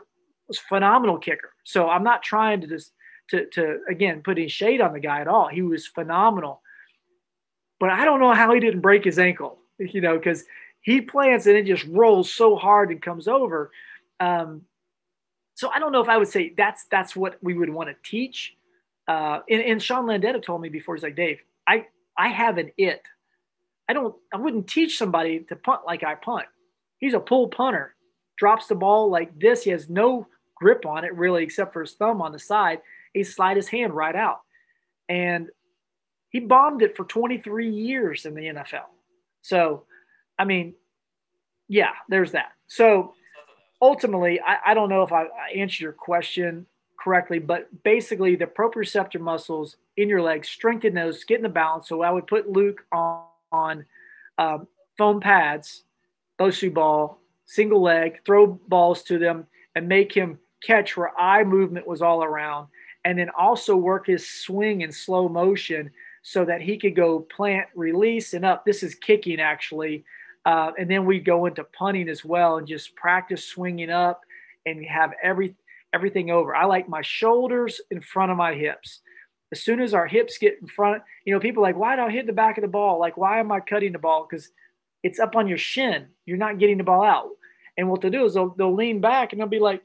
was 0.49 0.59
phenomenal 0.59 1.19
kicker. 1.19 1.53
So 1.65 1.89
I'm 1.89 2.05
not 2.05 2.23
trying 2.23 2.61
to 2.63 2.67
just 2.67 2.93
to 3.31 3.47
to 3.47 3.81
again 3.89 4.23
put 4.23 4.39
any 4.39 4.49
shade 4.49 4.81
on 4.81 4.93
the 4.93 5.01
guy 5.01 5.21
at 5.21 5.29
all. 5.29 5.49
He 5.49 5.63
was 5.63 5.87
phenomenal, 5.87 6.63
but 7.79 7.91
I 7.91 8.05
don't 8.05 8.21
know 8.21 8.35
how 8.35 8.53
he 8.55 8.61
didn't 8.61 8.81
break 8.81 9.05
his 9.05 9.19
ankle 9.19 9.59
you 9.93 10.01
know, 10.01 10.17
because 10.17 10.45
he 10.83 11.01
plants 11.01 11.47
and 11.47 11.57
it 11.57 11.67
just 11.67 11.87
rolls 11.87 12.33
so 12.33 12.57
hard 12.57 12.91
and 12.91 13.03
comes 13.03 13.29
over. 13.29 13.71
Um, 14.19 14.63
so 15.55 15.71
I 15.71 15.79
don't 15.79 15.93
know 15.93 16.01
if 16.01 16.09
I 16.09 16.17
would 16.17 16.29
say 16.29 16.55
that's 16.57 16.87
that's 16.91 17.17
what 17.17 17.39
we 17.43 17.55
would 17.55 17.71
want 17.71 17.89
to 17.89 17.97
teach. 18.09 18.57
Uh, 19.09 19.41
and, 19.49 19.63
and 19.63 19.83
Sean 19.83 20.07
Landeta 20.07 20.43
told 20.43 20.63
me 20.63 20.69
before, 20.69 20.95
he's 20.95 21.03
like, 21.03 21.17
Dave, 21.17 21.41
I 21.67 21.87
I 22.17 22.29
have 22.29 22.59
an 22.59 22.71
it. 22.77 23.03
I 23.89 23.93
don't 23.93 24.15
I 24.33 24.37
wouldn't 24.37 24.69
teach 24.69 24.99
somebody 24.99 25.41
to 25.41 25.57
punt 25.57 25.83
like 25.87 26.05
I 26.05 26.15
punt. 26.15 26.47
He's 26.99 27.15
a 27.15 27.21
pull 27.21 27.49
punter, 27.49 27.95
drops 28.39 28.67
the 28.67 28.75
ball 28.75 29.11
like 29.11 29.39
this. 29.39 29.65
He 29.65 29.71
has 29.71 29.89
no 29.89 30.27
grip 30.55 30.85
on 30.87 31.05
it 31.05 31.15
really, 31.15 31.43
except 31.43 31.73
for 31.73 31.81
his 31.81 31.95
thumb 31.95 32.23
on 32.23 32.33
the 32.33 32.39
side. 32.39 32.81
He 33.13 33.25
slide 33.25 33.57
his 33.57 33.69
hand 33.69 33.95
right 33.95 34.15
out, 34.15 34.41
and 35.09 35.49
he 36.29 36.41
bombed 36.41 36.83
it 36.83 36.97
for 36.97 37.05
23 37.05 37.71
years 37.71 38.25
in 38.25 38.35
the 38.35 38.43
NFL. 38.43 38.85
So, 39.43 39.85
I 40.39 40.45
mean, 40.45 40.75
yeah, 41.69 41.93
there's 42.09 42.33
that. 42.33 42.53
So 42.67 43.15
ultimately, 43.81 44.41
I, 44.41 44.71
I 44.71 44.75
don't 44.75 44.89
know 44.89 45.03
if 45.03 45.13
I, 45.13 45.23
I 45.23 45.57
answered 45.57 45.81
your 45.81 45.93
question 45.93 46.67
correctly, 46.99 47.39
but 47.39 47.69
basically 47.83 48.37
the 48.37 48.47
proprioceptor 48.47 49.21
muscles 49.21 49.77
in 49.97 50.09
your 50.09 50.23
legs, 50.23 50.49
strengthen 50.49 50.95
those, 50.95 51.25
get 51.25 51.37
in 51.37 51.43
the 51.43 51.49
balance. 51.49 51.89
So 51.89 52.03
I 52.03 52.11
would 52.11 52.27
put 52.27 52.51
Luke 52.51 52.83
on, 52.93 53.25
on 53.53 53.85
um, 54.39 54.67
foam 54.99 55.21
pads, 55.21 55.85
Bosu 56.39 56.73
ball, 56.73 57.21
single 57.47 57.83
leg, 57.83 58.21
throw 58.25 58.47
balls 58.47 59.03
to 59.05 59.19
them 59.19 59.47
and 59.75 59.89
make 59.89 60.13
him 60.13 60.39
catch 60.63 60.97
where 60.97 61.19
eye 61.19 61.45
movement 61.45 61.87
was 61.87 62.03
all 62.03 62.23
around. 62.23 62.69
And 63.05 63.19
then 63.19 63.31
also 63.31 63.77
work 63.77 64.07
his 64.07 64.29
swing 64.29 64.83
in 64.83 64.93
slow 64.93 65.29
motion 65.29 65.91
so 66.23 66.45
that 66.45 66.61
he 66.61 66.77
could 66.77 66.95
go 66.95 67.21
plant, 67.21 67.69
release, 67.75 68.35
and 68.35 68.45
up. 68.45 68.65
This 68.65 68.83
is 68.83 68.95
kicking 68.95 69.41
actually. 69.41 70.05
Uh, 70.45 70.73
and 70.79 70.91
then 70.91 71.05
we 71.05 71.19
go 71.19 71.47
into 71.47 71.65
punting 71.65 72.09
as 72.09 72.25
well 72.25 72.57
and 72.57 72.67
just 72.67 72.95
practice 72.97 73.45
swinging 73.45 73.91
up 73.91 74.23
and 74.67 74.85
have 74.87 75.13
every 75.23 75.55
everything 75.93 76.31
over. 76.31 76.55
I 76.55 76.67
like 76.67 76.89
my 76.89 77.03
shoulders 77.03 77.81
in 77.91 78.01
front 78.01 78.31
of 78.31 78.37
my 78.37 78.55
hips. 78.55 79.01
As 79.53 79.63
soon 79.63 79.81
as 79.81 79.93
our 79.93 80.07
hips 80.07 80.39
get 80.39 80.59
in 80.61 80.69
front, 80.69 81.03
you 81.25 81.35
know, 81.35 81.41
people 81.41 81.63
like, 81.63 81.77
why 81.77 81.97
do 81.97 82.03
I 82.03 82.11
hit 82.11 82.27
the 82.27 82.33
back 82.33 82.57
of 82.59 82.63
the 82.63 82.69
ball? 82.69 83.01
Like, 83.01 83.17
why 83.17 83.41
am 83.41 83.51
I 83.51 83.59
cutting 83.59 83.93
the 83.93 83.99
ball? 83.99 84.27
Because 84.29 84.51
it's 85.03 85.19
up 85.19 85.35
on 85.35 85.49
your 85.49 85.59
shin. 85.59 86.07
You're 86.27 86.37
not 86.37 86.59
getting 86.59 86.79
the 86.79 86.85
ball 86.85 87.03
out. 87.03 87.31
And 87.77 87.89
what 87.89 88.01
they'll 88.01 88.11
do 88.11 88.25
is 88.25 88.35
they'll, 88.35 88.55
they'll 88.57 88.75
lean 88.75 89.01
back 89.01 89.33
and 89.33 89.41
they'll 89.41 89.49
be 89.49 89.59
like, 89.59 89.83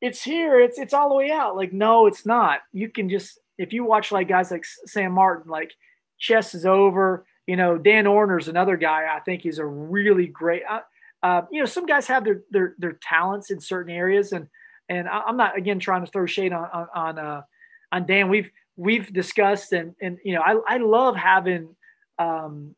it's 0.00 0.22
here. 0.22 0.58
It's 0.58 0.78
it's 0.78 0.94
all 0.94 1.08
the 1.08 1.14
way 1.14 1.30
out. 1.30 1.56
Like, 1.56 1.72
no, 1.72 2.06
it's 2.06 2.26
not. 2.26 2.60
You 2.72 2.88
can 2.88 3.08
just 3.08 3.38
if 3.58 3.72
you 3.72 3.84
watch 3.84 4.12
like 4.12 4.28
guys 4.28 4.50
like 4.50 4.64
Sam 4.64 5.12
Martin, 5.12 5.50
like 5.50 5.72
chess 6.18 6.54
is 6.54 6.66
over. 6.66 7.26
You 7.46 7.56
know, 7.56 7.76
Dan 7.76 8.06
Orner's 8.06 8.48
another 8.48 8.76
guy. 8.76 9.06
I 9.12 9.20
think 9.20 9.42
he's 9.42 9.58
a 9.58 9.66
really 9.66 10.26
great. 10.26 10.62
I, 10.68 10.80
uh, 11.22 11.42
you 11.50 11.60
know, 11.60 11.66
some 11.66 11.86
guys 11.86 12.06
have 12.06 12.24
their 12.24 12.42
their 12.50 12.74
their 12.78 12.98
talents 13.02 13.50
in 13.50 13.60
certain 13.60 13.92
areas, 13.92 14.32
and 14.32 14.48
and 14.88 15.08
I'm 15.08 15.36
not 15.36 15.56
again 15.56 15.78
trying 15.78 16.04
to 16.04 16.10
throw 16.10 16.26
shade 16.26 16.52
on 16.52 16.68
on 16.72 16.88
on, 16.94 17.18
uh, 17.18 17.42
on 17.90 18.06
Dan. 18.06 18.28
We've 18.28 18.50
we've 18.76 19.12
discussed 19.12 19.72
and 19.72 19.94
and 20.00 20.18
you 20.24 20.34
know 20.34 20.42
I 20.42 20.74
I 20.74 20.76
love 20.78 21.16
having 21.16 21.74
um, 22.18 22.74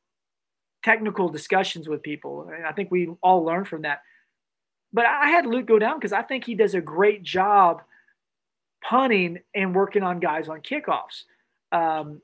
technical 0.82 1.28
discussions 1.28 1.88
with 1.88 2.02
people. 2.02 2.48
And 2.54 2.66
I 2.66 2.72
think 2.72 2.90
we 2.90 3.08
all 3.22 3.42
learn 3.44 3.64
from 3.64 3.82
that. 3.82 4.02
But 4.92 5.06
I 5.06 5.30
had 5.30 5.46
Luke 5.46 5.66
go 5.66 5.78
down 5.78 5.98
because 5.98 6.12
I 6.12 6.22
think 6.22 6.44
he 6.44 6.54
does 6.54 6.74
a 6.74 6.80
great 6.80 7.22
job 7.22 7.82
punting 8.88 9.40
and 9.54 9.74
working 9.74 10.02
on 10.02 10.20
guys 10.20 10.48
on 10.48 10.60
kickoffs. 10.60 11.24
Um, 11.72 12.20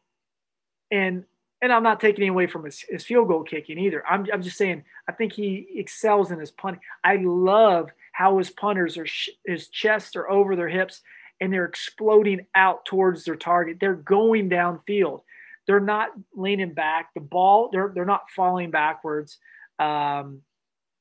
and 0.91 1.25
and 1.63 1.73
I'm 1.73 1.83
not 1.83 2.01
taking 2.01 2.29
away 2.29 2.47
from 2.47 2.65
his, 2.65 2.81
his 2.89 3.05
field 3.05 3.29
goal 3.29 3.43
kicking 3.43 3.79
either. 3.79 4.03
I'm, 4.07 4.27
I'm 4.33 4.41
just 4.41 4.57
saying 4.57 4.83
I 5.09 5.13
think 5.13 5.35
he 5.35 5.67
excels 5.75 6.31
in 6.31 6.39
his 6.39 6.51
punting. 6.51 6.81
I 7.05 7.17
love 7.17 7.91
how 8.13 8.39
his 8.39 8.51
punters 8.51 8.97
are 8.97 9.07
sh- 9.07 9.31
his 9.45 9.69
chests 9.69 10.17
are 10.17 10.29
over 10.31 10.57
their 10.57 10.69
hips 10.69 11.03
and 11.41 11.53
they're 11.53 11.67
exploding 11.67 12.47
out 12.55 12.85
towards 12.87 13.25
their 13.25 13.37
target. 13.37 13.79
They're 13.81 13.95
going 13.95 14.49
downfield. 14.49 15.21
They're 15.67 15.81
not 15.81 16.11
leaning 16.35 16.73
back. 16.73 17.11
The 17.15 17.21
ball 17.21 17.69
they're 17.73 17.93
they're 17.95 18.05
not 18.05 18.31
falling 18.35 18.71
backwards. 18.71 19.39
Um, 19.79 20.43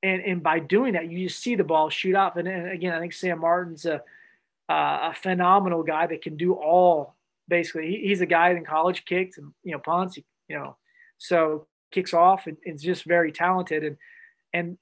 and 0.03 0.21
and 0.21 0.43
by 0.43 0.59
doing 0.59 0.93
that, 0.93 1.09
you 1.09 1.27
just 1.27 1.41
see 1.41 1.55
the 1.55 1.63
ball 1.63 1.89
shoot 1.89 2.15
up. 2.15 2.37
And, 2.37 2.47
and 2.47 2.69
again, 2.69 2.93
I 2.93 2.99
think 2.99 3.13
Sam 3.13 3.39
Martin's 3.39 3.85
a 3.85 4.03
uh, 4.69 5.11
a 5.11 5.13
phenomenal 5.15 5.83
guy 5.83 6.07
that 6.07 6.21
can 6.21 6.37
do 6.37 6.53
all. 6.53 7.15
Basically, 7.47 7.87
he, 7.87 8.07
he's 8.07 8.21
a 8.21 8.27
guy 8.27 8.51
in 8.51 8.63
college 8.63 9.05
kicked 9.05 9.37
and 9.37 9.51
you 9.63 9.73
know 9.73 9.79
punts. 9.79 10.17
You 10.17 10.55
know, 10.55 10.77
so 11.17 11.67
kicks 11.91 12.13
off 12.13 12.47
and 12.47 12.57
is 12.63 12.81
just 12.81 13.05
very 13.05 13.31
talented. 13.31 13.83
And 13.83 13.97
and 14.53 14.77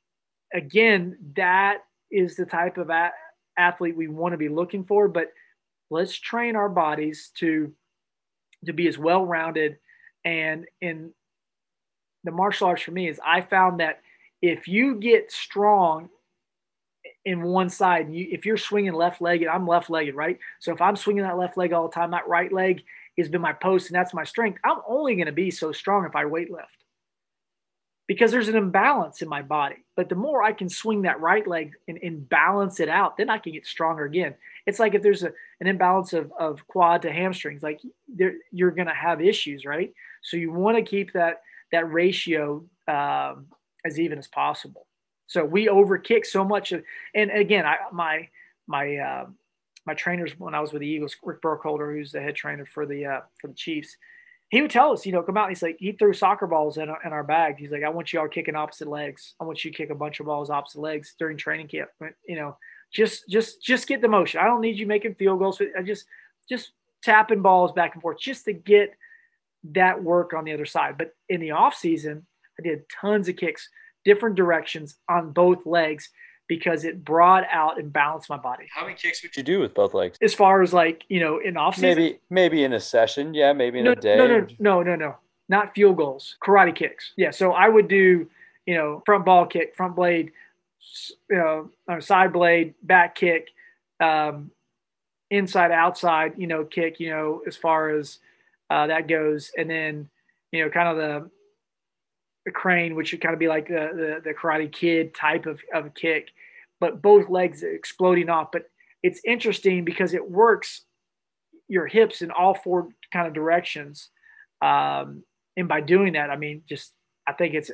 again, 0.53 1.18
that 1.35 1.80
is 2.11 2.35
the 2.35 2.45
type 2.45 2.77
of 2.77 2.89
a- 2.89 3.11
athlete 3.57 3.95
we 3.95 4.07
want 4.07 4.34
to 4.34 4.38
be 4.38 4.49
looking 4.49 4.84
for. 4.84 5.07
But 5.07 5.31
let's 5.89 6.15
train 6.15 6.55
our 6.55 6.69
bodies 6.69 7.31
to 7.38 7.73
to 8.65 8.73
be 8.73 8.88
as 8.88 8.97
well 8.97 9.26
rounded. 9.26 9.77
And 10.26 10.65
in 10.81 11.11
the 12.23 12.31
martial 12.31 12.68
arts 12.68 12.81
for 12.81 12.91
me 12.91 13.07
is 13.07 13.22
I 13.26 13.41
found 13.41 13.80
that 13.80 14.01
if 14.41 14.68
you 14.68 14.95
get 14.95 15.31
strong 15.31 16.09
in 17.27 17.43
one 17.43 17.69
side, 17.69 18.09
you, 18.09 18.25
if 18.31 18.45
you're 18.45 18.55
swinging 18.55 18.93
left 18.93 19.21
legged, 19.21 19.49
I'm 19.49 19.67
left 19.67 19.89
legged, 19.89 20.15
right? 20.15 20.39
So 20.59 20.71
if 20.73 20.81
I'm 20.81 20.95
swinging 20.95 21.23
that 21.23 21.37
left 21.37 21.57
leg 21.57 21.73
all 21.73 21.89
the 21.89 21.93
time, 21.93 22.11
that 22.11 22.27
right 22.27 22.51
leg 22.51 22.83
has 23.17 23.27
been 23.27 23.41
my 23.41 23.51
post 23.51 23.87
and 23.87 23.95
that's 23.95 24.13
my 24.13 24.23
strength. 24.23 24.59
I'm 24.63 24.79
only 24.87 25.15
going 25.15 25.25
to 25.25 25.33
be 25.33 25.51
so 25.51 25.73
strong 25.73 26.05
if 26.05 26.15
I 26.15 26.25
weight 26.25 26.49
lift 26.49 26.85
because 28.07 28.31
there's 28.31 28.47
an 28.47 28.55
imbalance 28.55 29.21
in 29.21 29.27
my 29.27 29.41
body. 29.41 29.83
But 29.97 30.07
the 30.07 30.15
more 30.15 30.41
I 30.41 30.53
can 30.53 30.69
swing 30.69 31.01
that 31.01 31.19
right 31.19 31.45
leg 31.45 31.73
and, 31.89 31.99
and 32.01 32.29
balance 32.29 32.79
it 32.79 32.87
out, 32.87 33.17
then 33.17 33.29
I 33.29 33.39
can 33.39 33.51
get 33.51 33.67
stronger 33.67 34.05
again. 34.05 34.33
It's 34.65 34.79
like 34.79 34.95
if 34.95 35.01
there's 35.03 35.23
a, 35.23 35.33
an 35.59 35.67
imbalance 35.67 36.13
of, 36.13 36.31
of 36.39 36.65
quad 36.67 37.01
to 37.01 37.11
hamstrings, 37.11 37.61
like 37.61 37.81
you're 38.53 38.71
going 38.71 38.87
to 38.87 38.93
have 38.93 39.19
issues, 39.19 39.65
right? 39.65 39.93
So 40.21 40.37
you 40.37 40.53
want 40.53 40.77
to 40.77 40.83
keep 40.83 41.11
that 41.11 41.41
that 41.73 41.91
ratio 41.91 42.63
um, 42.87 43.47
as 43.85 43.99
even 43.99 44.17
as 44.17 44.29
possible. 44.29 44.86
So 45.27 45.43
we 45.45 45.67
overkick 45.67 46.25
so 46.25 46.43
much 46.43 46.71
and 46.71 47.31
again, 47.31 47.65
I 47.65 47.77
my 47.91 48.29
my 48.67 48.95
uh, 48.95 49.25
my 49.85 49.93
trainers 49.93 50.31
when 50.37 50.55
I 50.55 50.59
was 50.59 50.73
with 50.73 50.81
the 50.81 50.87
Eagles, 50.87 51.15
Rick 51.23 51.41
Burkholder, 51.41 51.91
who's 51.91 52.11
the 52.11 52.21
head 52.21 52.35
trainer 52.35 52.65
for 52.65 52.85
the 52.85 53.05
uh, 53.05 53.21
for 53.39 53.47
the 53.47 53.53
Chiefs 53.53 53.95
he 54.49 54.61
would 54.61 54.71
tell 54.71 54.93
us, 54.93 55.05
you 55.05 55.11
know, 55.11 55.21
come 55.21 55.35
out 55.35 55.47
and 55.47 55.51
he's 55.51 55.61
like, 55.61 55.77
he 55.79 55.91
threw 55.91 56.13
soccer 56.13 56.47
balls 56.47 56.77
in, 56.77 56.83
in 56.83 57.11
our 57.11 57.23
bag. 57.23 57.57
He's 57.57 57.71
like, 57.71 57.83
I 57.83 57.89
want 57.89 58.13
you 58.13 58.19
all 58.19 58.29
kicking 58.29 58.55
opposite 58.55 58.87
legs. 58.87 59.35
I 59.41 59.43
want 59.43 59.63
you 59.63 59.71
to 59.71 59.77
kick 59.77 59.89
a 59.89 59.95
bunch 59.95 60.19
of 60.19 60.25
balls 60.25 60.49
opposite 60.49 60.79
legs 60.79 61.15
during 61.19 61.37
training 61.37 61.67
camp. 61.67 61.89
You 62.27 62.37
know, 62.37 62.57
just, 62.93 63.27
just, 63.27 63.61
just 63.61 63.87
get 63.87 64.01
the 64.01 64.07
motion. 64.07 64.39
I 64.39 64.45
don't 64.45 64.61
need 64.61 64.79
you 64.79 64.87
making 64.87 65.15
field 65.15 65.39
goals. 65.39 65.61
I 65.77 65.81
just, 65.81 66.05
just 66.47 66.71
tapping 67.03 67.41
balls 67.41 67.73
back 67.73 67.93
and 67.93 68.01
forth 68.01 68.19
just 68.19 68.45
to 68.45 68.53
get 68.53 68.93
that 69.71 70.01
work 70.01 70.33
on 70.33 70.45
the 70.45 70.53
other 70.53 70.65
side. 70.65 70.97
But 70.97 71.13
in 71.27 71.41
the 71.41 71.51
off 71.51 71.75
season, 71.75 72.25
I 72.57 72.63
did 72.63 72.85
tons 72.89 73.27
of 73.27 73.35
kicks, 73.35 73.67
different 74.07 74.35
directions 74.38 74.95
on 75.09 75.31
both 75.31 75.65
legs 75.65 76.09
because 76.47 76.85
it 76.85 77.03
brought 77.03 77.43
out 77.51 77.77
and 77.77 77.91
balanced 77.91 78.29
my 78.29 78.38
body. 78.38 78.65
How 78.73 78.84
many 78.84 78.95
kicks 78.95 79.21
would 79.21 79.35
you 79.35 79.43
do 79.43 79.59
with 79.59 79.73
both 79.73 79.93
legs? 79.93 80.17
As 80.21 80.34
far 80.34 80.61
as 80.61 80.71
like, 80.71 81.03
you 81.09 81.19
know, 81.19 81.39
in 81.39 81.57
off 81.57 81.75
season? 81.75 81.89
Maybe 81.89 82.19
maybe 82.29 82.63
in 82.63 82.71
a 82.71 82.79
session. 82.79 83.34
Yeah, 83.34 83.51
maybe 83.51 83.79
in 83.79 83.85
no, 83.85 83.91
a 83.91 83.95
day. 83.95 84.15
No, 84.15 84.25
no, 84.27 84.47
no, 84.57 84.81
no, 84.81 84.95
no. 84.95 85.15
Not 85.49 85.75
field 85.75 85.97
goals. 85.97 86.38
Karate 86.41 86.73
kicks. 86.73 87.11
Yeah. 87.17 87.31
So 87.31 87.51
I 87.51 87.67
would 87.67 87.89
do, 87.89 88.29
you 88.65 88.75
know, 88.75 89.03
front 89.05 89.25
ball 89.25 89.45
kick, 89.45 89.75
front 89.75 89.95
blade, 89.97 90.31
you 91.29 91.38
know, 91.38 91.99
side 91.99 92.31
blade, 92.31 92.75
back 92.81 93.15
kick, 93.15 93.49
um, 93.99 94.51
inside 95.29 95.71
outside, 95.71 96.34
you 96.38 96.47
know, 96.47 96.63
kick, 96.63 97.01
you 97.01 97.09
know, 97.09 97.41
as 97.45 97.57
far 97.57 97.89
as 97.89 98.19
uh, 98.69 98.88
that 98.88 99.09
goes. 99.09 99.51
And 99.57 99.69
then, 99.69 100.09
you 100.53 100.63
know, 100.63 100.69
kind 100.69 100.88
of 100.88 100.95
the 100.95 101.29
the 102.47 102.51
crane, 102.51 102.95
which 102.95 103.11
would 103.11 103.19
kind 103.19 103.33
of 103.33 103.39
be 103.39 103.49
like 103.49 103.67
the, 103.67 103.89
the, 103.93 104.21
the 104.23 104.33
Karate 104.33 104.71
Kid 104.71 105.13
type 105.13 105.45
of, 105.45 105.59
of 105.73 105.93
kick, 105.93 106.29
but 106.79 107.01
both 107.01 107.29
legs 107.29 107.61
exploding 107.61 108.29
off. 108.29 108.53
But 108.53 108.69
it's 109.03 109.19
interesting 109.25 109.83
because 109.83 110.13
it 110.13 110.31
works 110.31 110.83
your 111.67 111.87
hips 111.87 112.21
in 112.21 112.31
all 112.31 112.53
four 112.53 112.87
kind 113.11 113.27
of 113.27 113.33
directions. 113.33 114.09
Um, 114.61 115.23
and 115.57 115.67
by 115.67 115.81
doing 115.81 116.13
that, 116.13 116.29
I 116.29 116.37
mean, 116.37 116.61
just 116.69 116.93
I 117.27 117.33
think 117.33 117.53
it's 117.53 117.69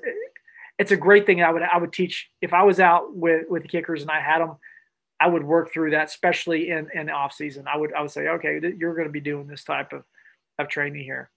it's 0.79 0.91
a 0.91 0.97
great 0.97 1.27
thing. 1.27 1.43
I 1.43 1.51
would 1.51 1.61
I 1.61 1.77
would 1.77 1.93
teach 1.93 2.31
if 2.41 2.51
I 2.51 2.63
was 2.63 2.79
out 2.79 3.15
with 3.15 3.45
with 3.47 3.61
the 3.61 3.69
kickers 3.69 4.01
and 4.01 4.09
I 4.09 4.21
had 4.21 4.39
them, 4.39 4.55
I 5.19 5.27
would 5.27 5.43
work 5.43 5.71
through 5.71 5.91
that, 5.91 6.07
especially 6.07 6.71
in 6.71 6.87
in 6.95 7.11
off 7.11 7.33
season. 7.33 7.65
I 7.71 7.77
would 7.77 7.93
I 7.93 8.01
would 8.01 8.09
say, 8.09 8.27
okay, 8.27 8.59
you're 8.75 8.95
going 8.95 9.07
to 9.07 9.13
be 9.13 9.21
doing 9.21 9.45
this 9.45 9.63
type 9.63 9.93
of 9.93 10.03
of 10.57 10.67
training 10.67 11.03
here 11.03 11.29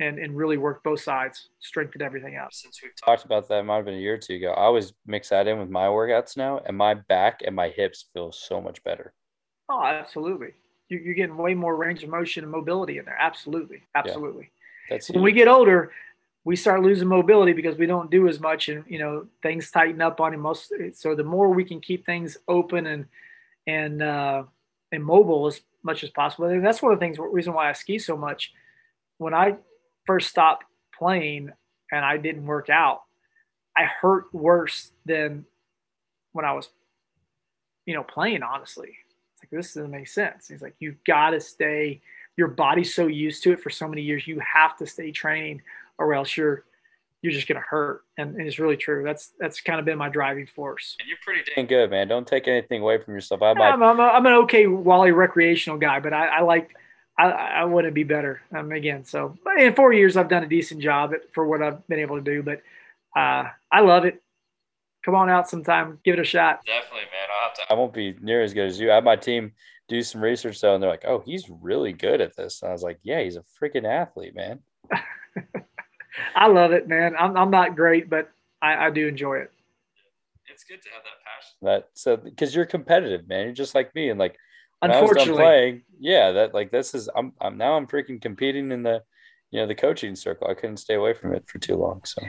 and, 0.00 0.18
and 0.18 0.36
really 0.36 0.56
work 0.56 0.82
both 0.82 1.00
sides, 1.00 1.48
strengthen 1.58 2.02
everything 2.02 2.36
out. 2.36 2.54
Since 2.54 2.80
we've 2.82 2.92
talked 3.04 3.24
about 3.24 3.48
that, 3.48 3.64
might 3.64 3.76
have 3.76 3.84
been 3.84 3.94
a 3.94 3.98
year 3.98 4.14
or 4.14 4.18
two 4.18 4.34
ago. 4.34 4.52
I 4.52 4.62
always 4.62 4.92
mix 5.06 5.30
that 5.30 5.48
in 5.48 5.58
with 5.58 5.70
my 5.70 5.86
workouts 5.86 6.36
now, 6.36 6.60
and 6.64 6.76
my 6.76 6.94
back 6.94 7.42
and 7.44 7.54
my 7.54 7.68
hips 7.68 8.06
feel 8.12 8.32
so 8.32 8.60
much 8.60 8.82
better. 8.84 9.12
Oh, 9.68 9.82
absolutely. 9.82 10.54
You, 10.88 10.98
you're 10.98 11.14
getting 11.14 11.36
way 11.36 11.54
more 11.54 11.76
range 11.76 12.02
of 12.02 12.10
motion 12.10 12.44
and 12.44 12.52
mobility 12.52 12.98
in 12.98 13.04
there. 13.04 13.18
Absolutely, 13.18 13.82
absolutely. 13.94 14.50
Yeah, 14.88 14.94
that's 14.94 15.08
when 15.10 15.20
huge. 15.20 15.24
we 15.24 15.32
get 15.32 15.48
older, 15.48 15.92
we 16.44 16.56
start 16.56 16.82
losing 16.82 17.08
mobility 17.08 17.52
because 17.52 17.76
we 17.76 17.86
don't 17.86 18.10
do 18.10 18.28
as 18.28 18.40
much, 18.40 18.68
and 18.68 18.84
you 18.88 18.98
know 18.98 19.26
things 19.42 19.70
tighten 19.70 20.00
up 20.00 20.20
on. 20.20 20.38
Most 20.38 20.72
so 20.94 21.14
the 21.14 21.24
more 21.24 21.50
we 21.50 21.64
can 21.64 21.80
keep 21.80 22.06
things 22.06 22.38
open 22.46 22.86
and 22.86 23.06
and 23.66 24.02
uh, 24.02 24.44
and 24.92 25.04
mobile 25.04 25.46
as 25.46 25.60
much 25.82 26.04
as 26.04 26.10
possible. 26.10 26.46
And 26.46 26.64
that's 26.64 26.80
one 26.80 26.92
of 26.92 26.98
the 26.98 27.04
things. 27.04 27.18
Reason 27.18 27.52
why 27.52 27.68
I 27.68 27.72
ski 27.72 27.98
so 27.98 28.16
much. 28.16 28.52
When 29.18 29.34
I 29.34 29.56
first 30.08 30.30
stopped 30.30 30.64
playing 30.98 31.52
and 31.92 32.04
I 32.04 32.16
didn't 32.16 32.46
work 32.46 32.70
out, 32.70 33.02
I 33.76 33.84
hurt 33.84 34.34
worse 34.34 34.90
than 35.06 35.44
when 36.32 36.44
I 36.44 36.52
was, 36.54 36.68
you 37.86 37.94
know, 37.94 38.02
playing. 38.02 38.42
Honestly, 38.42 38.88
it's 38.88 39.44
like 39.44 39.50
this 39.50 39.74
doesn't 39.74 39.90
make 39.90 40.08
sense. 40.08 40.48
He's 40.48 40.62
like, 40.62 40.74
you've 40.80 41.02
got 41.04 41.30
to 41.30 41.40
stay. 41.40 42.00
Your 42.36 42.48
body's 42.48 42.94
so 42.94 43.06
used 43.06 43.42
to 43.44 43.52
it 43.52 43.60
for 43.60 43.70
so 43.70 43.86
many 43.86 44.02
years. 44.02 44.26
You 44.26 44.40
have 44.40 44.76
to 44.78 44.86
stay 44.86 45.12
training, 45.12 45.62
or 45.98 46.14
else 46.14 46.36
you're 46.36 46.64
you're 47.20 47.32
just 47.32 47.48
gonna 47.48 47.60
hurt. 47.60 48.04
And, 48.16 48.36
and, 48.36 48.46
it's 48.46 48.58
really 48.58 48.76
true. 48.76 49.02
That's 49.04 49.32
that's 49.38 49.60
kind 49.60 49.78
of 49.78 49.84
been 49.84 49.98
my 49.98 50.08
driving 50.08 50.46
force. 50.46 50.96
And 51.00 51.08
you're 51.08 51.18
pretty 51.24 51.42
dang 51.54 51.66
good, 51.66 51.90
man. 51.90 52.08
Don't 52.08 52.26
take 52.26 52.48
anything 52.48 52.80
away 52.80 53.02
from 53.02 53.14
yourself. 53.14 53.42
I 53.42 53.54
might... 53.54 53.72
I'm, 53.72 53.82
I'm, 53.82 54.00
a, 54.00 54.04
I'm 54.04 54.26
an 54.26 54.32
okay 54.44 54.66
Wally 54.66 55.10
recreational 55.10 55.78
guy, 55.78 56.00
but 56.00 56.12
I, 56.12 56.26
I 56.26 56.40
like 56.42 56.76
I, 57.18 57.30
I 57.30 57.64
wouldn't 57.64 57.94
be 57.94 58.04
better 58.04 58.40
um, 58.56 58.70
again. 58.70 59.04
So 59.04 59.36
in 59.58 59.74
four 59.74 59.92
years, 59.92 60.16
I've 60.16 60.28
done 60.28 60.44
a 60.44 60.48
decent 60.48 60.80
job 60.80 61.12
at, 61.12 61.32
for 61.34 61.46
what 61.46 61.62
I've 61.62 61.86
been 61.88 61.98
able 61.98 62.16
to 62.16 62.22
do, 62.22 62.42
but 62.42 62.62
uh, 63.18 63.48
I 63.72 63.80
love 63.80 64.04
it. 64.04 64.22
Come 65.04 65.16
on 65.16 65.28
out 65.28 65.48
sometime, 65.48 65.98
give 66.04 66.14
it 66.14 66.20
a 66.20 66.24
shot. 66.24 66.64
Definitely, 66.64 67.00
man. 67.00 67.28
I'll 67.32 67.48
have 67.48 67.56
to. 67.56 67.62
I 67.72 67.74
won't 67.74 67.92
be 67.92 68.14
near 68.20 68.42
as 68.42 68.54
good 68.54 68.66
as 68.66 68.78
you. 68.78 68.90
I 68.92 68.96
have 68.96 69.04
my 69.04 69.16
team 69.16 69.52
do 69.88 70.02
some 70.02 70.20
research 70.20 70.60
though, 70.60 70.74
and 70.74 70.82
they're 70.82 70.90
like, 70.90 71.04
"Oh, 71.06 71.22
he's 71.24 71.48
really 71.48 71.92
good 71.92 72.20
at 72.20 72.36
this." 72.36 72.62
And 72.62 72.68
I 72.68 72.72
was 72.72 72.82
like, 72.82 72.98
"Yeah, 73.02 73.22
he's 73.22 73.36
a 73.36 73.44
freaking 73.60 73.86
athlete, 73.86 74.34
man." 74.34 74.60
I 76.36 76.48
love 76.48 76.72
it, 76.72 76.88
man. 76.88 77.14
I'm 77.18 77.36
I'm 77.36 77.50
not 77.50 77.74
great, 77.74 78.10
but 78.10 78.30
I, 78.60 78.86
I 78.86 78.90
do 78.90 79.08
enjoy 79.08 79.38
it. 79.38 79.52
It's 80.52 80.64
good 80.64 80.82
to 80.82 80.88
have 80.90 81.02
that 81.04 81.24
passion. 81.24 81.56
That 81.62 81.88
so 81.94 82.16
because 82.16 82.54
you're 82.54 82.66
competitive, 82.66 83.28
man. 83.28 83.46
You're 83.46 83.54
just 83.54 83.74
like 83.74 83.94
me, 83.94 84.10
and 84.10 84.18
like 84.18 84.36
Unfortunately, 84.82 85.42
playing, 85.42 85.82
yeah, 85.98 86.30
that 86.32 86.54
like 86.54 86.70
this 86.70 86.94
is 86.94 87.08
I'm 87.16 87.32
I'm 87.40 87.56
now 87.56 87.74
I'm 87.76 87.86
freaking 87.86 88.20
competing 88.20 88.70
in 88.70 88.82
the 88.82 89.02
you 89.50 89.60
know 89.60 89.66
the 89.66 89.74
coaching 89.74 90.14
circle. 90.14 90.46
I 90.48 90.54
couldn't 90.54 90.76
stay 90.76 90.94
away 90.94 91.14
from 91.14 91.34
it 91.34 91.44
for 91.48 91.58
too 91.58 91.74
long. 91.74 92.02
So, 92.04 92.22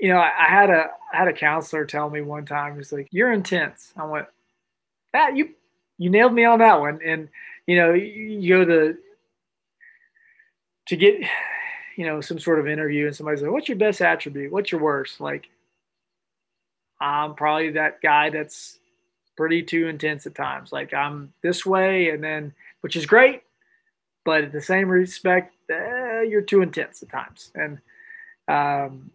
you 0.00 0.08
know, 0.08 0.18
I 0.18 0.46
had 0.48 0.70
a 0.70 0.86
I 1.12 1.18
had 1.18 1.28
a 1.28 1.32
counselor 1.32 1.84
tell 1.84 2.08
me 2.08 2.22
one 2.22 2.46
time, 2.46 2.76
he's 2.76 2.92
like, 2.92 3.08
"You're 3.10 3.32
intense." 3.32 3.92
I 3.96 4.06
went, 4.06 4.26
"That 5.12 5.36
you 5.36 5.50
you 5.98 6.08
nailed 6.08 6.32
me 6.32 6.44
on 6.44 6.60
that 6.60 6.80
one." 6.80 7.00
And 7.04 7.28
you 7.66 7.76
know, 7.76 7.92
you 7.92 8.48
go 8.48 8.64
to 8.64 8.96
to 10.86 10.96
get 10.96 11.20
you 11.96 12.06
know 12.06 12.20
some 12.22 12.38
sort 12.38 12.60
of 12.60 12.66
interview, 12.66 13.06
and 13.06 13.14
somebody's 13.14 13.42
like, 13.42 13.52
"What's 13.52 13.68
your 13.68 13.78
best 13.78 14.00
attribute? 14.00 14.52
What's 14.52 14.72
your 14.72 14.80
worst?" 14.80 15.20
Like, 15.20 15.48
I'm 16.98 17.34
probably 17.34 17.72
that 17.72 18.00
guy 18.00 18.30
that's 18.30 18.78
pretty 19.36 19.62
too 19.62 19.88
intense 19.88 20.26
at 20.26 20.34
times. 20.34 20.72
Like 20.72 20.92
I'm 20.94 21.32
this 21.42 21.64
way, 21.64 22.10
and 22.10 22.22
then 22.22 22.52
which 22.80 22.96
is 22.96 23.06
great, 23.06 23.42
but 24.24 24.44
at 24.44 24.52
the 24.52 24.60
same 24.60 24.88
respect, 24.88 25.54
eh, 25.70 26.22
you're 26.22 26.42
too 26.42 26.62
intense 26.62 27.02
at 27.02 27.10
times. 27.10 27.50
And 27.54 27.78
um, 28.48 29.10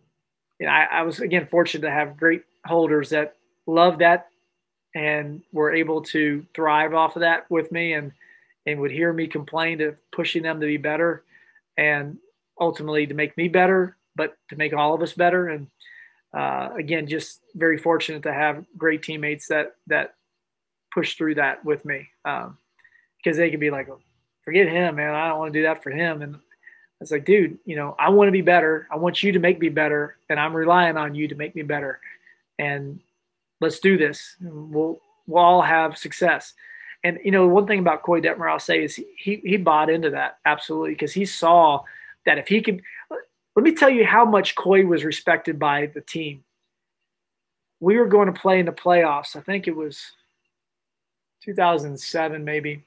you 0.59 0.65
know, 0.65 0.71
I, 0.71 0.87
I 0.91 1.01
was 1.03 1.19
again 1.19 1.47
fortunate 1.49 1.87
to 1.87 1.93
have 1.93 2.17
great 2.17 2.43
holders 2.65 3.09
that 3.09 3.35
love 3.65 3.99
that 3.99 4.29
and 4.95 5.41
were 5.51 5.73
able 5.73 6.01
to 6.01 6.45
thrive 6.53 6.93
off 6.93 7.15
of 7.15 7.21
that 7.21 7.49
with 7.49 7.71
me 7.71 7.93
and 7.93 8.11
and 8.65 8.79
would 8.79 8.91
hear 8.91 9.13
me 9.13 9.27
complain 9.27 9.81
of 9.81 9.95
pushing 10.11 10.43
them 10.43 10.59
to 10.59 10.65
be 10.65 10.77
better 10.77 11.23
and 11.77 12.17
ultimately 12.59 13.07
to 13.07 13.13
make 13.13 13.35
me 13.37 13.47
better 13.47 13.95
but 14.15 14.35
to 14.49 14.55
make 14.55 14.73
all 14.73 14.93
of 14.93 15.01
us 15.01 15.13
better 15.13 15.47
and 15.47 15.67
uh, 16.33 16.69
again 16.77 17.07
just 17.07 17.41
very 17.55 17.77
fortunate 17.77 18.23
to 18.23 18.33
have 18.33 18.65
great 18.77 19.03
teammates 19.03 19.47
that 19.47 19.75
that 19.87 20.15
push 20.93 21.15
through 21.15 21.35
that 21.35 21.63
with 21.63 21.85
me 21.85 22.07
um, 22.25 22.57
because 23.17 23.37
they 23.37 23.49
can 23.49 23.59
be 23.59 23.71
like 23.71 23.89
oh, 23.89 23.99
forget 24.43 24.67
him 24.67 24.95
man 24.95 25.13
i 25.13 25.27
don't 25.27 25.39
want 25.39 25.53
to 25.53 25.59
do 25.59 25.63
that 25.63 25.83
for 25.83 25.91
him 25.91 26.21
and 26.21 26.37
it's 27.01 27.11
like 27.11 27.25
dude 27.25 27.57
you 27.65 27.75
know 27.75 27.95
i 27.99 28.09
want 28.09 28.27
to 28.27 28.31
be 28.31 28.41
better 28.41 28.87
i 28.91 28.95
want 28.95 29.23
you 29.23 29.31
to 29.31 29.39
make 29.39 29.59
me 29.59 29.69
better 29.69 30.17
and 30.29 30.39
i'm 30.39 30.55
relying 30.55 30.97
on 30.97 31.15
you 31.15 31.27
to 31.27 31.35
make 31.35 31.55
me 31.55 31.61
better 31.61 31.99
and 32.59 32.99
let's 33.61 33.79
do 33.79 33.97
this. 33.97 34.35
We'll 34.41 34.99
we'll 35.27 35.43
all 35.43 35.61
have 35.61 35.97
success. 35.97 36.53
And 37.03 37.17
you 37.23 37.31
know, 37.31 37.47
one 37.47 37.65
thing 37.65 37.79
about 37.79 38.03
Koy 38.03 38.21
Detmer 38.21 38.51
I'll 38.51 38.59
say 38.59 38.83
is 38.83 38.95
he 38.95 39.41
he 39.43 39.57
bought 39.57 39.89
into 39.89 40.11
that 40.11 40.37
absolutely 40.45 40.91
because 40.91 41.13
he 41.13 41.25
saw 41.25 41.83
that 42.25 42.37
if 42.37 42.47
he 42.47 42.61
could. 42.61 42.81
Let 43.59 43.65
me 43.65 43.75
tell 43.75 43.89
you 43.89 44.05
how 44.05 44.23
much 44.23 44.55
Koy 44.55 44.85
was 44.85 45.03
respected 45.03 45.59
by 45.59 45.87
the 45.87 45.99
team. 45.99 46.45
We 47.81 47.97
were 47.97 48.05
going 48.05 48.33
to 48.33 48.39
play 48.39 48.57
in 48.57 48.65
the 48.65 48.71
playoffs. 48.71 49.35
I 49.35 49.41
think 49.41 49.67
it 49.67 49.75
was 49.75 50.01
2007, 51.43 52.45
maybe. 52.45 52.85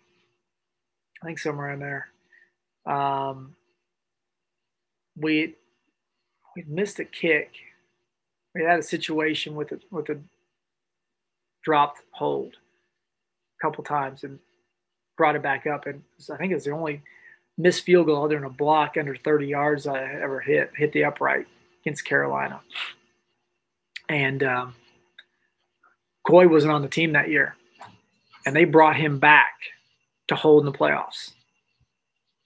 I 1.22 1.26
think 1.26 1.38
somewhere 1.38 1.72
in 1.72 1.78
there. 1.78 2.08
Um, 2.86 3.54
we 5.14 5.56
we 6.56 6.64
missed 6.66 6.98
a 7.00 7.04
kick. 7.04 7.50
We 8.54 8.62
had 8.62 8.78
a 8.78 8.82
situation 8.82 9.54
with 9.54 9.72
a 9.72 9.80
with 9.90 10.08
a 10.08 10.18
dropped 11.62 12.00
hold 12.12 12.54
a 12.54 13.62
couple 13.62 13.84
times 13.84 14.24
and 14.24 14.38
brought 15.18 15.36
it 15.36 15.42
back 15.42 15.66
up. 15.66 15.84
And 15.84 16.02
I 16.32 16.38
think 16.38 16.54
it's 16.54 16.64
the 16.64 16.70
only 16.70 17.02
missed 17.62 17.84
field 17.84 18.06
goal 18.06 18.24
other 18.24 18.34
than 18.34 18.44
a 18.44 18.50
block 18.50 18.96
under 18.98 19.16
30 19.16 19.46
yards 19.46 19.86
I 19.86 20.02
ever 20.02 20.40
hit, 20.40 20.72
hit 20.76 20.92
the 20.92 21.04
upright 21.04 21.46
against 21.82 22.04
Carolina. 22.04 22.60
And 24.08 24.42
um, 24.42 24.74
Koy 26.26 26.48
wasn't 26.48 26.72
on 26.72 26.82
the 26.82 26.88
team 26.88 27.12
that 27.12 27.30
year. 27.30 27.56
And 28.44 28.54
they 28.54 28.64
brought 28.64 28.96
him 28.96 29.18
back 29.18 29.54
to 30.28 30.34
hold 30.34 30.66
in 30.66 30.72
the 30.72 30.76
playoffs. 30.76 31.32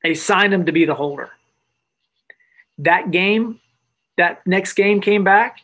They 0.02 0.14
signed 0.14 0.52
him 0.52 0.66
to 0.66 0.72
be 0.72 0.84
the 0.84 0.94
holder. 0.94 1.30
That 2.78 3.10
game, 3.10 3.60
that 4.18 4.46
next 4.46 4.74
game 4.74 5.00
came 5.00 5.24
back 5.24 5.60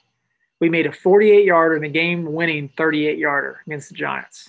we 0.63 0.69
made 0.69 0.87
a 0.87 0.93
48 0.93 1.45
yarder 1.45 1.75
and 1.75 1.85
a 1.85 1.89
game 1.89 2.35
winning 2.35 2.71
38 2.77 3.19
yarder 3.19 3.61
against 3.67 3.89
the 3.89 3.97
Giants. 3.97 4.49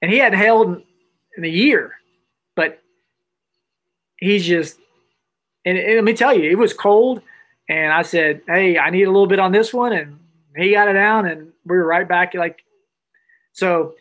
And 0.00 0.10
he 0.10 0.16
hadn't 0.16 0.38
held 0.38 0.80
in 1.36 1.44
a 1.44 1.46
year, 1.46 1.92
but 2.54 2.80
he's 4.18 4.44
just, 4.44 4.78
and, 5.64 5.78
and 5.78 5.94
let 5.96 6.04
me 6.04 6.14
tell 6.14 6.36
you, 6.36 6.50
it 6.50 6.58
was 6.58 6.72
cold. 6.72 7.22
And 7.68 7.92
I 7.92 8.02
said, 8.02 8.42
Hey, 8.46 8.78
I 8.78 8.90
need 8.90 9.04
a 9.04 9.10
little 9.10 9.26
bit 9.26 9.38
on 9.38 9.52
this 9.52 9.74
one. 9.74 9.92
And 9.92 10.18
he 10.56 10.72
got 10.72 10.88
it 10.88 10.94
down 10.94 11.26
and 11.26 11.52
we 11.64 11.76
were 11.76 11.86
right 11.86 12.08
back. 12.08 12.34
Like, 12.34 12.62
so 13.52 13.94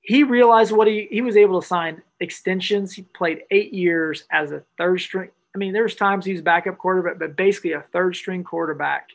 he 0.00 0.22
realized 0.22 0.72
what 0.72 0.86
he, 0.86 1.08
he 1.10 1.20
was 1.20 1.36
able 1.36 1.60
to 1.60 1.66
sign 1.66 2.02
extensions. 2.20 2.92
He 2.92 3.02
played 3.02 3.42
eight 3.50 3.72
years 3.72 4.24
as 4.30 4.52
a 4.52 4.62
third 4.76 5.00
string. 5.00 5.30
I 5.54 5.58
mean, 5.58 5.72
there's 5.72 5.94
times 5.94 6.24
he's 6.24 6.42
backup 6.42 6.78
quarterback, 6.78 7.18
but 7.18 7.36
basically 7.36 7.72
a 7.72 7.80
third 7.80 8.16
string 8.16 8.44
quarterback 8.44 9.08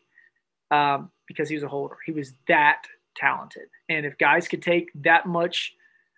um, 0.71 1.11
because 1.27 1.47
he 1.47 1.55
was 1.55 1.63
a 1.63 1.67
holder. 1.67 1.97
He 2.05 2.11
was 2.11 2.33
that 2.47 2.83
talented. 3.15 3.69
And 3.89 4.05
if 4.05 4.17
guys 4.17 4.47
could 4.47 4.61
take 4.61 4.91
that 5.03 5.25
much, 5.25 5.75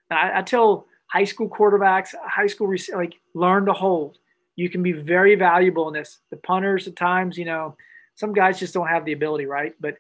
I, 0.10 0.40
I 0.40 0.42
tell 0.42 0.88
high 1.08 1.24
school 1.24 1.50
quarterbacks, 1.50 2.14
high 2.24 2.48
school, 2.48 2.74
like 2.94 3.16
learn 3.34 3.66
to 3.66 3.74
hold. 3.74 4.18
You 4.56 4.70
can 4.70 4.84
be 4.84 4.94
very 4.94 5.36
valuable 5.36 5.88
in 5.88 5.94
this. 5.94 6.20
The 6.30 6.38
punters 6.38 6.88
at 6.88 6.96
times, 6.96 7.38
you 7.38 7.46
know, 7.46 7.76
some 8.16 8.34
guys 8.34 8.60
just 8.60 8.74
don't 8.74 8.88
have 8.88 9.06
the 9.06 9.12
ability, 9.12 9.46
right? 9.46 9.76
But 9.80 9.98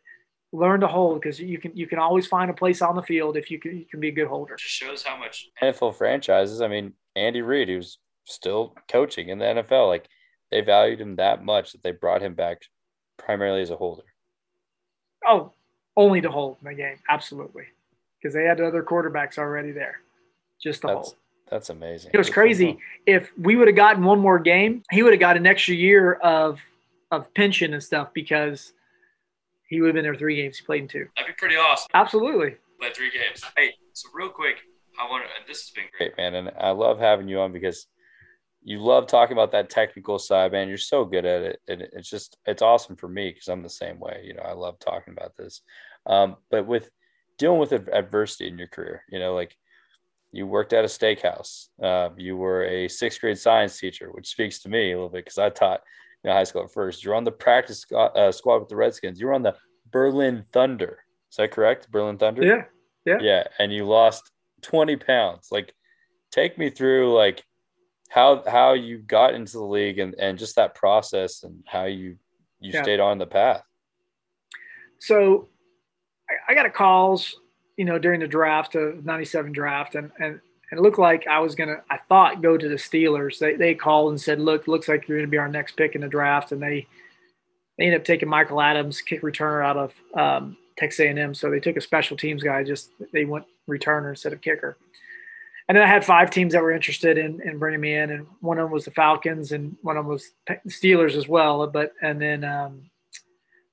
learn 0.55 0.79
to 0.79 0.87
hold 0.87 1.21
because 1.21 1.39
you 1.39 1.57
can 1.57 1.75
you 1.75 1.87
can 1.87 1.99
always 1.99 2.27
find 2.27 2.49
a 2.49 2.53
place 2.53 2.81
on 2.81 2.95
the 2.95 3.01
field 3.01 3.37
if 3.37 3.51
you 3.51 3.59
can 3.59 3.77
you 3.77 3.85
can 3.85 3.99
be 3.99 4.09
a 4.09 4.13
good 4.13 4.27
holder. 4.27 4.55
Just 4.55 4.73
shows 4.73 5.03
how 5.03 5.17
much 5.17 5.49
NFL 5.61 5.95
franchises. 5.95 6.61
I 6.61 6.67
mean, 6.67 6.93
Andy 7.15 7.41
Reid, 7.41 7.67
who's 7.67 7.97
still 8.23 8.73
coaching 8.89 9.29
in 9.29 9.39
the 9.39 9.45
NFL, 9.45 9.87
like 9.87 10.07
they 10.51 10.61
valued 10.61 11.01
him 11.01 11.17
that 11.17 11.43
much 11.43 11.73
that 11.73 11.83
they 11.83 11.91
brought 11.91 12.21
him 12.21 12.33
back 12.33 12.61
primarily 13.17 13.61
as 13.61 13.69
a 13.69 13.75
holder. 13.75 14.03
Oh, 15.27 15.51
only 15.97 16.21
to 16.21 16.31
hold 16.31 16.57
in 16.61 16.69
the 16.69 16.75
game, 16.75 16.97
absolutely, 17.09 17.65
because 18.19 18.33
they 18.33 18.43
had 18.43 18.61
other 18.61 18.83
quarterbacks 18.83 19.37
already 19.37 19.71
there, 19.71 20.01
just 20.61 20.81
to 20.81 20.87
that's, 20.87 20.95
hold. 20.95 21.15
That's 21.49 21.69
amazing. 21.69 22.11
It 22.13 22.17
was 22.17 22.29
crazy. 22.29 22.77
If 23.05 23.31
we 23.37 23.55
would 23.55 23.67
have 23.67 23.75
gotten 23.75 24.03
one 24.03 24.19
more 24.19 24.39
game, 24.39 24.83
he 24.91 25.03
would 25.03 25.13
have 25.13 25.19
got 25.19 25.37
an 25.37 25.45
extra 25.45 25.75
year 25.75 26.13
of 26.13 26.59
of 27.11 27.31
pension 27.33 27.73
and 27.73 27.83
stuff 27.83 28.09
because 28.13 28.73
he 29.67 29.79
would 29.79 29.87
have 29.87 29.95
been 29.95 30.03
there 30.03 30.15
three 30.15 30.35
games. 30.35 30.57
He 30.57 30.65
played 30.65 30.81
in 30.81 30.87
two. 30.87 31.07
That'd 31.15 31.35
be 31.35 31.37
pretty 31.37 31.55
awesome. 31.55 31.87
Absolutely. 31.93 32.55
Played 32.79 32.95
three 32.95 33.11
games. 33.11 33.43
Hey, 33.55 33.73
so 33.93 34.09
real 34.13 34.29
quick, 34.29 34.57
I 34.99 35.09
want 35.09 35.23
to. 35.23 35.29
This 35.47 35.61
has 35.61 35.69
been 35.71 35.85
great, 35.97 36.17
man, 36.17 36.35
and 36.35 36.51
I 36.59 36.71
love 36.71 36.99
having 36.99 37.27
you 37.27 37.39
on 37.39 37.51
because 37.51 37.87
you 38.65 38.79
love 38.79 39.05
talking 39.05 39.33
about 39.33 39.51
that 39.51 39.69
technical 39.69 40.17
side, 40.17 40.51
man. 40.51 40.67
You're 40.67 40.77
so 40.79 41.05
good 41.05 41.23
at 41.23 41.43
it. 41.43 41.59
And 41.67 41.81
it's 41.81 42.09
just, 42.09 42.37
it's 42.47 42.63
awesome 42.63 42.95
for 42.95 43.07
me 43.07 43.29
because 43.29 43.47
I'm 43.47 43.61
the 43.61 43.69
same 43.69 43.99
way. 43.99 44.23
You 44.25 44.33
know, 44.33 44.41
I 44.41 44.53
love 44.53 44.79
talking 44.79 45.13
about 45.15 45.37
this. 45.37 45.61
Um, 46.07 46.37
but 46.49 46.65
with 46.65 46.89
dealing 47.37 47.59
with 47.59 47.73
adversity 47.73 48.47
in 48.47 48.57
your 48.57 48.67
career, 48.67 49.03
you 49.07 49.19
know, 49.19 49.35
like 49.35 49.55
you 50.35 50.45
worked 50.45 50.73
at 50.73 50.83
a 50.83 50.87
steakhouse, 50.87 51.67
uh, 51.81 52.09
you 52.17 52.35
were 52.35 52.65
a 52.65 52.89
sixth 52.89 53.21
grade 53.21 53.37
science 53.37 53.79
teacher, 53.79 54.11
which 54.11 54.27
speaks 54.27 54.59
to 54.59 54.69
me 54.69 54.91
a 54.91 54.95
little 54.95 55.09
bit 55.09 55.23
because 55.23 55.37
I 55.37 55.49
taught 55.49 55.81
you 56.23 56.29
know, 56.29 56.35
high 56.35 56.43
school 56.43 56.63
at 56.63 56.73
first. 56.73 57.05
You're 57.05 57.15
on 57.15 57.23
the 57.23 57.31
practice 57.31 57.79
squad, 57.79 58.17
uh, 58.17 58.33
squad 58.33 58.57
with 58.57 58.67
the 58.67 58.75
Redskins. 58.75 59.19
You 59.19 59.27
were 59.27 59.33
on 59.33 59.43
the 59.43 59.55
Berlin 59.91 60.43
Thunder. 60.51 60.99
Is 61.31 61.37
that 61.37 61.51
correct? 61.51 61.89
Berlin 61.89 62.17
Thunder? 62.17 62.43
Yeah. 62.43 62.63
Yeah. 63.05 63.19
Yeah. 63.21 63.43
And 63.59 63.71
you 63.71 63.85
lost 63.85 64.29
20 64.63 64.97
pounds. 64.97 65.47
Like, 65.51 65.73
take 66.31 66.57
me 66.57 66.69
through, 66.69 67.13
like, 67.13 67.41
how 68.09 68.43
how 68.45 68.73
you 68.73 68.99
got 68.99 69.33
into 69.33 69.53
the 69.53 69.63
league 69.63 69.99
and 69.99 70.15
and 70.15 70.37
just 70.37 70.57
that 70.57 70.75
process 70.75 71.43
and 71.43 71.63
how 71.65 71.85
you 71.85 72.17
you 72.59 72.71
yeah. 72.73 72.83
stayed 72.83 72.99
on 72.99 73.17
the 73.17 73.25
path. 73.25 73.63
So, 74.99 75.49
I, 76.29 76.51
I 76.51 76.55
got 76.55 76.65
a 76.65 76.69
calls, 76.69 77.35
you 77.77 77.85
know, 77.85 77.99
during 77.99 78.19
the 78.19 78.27
draft 78.27 78.75
of 78.75 79.05
'97 79.05 79.51
draft, 79.51 79.95
and 79.95 80.11
and 80.19 80.39
and 80.71 80.79
it 80.79 80.81
looked 80.81 80.99
like 80.99 81.27
I 81.27 81.39
was 81.39 81.55
gonna, 81.55 81.83
I 81.89 81.97
thought, 82.09 82.41
go 82.41 82.57
to 82.57 82.69
the 82.69 82.75
Steelers. 82.75 83.39
They 83.39 83.55
they 83.55 83.75
called 83.75 84.11
and 84.11 84.21
said, 84.21 84.39
"Look, 84.39 84.67
looks 84.67 84.87
like 84.87 85.07
you're 85.07 85.17
gonna 85.17 85.27
be 85.27 85.37
our 85.37 85.47
next 85.47 85.77
pick 85.77 85.95
in 85.95 86.01
the 86.01 86.07
draft," 86.07 86.51
and 86.51 86.61
they 86.61 86.87
they 87.77 87.85
ended 87.85 88.01
up 88.01 88.05
taking 88.05 88.29
Michael 88.29 88.61
Adams, 88.61 89.01
kick 89.01 89.21
returner 89.21 89.63
out 89.63 89.77
of 89.77 89.93
um, 90.13 90.57
Texas 90.77 91.01
A&M. 91.01 91.33
So 91.33 91.49
they 91.51 91.59
took 91.59 91.75
a 91.75 91.81
special 91.81 92.15
teams 92.17 92.41
guy. 92.41 92.63
Just 92.63 92.91
they 93.11 93.25
went 93.25 93.45
returner 93.67 94.09
instead 94.09 94.33
of 94.33 94.41
kicker 94.41 94.77
and 95.67 95.75
then 95.75 95.83
I 95.83 95.87
had 95.87 96.05
five 96.05 96.29
teams 96.29 96.53
that 96.53 96.61
were 96.61 96.71
interested 96.71 97.17
in, 97.17 97.41
in 97.41 97.57
bringing 97.57 97.81
me 97.81 97.95
in, 97.95 98.11
and 98.11 98.27
one 98.39 98.59
of 98.59 98.65
them 98.65 98.71
was 98.71 98.85
the 98.85 98.91
Falcons, 98.91 99.51
and 99.51 99.75
one 99.81 99.97
of 99.97 100.05
them 100.05 100.13
was 100.13 100.31
Steelers 100.67 101.15
as 101.15 101.27
well. 101.27 101.65
But 101.67 101.93
and 102.01 102.21
then 102.21 102.43
um, 102.43 102.83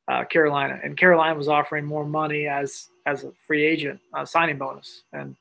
uh, 0.08 0.24
Carolina, 0.24 0.78
and 0.82 0.96
Carolina 0.96 1.34
was 1.34 1.48
offering 1.48 1.84
more 1.84 2.04
money 2.04 2.46
as 2.46 2.88
as 3.06 3.24
a 3.24 3.32
free 3.46 3.64
agent 3.64 4.00
uh, 4.14 4.24
signing 4.24 4.58
bonus, 4.58 5.02
and 5.12 5.36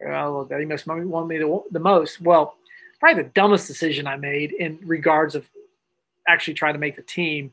well, 0.00 0.48
he 0.58 0.64
must 0.64 0.86
want 0.86 1.28
me 1.28 1.38
the, 1.38 1.62
the 1.70 1.80
most. 1.80 2.20
Well, 2.20 2.54
probably 3.00 3.22
the 3.22 3.30
dumbest 3.30 3.66
decision 3.66 4.06
I 4.06 4.16
made 4.16 4.52
in 4.52 4.78
regards 4.82 5.34
of 5.34 5.48
actually 6.26 6.54
trying 6.54 6.74
to 6.74 6.78
make 6.78 6.96
the 6.96 7.02
team, 7.02 7.52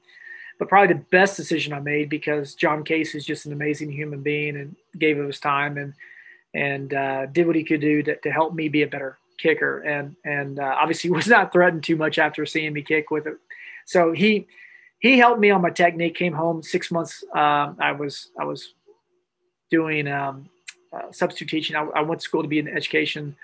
but 0.59 0.69
probably 0.69 0.93
the 0.93 1.05
best 1.11 1.37
decision 1.37 1.73
I 1.73 1.79
made 1.79 2.09
because 2.09 2.55
John 2.55 2.83
Kasay 2.83 3.15
is 3.15 3.25
just 3.25 3.45
an 3.45 3.53
amazing 3.53 3.91
human 3.91 4.21
being 4.21 4.57
and 4.57 4.75
gave 4.97 5.17
of 5.19 5.27
his 5.27 5.39
time 5.39 5.77
and 5.77 5.93
and 6.53 6.93
uh, 6.93 7.25
did 7.27 7.47
what 7.47 7.55
he 7.55 7.63
could 7.63 7.81
do 7.81 8.01
to, 8.03 8.15
to 8.15 8.31
help 8.31 8.53
me 8.53 8.69
be 8.69 8.83
a 8.83 8.87
better 8.87 9.17
kicker. 9.37 9.79
And 9.81 10.15
and 10.23 10.59
uh, 10.59 10.75
obviously 10.79 11.09
was 11.09 11.27
not 11.27 11.51
threatened 11.51 11.83
too 11.83 11.95
much 11.95 12.19
after 12.19 12.45
seeing 12.45 12.73
me 12.73 12.81
kick 12.81 13.11
with 13.11 13.27
it. 13.27 13.37
So 13.85 14.11
he 14.11 14.47
he 15.05 15.19
helped 15.19 15.39
me 15.39 15.51
on 15.51 15.61
my 15.61 15.69
technique. 15.69 16.15
Came 16.15 16.33
home 16.33 16.63
six 16.63 16.89
months. 16.89 17.23
Um, 17.31 17.77
I 17.79 17.91
was 17.91 18.31
I 18.39 18.43
was 18.43 18.73
doing 19.69 20.07
um, 20.07 20.49
uh, 20.91 21.11
substitute 21.11 21.49
teaching. 21.49 21.75
I, 21.75 21.83
I, 21.95 22.01
went 22.01 22.21
to 22.21 22.25
school 22.25 22.41
to 22.41 22.47
be 22.47 22.57
in 22.57 22.67
education. 22.67 23.35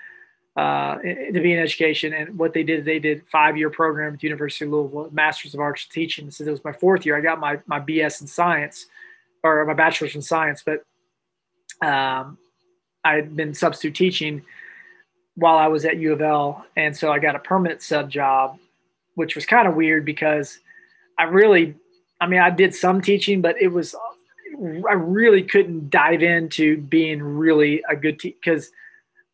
Uh, 0.56 0.98
to 0.98 1.40
be 1.40 1.52
in 1.52 1.60
education, 1.60 2.12
and 2.12 2.36
what 2.36 2.52
they 2.52 2.64
did, 2.64 2.84
they 2.84 2.98
did 2.98 3.22
five 3.30 3.56
year 3.56 3.70
program 3.70 4.14
at 4.14 4.20
the 4.20 4.26
University 4.26 4.64
of 4.64 4.72
Louisville, 4.72 5.08
Masters 5.12 5.54
of 5.54 5.60
Arts 5.60 5.86
Teaching. 5.86 6.32
So 6.32 6.44
it 6.44 6.50
was 6.50 6.64
my 6.64 6.72
fourth 6.72 7.06
year. 7.06 7.16
I 7.16 7.20
got 7.20 7.38
my 7.38 7.60
my 7.66 7.78
BS 7.78 8.22
in 8.22 8.26
science 8.26 8.86
or 9.44 9.64
my 9.64 9.74
bachelor's 9.74 10.16
in 10.16 10.22
science, 10.22 10.64
but 10.66 10.84
um, 11.86 12.38
I 13.04 13.14
had 13.14 13.36
been 13.36 13.54
substitute 13.54 13.94
teaching 13.94 14.42
while 15.36 15.58
I 15.58 15.68
was 15.68 15.84
at 15.84 15.96
U 15.96 16.12
of 16.12 16.20
L, 16.20 16.66
and 16.76 16.94
so 16.94 17.12
I 17.12 17.20
got 17.20 17.36
a 17.36 17.38
permanent 17.38 17.82
sub 17.82 18.10
job, 18.10 18.58
which 19.14 19.36
was 19.36 19.46
kind 19.46 19.68
of 19.68 19.76
weird 19.76 20.04
because 20.04 20.58
I 21.22 21.26
really, 21.26 21.76
I 22.20 22.26
mean, 22.26 22.40
I 22.40 22.50
did 22.50 22.74
some 22.74 23.00
teaching, 23.00 23.42
but 23.42 23.54
it 23.62 23.68
was 23.68 23.94
I 24.88 24.94
really 24.94 25.44
couldn't 25.44 25.88
dive 25.88 26.20
into 26.22 26.78
being 26.78 27.22
really 27.22 27.80
a 27.88 27.94
good 27.94 28.18
teacher 28.18 28.36
because 28.42 28.72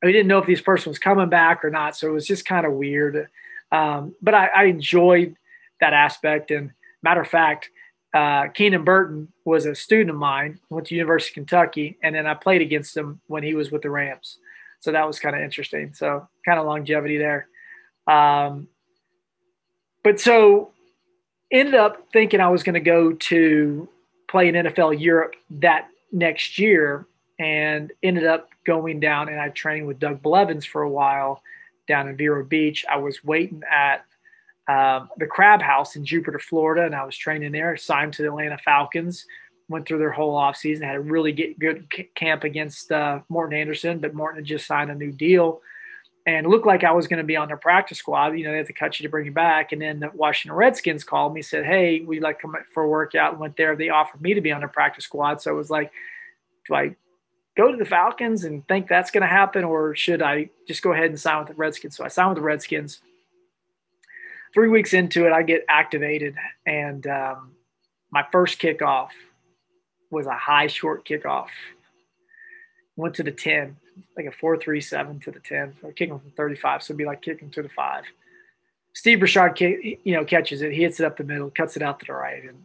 I 0.03 0.07
didn't 0.09 0.27
know 0.27 0.39
if 0.39 0.47
this 0.47 0.61
person 0.61 0.91
was 0.91 0.99
coming 0.99 1.31
back 1.31 1.65
or 1.65 1.71
not. 1.71 1.97
So 1.97 2.09
it 2.09 2.13
was 2.13 2.27
just 2.27 2.45
kind 2.45 2.67
of 2.67 2.75
weird. 2.75 3.29
Um, 3.73 4.15
but 4.21 4.35
I, 4.35 4.49
I, 4.49 4.65
enjoyed 4.65 5.37
that 5.81 5.95
aspect. 5.95 6.51
And 6.51 6.73
matter 7.03 7.23
of 7.23 7.29
fact, 7.29 7.71
uh, 8.15 8.49
Keenan 8.49 8.85
Burton 8.85 9.33
was 9.47 9.65
a 9.65 9.75
student 9.75 10.11
of 10.11 10.17
mine, 10.17 10.61
went 10.69 10.87
to 10.89 10.95
University 10.95 11.33
of 11.33 11.35
Kentucky, 11.47 11.99
and 12.03 12.15
then 12.15 12.27
I 12.27 12.35
played 12.35 12.63
against 12.63 12.97
him 12.97 13.21
when 13.27 13.43
he 13.43 13.55
was 13.55 13.71
with 13.71 13.83
the 13.83 13.91
Rams. 13.91 14.39
So 14.81 14.93
that 14.93 15.07
was 15.07 15.19
kind 15.19 15.35
of 15.37 15.43
interesting. 15.43 15.95
So 15.95 16.29
kind 16.45 16.59
of 16.59 16.67
longevity 16.67 17.19
there. 17.19 17.49
Um, 18.07 18.69
but 20.03 20.21
so 20.21 20.73
ended 21.51 21.75
up 21.75 22.09
thinking 22.13 22.41
I 22.41 22.49
was 22.49 22.63
going 22.63 22.75
to 22.75 22.81
go 22.81 23.13
to 23.13 23.89
play 24.29 24.49
in 24.49 24.55
NFL 24.55 25.01
Europe 25.01 25.35
that 25.51 25.89
next 26.13 26.59
year 26.59 27.07
and 27.39 27.93
ended 28.03 28.27
up 28.27 28.51
going 28.65 29.01
down 29.01 29.29
and 29.29 29.41
I 29.41 29.49
trained 29.51 29.87
with 29.87 29.99
Doug 29.99 30.23
Blevins 30.23 30.67
for 30.67 30.83
a 30.83 30.91
while 30.91 31.43
down 31.87 32.09
in 32.09 32.17
Vero 32.17 32.45
Beach. 32.45 32.85
I 32.91 32.97
was 32.97 33.25
waiting 33.25 33.63
at 33.71 34.05
um, 34.69 35.09
the 35.17 35.27
Crab 35.27 35.63
House 35.63 35.97
in 35.97 36.05
Jupiter, 36.05 36.39
Florida, 36.39 36.85
and 36.85 36.95
I 36.95 37.05
was 37.05 37.17
training 37.17 37.53
there, 37.53 37.77
signed 37.77 38.13
to 38.15 38.23
the 38.23 38.29
Atlanta 38.29 38.59
Falcons. 38.59 39.25
Went 39.71 39.87
through 39.87 39.99
their 39.99 40.13
whole 40.13 40.35
offseason, 40.35 40.83
had 40.83 40.97
a 40.97 41.01
really 41.01 41.33
get 41.33 41.59
good 41.59 41.89
camp 42.15 42.45
against 42.45 42.91
uh, 42.91 43.21
Morten 43.29 43.59
Andersen, 43.59 43.99
but 43.99 44.15
Morten 44.15 44.39
had 44.39 44.47
just 44.47 44.67
signed 44.67 44.91
a 44.91 44.95
new 44.95 45.13
deal 45.13 45.61
and 46.29 46.47
looked 46.47 46.67
like 46.67 46.85
I 46.85 46.93
was 46.93 47.07
going 47.07 47.19
to 47.19 47.25
be 47.25 47.37
on 47.37 47.49
their 47.49 47.57
practice 47.57 47.97
squad. 47.97 48.37
You 48.37 48.45
know, 48.45 48.51
they 48.51 48.59
had 48.59 48.67
to 48.67 48.75
cut 48.75 49.01
you 49.01 49.05
to 49.05 49.09
bring 49.09 49.25
you 49.25 49.33
back. 49.33 49.73
And 49.73 49.81
then 49.81 49.99
the 49.99 50.11
Washington 50.13 50.55
Redskins 50.55 51.03
called 51.03 51.33
me, 51.33 51.41
said, 51.41 51.65
Hey, 51.65 52.01
we'd 52.01 52.23
like 52.23 52.39
come 52.39 52.55
for 52.75 52.83
a 52.83 52.89
workout 52.89 53.33
and 53.33 53.41
went 53.41 53.57
there. 53.57 53.75
They 53.75 53.89
offered 53.89 54.21
me 54.21 54.35
to 54.35 54.43
be 54.43 54.53
on 54.53 54.61
their 54.61 54.69
practice 54.69 55.05
squad. 55.05 55.41
So 55.41 55.51
it 55.51 55.55
was 55.55 55.71
like, 55.71 55.91
do 56.67 56.75
I 56.75 56.97
go 57.57 57.73
to 57.73 57.79
the 57.79 57.87
Falcons 57.87 58.45
and 58.45 58.67
think 58.69 58.89
that's 58.89 59.11
going 59.11 59.23
to 59.23 59.27
happen, 59.27 59.65
or 59.65 59.97
should 59.97 60.21
I 60.21 60.51
just 60.67 60.83
go 60.83 60.93
ahead 60.93 61.07
and 61.07 61.19
sign 61.19 61.39
with 61.39 61.49
the 61.49 61.55
Redskins? 61.55 61.97
So 61.97 62.05
I 62.05 62.09
signed 62.09 62.29
with 62.29 62.37
the 62.37 62.43
Redskins. 62.43 63.01
Three 64.53 64.69
weeks 64.69 64.93
into 64.93 65.27
it, 65.27 65.33
I 65.33 65.43
get 65.43 65.65
activated, 65.69 66.35
and 66.67 67.07
um, 67.07 67.53
my 68.11 68.25
first 68.31 68.61
kickoff 68.61 69.09
was 70.11 70.27
a 70.27 70.35
high 70.35 70.67
short 70.67 71.07
kickoff. 71.07 71.49
Went 72.99 73.15
to 73.15 73.23
the 73.23 73.33
10 73.33 73.77
like 74.17 74.27
a 74.27 74.33
four 74.33 74.57
three 74.57 74.81
seven 74.81 75.21
to 75.21 75.31
the 75.31 75.41
ten, 75.41 75.75
or 75.83 75.93
kicking 75.93 76.19
from 76.19 76.31
thirty 76.33 76.57
five. 76.57 76.83
So 76.83 76.93
it'd 76.93 76.99
be 76.99 77.05
like 77.05 77.23
kicking 77.23 77.51
to 77.51 77.63
the 77.63 77.69
five. 77.69 78.05
Steve 78.95 79.21
Burchard, 79.21 79.59
you 79.61 79.99
know, 80.07 80.25
catches 80.25 80.63
it. 80.63 80.73
He 80.73 80.83
hits 80.83 80.99
it 81.01 81.07
up 81.07 81.17
the 81.17 81.25
middle, 81.25 81.51
cuts 81.51 81.77
it 81.77 81.83
out 81.83 82.01
to 82.01 82.07
the 82.07 82.13
right, 82.13 82.43
and 82.43 82.65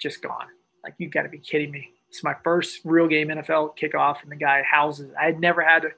just 0.00 0.22
gone. 0.22 0.46
Like 0.82 0.94
you've 0.98 1.12
got 1.12 1.22
to 1.22 1.28
be 1.28 1.38
kidding 1.38 1.70
me! 1.70 1.90
It's 2.08 2.24
my 2.24 2.34
first 2.42 2.80
real 2.84 3.06
game 3.06 3.28
NFL 3.28 3.76
kickoff, 3.78 4.22
and 4.22 4.30
the 4.30 4.36
guy 4.36 4.62
houses. 4.62 5.12
I 5.18 5.24
had 5.26 5.40
never 5.40 5.62
had 5.62 5.84
a, 5.84 5.90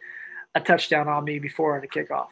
a 0.55 0.61
touchdown 0.61 1.09
on 1.09 1.25
me 1.25 1.39
before 1.39 1.77
on 1.77 1.85
a 1.85 1.87
kickoff. 1.87 2.29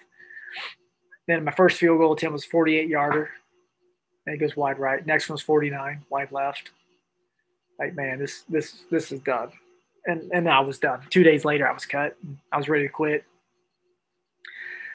Then 1.26 1.44
my 1.44 1.52
first 1.52 1.78
field 1.78 1.98
goal 1.98 2.14
attempt 2.14 2.32
was 2.32 2.44
48 2.44 2.88
yarder, 2.88 3.30
and 4.26 4.34
it 4.34 4.38
goes 4.38 4.56
wide 4.56 4.78
right. 4.78 5.04
Next 5.04 5.28
one 5.28 5.34
was 5.34 5.42
49, 5.42 6.04
wide 6.10 6.32
left. 6.32 6.70
Like 7.78 7.94
man, 7.94 8.18
this 8.18 8.42
this 8.48 8.82
this 8.90 9.12
is 9.12 9.20
done 9.20 9.52
and 10.06 10.30
and 10.32 10.48
I 10.48 10.60
was 10.60 10.78
done. 10.78 11.02
Two 11.10 11.22
days 11.22 11.44
later, 11.44 11.68
I 11.68 11.72
was 11.72 11.86
cut. 11.86 12.16
I 12.52 12.56
was 12.56 12.68
ready 12.68 12.86
to 12.86 12.92
quit. 12.92 13.24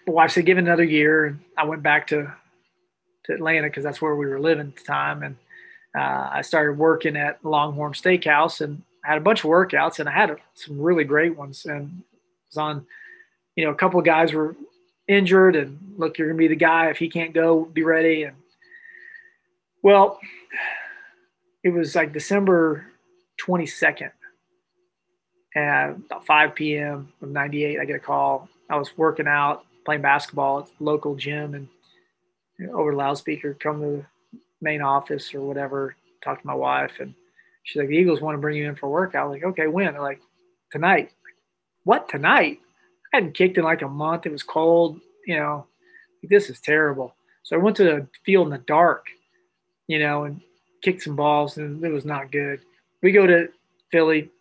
My 0.07 0.13
wife 0.13 0.31
said, 0.31 0.45
"Give 0.45 0.57
it 0.57 0.61
another 0.61 0.83
year." 0.83 1.39
I 1.57 1.65
went 1.65 1.83
back 1.83 2.07
to 2.07 2.33
to 3.25 3.33
Atlanta 3.33 3.67
because 3.67 3.83
that's 3.83 4.01
where 4.01 4.15
we 4.15 4.25
were 4.27 4.39
living 4.39 4.67
at 4.67 4.75
the 4.75 4.83
time. 4.83 5.23
And 5.23 5.35
uh, 5.97 6.29
I 6.31 6.41
started 6.41 6.77
working 6.77 7.15
at 7.15 7.43
Longhorn 7.43 7.93
Steakhouse 7.93 8.61
and 8.61 8.83
I 9.03 9.09
had 9.09 9.17
a 9.17 9.21
bunch 9.21 9.43
of 9.43 9.49
workouts 9.49 9.99
and 9.99 10.09
I 10.09 10.11
had 10.11 10.35
some 10.53 10.79
really 10.79 11.03
great 11.03 11.35
ones. 11.35 11.65
And 11.65 12.03
was 12.49 12.57
on, 12.57 12.85
you 13.55 13.65
know, 13.65 13.71
a 13.71 13.75
couple 13.75 13.99
of 13.99 14.05
guys 14.05 14.33
were 14.33 14.55
injured 15.07 15.55
and 15.55 15.95
look, 15.97 16.17
you're 16.17 16.27
gonna 16.27 16.37
be 16.37 16.47
the 16.47 16.55
guy 16.55 16.89
if 16.89 16.97
he 16.97 17.09
can't 17.09 17.33
go, 17.33 17.65
be 17.65 17.83
ready. 17.83 18.23
And 18.23 18.35
well, 19.81 20.19
it 21.63 21.69
was 21.69 21.95
like 21.95 22.13
December 22.13 22.85
22nd 23.39 24.11
and 25.55 26.03
about 26.05 26.25
5 26.25 26.53
p.m. 26.55 27.11
of 27.21 27.29
98, 27.29 27.79
I 27.79 27.85
get 27.85 27.95
a 27.95 27.99
call. 27.99 28.49
I 28.69 28.75
was 28.75 28.95
working 28.97 29.27
out, 29.27 29.65
playing 29.85 30.01
basketball 30.01 30.59
at 30.59 30.69
local 30.79 31.15
gym, 31.15 31.55
and 31.55 31.67
you 32.59 32.67
know, 32.67 32.73
over 32.73 32.91
the 32.91 32.97
loudspeaker, 32.97 33.53
come 33.53 33.81
to 33.81 33.87
the 33.87 34.05
main 34.61 34.81
office 34.81 35.33
or 35.33 35.41
whatever, 35.41 35.95
talk 36.23 36.41
to 36.41 36.47
my 36.47 36.53
wife. 36.53 36.93
And 36.99 37.13
she's 37.63 37.79
like, 37.79 37.87
the 37.87 37.95
Eagles 37.95 38.21
want 38.21 38.35
to 38.35 38.41
bring 38.41 38.57
you 38.57 38.67
in 38.67 38.75
for 38.75 38.87
a 38.87 38.89
workout. 38.89 39.23
I 39.23 39.25
was 39.27 39.33
like, 39.33 39.43
okay, 39.51 39.67
when? 39.67 39.93
They're 39.93 40.01
like, 40.01 40.21
tonight. 40.71 41.11
Like, 41.23 41.35
what, 41.83 42.09
tonight? 42.09 42.59
I 43.13 43.17
hadn't 43.17 43.35
kicked 43.35 43.57
in 43.57 43.63
like 43.63 43.81
a 43.81 43.87
month. 43.87 44.25
It 44.25 44.31
was 44.31 44.43
cold. 44.43 44.99
You 45.25 45.37
know, 45.37 45.67
this 46.23 46.49
is 46.49 46.59
terrible. 46.59 47.15
So 47.43 47.55
I 47.55 47.59
went 47.59 47.77
to 47.77 47.83
the 47.83 48.07
field 48.25 48.47
in 48.47 48.51
the 48.51 48.57
dark, 48.57 49.05
you 49.87 49.99
know, 49.99 50.23
and 50.23 50.41
kicked 50.81 51.03
some 51.03 51.15
balls, 51.15 51.57
and 51.57 51.83
it 51.83 51.91
was 51.91 52.05
not 52.05 52.31
good. 52.31 52.61
We 53.01 53.11
go 53.11 53.27
to 53.27 53.49
Philly, 53.91 54.31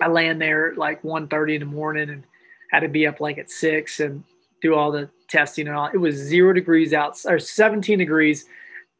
I 0.00 0.08
land 0.08 0.40
there 0.40 0.74
like 0.76 1.02
1.30 1.02 1.54
in 1.54 1.60
the 1.60 1.66
morning 1.66 2.10
and 2.10 2.24
had 2.70 2.80
to 2.80 2.88
be 2.88 3.06
up 3.06 3.20
like 3.20 3.38
at 3.38 3.50
six 3.50 4.00
and 4.00 4.24
do 4.62 4.74
all 4.74 4.90
the 4.90 5.08
testing 5.28 5.68
and 5.68 5.76
all. 5.76 5.90
It 5.92 5.98
was 5.98 6.16
zero 6.16 6.52
degrees 6.52 6.92
out 6.92 7.18
or 7.26 7.38
17 7.38 7.98
degrees, 7.98 8.46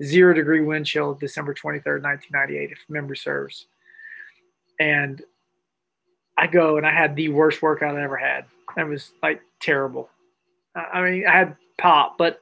zero 0.02 0.34
degree 0.34 0.60
wind 0.60 0.86
chill, 0.86 1.14
December 1.14 1.54
23rd, 1.54 2.02
1998, 2.02 2.72
if 2.72 2.78
memory 2.88 3.16
serves. 3.16 3.66
And 4.78 5.22
I 6.36 6.46
go 6.46 6.76
and 6.76 6.86
I 6.86 6.92
had 6.92 7.16
the 7.16 7.28
worst 7.30 7.62
workout 7.62 7.96
I 7.96 8.02
ever 8.02 8.16
had. 8.16 8.44
It 8.76 8.84
was 8.84 9.12
like 9.22 9.42
terrible. 9.60 10.08
I 10.74 11.02
mean, 11.02 11.26
I 11.26 11.32
had 11.32 11.56
pop, 11.78 12.16
but 12.18 12.40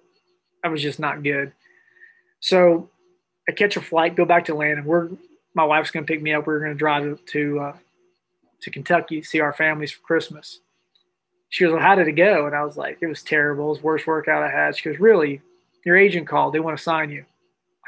I 0.63 0.69
was 0.69 0.83
just 0.83 0.99
not 0.99 1.23
good. 1.23 1.53
So 2.41 2.89
I 3.49 3.53
catch 3.53 3.77
a 3.77 3.81
flight, 3.81 4.17
go 4.17 4.25
back 4.25 4.45
to 4.47 4.53
Atlanta. 4.53 4.83
We're 4.83 5.11
my 5.55 5.65
wife's 5.65 5.91
going 5.91 6.07
to 6.07 6.13
pick 6.13 6.23
me 6.23 6.33
up. 6.33 6.47
We're 6.47 6.61
going 6.61 6.73
to 6.73 6.79
drive 6.79 7.19
to 7.27 7.59
uh, 7.59 7.77
to 8.63 8.71
Kentucky 8.71 9.21
to 9.21 9.27
see 9.27 9.41
our 9.41 9.53
families 9.53 9.93
for 9.93 10.01
Christmas. 10.03 10.61
She 11.49 11.65
goes, 11.65 11.73
Well, 11.73 11.83
how 11.83 11.95
did 11.95 12.09
it 12.09 12.13
go? 12.13 12.47
And 12.47 12.55
I 12.55 12.65
was 12.65 12.77
like, 12.77 12.99
It 13.01 13.07
was 13.07 13.23
terrible. 13.23 13.67
It 13.67 13.69
was 13.69 13.83
worst 13.83 14.07
workout 14.07 14.43
I 14.43 14.51
had. 14.51 14.77
She 14.77 14.89
goes, 14.89 15.01
Really? 15.01 15.43
Your 15.85 15.97
agent 15.97 16.27
called. 16.27 16.55
They 16.55 16.61
want 16.61 16.77
to 16.77 16.83
sign 16.83 17.11
you. 17.11 17.25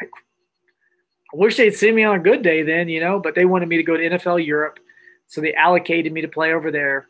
I 0.01 1.37
wish 1.37 1.57
they'd 1.57 1.71
send 1.71 1.97
me 1.97 2.05
on 2.05 2.17
a 2.17 2.23
good 2.23 2.43
day 2.43 2.63
then, 2.63 2.89
you 2.89 3.01
know, 3.01 3.19
but 3.19 3.35
they 3.35 3.47
wanted 3.47 3.69
me 3.69 3.79
to 3.79 3.83
go 3.83 3.97
to 3.97 4.03
NFL 4.03 4.45
Europe. 4.45 4.79
So 5.29 5.41
they 5.41 5.55
allocated 5.55 6.13
me 6.13 6.21
to 6.21 6.29
play 6.29 6.53
over 6.53 6.71
there. 6.71 7.09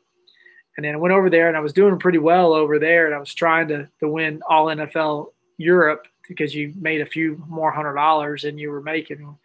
And 0.77 0.85
then 0.85 0.95
I 0.95 0.99
went 0.99 1.13
over 1.13 1.29
there 1.29 1.49
and 1.49 1.57
I 1.57 1.61
was 1.61 1.73
doing 1.73 1.99
pretty 1.99 2.19
well 2.19 2.53
over 2.53 2.79
there. 2.79 3.07
And 3.07 3.15
I 3.15 3.19
was 3.19 3.35
trying 3.35 3.69
to, 3.69 3.89
to 4.01 4.09
win 4.09 4.41
all 4.49 4.67
NFL 4.67 5.33
Europe 5.59 6.07
because 6.29 6.55
you 6.55 6.73
made 6.77 7.01
a 7.01 7.07
few 7.07 7.43
more 7.49 7.73
hundred 7.73 7.95
dollars 7.95 8.43
than 8.43 8.59
you 8.59 8.71
were 8.71 8.81
making. 8.81 9.37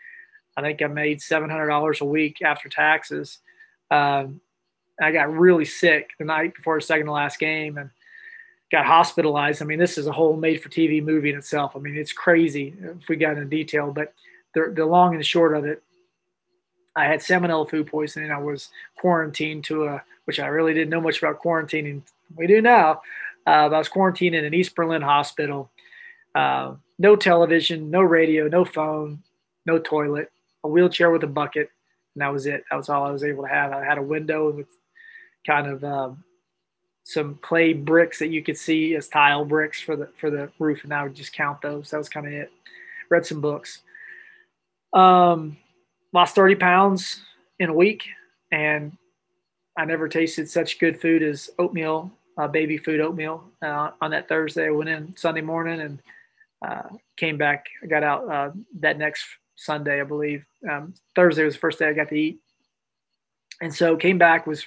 I 0.56 0.62
think 0.62 0.82
I 0.82 0.88
made 0.88 1.20
$700 1.20 2.02
a 2.02 2.06
week 2.06 2.42
after 2.42 2.70
taxes. 2.70 3.40
Um, 3.92 4.42
I 5.00 5.12
got 5.12 5.32
really 5.32 5.66
sick 5.66 6.12
the 6.18 6.26
night 6.26 6.56
before 6.56 6.78
the 6.78 6.82
second 6.82 7.06
to 7.06 7.12
last 7.12 7.40
game 7.40 7.78
and 7.78 7.90
got 8.72 8.86
hospitalized. 8.86 9.62
I 9.62 9.66
mean, 9.66 9.80
this 9.80 9.98
is 9.98 10.08
a 10.08 10.12
whole 10.12 10.36
made 10.36 10.62
for 10.62 10.70
TV 10.70 11.04
movie 11.04 11.30
in 11.30 11.38
itself. 11.38 11.76
I 11.76 11.80
mean, 11.80 11.96
it's 11.96 12.14
crazy 12.14 12.76
if 12.82 13.08
we 13.08 13.16
got 13.16 13.38
into 13.38 13.46
detail, 13.46 13.92
but 13.92 14.14
the, 14.54 14.74
the 14.76 14.86
long 14.86 15.14
and 15.14 15.26
short 15.26 15.56
of 15.56 15.66
it, 15.66 15.84
I 16.96 17.06
had 17.06 17.20
salmonella 17.20 17.70
food 17.70 17.88
poisoning. 17.88 18.32
I 18.32 18.40
was 18.40 18.70
quarantined 18.98 19.64
to 19.66 19.86
a, 19.86 20.04
which 20.26 20.40
I 20.40 20.48
really 20.48 20.74
didn't 20.74 20.90
know 20.90 21.02
much 21.02 21.20
about 21.20 21.42
quarantining. 21.42 22.02
We 22.36 22.48
do 22.48 22.62
now. 22.62 23.02
Uh, 23.46 23.70
I 23.72 23.78
was 23.78 23.88
quarantined 23.88 24.36
in 24.36 24.46
an 24.46 24.54
East 24.54 24.76
Berlin 24.76 25.04
hospital. 25.04 25.70
Uh, 26.34 26.74
no 26.98 27.16
television, 27.16 27.92
no 27.92 28.02
radio, 28.02 28.48
no 28.48 28.66
phone, 28.66 29.22
no 29.66 29.78
toilet, 29.78 30.32
a 30.64 30.68
wheelchair 30.68 31.12
with 31.12 31.24
a 31.24 31.28
bucket 31.28 31.70
and 32.18 32.24
that 32.24 32.34
was 32.34 32.48
it. 32.48 32.66
That 32.72 32.78
was 32.78 32.90
all 32.90 33.06
I 33.06 33.12
was 33.12 33.24
able 33.24 33.44
to 33.44 33.50
have. 33.50 33.72
I 33.72 33.86
had 33.86 34.00
a 34.00 34.02
window 34.02 34.50
with 34.50 34.66
kind 35.46 35.68
of 35.68 35.84
um, 35.84 36.24
some 37.04 37.36
clay 37.44 37.74
bricks 37.74 38.18
that 38.18 38.30
you 38.30 38.42
could 38.42 38.58
see 38.58 38.96
as 38.96 39.08
tile 39.08 39.46
bricks 39.46 39.80
for 39.80 39.96
the 39.96 40.10
for 40.20 40.32
the 40.32 40.50
roof, 40.58 40.84
and 40.84 40.92
I 40.92 41.04
would 41.04 41.14
just 41.14 41.32
count 41.32 41.62
those. 41.62 41.92
That 41.92 42.00
was 42.00 42.10
kind 42.10 42.26
of 42.26 42.34
it. 42.34 42.52
Read 43.12 43.24
some 43.24 43.40
books. 43.40 43.84
Um, 44.94 45.58
lost 46.12 46.34
30 46.34 46.56
pounds 46.56 47.22
in 47.60 47.70
a 47.70 47.74
week, 47.74 48.06
and 48.52 48.98
I 49.78 49.86
never 49.86 50.10
tasted 50.10 50.50
such 50.50 50.80
good 50.80 51.00
food 51.00 51.22
as 51.22 51.52
oatmeal, 51.60 52.10
uh, 52.36 52.48
baby 52.48 52.80
food 52.80 53.00
oatmeal. 53.00 53.44
Uh, 53.62 53.92
on 54.02 54.10
that 54.10 54.28
Thursday, 54.28 54.66
I 54.66 54.72
went 54.72 54.90
in 54.90 55.16
Sunday 55.16 55.42
morning 55.42 55.82
and 55.82 56.02
uh, 56.66 56.90
came 57.16 57.38
back. 57.38 57.68
I 57.84 57.86
got 57.86 58.02
out 58.02 58.28
uh, 58.28 58.52
that 58.80 58.98
next 58.98 59.24
Sunday, 59.58 60.00
I 60.00 60.04
believe. 60.04 60.46
Um, 60.70 60.94
Thursday 61.16 61.44
was 61.44 61.56
the 61.56 61.60
first 61.60 61.80
day 61.80 61.90
I 61.90 61.94
got 61.94 62.10
to 62.10 62.16
eat, 62.16 62.40
and 63.60 63.74
so 63.74 63.98
came 63.98 64.18
back 64.18 64.48
was 64.48 64.66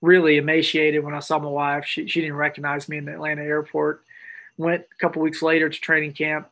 really 0.00 0.36
emaciated 0.36 1.04
when 1.04 1.14
I 1.14 1.20
saw 1.20 1.38
my 1.38 1.48
wife. 1.48 1.86
She 1.86 2.08
she 2.08 2.20
didn't 2.20 2.36
recognize 2.36 2.88
me 2.88 2.98
in 2.98 3.04
the 3.04 3.12
Atlanta 3.12 3.42
airport. 3.42 4.02
Went 4.58 4.82
a 4.82 4.98
couple 5.00 5.22
weeks 5.22 5.42
later 5.42 5.68
to 5.68 5.80
training 5.80 6.14
camp. 6.14 6.48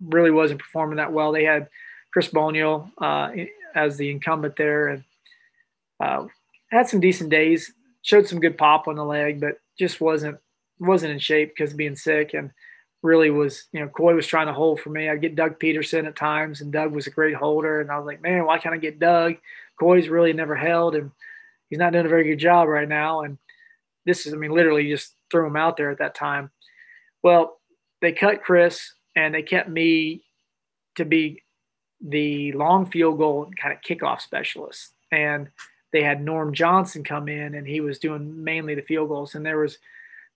Really 0.00 0.30
wasn't 0.30 0.60
performing 0.60 0.96
that 0.96 1.12
well. 1.12 1.32
They 1.32 1.44
had 1.44 1.68
Chris 2.12 2.28
Boniol 2.28 2.90
uh, 2.98 3.30
as 3.74 3.96
the 3.96 4.10
incumbent 4.10 4.56
there, 4.56 4.88
and 4.88 5.04
uh, 6.00 6.26
had 6.70 6.88
some 6.88 7.00
decent 7.00 7.30
days. 7.30 7.72
Showed 8.02 8.26
some 8.26 8.40
good 8.40 8.58
pop 8.58 8.86
on 8.86 8.96
the 8.96 9.04
leg, 9.04 9.40
but 9.40 9.58
just 9.78 10.00
wasn't 10.00 10.38
wasn't 10.78 11.12
in 11.12 11.18
shape 11.18 11.54
because 11.56 11.74
being 11.74 11.96
sick 11.96 12.34
and 12.34 12.50
really 13.04 13.30
was, 13.30 13.66
you 13.70 13.80
know, 13.80 13.88
Koy 13.88 14.14
was 14.14 14.26
trying 14.26 14.46
to 14.46 14.52
hold 14.54 14.80
for 14.80 14.88
me. 14.88 15.08
I'd 15.08 15.20
get 15.20 15.36
Doug 15.36 15.60
Pederson 15.60 16.06
at 16.06 16.16
times, 16.16 16.62
and 16.62 16.72
Doug 16.72 16.92
was 16.92 17.06
a 17.06 17.10
great 17.10 17.34
holder. 17.34 17.80
And 17.80 17.90
I 17.90 17.98
was 17.98 18.06
like, 18.06 18.22
man, 18.22 18.46
why 18.46 18.58
can't 18.58 18.74
I 18.74 18.78
get 18.78 18.98
Doug? 18.98 19.34
Koy's 19.78 20.08
really 20.08 20.32
never 20.32 20.56
held, 20.56 20.96
and 20.96 21.10
he's 21.68 21.78
not 21.78 21.92
doing 21.92 22.06
a 22.06 22.08
very 22.08 22.24
good 22.24 22.38
job 22.38 22.66
right 22.66 22.88
now. 22.88 23.20
And 23.20 23.36
this 24.06 24.26
is, 24.26 24.32
I 24.32 24.36
mean, 24.36 24.52
literally 24.52 24.88
just 24.88 25.14
threw 25.30 25.46
him 25.46 25.56
out 25.56 25.76
there 25.76 25.90
at 25.90 25.98
that 25.98 26.14
time. 26.14 26.50
Well, 27.22 27.60
they 28.00 28.12
cut 28.12 28.42
Chris 28.42 28.92
and 29.16 29.34
they 29.34 29.42
kept 29.42 29.68
me 29.68 30.24
to 30.96 31.04
be 31.04 31.42
the 32.00 32.52
long 32.52 32.86
field 32.86 33.18
goal 33.18 33.50
kind 33.60 33.74
of 33.74 33.80
kickoff 33.80 34.20
specialist. 34.20 34.92
And 35.10 35.48
they 35.92 36.02
had 36.02 36.22
Norm 36.22 36.52
Johnson 36.52 37.02
come 37.02 37.28
in 37.28 37.54
and 37.54 37.66
he 37.66 37.80
was 37.80 37.98
doing 37.98 38.44
mainly 38.44 38.74
the 38.74 38.82
field 38.82 39.08
goals. 39.08 39.34
And 39.34 39.44
there 39.44 39.58
was 39.58 39.78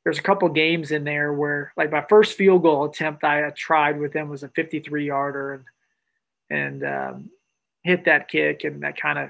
there's 0.08 0.18
a 0.18 0.22
couple 0.22 0.48
games 0.48 0.90
in 0.90 1.04
there 1.04 1.34
where 1.34 1.70
like 1.76 1.92
my 1.92 2.00
first 2.08 2.38
field 2.38 2.62
goal 2.62 2.86
attempt 2.86 3.24
I 3.24 3.50
tried 3.50 4.00
with 4.00 4.14
them 4.14 4.30
was 4.30 4.42
a 4.42 4.48
53 4.48 5.06
yarder 5.06 5.52
and 5.52 5.64
and 6.48 6.82
um, 6.82 7.30
hit 7.82 8.06
that 8.06 8.26
kick 8.26 8.64
and 8.64 8.82
that 8.84 8.98
kind 8.98 9.18
of 9.18 9.28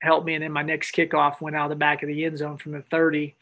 helped 0.00 0.24
me. 0.24 0.34
And 0.34 0.44
then 0.44 0.52
my 0.52 0.62
next 0.62 0.94
kickoff 0.94 1.40
went 1.40 1.56
out 1.56 1.64
of 1.64 1.70
the 1.70 1.74
back 1.74 2.04
of 2.04 2.06
the 2.06 2.24
end 2.24 2.38
zone 2.38 2.56
from 2.56 2.70
the 2.70 2.82
30 2.82 3.34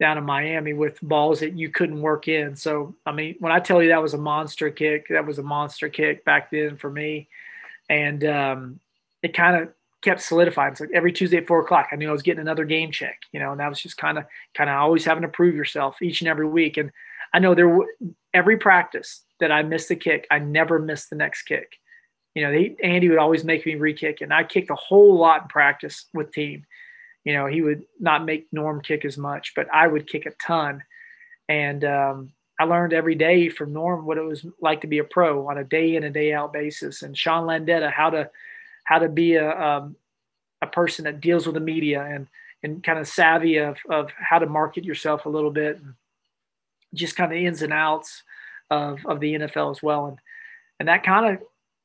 down 0.00 0.16
in 0.16 0.24
Miami 0.24 0.72
with 0.72 0.98
balls 1.02 1.40
that 1.40 1.58
you 1.58 1.68
couldn't 1.68 2.00
work 2.00 2.26
in. 2.26 2.56
So, 2.56 2.94
I 3.04 3.12
mean, 3.12 3.36
when 3.40 3.52
I 3.52 3.60
tell 3.60 3.82
you 3.82 3.90
that 3.90 4.00
was 4.00 4.14
a 4.14 4.18
monster 4.18 4.70
kick, 4.70 5.08
that 5.10 5.26
was 5.26 5.38
a 5.38 5.42
monster 5.42 5.90
kick 5.90 6.24
back 6.24 6.50
then 6.50 6.78
for 6.78 6.88
me. 6.88 7.28
And 7.90 8.24
um, 8.24 8.80
it 9.22 9.34
kind 9.34 9.62
of 9.62 9.68
kept 10.02 10.20
solidifying. 10.20 10.72
It's 10.72 10.80
like 10.80 10.90
every 10.94 11.12
Tuesday 11.12 11.38
at 11.38 11.46
four 11.46 11.60
o'clock, 11.60 11.88
I 11.92 11.96
knew 11.96 12.08
I 12.08 12.12
was 12.12 12.22
getting 12.22 12.40
another 12.40 12.64
game 12.64 12.92
check, 12.92 13.20
you 13.32 13.40
know, 13.40 13.50
and 13.52 13.60
that 13.60 13.68
was 13.68 13.80
just 13.80 13.96
kind 13.96 14.18
of, 14.18 14.24
kind 14.54 14.70
of 14.70 14.76
always 14.76 15.04
having 15.04 15.22
to 15.22 15.28
prove 15.28 15.54
yourself 15.54 16.00
each 16.02 16.20
and 16.20 16.28
every 16.28 16.46
week. 16.46 16.76
And 16.76 16.90
I 17.34 17.40
know 17.40 17.54
there, 17.54 17.78
every 18.32 18.56
practice 18.56 19.24
that 19.40 19.52
I 19.52 19.62
missed 19.62 19.88
the 19.88 19.96
kick, 19.96 20.26
I 20.30 20.38
never 20.38 20.78
missed 20.78 21.10
the 21.10 21.16
next 21.16 21.42
kick. 21.42 21.78
You 22.34 22.44
know, 22.44 22.52
they, 22.52 22.76
Andy 22.82 23.08
would 23.08 23.18
always 23.18 23.42
make 23.42 23.66
me 23.66 23.74
re-kick, 23.74 24.20
and 24.20 24.32
I 24.32 24.44
kicked 24.44 24.70
a 24.70 24.76
whole 24.76 25.18
lot 25.18 25.42
in 25.42 25.48
practice 25.48 26.06
with 26.14 26.32
team. 26.32 26.64
You 27.24 27.32
know, 27.32 27.46
he 27.46 27.62
would 27.62 27.82
not 27.98 28.24
make 28.24 28.46
Norm 28.52 28.80
kick 28.80 29.04
as 29.04 29.18
much, 29.18 29.52
but 29.56 29.66
I 29.72 29.88
would 29.88 30.08
kick 30.08 30.24
a 30.26 30.30
ton. 30.40 30.82
And 31.48 31.84
um, 31.84 32.32
I 32.60 32.64
learned 32.64 32.92
every 32.92 33.16
day 33.16 33.48
from 33.48 33.72
Norm 33.72 34.06
what 34.06 34.18
it 34.18 34.22
was 34.22 34.46
like 34.60 34.82
to 34.82 34.86
be 34.86 34.98
a 34.98 35.04
pro 35.04 35.48
on 35.48 35.58
a 35.58 35.64
day 35.64 35.96
in 35.96 36.04
and 36.04 36.14
day 36.14 36.32
out 36.32 36.52
basis, 36.52 37.02
and 37.02 37.18
Sean 37.18 37.46
Landeta 37.46 37.90
how 37.92 38.10
to 38.10 38.30
how 38.88 38.98
to 38.98 39.08
be 39.08 39.34
a 39.34 39.50
um, 39.60 39.96
a 40.62 40.66
person 40.66 41.04
that 41.04 41.20
deals 41.20 41.44
with 41.44 41.54
the 41.54 41.60
media 41.60 42.02
and 42.02 42.26
and 42.62 42.82
kind 42.82 42.98
of 42.98 43.06
savvy 43.06 43.58
of 43.58 43.76
of 43.90 44.10
how 44.18 44.38
to 44.38 44.46
market 44.46 44.82
yourself 44.82 45.26
a 45.26 45.28
little 45.28 45.50
bit, 45.50 45.76
and 45.76 45.92
just 46.94 47.14
kind 47.14 47.30
of 47.30 47.38
ins 47.38 47.60
and 47.60 47.72
outs 47.72 48.22
of 48.70 49.04
of 49.04 49.20
the 49.20 49.34
NFL 49.34 49.70
as 49.70 49.82
well, 49.82 50.06
and 50.06 50.18
and 50.80 50.88
that 50.88 51.04
kind 51.04 51.34
of 51.34 51.42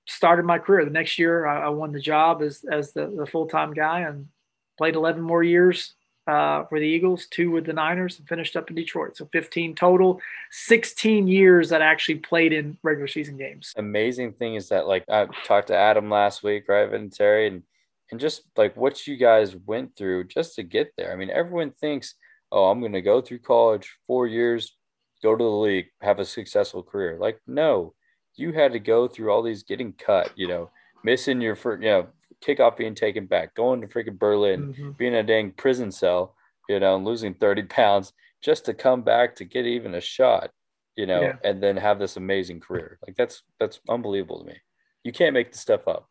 started 0.07 0.45
my 0.45 0.59
career. 0.59 0.85
The 0.85 0.91
next 0.91 1.19
year, 1.19 1.45
I, 1.45 1.65
I 1.65 1.69
won 1.69 1.91
the 1.91 1.99
job 1.99 2.41
as 2.41 2.63
as 2.71 2.93
the, 2.93 3.07
the 3.07 3.25
full 3.25 3.47
time 3.47 3.73
guy 3.73 4.01
and 4.01 4.29
played 4.77 4.95
11 4.95 5.21
more 5.21 5.43
years 5.43 5.93
uh, 6.27 6.63
for 6.65 6.79
the 6.79 6.85
Eagles, 6.85 7.27
two 7.27 7.51
with 7.51 7.65
the 7.65 7.73
Niners, 7.73 8.17
and 8.19 8.27
finished 8.27 8.55
up 8.55 8.69
in 8.69 8.75
Detroit. 8.75 9.17
So 9.17 9.27
15 9.31 9.75
total, 9.75 10.21
16 10.51 11.27
years 11.27 11.69
that 11.69 11.81
actually 11.81 12.15
played 12.15 12.53
in 12.53 12.77
regular 12.83 13.07
season 13.07 13.37
games. 13.37 13.73
Amazing 13.75 14.33
thing 14.33 14.55
is 14.55 14.69
that 14.69 14.87
like 14.87 15.03
I 15.09 15.27
talked 15.45 15.67
to 15.67 15.75
Adam 15.75 16.09
last 16.09 16.43
week, 16.43 16.65
right, 16.69 16.91
and 16.91 17.11
Terry, 17.11 17.47
and 17.47 17.63
and 18.11 18.19
just 18.19 18.43
like 18.55 18.77
what 18.77 19.07
you 19.07 19.17
guys 19.17 19.55
went 19.65 19.95
through 19.95 20.25
just 20.25 20.55
to 20.55 20.63
get 20.63 20.93
there. 20.97 21.11
I 21.11 21.15
mean, 21.15 21.29
everyone 21.29 21.71
thinks, 21.71 22.15
oh, 22.51 22.65
I'm 22.65 22.79
going 22.79 22.93
to 22.93 23.01
go 23.01 23.21
through 23.21 23.39
college, 23.39 23.97
four 24.05 24.27
years, 24.27 24.75
go 25.23 25.35
to 25.35 25.43
the 25.43 25.49
league, 25.49 25.87
have 26.01 26.19
a 26.19 26.25
successful 26.25 26.83
career. 26.83 27.17
Like, 27.19 27.39
no, 27.47 27.95
you 28.35 28.51
had 28.51 28.73
to 28.73 28.79
go 28.79 29.07
through 29.07 29.31
all 29.31 29.41
these 29.41 29.63
getting 29.63 29.93
cut, 29.93 30.31
you 30.35 30.47
know, 30.47 30.69
missing 31.03 31.41
your 31.41 31.55
first, 31.55 31.81
you 31.81 31.89
know, 31.89 32.07
kickoff 32.45 32.77
being 32.77 32.95
taken 32.95 33.25
back, 33.25 33.53
going 33.55 33.81
to 33.81 33.87
freaking 33.87 34.17
Berlin, 34.17 34.73
mm-hmm. 34.73 34.91
being 34.91 35.13
in 35.13 35.19
a 35.19 35.23
dang 35.23 35.51
prison 35.51 35.91
cell, 35.91 36.35
you 36.69 36.79
know, 36.79 36.97
losing 36.97 37.33
30 37.33 37.63
pounds 37.69 38.13
just 38.41 38.65
to 38.65 38.73
come 38.73 39.01
back 39.01 39.35
to 39.35 39.45
get 39.45 39.65
even 39.65 39.95
a 39.95 40.01
shot, 40.01 40.51
you 40.95 41.05
know, 41.05 41.21
yeah. 41.21 41.35
and 41.43 41.61
then 41.61 41.77
have 41.77 41.99
this 41.99 42.17
amazing 42.17 42.59
career. 42.59 42.99
Like 43.05 43.15
that's 43.15 43.43
that's 43.59 43.79
unbelievable 43.89 44.39
to 44.39 44.45
me. 44.45 44.57
You 45.03 45.11
can't 45.11 45.33
make 45.33 45.51
the 45.51 45.57
stuff 45.57 45.87
up. 45.87 46.09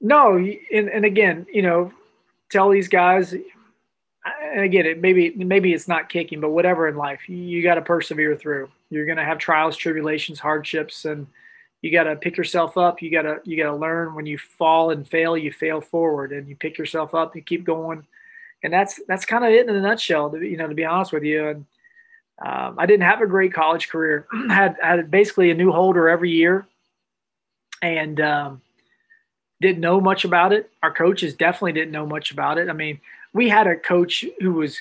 No, 0.00 0.36
and, 0.36 0.88
and 0.88 1.04
again, 1.04 1.46
you 1.52 1.62
know, 1.62 1.92
tell 2.50 2.70
these 2.70 2.88
guys 2.88 3.34
and 4.24 4.60
I 4.60 4.66
get 4.66 4.86
it. 4.86 5.00
Maybe 5.00 5.32
maybe 5.36 5.72
it's 5.72 5.88
not 5.88 6.08
kicking, 6.08 6.40
but 6.40 6.50
whatever 6.50 6.88
in 6.88 6.96
life, 6.96 7.28
you, 7.28 7.36
you 7.36 7.62
got 7.62 7.74
to 7.74 7.82
persevere 7.82 8.36
through. 8.36 8.70
You're 8.90 9.06
going 9.06 9.18
to 9.18 9.24
have 9.24 9.38
trials, 9.38 9.76
tribulations, 9.76 10.38
hardships, 10.38 11.04
and 11.04 11.26
you 11.82 11.92
got 11.92 12.04
to 12.04 12.16
pick 12.16 12.36
yourself 12.36 12.76
up. 12.76 13.00
You 13.00 13.10
got 13.10 13.22
to 13.22 13.40
you 13.44 13.56
got 13.56 13.70
to 13.70 13.76
learn 13.76 14.14
when 14.14 14.26
you 14.26 14.38
fall 14.38 14.90
and 14.90 15.06
fail, 15.06 15.36
you 15.36 15.52
fail 15.52 15.80
forward, 15.80 16.32
and 16.32 16.48
you 16.48 16.56
pick 16.56 16.78
yourself 16.78 17.14
up. 17.14 17.36
You 17.36 17.42
keep 17.42 17.64
going, 17.64 18.06
and 18.62 18.72
that's 18.72 19.00
that's 19.06 19.24
kind 19.24 19.44
of 19.44 19.50
it 19.50 19.68
in 19.68 19.74
a 19.74 19.80
nutshell. 19.80 20.30
To, 20.30 20.40
you 20.40 20.56
know, 20.56 20.66
to 20.66 20.74
be 20.74 20.84
honest 20.84 21.12
with 21.12 21.22
you, 21.22 21.48
and 21.48 21.66
um, 22.44 22.76
I 22.78 22.86
didn't 22.86 23.04
have 23.04 23.20
a 23.20 23.26
great 23.26 23.52
college 23.52 23.88
career. 23.88 24.26
had 24.48 24.76
had 24.82 25.10
basically 25.10 25.50
a 25.50 25.54
new 25.54 25.70
holder 25.70 26.08
every 26.08 26.30
year, 26.30 26.66
and 27.80 28.20
um, 28.20 28.62
didn't 29.60 29.80
know 29.80 30.00
much 30.00 30.24
about 30.24 30.52
it. 30.52 30.70
Our 30.82 30.92
coaches 30.92 31.34
definitely 31.34 31.72
didn't 31.72 31.92
know 31.92 32.06
much 32.06 32.32
about 32.32 32.58
it. 32.58 32.68
I 32.68 32.72
mean, 32.72 33.00
we 33.32 33.48
had 33.48 33.68
a 33.68 33.76
coach 33.76 34.24
who 34.40 34.52
was 34.52 34.80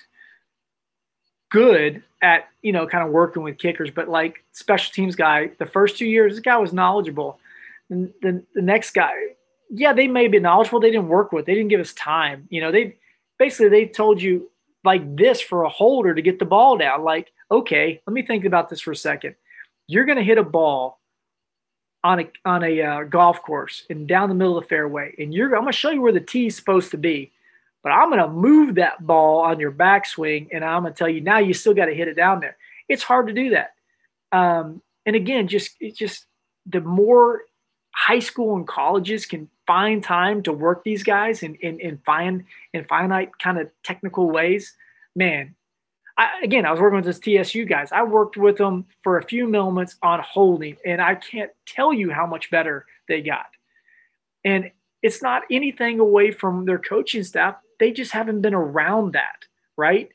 good 1.50 2.04
at 2.22 2.48
you 2.62 2.72
know 2.72 2.88
kind 2.88 3.06
of 3.06 3.12
working 3.12 3.44
with 3.44 3.58
kickers, 3.58 3.92
but 3.92 4.10
like 4.10 4.44
special 4.52 4.92
teams 4.94 5.16
guy, 5.16 5.52
the 5.60 5.66
first 5.66 5.98
two 5.98 6.06
years, 6.06 6.34
this 6.34 6.42
guy 6.42 6.58
was 6.58 6.74
knowledgeable. 6.74 7.40
And 7.90 8.14
the, 8.22 8.44
the 8.54 8.62
next 8.62 8.92
guy, 8.92 9.14
yeah, 9.70 9.94
they 9.94 10.08
may 10.08 10.28
be 10.28 10.40
knowledgeable. 10.40 10.80
They 10.80 10.92
didn't 10.92 11.08
work 11.08 11.32
with. 11.32 11.46
They 11.46 11.56
didn't 11.56 11.70
give 11.70 11.80
us 11.80 11.94
time. 11.94 12.48
You 12.50 12.62
know, 12.62 12.72
they 12.72 12.98
basically 13.40 13.70
they 13.70 13.86
told 13.86 14.22
you 14.22 14.50
like 14.84 15.16
this 15.16 15.42
for 15.42 15.64
a 15.64 15.70
holder 15.70 16.14
to 16.14 16.22
get 16.22 16.40
the 16.40 16.46
ball 16.46 16.78
down. 16.78 17.04
Like, 17.04 17.32
okay, 17.52 18.02
let 18.06 18.14
me 18.14 18.22
think 18.22 18.46
about 18.46 18.70
this 18.70 18.82
for 18.82 18.92
a 18.92 18.96
second. 18.96 19.36
You're 19.88 20.06
going 20.06 20.18
to 20.18 20.24
hit 20.24 20.38
a 20.38 20.44
ball 20.44 21.00
on 22.04 22.20
a 22.22 22.30
on 22.46 22.64
a 22.64 22.82
uh, 22.82 23.04
golf 23.04 23.42
course 23.42 23.84
and 23.90 24.08
down 24.08 24.30
the 24.30 24.36
middle 24.36 24.58
of 24.58 24.64
the 24.64 24.70
fairway, 24.70 25.16
and 25.18 25.34
you're 25.34 25.56
I'm 25.56 25.62
going 25.62 25.72
to 25.72 25.78
show 25.78 25.92
you 25.92 26.02
where 26.02 26.12
the 26.12 26.20
tee 26.20 26.48
is 26.48 26.56
supposed 26.56 26.92
to 26.92 26.98
be 26.98 27.32
but 27.88 27.94
I'm 27.94 28.10
going 28.10 28.20
to 28.20 28.28
move 28.28 28.76
that 28.76 29.08
ball 29.08 29.40
on 29.40 29.62
your 29.62 29.72
backswing, 29.72 30.50
and 30.52 30.62
I'm 30.66 30.82
going 30.82 30.94
to 30.94 30.98
tell 30.98 31.08
you 31.08 31.22
now 31.22 31.38
you 31.38 31.54
still 31.54 31.74
got 31.74 31.86
to 31.86 31.96
hit 31.96 32.10
it 32.10 32.16
down 32.16 32.42
there. 32.42 32.58
It's 32.90 33.02
hard 33.02 33.28
to 33.28 33.34
do 33.34 33.52
that. 33.52 33.76
Um, 34.34 34.82
and 35.06 35.16
again, 35.16 35.48
just 35.48 35.78
it's 35.80 35.98
just 35.98 36.26
the 36.66 36.82
more 36.82 37.44
high 37.92 38.20
school 38.20 38.58
and 38.58 38.68
colleges 38.68 39.26
can 39.26 39.50
find 39.66 40.04
time 40.04 40.44
to 40.44 40.52
work 40.52 40.84
these 40.84 41.02
guys 41.02 41.44
in 41.44 41.56
in, 41.56 41.80
in 41.80 41.98
fine 42.06 42.46
in 42.74 42.84
finite 42.84 43.32
kind 43.40 43.58
of 43.58 43.70
technical 43.84 44.30
ways, 44.30 44.74
man. 45.16 45.56
I, 46.18 46.42
again, 46.44 46.66
I 46.66 46.72
was 46.72 46.82
working 46.82 46.98
with 46.98 47.06
this 47.06 47.20
TSU 47.20 47.64
guys. 47.64 47.94
I 47.94 48.04
worked 48.04 48.36
with 48.36 48.58
them 48.58 48.86
for 49.02 49.18
a 49.18 49.24
few 49.24 49.48
moments 49.48 49.96
on 50.04 50.20
holding, 50.20 50.76
and 50.86 51.02
I 51.02 51.16
can't 51.16 51.52
tell 51.66 51.94
you 51.94 52.12
how 52.12 52.26
much 52.26 52.52
better 52.52 52.86
they 53.08 53.22
got. 53.22 53.46
And 54.44 54.72
it's 55.02 55.22
not 55.24 55.44
anything 55.50 56.02
away 56.02 56.32
from 56.32 56.66
their 56.66 56.80
coaching 56.80 57.24
staff 57.24 57.56
they 57.80 57.92
just 57.92 58.12
haven't 58.12 58.42
been 58.42 58.54
around 58.54 59.14
that, 59.14 59.46
right? 59.76 60.10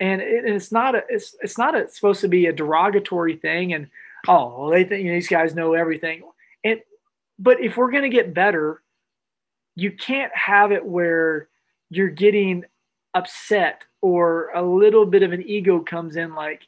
And, 0.00 0.20
it, 0.20 0.44
and 0.44 0.54
it's 0.54 0.72
not 0.72 0.94
a 0.94 1.02
it's 1.08 1.34
it's 1.42 1.58
not 1.58 1.74
a, 1.74 1.78
it's 1.78 1.94
supposed 1.94 2.20
to 2.22 2.28
be 2.28 2.46
a 2.46 2.52
derogatory 2.52 3.36
thing. 3.36 3.72
And 3.72 3.88
oh, 4.28 4.58
well, 4.58 4.70
they 4.70 4.84
think 4.84 5.04
you 5.04 5.10
know, 5.10 5.16
these 5.16 5.28
guys 5.28 5.54
know 5.54 5.74
everything. 5.74 6.22
And 6.64 6.80
but 7.38 7.60
if 7.60 7.76
we're 7.76 7.90
gonna 7.90 8.08
get 8.08 8.34
better, 8.34 8.82
you 9.74 9.92
can't 9.92 10.34
have 10.34 10.72
it 10.72 10.84
where 10.84 11.48
you're 11.90 12.08
getting 12.08 12.64
upset 13.14 13.84
or 14.00 14.50
a 14.54 14.62
little 14.62 15.06
bit 15.06 15.22
of 15.22 15.32
an 15.32 15.42
ego 15.42 15.80
comes 15.80 16.16
in 16.16 16.34
like 16.34 16.62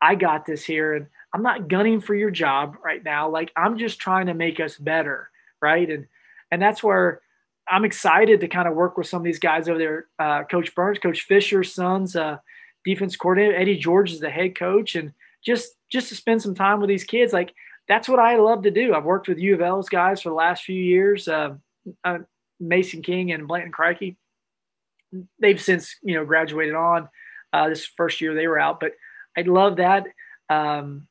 I 0.00 0.14
got 0.14 0.46
this 0.46 0.64
here 0.64 0.94
and 0.94 1.06
I'm 1.34 1.42
not 1.42 1.68
gunning 1.68 2.00
for 2.00 2.14
your 2.14 2.30
job 2.30 2.76
right 2.82 3.02
now 3.02 3.28
like 3.28 3.52
I'm 3.56 3.78
just 3.78 3.98
trying 3.98 4.26
to 4.26 4.34
make 4.34 4.60
us 4.60 4.76
better 4.76 5.30
right 5.60 5.90
and 5.90 6.06
and 6.50 6.62
that's 6.62 6.82
where 6.82 7.20
I'm 7.70 7.84
excited 7.84 8.40
to 8.40 8.48
kind 8.48 8.68
of 8.68 8.74
work 8.74 8.96
with 8.96 9.06
some 9.06 9.20
of 9.20 9.24
these 9.24 9.38
guys 9.38 9.68
over 9.68 9.78
there. 9.78 10.06
Uh, 10.18 10.44
coach 10.44 10.74
Burns, 10.74 10.98
Coach 10.98 11.22
Fisher, 11.22 11.62
Sons, 11.62 12.16
uh, 12.16 12.38
defense 12.84 13.16
coordinator 13.16 13.56
Eddie 13.56 13.76
George 13.76 14.12
is 14.12 14.20
the 14.20 14.30
head 14.30 14.56
coach, 14.56 14.94
and 14.94 15.12
just 15.44 15.74
just 15.90 16.08
to 16.08 16.14
spend 16.14 16.42
some 16.42 16.54
time 16.54 16.80
with 16.80 16.88
these 16.88 17.04
kids. 17.04 17.32
Like 17.32 17.54
that's 17.88 18.08
what 18.08 18.18
I 18.18 18.36
love 18.36 18.62
to 18.62 18.70
do. 18.70 18.94
I've 18.94 19.04
worked 19.04 19.28
with 19.28 19.38
U 19.38 19.54
of 19.54 19.60
L's 19.60 19.88
guys 19.88 20.22
for 20.22 20.28
the 20.28 20.34
last 20.34 20.64
few 20.64 20.80
years. 20.80 21.28
Uh, 21.28 21.54
uh, 22.04 22.18
Mason 22.60 23.02
King 23.02 23.32
and 23.32 23.48
Blanton 23.48 23.72
Creque. 23.72 24.16
They've 25.38 25.60
since 25.60 25.96
you 26.02 26.14
know 26.14 26.24
graduated 26.24 26.74
on. 26.74 27.08
Uh, 27.52 27.70
this 27.70 27.86
first 27.86 28.20
year 28.20 28.34
they 28.34 28.46
were 28.46 28.58
out, 28.58 28.78
but 28.78 28.92
I 29.36 29.42
love 29.42 29.76
that. 29.76 30.06
Um, 30.50 31.06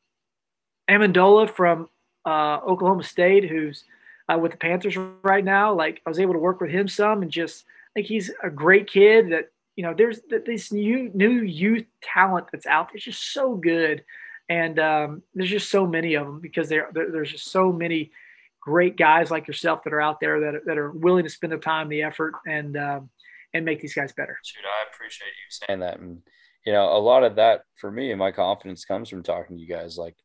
Ammendola 0.89 1.49
from 1.49 1.89
uh, 2.25 2.59
Oklahoma 2.59 3.03
State, 3.03 3.49
who's 3.49 3.83
uh, 4.31 4.37
with 4.37 4.51
the 4.51 4.57
Panthers 4.57 4.97
right 5.23 5.43
now. 5.43 5.73
Like 5.73 6.01
I 6.05 6.09
was 6.09 6.19
able 6.19 6.33
to 6.33 6.39
work 6.39 6.61
with 6.61 6.69
him 6.69 6.87
some, 6.87 7.21
and 7.21 7.31
just 7.31 7.65
like 7.95 8.05
he's 8.05 8.31
a 8.43 8.49
great 8.49 8.87
kid. 8.89 9.31
That 9.31 9.49
you 9.75 9.83
know, 9.83 9.93
there's 9.93 10.19
this 10.29 10.71
new 10.71 11.11
new 11.13 11.41
youth 11.41 11.85
talent 12.01 12.47
that's 12.51 12.65
out. 12.65 12.89
It's 12.93 13.03
just 13.03 13.33
so 13.33 13.55
good, 13.55 14.03
and 14.49 14.79
um, 14.79 15.23
there's 15.33 15.49
just 15.49 15.69
so 15.69 15.85
many 15.85 16.15
of 16.15 16.25
them 16.25 16.39
because 16.39 16.69
there 16.69 16.89
there's 16.93 17.31
just 17.31 17.51
so 17.51 17.71
many 17.71 18.11
great 18.59 18.97
guys 18.97 19.31
like 19.31 19.47
yourself 19.47 19.83
that 19.83 19.93
are 19.93 20.01
out 20.01 20.19
there 20.19 20.39
that, 20.41 20.65
that 20.65 20.77
are 20.77 20.91
willing 20.91 21.23
to 21.23 21.29
spend 21.29 21.53
the 21.53 21.57
time, 21.57 21.87
the 21.87 22.03
effort, 22.03 22.33
and 22.45 22.77
um, 22.77 23.09
and 23.53 23.65
make 23.65 23.79
these 23.81 23.93
guys 23.93 24.11
better. 24.13 24.37
Shoot, 24.43 24.65
I 24.65 24.93
appreciate 24.93 25.27
you 25.27 25.65
saying 25.67 25.79
that, 25.79 25.99
and 25.99 26.21
you 26.67 26.73
know, 26.73 26.97
a 26.97 26.99
lot 26.99 27.23
of 27.23 27.37
that 27.37 27.61
for 27.77 27.89
me 27.89 28.11
and 28.11 28.19
my 28.19 28.29
confidence 28.29 28.83
comes 28.83 29.07
from 29.07 29.23
talking 29.23 29.55
to 29.55 29.61
you 29.61 29.69
guys 29.69 29.97
like 29.97 30.17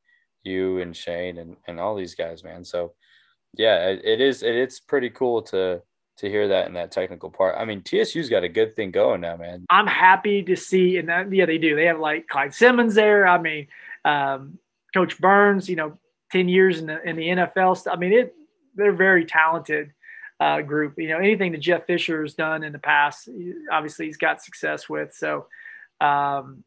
you 0.43 0.81
and 0.81 0.97
Shayne 0.97 1.39
and, 1.39 1.57
and 1.69 1.79
all 1.79 1.95
these 1.95 2.17
guys, 2.17 2.43
man. 2.43 2.65
So 2.65 2.95
yeah, 3.55 3.89
it, 3.89 4.05
it 4.05 4.21
is, 4.21 4.43
it, 4.43 4.55
it's 4.55 4.81
pretty 4.81 5.11
cool 5.11 5.43
to, 5.43 5.83
to 6.19 6.29
hear 6.29 6.49
that 6.49 6.69
in 6.69 6.75
that 6.75 6.93
technical 6.93 7.31
part. 7.31 7.57
I 7.59 7.65
mean, 7.65 7.83
TSU's 7.83 8.29
got 8.29 8.45
a 8.45 8.49
good 8.49 8.77
thing 8.77 8.91
going 8.91 9.21
now, 9.21 9.37
man. 9.37 9.65
I'm 9.71 9.87
happy 9.87 10.43
to 10.45 10.57
see, 10.57 10.99
and 10.99 11.09
that, 11.09 11.33
yeah, 11.33 11.47
they 11.47 11.59
do. 11.59 11.75
They 11.75 11.87
have 11.87 12.01
like 12.01 12.29
Clyde 12.29 12.55
Simmons 12.55 12.95
there. 12.95 13.27
I 13.27 13.39
mean, 13.39 13.69
um, 14.05 14.59
Coach 14.95 15.19
Burns, 15.19 15.69
you 15.69 15.77
know, 15.77 15.99
10 16.33 16.49
years 16.49 16.81
in 16.81 16.87
the, 16.87 17.03
in 17.03 17.17
the 17.17 17.29
NFL. 17.29 17.87
I 17.91 17.97
mean, 17.97 18.13
it, 18.13 18.35
they're 18.75 18.93
very 18.93 19.25
talented 19.25 19.93
uh, 20.41 20.61
group. 20.61 20.95
You 20.99 21.09
know, 21.09 21.19
anything 21.19 21.53
that 21.53 21.61
Jeff 21.61 21.87
Fisher 21.87 22.23
has 22.23 22.35
done 22.35 22.65
in 22.65 22.73
the 22.73 22.79
past, 22.79 23.29
obviously 23.71 24.07
he's 24.07 24.17
got 24.17 24.43
success 24.43 24.89
with. 24.89 25.15
So, 25.15 25.47
um, 26.01 26.65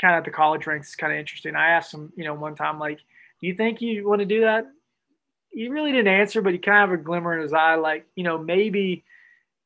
kind 0.00 0.14
of 0.14 0.18
at 0.18 0.24
the 0.24 0.30
college 0.30 0.66
ranks 0.66 0.88
is 0.88 0.96
kind 0.96 1.12
of 1.12 1.18
interesting. 1.18 1.54
I 1.54 1.70
asked 1.70 1.92
him, 1.92 2.12
you 2.16 2.24
know, 2.24 2.34
one 2.34 2.56
time, 2.56 2.78
like, 2.78 2.98
do 3.40 3.46
you 3.46 3.54
think 3.54 3.80
you 3.80 4.08
want 4.08 4.20
to 4.20 4.26
do 4.26 4.42
that? 4.42 4.66
He 5.52 5.68
really 5.68 5.92
didn't 5.92 6.12
answer, 6.12 6.42
but 6.42 6.52
he 6.52 6.58
kind 6.58 6.82
of 6.82 6.90
have 6.90 6.98
a 6.98 7.02
glimmer 7.02 7.36
in 7.36 7.42
his 7.42 7.52
eye, 7.52 7.74
like, 7.74 8.06
you 8.16 8.24
know, 8.24 8.38
maybe 8.38 9.04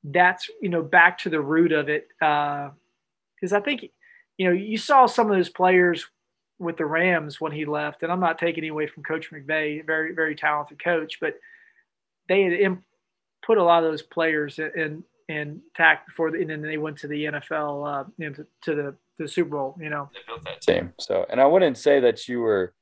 that's, 0.03 0.51
you 0.61 0.69
know, 0.69 0.83
back 0.83 1.19
to 1.19 1.31
the 1.31 1.41
root 1.41 1.73
of 1.73 1.89
it. 1.89 2.09
Because 2.19 3.53
uh, 3.53 3.57
I 3.57 3.61
think, 3.61 3.91
you 4.39 4.47
know, 4.47 4.53
you 4.53 4.79
saw 4.79 5.07
some 5.07 5.31
of 5.31 5.37
those 5.37 5.49
players 5.49 6.07
with 6.59 6.77
the 6.77 6.87
Rams 6.87 7.41
when 7.41 7.53
he 7.53 7.65
left, 7.65 8.03
and 8.03 8.11
I'm 8.11 8.21
not 8.21 8.39
taking 8.39 8.69
away 8.69 8.87
from 8.87 9.03
Coach 9.03 9.31
McVay, 9.31 9.85
very, 9.85 10.13
very 10.13 10.35
talented 10.35 10.83
coach, 10.83 11.19
but 11.21 11.39
they 12.29 12.43
had 12.43 12.79
put 13.45 13.59
a 13.59 13.63
lot 13.63 13.85
of 13.85 13.91
those 13.91 14.03
players 14.03 14.59
in, 14.59 15.05
and 15.29 15.61
tack 15.77 16.07
before, 16.07 16.31
the, 16.31 16.41
and 16.41 16.51
then 16.51 16.63
they 16.63 16.79
went 16.79 16.99
to 16.99 17.09
the 17.09 17.25
NFL, 17.25 17.87
uh, 17.87 18.05
you 18.17 18.29
know, 18.29 18.35
to, 18.35 18.47
to 18.63 18.75
the 18.75 18.97
the 19.19 19.29
Super 19.29 19.51
Bowl. 19.51 19.77
You 19.81 19.91
know, 19.91 20.11
they 20.13 20.21
built 20.27 20.45
that 20.45 20.61
team. 20.61 20.93
So, 21.01 21.27
and 21.29 21.41
I 21.41 21.47
wouldn't 21.47 21.79
say 21.79 22.01
that 22.01 22.29
you 22.29 22.41
were, 22.41 22.75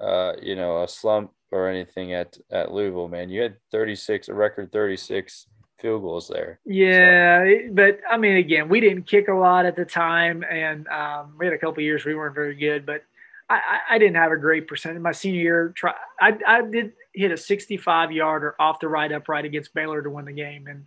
uh, 0.00 0.32
you 0.40 0.56
know, 0.56 0.82
a 0.82 0.88
slump 0.88 1.32
or 1.52 1.68
anything 1.68 2.14
at 2.14 2.36
at 2.50 2.72
Louisville, 2.72 3.08
man. 3.08 3.30
You 3.30 3.42
had 3.42 3.56
36, 3.70 4.28
a 4.28 4.34
record 4.34 4.72
36 4.72 5.46
field 5.78 6.02
goals 6.02 6.28
there. 6.28 6.58
Yeah, 6.64 7.44
so. 7.44 7.68
but 7.72 8.00
I 8.10 8.16
mean, 8.16 8.36
again, 8.36 8.68
we 8.68 8.80
didn't 8.80 9.04
kick 9.04 9.28
a 9.28 9.34
lot 9.34 9.66
at 9.66 9.76
the 9.76 9.84
time, 9.84 10.44
and 10.48 10.88
um, 10.88 11.34
we 11.38 11.46
had 11.46 11.54
a 11.54 11.58
couple 11.58 11.82
years 11.82 12.04
we 12.04 12.14
weren't 12.14 12.34
very 12.34 12.56
good, 12.56 12.84
but. 12.86 13.04
I, 13.50 13.80
I 13.90 13.98
didn't 13.98 14.16
have 14.16 14.32
a 14.32 14.38
great 14.38 14.66
percentage. 14.66 15.02
My 15.02 15.12
senior 15.12 15.42
year, 15.42 15.72
try, 15.76 15.92
I, 16.18 16.38
I 16.46 16.62
did 16.62 16.92
hit 17.12 17.32
a 17.32 17.36
65 17.36 18.10
yarder 18.10 18.54
off 18.58 18.80
the 18.80 18.88
right 18.88 19.12
upright 19.12 19.44
against 19.44 19.74
Baylor 19.74 20.00
to 20.00 20.08
win 20.08 20.24
the 20.24 20.32
game, 20.32 20.68
and 20.68 20.86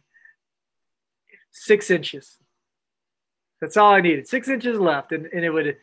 six 1.51 1.91
inches. 1.91 2.37
That's 3.61 3.77
all 3.77 3.93
I 3.93 4.01
needed. 4.01 4.27
Six 4.27 4.47
inches 4.47 4.79
left, 4.79 5.11
and, 5.11 5.27
and 5.27 5.45
it 5.45 5.49
would 5.49 5.67
it 5.67 5.79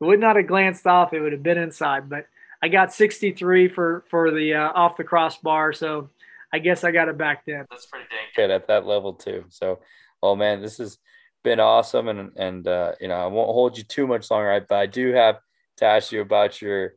would 0.00 0.20
not 0.20 0.36
have 0.36 0.46
glanced 0.46 0.86
off. 0.86 1.12
It 1.12 1.20
would 1.20 1.32
have 1.32 1.42
been 1.42 1.58
inside. 1.58 2.08
But 2.08 2.26
I 2.64 2.68
got 2.68 2.94
63 2.94 3.68
for 3.68 4.04
for 4.08 4.30
the 4.30 4.54
uh, 4.54 4.72
off 4.74 4.96
the 4.96 5.04
crossbar, 5.04 5.74
so 5.74 6.08
I 6.50 6.60
guess 6.60 6.82
I 6.82 6.92
got 6.92 7.10
it 7.10 7.18
back 7.18 7.44
then. 7.44 7.66
That's 7.70 7.84
pretty 7.84 8.06
dang 8.08 8.28
good 8.34 8.50
at 8.50 8.68
that 8.68 8.86
level 8.86 9.12
too. 9.12 9.44
So, 9.50 9.80
oh 10.22 10.34
man, 10.34 10.62
this 10.62 10.78
has 10.78 10.96
been 11.42 11.60
awesome, 11.60 12.08
and 12.08 12.32
and 12.36 12.66
uh, 12.66 12.92
you 13.02 13.08
know 13.08 13.16
I 13.16 13.26
won't 13.26 13.52
hold 13.52 13.76
you 13.76 13.84
too 13.84 14.06
much 14.06 14.30
longer, 14.30 14.64
but 14.66 14.76
I 14.76 14.86
do 14.86 15.12
have 15.12 15.40
to 15.76 15.84
ask 15.84 16.10
you 16.10 16.22
about 16.22 16.62
your 16.62 16.94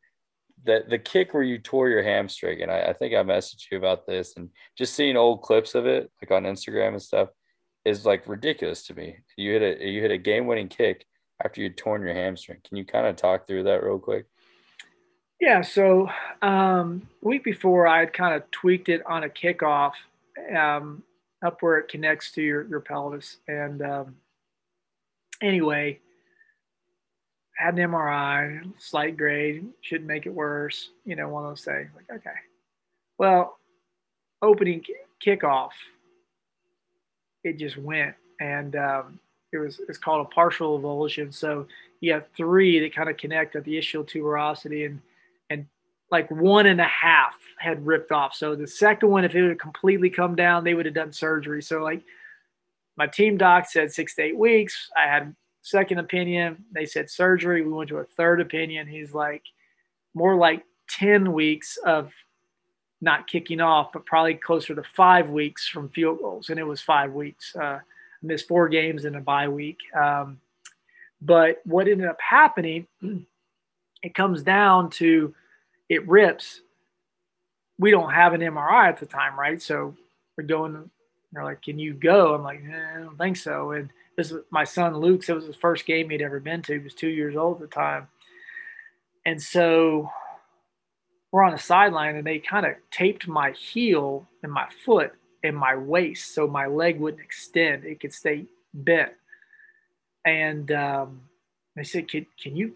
the 0.64 0.86
the 0.88 0.98
kick 0.98 1.34
where 1.34 1.44
you 1.44 1.58
tore 1.58 1.90
your 1.90 2.02
hamstring, 2.02 2.62
and 2.62 2.72
I, 2.72 2.84
I 2.84 2.94
think 2.94 3.14
I 3.14 3.18
messaged 3.24 3.66
you 3.70 3.78
about 3.78 4.08
this, 4.08 4.38
and 4.38 4.50
just 4.78 4.96
seeing 4.96 5.18
old 5.18 5.42
clips 5.42 5.76
of 5.76 5.86
it 5.86 6.10
like 6.22 6.32
on 6.32 6.46
Instagram 6.46 6.94
and 6.94 7.02
stuff 7.02 7.28
is 7.84 8.06
like 8.06 8.26
ridiculous 8.26 8.86
to 8.86 8.94
me. 8.94 9.18
You 9.36 9.52
hit 9.52 9.82
a 9.82 9.86
you 9.86 10.02
hit 10.02 10.12
a 10.12 10.18
game 10.18 10.48
winning 10.48 10.70
kick 10.70 11.06
after 11.44 11.60
you'd 11.60 11.76
torn 11.76 12.04
your 12.04 12.14
hamstring. 12.14 12.60
Can 12.66 12.78
you 12.78 12.86
kind 12.86 13.06
of 13.06 13.18
talk 13.18 13.48
through 13.48 13.64
that 13.64 13.84
real 13.84 14.00
quick? 14.00 14.28
Yeah. 15.40 15.62
So 15.62 16.10
um, 16.42 17.08
week 17.22 17.44
before, 17.44 17.88
I 17.88 18.00
had 18.00 18.14
kind 18.14 18.36
of 18.36 18.50
tweaked 18.52 18.90
it 18.90 19.06
on 19.06 19.24
a 19.24 19.30
kickoff 19.30 19.94
um, 20.56 21.04
up 21.46 21.62
where 21.62 21.78
it 21.78 21.90
connects 21.90 22.32
to 22.34 22.42
your 22.42 22.68
your 22.68 22.80
pelvis, 22.80 23.38
and 23.48 23.82
um, 23.82 24.16
anyway, 25.42 26.00
had 27.56 27.78
an 27.78 27.92
MRI, 27.92 28.72
slight 28.80 29.18
grade, 29.18 29.68
shouldn't 29.82 30.08
make 30.08 30.26
it 30.26 30.34
worse. 30.34 30.90
You 31.06 31.16
know, 31.16 31.30
one 31.30 31.44
of 31.44 31.52
those 31.52 31.64
things. 31.64 31.90
Like, 31.96 32.20
okay, 32.20 32.38
well, 33.20 33.58
opening 34.42 34.84
kickoff 35.26 35.72
it 37.48 37.58
just 37.58 37.78
went. 37.78 38.16
And 38.40 38.76
um, 38.76 39.20
it 39.52 39.58
was 39.58 39.80
it's 39.88 39.98
called 39.98 40.26
a 40.26 40.30
partial 40.30 40.80
avulsion. 40.80 41.34
So 41.34 41.68
you 42.02 42.14
have 42.14 42.26
three 42.36 42.80
that 42.80 42.96
kind 42.96 43.10
of 43.10 43.18
connect 43.18 43.56
at 43.56 43.64
the 43.64 43.78
ischial 43.78 44.08
tuberosity, 44.08 44.86
and 44.86 44.94
and 44.96 45.02
like 46.12 46.30
one 46.32 46.68
and 46.68 46.80
a 46.80 46.86
half 46.86 47.36
had 47.58 47.86
ripped 47.86 48.12
off. 48.12 48.34
So 48.34 48.56
the 48.56 48.68
second 48.68 49.10
one, 49.10 49.26
if 49.26 49.36
it 49.36 49.46
would 49.46 49.60
completely 49.60 50.10
come 50.10 50.36
down, 50.36 50.64
they 50.64 50.74
would 50.74 50.86
have 50.86 50.96
done 50.96 51.12
surgery. 51.12 51.62
So 51.62 51.84
like 51.84 52.04
my 52.96 53.08
team 53.08 53.38
doc 53.38 53.68
said 53.70 53.92
six 53.92 54.16
to 54.16 54.24
eight 54.24 54.38
weeks. 54.38 54.90
I 54.96 55.08
had 55.08 55.36
second 55.62 56.00
opinion. 56.00 56.64
They 56.72 56.86
said 56.86 57.10
surgery. 57.10 57.62
We 57.62 57.72
went 57.72 57.90
to 57.90 57.98
a 57.98 58.06
third 58.06 58.42
opinion. 58.42 58.88
He's 58.88 59.14
like 59.14 59.44
more 60.14 60.36
like 60.36 60.64
10 60.90 61.34
weeks 61.34 61.78
of 61.86 62.12
not 63.02 63.28
kicking 63.28 63.62
off, 63.62 63.92
but 63.92 64.06
probably 64.06 64.34
closer 64.34 64.74
to 64.74 64.84
five 64.96 65.30
weeks 65.30 65.68
from 65.68 65.90
field 65.90 66.20
goals. 66.20 66.50
And 66.50 66.60
it 66.60 66.64
was 66.64 66.82
five 66.82 67.12
weeks. 67.12 67.56
Uh, 67.56 67.80
missed 68.24 68.48
four 68.48 68.68
games 68.70 69.06
in 69.06 69.16
a 69.16 69.22
bye 69.22 69.48
week. 69.48 69.78
Um, 69.96 70.40
but 71.22 71.62
what 71.66 71.88
ended 71.88 72.08
up 72.08 72.20
happening, 72.20 72.88
it 74.04 74.16
comes 74.16 74.42
down 74.42 74.90
to 74.92 75.36
it 75.90 76.08
rips. 76.08 76.62
We 77.80 77.92
don't 77.92 78.12
have 78.12 78.34
an 78.34 78.42
MRI 78.42 78.88
at 78.88 79.00
the 79.00 79.06
time, 79.06 79.40
right? 79.40 79.62
So 79.62 79.96
we're 80.36 80.46
going, 80.46 80.90
they're 81.32 81.44
like, 81.44 81.62
can 81.62 81.80
you 81.80 81.94
go? 81.94 82.34
I'm 82.34 82.44
like, 82.44 82.64
eh, 82.68 82.96
I 82.96 83.00
don't 83.00 83.18
think 83.18 83.38
so. 83.38 83.72
And 83.72 83.90
this 84.16 84.32
is 84.32 84.42
my 84.50 84.64
son 84.64 84.98
Luke's. 84.98 85.30
It 85.30 85.36
was 85.36 85.46
his 85.46 85.56
first 85.56 85.86
game 85.86 86.10
he'd 86.10 86.22
ever 86.22 86.40
been 86.40 86.62
to. 86.64 86.74
He 86.74 86.80
was 86.80 86.94
two 86.94 87.10
years 87.10 87.36
old 87.36 87.62
at 87.62 87.70
the 87.70 87.76
time. 87.76 88.08
And 89.26 89.42
so 89.42 90.10
we're 91.32 91.44
on 91.44 91.52
the 91.52 91.60
sideline 91.60 92.16
and 92.16 92.26
they 92.26 92.40
kind 92.40 92.66
of 92.66 92.74
taped 92.92 93.28
my 93.28 93.52
heel 93.52 94.28
and 94.42 94.52
my 94.52 94.68
foot 94.86 95.14
and 95.44 95.56
my 95.56 95.76
waist 95.76 96.34
so 96.34 96.48
my 96.48 96.66
leg 96.66 97.00
wouldn't 97.00 97.24
extend. 97.24 97.84
It 97.84 98.00
could 98.00 98.14
stay 98.14 98.46
bent. 98.74 99.12
And 100.26 100.72
um, 100.72 101.22
they 101.76 101.84
said, 101.84 102.08
can, 102.10 102.26
can 102.42 102.56
you 102.56 102.74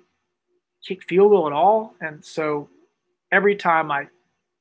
kick 0.86 1.04
field 1.04 1.32
goal 1.32 1.48
at 1.48 1.54
all? 1.54 1.96
And 2.02 2.24
so 2.24 2.70
every 3.32 3.56
time 3.56 3.92
I 3.92 4.08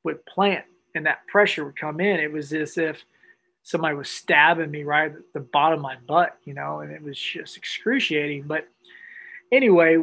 would 0.04 0.24
plant 0.26 0.64
and 0.94 1.06
that 1.06 1.26
pressure 1.26 1.64
would 1.64 1.78
come 1.78 2.00
in, 2.00 2.20
it 2.20 2.32
was 2.32 2.52
as 2.52 2.78
if 2.78 3.04
somebody 3.62 3.94
was 3.94 4.08
stabbing 4.08 4.70
me 4.70 4.84
right 4.84 5.12
at 5.12 5.32
the 5.34 5.40
bottom 5.40 5.78
of 5.78 5.82
my 5.82 5.96
butt, 6.06 6.36
you 6.44 6.54
know, 6.54 6.80
and 6.80 6.90
it 6.90 7.02
was 7.02 7.18
just 7.18 7.56
excruciating. 7.56 8.44
But 8.44 8.68
anyway, 9.52 9.98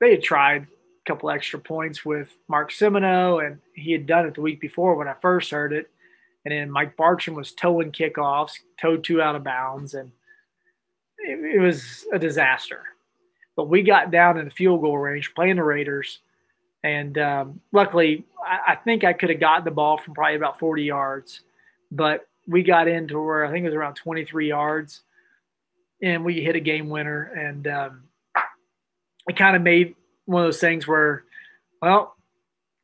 they 0.00 0.12
had 0.12 0.22
tried 0.22 0.62
a 0.62 0.66
couple 1.06 1.30
extra 1.30 1.58
points 1.58 2.04
with 2.04 2.28
Mark 2.48 2.70
Simoneau, 2.70 3.44
and 3.44 3.58
he 3.74 3.92
had 3.92 4.06
done 4.06 4.26
it 4.26 4.34
the 4.34 4.40
week 4.40 4.60
before 4.60 4.94
when 4.94 5.08
I 5.08 5.14
first 5.20 5.50
heard 5.50 5.72
it. 5.72 5.90
And 6.44 6.52
then 6.52 6.70
Mike 6.70 6.96
Bartram 6.96 7.36
was 7.36 7.52
toeing 7.52 7.92
kickoffs, 7.92 8.60
toed 8.80 9.04
two 9.04 9.20
out 9.20 9.36
of 9.36 9.44
bounds, 9.44 9.94
and 9.94 10.10
it, 11.18 11.56
it 11.56 11.60
was 11.60 12.06
a 12.12 12.18
disaster. 12.18 12.84
But 13.56 13.68
we 13.68 13.82
got 13.82 14.10
down 14.10 14.38
in 14.38 14.46
the 14.46 14.50
field 14.50 14.80
goal 14.80 14.96
range 14.96 15.34
playing 15.34 15.56
the 15.56 15.64
Raiders, 15.64 16.20
and 16.82 17.18
um, 17.18 17.60
luckily, 17.72 18.24
I, 18.44 18.72
I 18.72 18.74
think 18.76 19.04
I 19.04 19.12
could 19.12 19.30
have 19.30 19.40
gotten 19.40 19.64
the 19.64 19.70
ball 19.70 19.98
from 19.98 20.14
probably 20.14 20.36
about 20.36 20.58
40 20.58 20.82
yards, 20.82 21.40
but 21.90 22.26
we 22.46 22.62
got 22.62 22.88
into 22.88 23.20
where 23.20 23.44
I 23.44 23.50
think 23.50 23.64
it 23.64 23.68
was 23.68 23.74
around 23.74 23.94
23 23.94 24.48
yards, 24.48 25.02
and 26.02 26.24
we 26.24 26.40
hit 26.42 26.56
a 26.56 26.60
game 26.60 26.88
winner, 26.88 27.24
and 27.24 27.66
um, 27.66 28.02
it 29.28 29.36
kind 29.36 29.56
of 29.56 29.62
made 29.62 29.94
one 30.24 30.42
of 30.42 30.46
those 30.46 30.60
things 30.60 30.86
where, 30.86 31.24
well, 31.82 32.14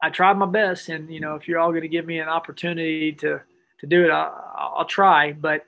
I 0.03 0.11
tried 0.11 0.37
my 0.37 0.47
best, 0.47 0.89
and 0.89 1.13
you 1.13 1.21
know, 1.21 1.35
if 1.37 1.49
you're 1.49 1.59
all 1.59 1.71
going 1.71 1.83
to 1.83 1.89
give 1.89 2.07
me 2.07 2.19
an 2.19 2.29
opportunity 2.29 3.13
to 3.13 3.41
to 3.81 3.87
do 3.87 4.05
it, 4.05 4.11
I'll, 4.11 4.75
I'll 4.79 4.85
try. 4.85 5.33
But 5.33 5.65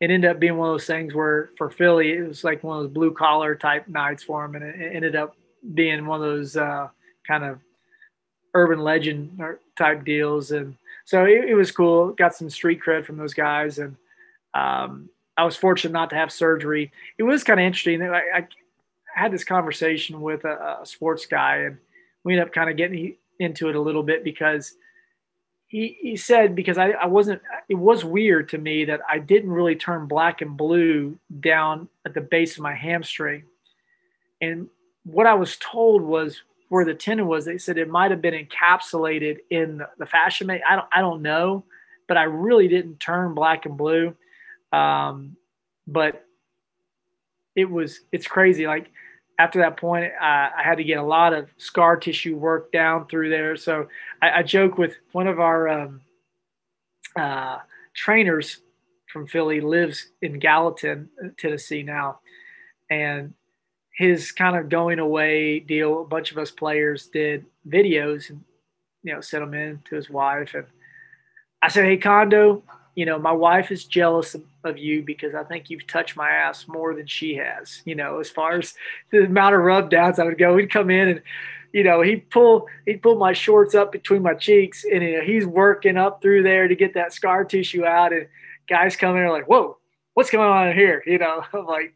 it 0.00 0.10
ended 0.10 0.30
up 0.30 0.38
being 0.38 0.56
one 0.56 0.68
of 0.68 0.74
those 0.74 0.86
things 0.86 1.14
where 1.14 1.50
for 1.58 1.68
Philly, 1.68 2.12
it 2.12 2.26
was 2.26 2.44
like 2.44 2.62
one 2.62 2.78
of 2.78 2.84
those 2.84 2.92
blue 2.92 3.12
collar 3.12 3.54
type 3.54 3.88
nights 3.88 4.22
for 4.22 4.44
him, 4.44 4.54
and 4.54 4.64
it 4.64 4.92
ended 4.94 5.16
up 5.16 5.36
being 5.74 6.06
one 6.06 6.22
of 6.22 6.26
those 6.26 6.56
uh, 6.56 6.88
kind 7.28 7.44
of 7.44 7.60
urban 8.54 8.80
legend 8.80 9.40
type 9.76 10.04
deals. 10.04 10.50
And 10.50 10.74
so 11.04 11.24
it, 11.24 11.50
it, 11.50 11.54
was 11.54 11.70
cool. 11.70 12.12
Got 12.12 12.34
some 12.34 12.50
street 12.50 12.80
cred 12.84 13.04
from 13.04 13.16
those 13.16 13.34
guys, 13.34 13.78
and 13.78 13.94
um, 14.54 15.08
I 15.36 15.44
was 15.44 15.56
fortunate 15.56 15.92
not 15.92 16.10
to 16.10 16.16
have 16.16 16.32
surgery. 16.32 16.90
It 17.18 17.22
was 17.22 17.44
kind 17.44 17.60
of 17.60 17.66
interesting. 17.66 18.02
I, 18.02 18.22
I, 18.34 18.48
had 19.14 19.32
this 19.32 19.42
conversation 19.42 20.20
with 20.20 20.44
a, 20.44 20.78
a 20.82 20.86
sports 20.86 21.26
guy, 21.26 21.56
and 21.56 21.78
we 22.22 22.34
ended 22.34 22.46
up 22.46 22.54
kind 22.54 22.70
of 22.70 22.76
getting 22.76 23.16
into 23.40 23.68
it 23.68 23.74
a 23.74 23.80
little 23.80 24.02
bit 24.02 24.22
because 24.22 24.74
he, 25.66 25.96
he 26.00 26.16
said 26.16 26.54
because 26.54 26.78
I, 26.78 26.90
I 26.90 27.06
wasn't 27.06 27.42
it 27.68 27.74
was 27.74 28.04
weird 28.04 28.48
to 28.50 28.58
me 28.58 28.84
that 28.86 29.00
I 29.08 29.18
didn't 29.18 29.50
really 29.50 29.76
turn 29.76 30.06
black 30.06 30.40
and 30.40 30.56
blue 30.56 31.18
down 31.40 31.88
at 32.06 32.14
the 32.14 32.20
base 32.20 32.56
of 32.56 32.62
my 32.62 32.74
hamstring. 32.74 33.44
And 34.40 34.68
what 35.04 35.26
I 35.26 35.34
was 35.34 35.56
told 35.56 36.02
was 36.02 36.42
where 36.68 36.84
the 36.84 36.94
tendon 36.94 37.26
was, 37.26 37.44
they 37.44 37.58
said 37.58 37.78
it 37.78 37.88
might 37.88 38.10
have 38.10 38.22
been 38.22 38.34
encapsulated 38.34 39.38
in 39.50 39.78
the, 39.78 39.88
the 39.98 40.06
fascia. 40.06 40.44
I 40.48 40.76
don't 40.76 40.88
I 40.92 41.00
don't 41.00 41.22
know, 41.22 41.64
but 42.06 42.16
I 42.16 42.24
really 42.24 42.68
didn't 42.68 43.00
turn 43.00 43.34
black 43.34 43.66
and 43.66 43.76
blue. 43.76 44.14
Um, 44.72 45.36
but 45.86 46.24
it 47.56 47.70
was 47.70 48.00
it's 48.12 48.26
crazy. 48.26 48.66
Like 48.66 48.90
after 49.38 49.60
that 49.60 49.76
point, 49.76 50.12
uh, 50.20 50.24
I 50.56 50.62
had 50.62 50.76
to 50.78 50.84
get 50.84 50.98
a 50.98 51.02
lot 51.02 51.32
of 51.32 51.48
scar 51.56 51.96
tissue 51.96 52.36
work 52.36 52.72
down 52.72 53.06
through 53.06 53.30
there. 53.30 53.56
So 53.56 53.88
I, 54.20 54.40
I 54.40 54.42
joke 54.42 54.78
with 54.78 54.96
one 55.12 55.26
of 55.26 55.40
our 55.40 55.68
um, 55.68 56.00
uh, 57.16 57.58
trainers 57.94 58.60
from 59.06 59.26
Philly 59.26 59.60
lives 59.60 60.08
in 60.20 60.38
Gallatin, 60.38 61.08
Tennessee 61.38 61.82
now, 61.82 62.20
and 62.90 63.32
his 63.98 64.30
kind 64.30 64.56
of 64.56 64.68
going 64.68 65.00
away 65.00 65.58
deal. 65.58 66.02
A 66.02 66.04
bunch 66.04 66.30
of 66.30 66.38
us 66.38 66.52
players 66.52 67.08
did 67.08 67.44
videos 67.68 68.30
and 68.30 68.44
you 69.02 69.12
know 69.12 69.20
sent 69.20 69.42
them 69.42 69.54
in 69.54 69.82
to 69.88 69.96
his 69.96 70.08
wife, 70.08 70.54
and 70.54 70.66
I 71.60 71.68
said, 71.68 71.84
"Hey, 71.84 71.96
Condo, 71.96 72.62
you 72.94 73.04
know, 73.04 73.18
my 73.18 73.32
wife 73.32 73.72
is 73.72 73.84
jealous 73.84 74.36
of, 74.64 74.78
you 74.78 75.02
because 75.02 75.34
I 75.34 75.42
think 75.42 75.70
you've 75.70 75.86
touched 75.86 76.16
my 76.16 76.28
ass 76.28 76.68
more 76.68 76.94
than 76.94 77.06
she 77.06 77.34
has. 77.36 77.80
You 77.84 77.94
know, 77.94 78.20
as 78.20 78.28
far 78.30 78.58
as 78.58 78.74
the 79.10 79.24
amount 79.24 79.54
of 79.54 79.62
rub 79.62 79.90
downs 79.90 80.18
I 80.18 80.24
would 80.24 80.38
go, 80.38 80.56
he'd 80.56 80.70
come 80.70 80.90
in 80.90 81.08
and, 81.08 81.22
you 81.72 81.82
know, 81.82 82.02
he'd 82.02 82.30
pull 82.30 82.66
he'd 82.86 83.02
pull 83.02 83.16
my 83.16 83.32
shorts 83.32 83.74
up 83.74 83.90
between 83.90 84.22
my 84.22 84.34
cheeks, 84.34 84.84
and 84.84 85.02
you 85.02 85.16
know, 85.16 85.24
he's 85.24 85.46
working 85.46 85.96
up 85.96 86.22
through 86.22 86.44
there 86.44 86.68
to 86.68 86.76
get 86.76 86.94
that 86.94 87.12
scar 87.12 87.44
tissue 87.44 87.84
out. 87.84 88.12
And 88.12 88.28
guys 88.68 88.94
come 88.94 89.16
in 89.16 89.22
are 89.22 89.32
like, 89.32 89.48
"Whoa, 89.48 89.76
what's 90.14 90.30
going 90.30 90.48
on 90.48 90.72
here?" 90.74 91.02
You 91.04 91.18
know, 91.18 91.42
I'm 91.52 91.66
like, 91.66 91.94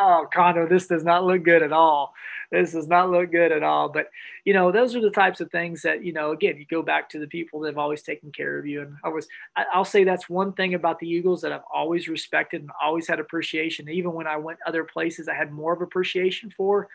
"Oh, 0.00 0.26
Condo, 0.32 0.66
this 0.66 0.86
does 0.88 1.04
not 1.04 1.24
look 1.24 1.42
good 1.44 1.62
at 1.62 1.72
all." 1.72 2.14
this 2.50 2.72
does 2.72 2.88
not 2.88 3.10
look 3.10 3.30
good 3.30 3.52
at 3.52 3.62
all. 3.62 3.88
But 3.88 4.08
you 4.44 4.52
know, 4.52 4.72
those 4.72 4.94
are 4.96 5.00
the 5.00 5.10
types 5.10 5.40
of 5.40 5.50
things 5.50 5.82
that 5.82 6.04
you 6.04 6.12
know. 6.12 6.32
Again, 6.32 6.56
you 6.58 6.66
go 6.66 6.82
back 6.82 7.08
to 7.10 7.18
the 7.18 7.26
people 7.26 7.60
that 7.60 7.68
have 7.68 7.78
always 7.78 8.02
taken 8.02 8.32
care 8.32 8.58
of 8.58 8.66
you, 8.66 8.82
and 8.82 8.94
I 9.04 9.08
was. 9.08 9.28
I'll 9.72 9.84
say 9.84 10.04
that's 10.04 10.28
one 10.28 10.52
thing 10.52 10.74
about 10.74 10.98
the 10.98 11.08
Eagles 11.08 11.42
that 11.42 11.52
I've 11.52 11.62
always 11.72 12.08
respected 12.08 12.62
and 12.62 12.70
always 12.82 13.06
had 13.06 13.20
appreciation. 13.20 13.88
Even 13.88 14.12
when 14.12 14.26
I 14.26 14.36
went 14.36 14.58
other 14.66 14.84
places, 14.84 15.28
I 15.28 15.34
had 15.34 15.52
more 15.52 15.72
of 15.72 15.80
appreciation 15.82 16.50
for 16.56 16.88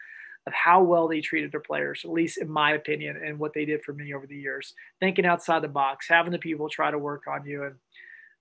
of 0.47 0.53
how 0.53 0.83
well 0.83 1.07
they 1.07 1.21
treated 1.21 1.51
their 1.51 1.59
players, 1.59 2.01
at 2.05 2.11
least 2.11 2.37
in 2.37 2.47
my 2.49 2.73
opinion, 2.73 3.17
and 3.25 3.39
what 3.39 3.53
they 3.53 3.65
did 3.65 3.83
for 3.83 3.93
me 3.93 4.13
over 4.13 4.27
the 4.27 4.37
years. 4.37 4.73
Thinking 4.99 5.25
outside 5.25 5.63
the 5.63 5.67
box, 5.67 6.07
having 6.07 6.31
the 6.31 6.37
people 6.37 6.69
try 6.69 6.91
to 6.91 6.99
work 6.99 7.23
on 7.27 7.45
you, 7.45 7.63
and 7.63 7.75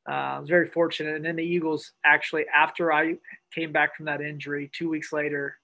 uh, 0.09 0.12
I 0.12 0.39
was 0.39 0.48
very 0.48 0.66
fortunate. 0.66 1.16
And 1.16 1.24
then 1.24 1.36
the 1.36 1.44
Eagles 1.44 1.93
actually, 2.05 2.44
after 2.55 2.93
I 2.93 3.16
came 3.55 3.72
back 3.72 3.97
from 3.97 4.06
that 4.06 4.20
injury, 4.20 4.70
two 4.72 4.89
weeks 4.89 5.12
later, 5.12 5.56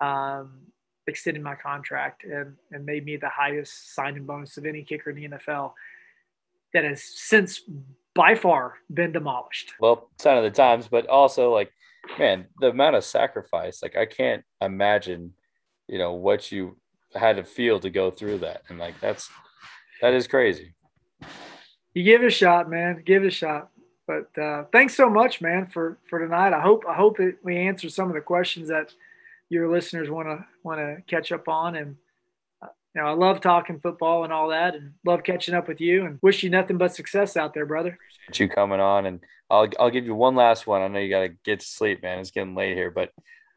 um, 0.00 0.60
extended 1.06 1.42
my 1.42 1.54
contract 1.54 2.24
and, 2.24 2.54
and 2.70 2.84
made 2.84 3.04
me 3.04 3.16
the 3.16 3.28
highest 3.28 3.94
signing 3.94 4.24
bonus 4.24 4.56
of 4.58 4.66
any 4.66 4.82
kicker 4.82 5.10
in 5.10 5.16
the 5.16 5.28
NFL 5.28 5.72
that 6.74 6.84
has 6.84 7.02
since 7.02 7.62
by 8.14 8.34
far 8.34 8.74
been 8.92 9.12
demolished. 9.12 9.72
Well, 9.80 10.10
sign 10.18 10.36
of 10.36 10.44
the 10.44 10.50
times, 10.50 10.86
but 10.88 11.06
also 11.06 11.52
like, 11.52 11.72
man, 12.18 12.46
the 12.60 12.68
amount 12.68 12.96
of 12.96 13.04
sacrifice, 13.04 13.82
like 13.82 13.96
I 13.96 14.04
can't 14.04 14.44
imagine, 14.60 15.32
you 15.86 15.98
know, 15.98 16.12
what 16.12 16.52
you 16.52 16.76
had 17.14 17.36
to 17.36 17.44
feel 17.44 17.80
to 17.80 17.88
go 17.88 18.10
through 18.10 18.38
that. 18.38 18.62
And 18.68 18.78
like, 18.78 19.00
that's, 19.00 19.30
that 20.02 20.12
is 20.12 20.26
crazy. 20.26 20.74
You 21.94 22.02
give 22.02 22.22
it 22.22 22.26
a 22.26 22.30
shot, 22.30 22.68
man. 22.68 23.02
Give 23.04 23.24
it 23.24 23.28
a 23.28 23.30
shot. 23.30 23.70
But 24.08 24.38
uh, 24.42 24.64
thanks 24.72 24.96
so 24.96 25.10
much, 25.10 25.42
man, 25.42 25.66
for 25.66 25.98
for 26.08 26.18
tonight. 26.18 26.54
I 26.54 26.62
hope 26.62 26.84
I 26.88 26.94
hope 26.94 27.20
it, 27.20 27.36
we 27.44 27.58
answer 27.58 27.90
some 27.90 28.08
of 28.08 28.14
the 28.14 28.22
questions 28.22 28.68
that 28.68 28.94
your 29.50 29.70
listeners 29.70 30.08
want 30.08 30.28
to 30.28 30.46
want 30.64 30.80
to 30.80 31.02
catch 31.06 31.30
up 31.30 31.46
on. 31.46 31.76
And 31.76 31.96
uh, 32.62 32.68
you 32.94 33.02
know, 33.02 33.06
I 33.06 33.12
love 33.12 33.42
talking 33.42 33.80
football 33.80 34.24
and 34.24 34.32
all 34.32 34.48
that, 34.48 34.74
and 34.74 34.94
love 35.04 35.24
catching 35.24 35.52
up 35.52 35.68
with 35.68 35.78
you. 35.82 36.06
And 36.06 36.18
wish 36.22 36.42
you 36.42 36.48
nothing 36.48 36.78
but 36.78 36.94
success 36.94 37.36
out 37.36 37.52
there, 37.52 37.66
brother. 37.66 37.98
You 38.32 38.48
coming 38.48 38.80
on, 38.80 39.04
and 39.04 39.20
I'll 39.50 39.68
I'll 39.78 39.90
give 39.90 40.06
you 40.06 40.14
one 40.14 40.34
last 40.34 40.66
one. 40.66 40.80
I 40.80 40.88
know 40.88 41.00
you 41.00 41.10
got 41.10 41.20
to 41.20 41.28
get 41.44 41.60
to 41.60 41.66
sleep, 41.66 42.02
man. 42.02 42.18
It's 42.18 42.30
getting 42.30 42.54
late 42.54 42.74
here, 42.74 42.90
but. 42.90 43.12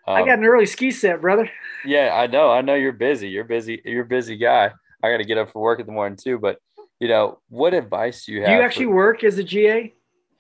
Um, 0.07 0.15
I 0.15 0.25
got 0.25 0.39
an 0.39 0.45
early 0.45 0.65
ski 0.65 0.89
set, 0.89 1.21
brother. 1.21 1.47
Yeah, 1.85 2.09
I 2.11 2.25
know. 2.25 2.51
I 2.51 2.61
know 2.61 2.73
you're 2.73 2.91
busy. 2.91 3.29
You're 3.29 3.43
busy. 3.43 3.79
You're 3.85 4.01
a 4.01 4.05
busy 4.05 4.35
guy. 4.35 4.71
I 5.03 5.11
got 5.11 5.17
to 5.17 5.23
get 5.23 5.37
up 5.37 5.51
for 5.51 5.61
work 5.61 5.79
in 5.79 5.85
the 5.85 5.91
morning 5.91 6.17
too. 6.17 6.39
But 6.39 6.59
you 6.99 7.07
know, 7.07 7.37
what 7.49 7.75
advice 7.75 8.25
do 8.25 8.33
you 8.33 8.41
have? 8.41 8.49
Do 8.49 8.55
you 8.55 8.61
actually 8.61 8.85
for- 8.85 8.95
work 8.95 9.23
as 9.23 9.37
a 9.37 9.43
GA? 9.43 9.93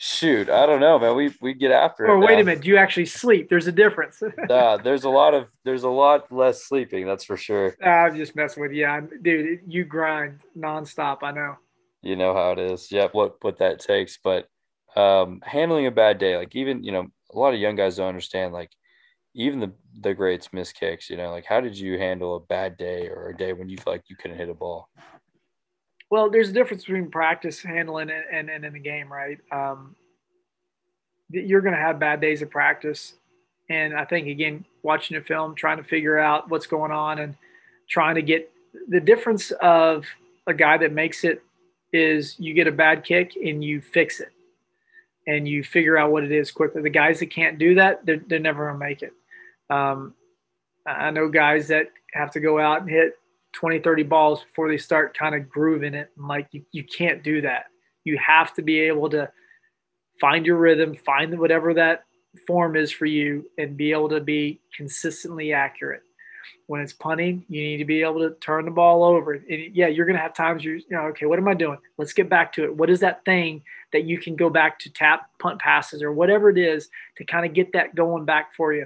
Shoot, 0.03 0.49
I 0.49 0.65
don't 0.65 0.79
know, 0.79 0.97
man. 0.97 1.15
We 1.15 1.31
we 1.41 1.53
get 1.53 1.69
after 1.69 2.07
or 2.07 2.07
it. 2.07 2.11
Or 2.13 2.19
wait 2.21 2.39
a 2.39 2.43
minute, 2.43 2.63
do 2.63 2.69
you 2.69 2.77
actually 2.77 3.05
sleep? 3.05 3.49
There's 3.51 3.67
a 3.67 3.71
difference. 3.71 4.19
uh, 4.49 4.77
there's 4.77 5.03
a 5.03 5.09
lot 5.09 5.35
of 5.35 5.45
there's 5.63 5.83
a 5.83 5.89
lot 5.89 6.31
less 6.31 6.63
sleeping. 6.63 7.05
That's 7.05 7.23
for 7.23 7.37
sure. 7.37 7.75
I'm 7.85 8.17
just 8.17 8.35
messing 8.35 8.63
with 8.63 8.71
you, 8.71 8.87
I'm, 8.87 9.11
dude. 9.21 9.59
You 9.67 9.85
grind 9.85 10.39
nonstop. 10.57 11.19
I 11.21 11.29
know. 11.29 11.55
You 12.01 12.15
know 12.15 12.33
how 12.33 12.53
it 12.53 12.57
is. 12.57 12.91
Yep. 12.91 13.13
What 13.13 13.35
what 13.43 13.59
that 13.59 13.79
takes, 13.79 14.17
but 14.17 14.47
um, 14.95 15.39
handling 15.43 15.85
a 15.85 15.91
bad 15.91 16.17
day, 16.17 16.35
like 16.35 16.55
even 16.55 16.83
you 16.83 16.91
know, 16.91 17.05
a 17.31 17.37
lot 17.37 17.53
of 17.53 17.59
young 17.59 17.75
guys 17.75 17.97
don't 17.97 18.07
understand. 18.07 18.53
Like 18.53 18.71
even 19.35 19.59
the 19.59 19.71
the 19.99 20.15
greats 20.15 20.51
miss 20.51 20.71
kicks. 20.71 21.11
You 21.11 21.17
know, 21.17 21.29
like 21.29 21.45
how 21.45 21.61
did 21.61 21.77
you 21.77 21.99
handle 21.99 22.37
a 22.37 22.39
bad 22.39 22.75
day 22.75 23.07
or 23.07 23.29
a 23.29 23.37
day 23.37 23.53
when 23.53 23.69
you 23.69 23.77
feel 23.77 23.93
like 23.93 24.09
you 24.09 24.15
couldn't 24.15 24.37
hit 24.39 24.49
a 24.49 24.55
ball? 24.55 24.89
Well, 26.11 26.29
there's 26.29 26.49
a 26.49 26.53
difference 26.53 26.83
between 26.83 27.09
practice 27.09 27.61
handling 27.61 28.09
and, 28.09 28.25
and, 28.31 28.49
and 28.49 28.65
in 28.65 28.73
the 28.73 28.79
game, 28.79 29.11
right? 29.11 29.39
Um, 29.49 29.95
you're 31.29 31.61
going 31.61 31.73
to 31.73 31.79
have 31.79 31.99
bad 31.99 32.19
days 32.19 32.41
of 32.41 32.51
practice. 32.51 33.13
And 33.69 33.95
I 33.95 34.03
think, 34.03 34.27
again, 34.27 34.65
watching 34.83 35.15
a 35.15 35.21
film, 35.21 35.55
trying 35.55 35.77
to 35.77 35.85
figure 35.85 36.19
out 36.19 36.49
what's 36.49 36.67
going 36.67 36.91
on 36.91 37.19
and 37.19 37.35
trying 37.89 38.15
to 38.15 38.21
get 38.21 38.51
the 38.89 38.99
difference 38.99 39.51
of 39.61 40.05
a 40.47 40.53
guy 40.53 40.77
that 40.79 40.91
makes 40.91 41.23
it 41.23 41.41
is 41.93 42.35
you 42.37 42.53
get 42.53 42.67
a 42.67 42.71
bad 42.71 43.05
kick 43.05 43.37
and 43.37 43.63
you 43.63 43.79
fix 43.79 44.19
it 44.19 44.33
and 45.27 45.47
you 45.47 45.63
figure 45.63 45.97
out 45.97 46.11
what 46.11 46.25
it 46.25 46.31
is 46.33 46.51
quickly. 46.51 46.81
The 46.81 46.89
guys 46.89 47.19
that 47.19 47.27
can't 47.27 47.57
do 47.57 47.75
that, 47.75 48.05
they're, 48.05 48.21
they're 48.27 48.39
never 48.39 48.65
going 48.65 48.79
to 48.79 48.85
make 48.85 49.01
it. 49.01 49.13
Um, 49.69 50.13
I 50.85 51.11
know 51.11 51.29
guys 51.29 51.69
that 51.69 51.87
have 52.13 52.31
to 52.31 52.41
go 52.41 52.59
out 52.59 52.81
and 52.81 52.89
hit 52.89 53.17
20, 53.53 53.79
30 53.79 54.03
balls 54.03 54.43
before 54.43 54.69
they 54.69 54.77
start 54.77 55.17
kind 55.17 55.35
of 55.35 55.49
grooving 55.49 55.93
it. 55.93 56.09
And 56.17 56.27
like, 56.27 56.47
you, 56.51 56.63
you 56.71 56.83
can't 56.83 57.23
do 57.23 57.41
that. 57.41 57.65
You 58.03 58.17
have 58.25 58.53
to 58.55 58.61
be 58.61 58.79
able 58.79 59.09
to 59.09 59.31
find 60.19 60.45
your 60.45 60.57
rhythm, 60.57 60.95
find 60.95 61.37
whatever 61.39 61.73
that 61.73 62.05
form 62.47 62.75
is 62.75 62.91
for 62.91 63.05
you, 63.05 63.45
and 63.57 63.75
be 63.75 63.91
able 63.91 64.09
to 64.09 64.21
be 64.21 64.61
consistently 64.75 65.53
accurate. 65.53 66.03
When 66.67 66.81
it's 66.81 66.93
punting, 66.93 67.45
you 67.49 67.61
need 67.61 67.77
to 67.77 67.85
be 67.85 68.01
able 68.01 68.19
to 68.19 68.35
turn 68.35 68.65
the 68.65 68.71
ball 68.71 69.03
over. 69.03 69.33
And 69.33 69.75
yeah, 69.75 69.87
you're 69.87 70.05
going 70.05 70.15
to 70.15 70.21
have 70.21 70.33
times 70.33 70.63
you, 70.63 70.73
you 70.73 70.85
know, 70.89 71.01
okay, 71.07 71.25
what 71.25 71.37
am 71.37 71.47
I 71.47 71.53
doing? 71.53 71.77
Let's 71.97 72.13
get 72.13 72.29
back 72.29 72.53
to 72.53 72.63
it. 72.63 72.75
What 72.75 72.89
is 72.89 73.01
that 73.01 73.25
thing 73.25 73.63
that 73.91 74.05
you 74.05 74.17
can 74.17 74.35
go 74.35 74.49
back 74.49 74.79
to 74.79 74.89
tap 74.89 75.29
punt 75.39 75.59
passes 75.59 76.01
or 76.01 76.13
whatever 76.13 76.49
it 76.49 76.57
is 76.57 76.89
to 77.17 77.25
kind 77.25 77.45
of 77.45 77.53
get 77.53 77.73
that 77.73 77.95
going 77.95 78.25
back 78.25 78.53
for 78.55 78.73
you? 78.73 78.85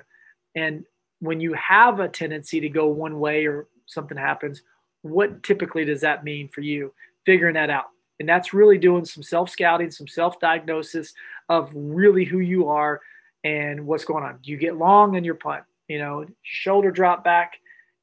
And 0.55 0.85
when 1.19 1.39
you 1.39 1.53
have 1.53 1.99
a 1.99 2.09
tendency 2.09 2.59
to 2.61 2.69
go 2.69 2.87
one 2.87 3.19
way 3.19 3.45
or 3.45 3.67
something 3.85 4.17
happens, 4.17 4.61
what 5.01 5.43
typically 5.43 5.85
does 5.85 6.01
that 6.01 6.23
mean 6.23 6.49
for 6.49 6.61
you? 6.61 6.93
Figuring 7.25 7.55
that 7.55 7.69
out. 7.69 7.85
And 8.19 8.27
that's 8.27 8.53
really 8.53 8.77
doing 8.77 9.05
some 9.05 9.23
self 9.23 9.49
scouting, 9.49 9.91
some 9.91 10.07
self 10.07 10.39
diagnosis 10.39 11.13
of 11.49 11.69
really 11.73 12.25
who 12.25 12.39
you 12.39 12.67
are 12.69 13.01
and 13.43 13.85
what's 13.85 14.05
going 14.05 14.23
on. 14.23 14.39
You 14.43 14.57
get 14.57 14.77
long 14.77 15.15
in 15.15 15.23
your 15.23 15.35
punt? 15.35 15.63
You 15.87 15.99
know, 15.99 16.25
shoulder 16.41 16.91
drop 16.91 17.23
back 17.23 17.53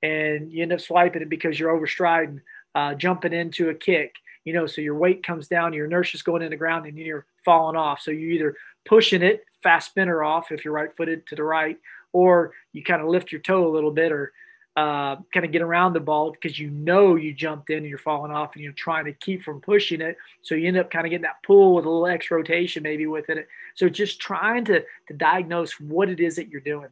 and 0.03 0.53
you 0.53 0.63
end 0.63 0.73
up 0.73 0.81
swiping 0.81 1.23
it 1.23 1.29
because 1.29 1.59
you're 1.59 1.77
overstriding, 1.77 2.41
uh, 2.75 2.95
jumping 2.95 3.33
into 3.33 3.71
a 3.71 3.75
kick, 3.75 4.15
you 4.45 4.53
know, 4.53 4.67
so 4.67 4.81
your 4.81 4.97
weight 4.97 5.25
comes 5.25 5.49
down, 5.49 5.73
your 5.73 5.87
inertia's 5.87 6.23
going 6.23 6.43
in 6.43 6.51
the 6.51 6.57
ground 6.57 6.87
and 6.87 6.99
you're 6.99 7.27
falling 7.45 7.77
off. 7.77 8.01
So 8.01 8.11
you're 8.11 8.31
either 8.31 8.57
pushing 8.85 9.23
it, 9.23 9.45
fast 9.63 9.91
spinner 9.91 10.25
off 10.25 10.51
if 10.51 10.65
you're 10.65 10.75
right 10.75 10.95
footed 10.97 11.27
to 11.29 11.37
the 11.37 11.45
right, 11.45 11.79
or 12.13 12.53
you 12.73 12.83
kind 12.83 13.01
of 13.01 13.09
lift 13.09 13.33
your 13.33 13.41
toe 13.41 13.67
a 13.67 13.71
little 13.73 13.91
bit 13.91 14.13
or 14.13 14.33
uh, 14.77 15.17
kind 15.35 15.45
of 15.45 15.53
get 15.53 15.61
around 15.61 15.93
the 15.93 16.01
ball 16.01 16.33
because 16.33 16.59
you 16.59 16.71
know 16.71 17.15
you 17.15 17.35
jumped 17.35 17.69
in 17.69 17.79
and 17.79 17.87
you're 17.87 17.99
falling 17.99 18.33
off 18.33 18.55
and 18.55 18.65
you're 18.65 18.73
trying 18.73 19.05
to 19.05 19.13
keep 19.13 19.43
from 19.43 19.61
pushing 19.61 20.01
it. 20.01 20.17
So 20.41 20.55
you 20.55 20.69
end 20.69 20.79
up 20.79 20.91
kind 20.91 21.07
of 21.07 21.11
getting 21.11 21.25
that 21.25 21.43
pull 21.45 21.75
with 21.75 21.85
a 21.85 21.91
little 21.91 22.07
X 22.07 22.31
rotation 22.31 22.83
maybe 22.83 23.07
within 23.07 23.39
it. 23.39 23.49
So 23.75 23.89
just 23.89 24.21
trying 24.21 24.65
to, 24.67 24.83
to 25.09 25.15
diagnose 25.15 25.79
what 25.79 26.09
it 26.09 26.21
is 26.21 26.37
that 26.37 26.49
you're 26.49 26.63
doing. 26.63 26.89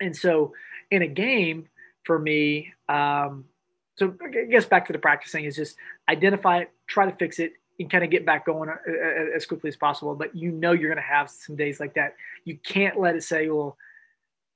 And 0.00 0.16
so 0.16 0.52
in 0.90 1.02
a 1.02 1.06
game 1.06 1.68
for 2.02 2.18
me, 2.18 2.72
um, 2.88 3.44
so 3.96 4.16
I 4.20 4.46
guess 4.50 4.64
back 4.64 4.86
to 4.86 4.92
the 4.92 4.98
practicing 4.98 5.44
is 5.44 5.54
just 5.54 5.76
identify 6.08 6.58
it, 6.58 6.70
try 6.88 7.08
to 7.08 7.16
fix 7.16 7.38
it, 7.38 7.52
and 7.78 7.90
kind 7.90 8.04
of 8.04 8.10
get 8.10 8.26
back 8.26 8.46
going 8.46 8.68
uh, 8.68 8.74
uh, 8.88 9.36
as 9.36 9.46
quickly 9.46 9.68
as 9.68 9.76
possible. 9.76 10.14
But 10.16 10.34
you 10.34 10.50
know 10.50 10.72
you're 10.72 10.90
going 10.90 10.96
to 10.96 11.08
have 11.08 11.30
some 11.30 11.54
days 11.54 11.78
like 11.78 11.94
that. 11.94 12.14
You 12.44 12.58
can't 12.64 12.98
let 12.98 13.14
it 13.14 13.22
say, 13.22 13.48
well, 13.48 13.76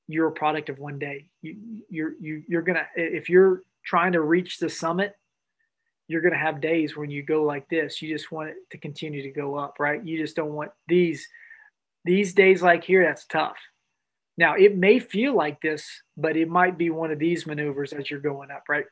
you're 0.08 0.28
a 0.28 0.32
product 0.32 0.70
of 0.70 0.78
one 0.78 0.98
day. 0.98 1.28
You, 1.42 1.56
you're 1.88 2.14
you, 2.20 2.42
you're 2.48 2.62
gonna 2.62 2.86
if 2.96 3.28
you're 3.28 3.62
trying 3.84 4.12
to 4.12 4.22
reach 4.22 4.58
the 4.58 4.68
summit, 4.68 5.14
you're 6.08 6.22
gonna 6.22 6.38
have 6.38 6.60
days 6.60 6.96
when 6.96 7.10
you 7.10 7.22
go 7.22 7.44
like 7.44 7.68
this. 7.68 8.00
You 8.02 8.12
just 8.12 8.32
want 8.32 8.48
it 8.48 8.56
to 8.70 8.78
continue 8.78 9.22
to 9.22 9.30
go 9.30 9.56
up, 9.56 9.76
right? 9.78 10.04
You 10.04 10.18
just 10.18 10.34
don't 10.34 10.54
want 10.54 10.72
these 10.88 11.28
these 12.04 12.32
days 12.32 12.62
like 12.62 12.82
here. 12.82 13.04
That's 13.04 13.26
tough. 13.26 13.58
Now 14.38 14.54
it 14.54 14.76
may 14.76 14.98
feel 14.98 15.34
like 15.34 15.60
this, 15.60 15.86
but 16.16 16.36
it 16.36 16.48
might 16.48 16.78
be 16.78 16.90
one 16.90 17.10
of 17.12 17.18
these 17.18 17.46
maneuvers 17.46 17.92
as 17.92 18.10
you're 18.10 18.20
going 18.20 18.50
up, 18.50 18.64
right? 18.68 18.86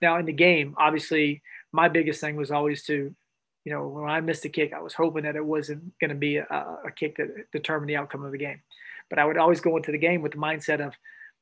Now 0.00 0.18
in 0.18 0.24
the 0.24 0.32
game, 0.32 0.74
obviously, 0.78 1.42
my 1.72 1.88
biggest 1.88 2.20
thing 2.20 2.36
was 2.36 2.50
always 2.50 2.84
to 2.84 3.14
you 3.64 3.72
know, 3.72 3.88
when 3.88 4.10
I 4.10 4.20
missed 4.20 4.44
a 4.44 4.50
kick, 4.50 4.72
I 4.74 4.80
was 4.80 4.92
hoping 4.92 5.24
that 5.24 5.36
it 5.36 5.44
wasn't 5.44 5.98
going 5.98 6.10
to 6.10 6.14
be 6.14 6.36
a, 6.36 6.44
a, 6.44 6.90
kick 6.94 7.16
that 7.16 7.50
determined 7.50 7.88
the 7.88 7.96
outcome 7.96 8.24
of 8.24 8.32
the 8.32 8.38
game. 8.38 8.60
But 9.10 9.18
I 9.18 9.24
would 9.24 9.38
always 9.38 9.60
go 9.60 9.76
into 9.76 9.92
the 9.92 9.98
game 9.98 10.22
with 10.22 10.32
the 10.32 10.38
mindset 10.38 10.84
of 10.84 10.94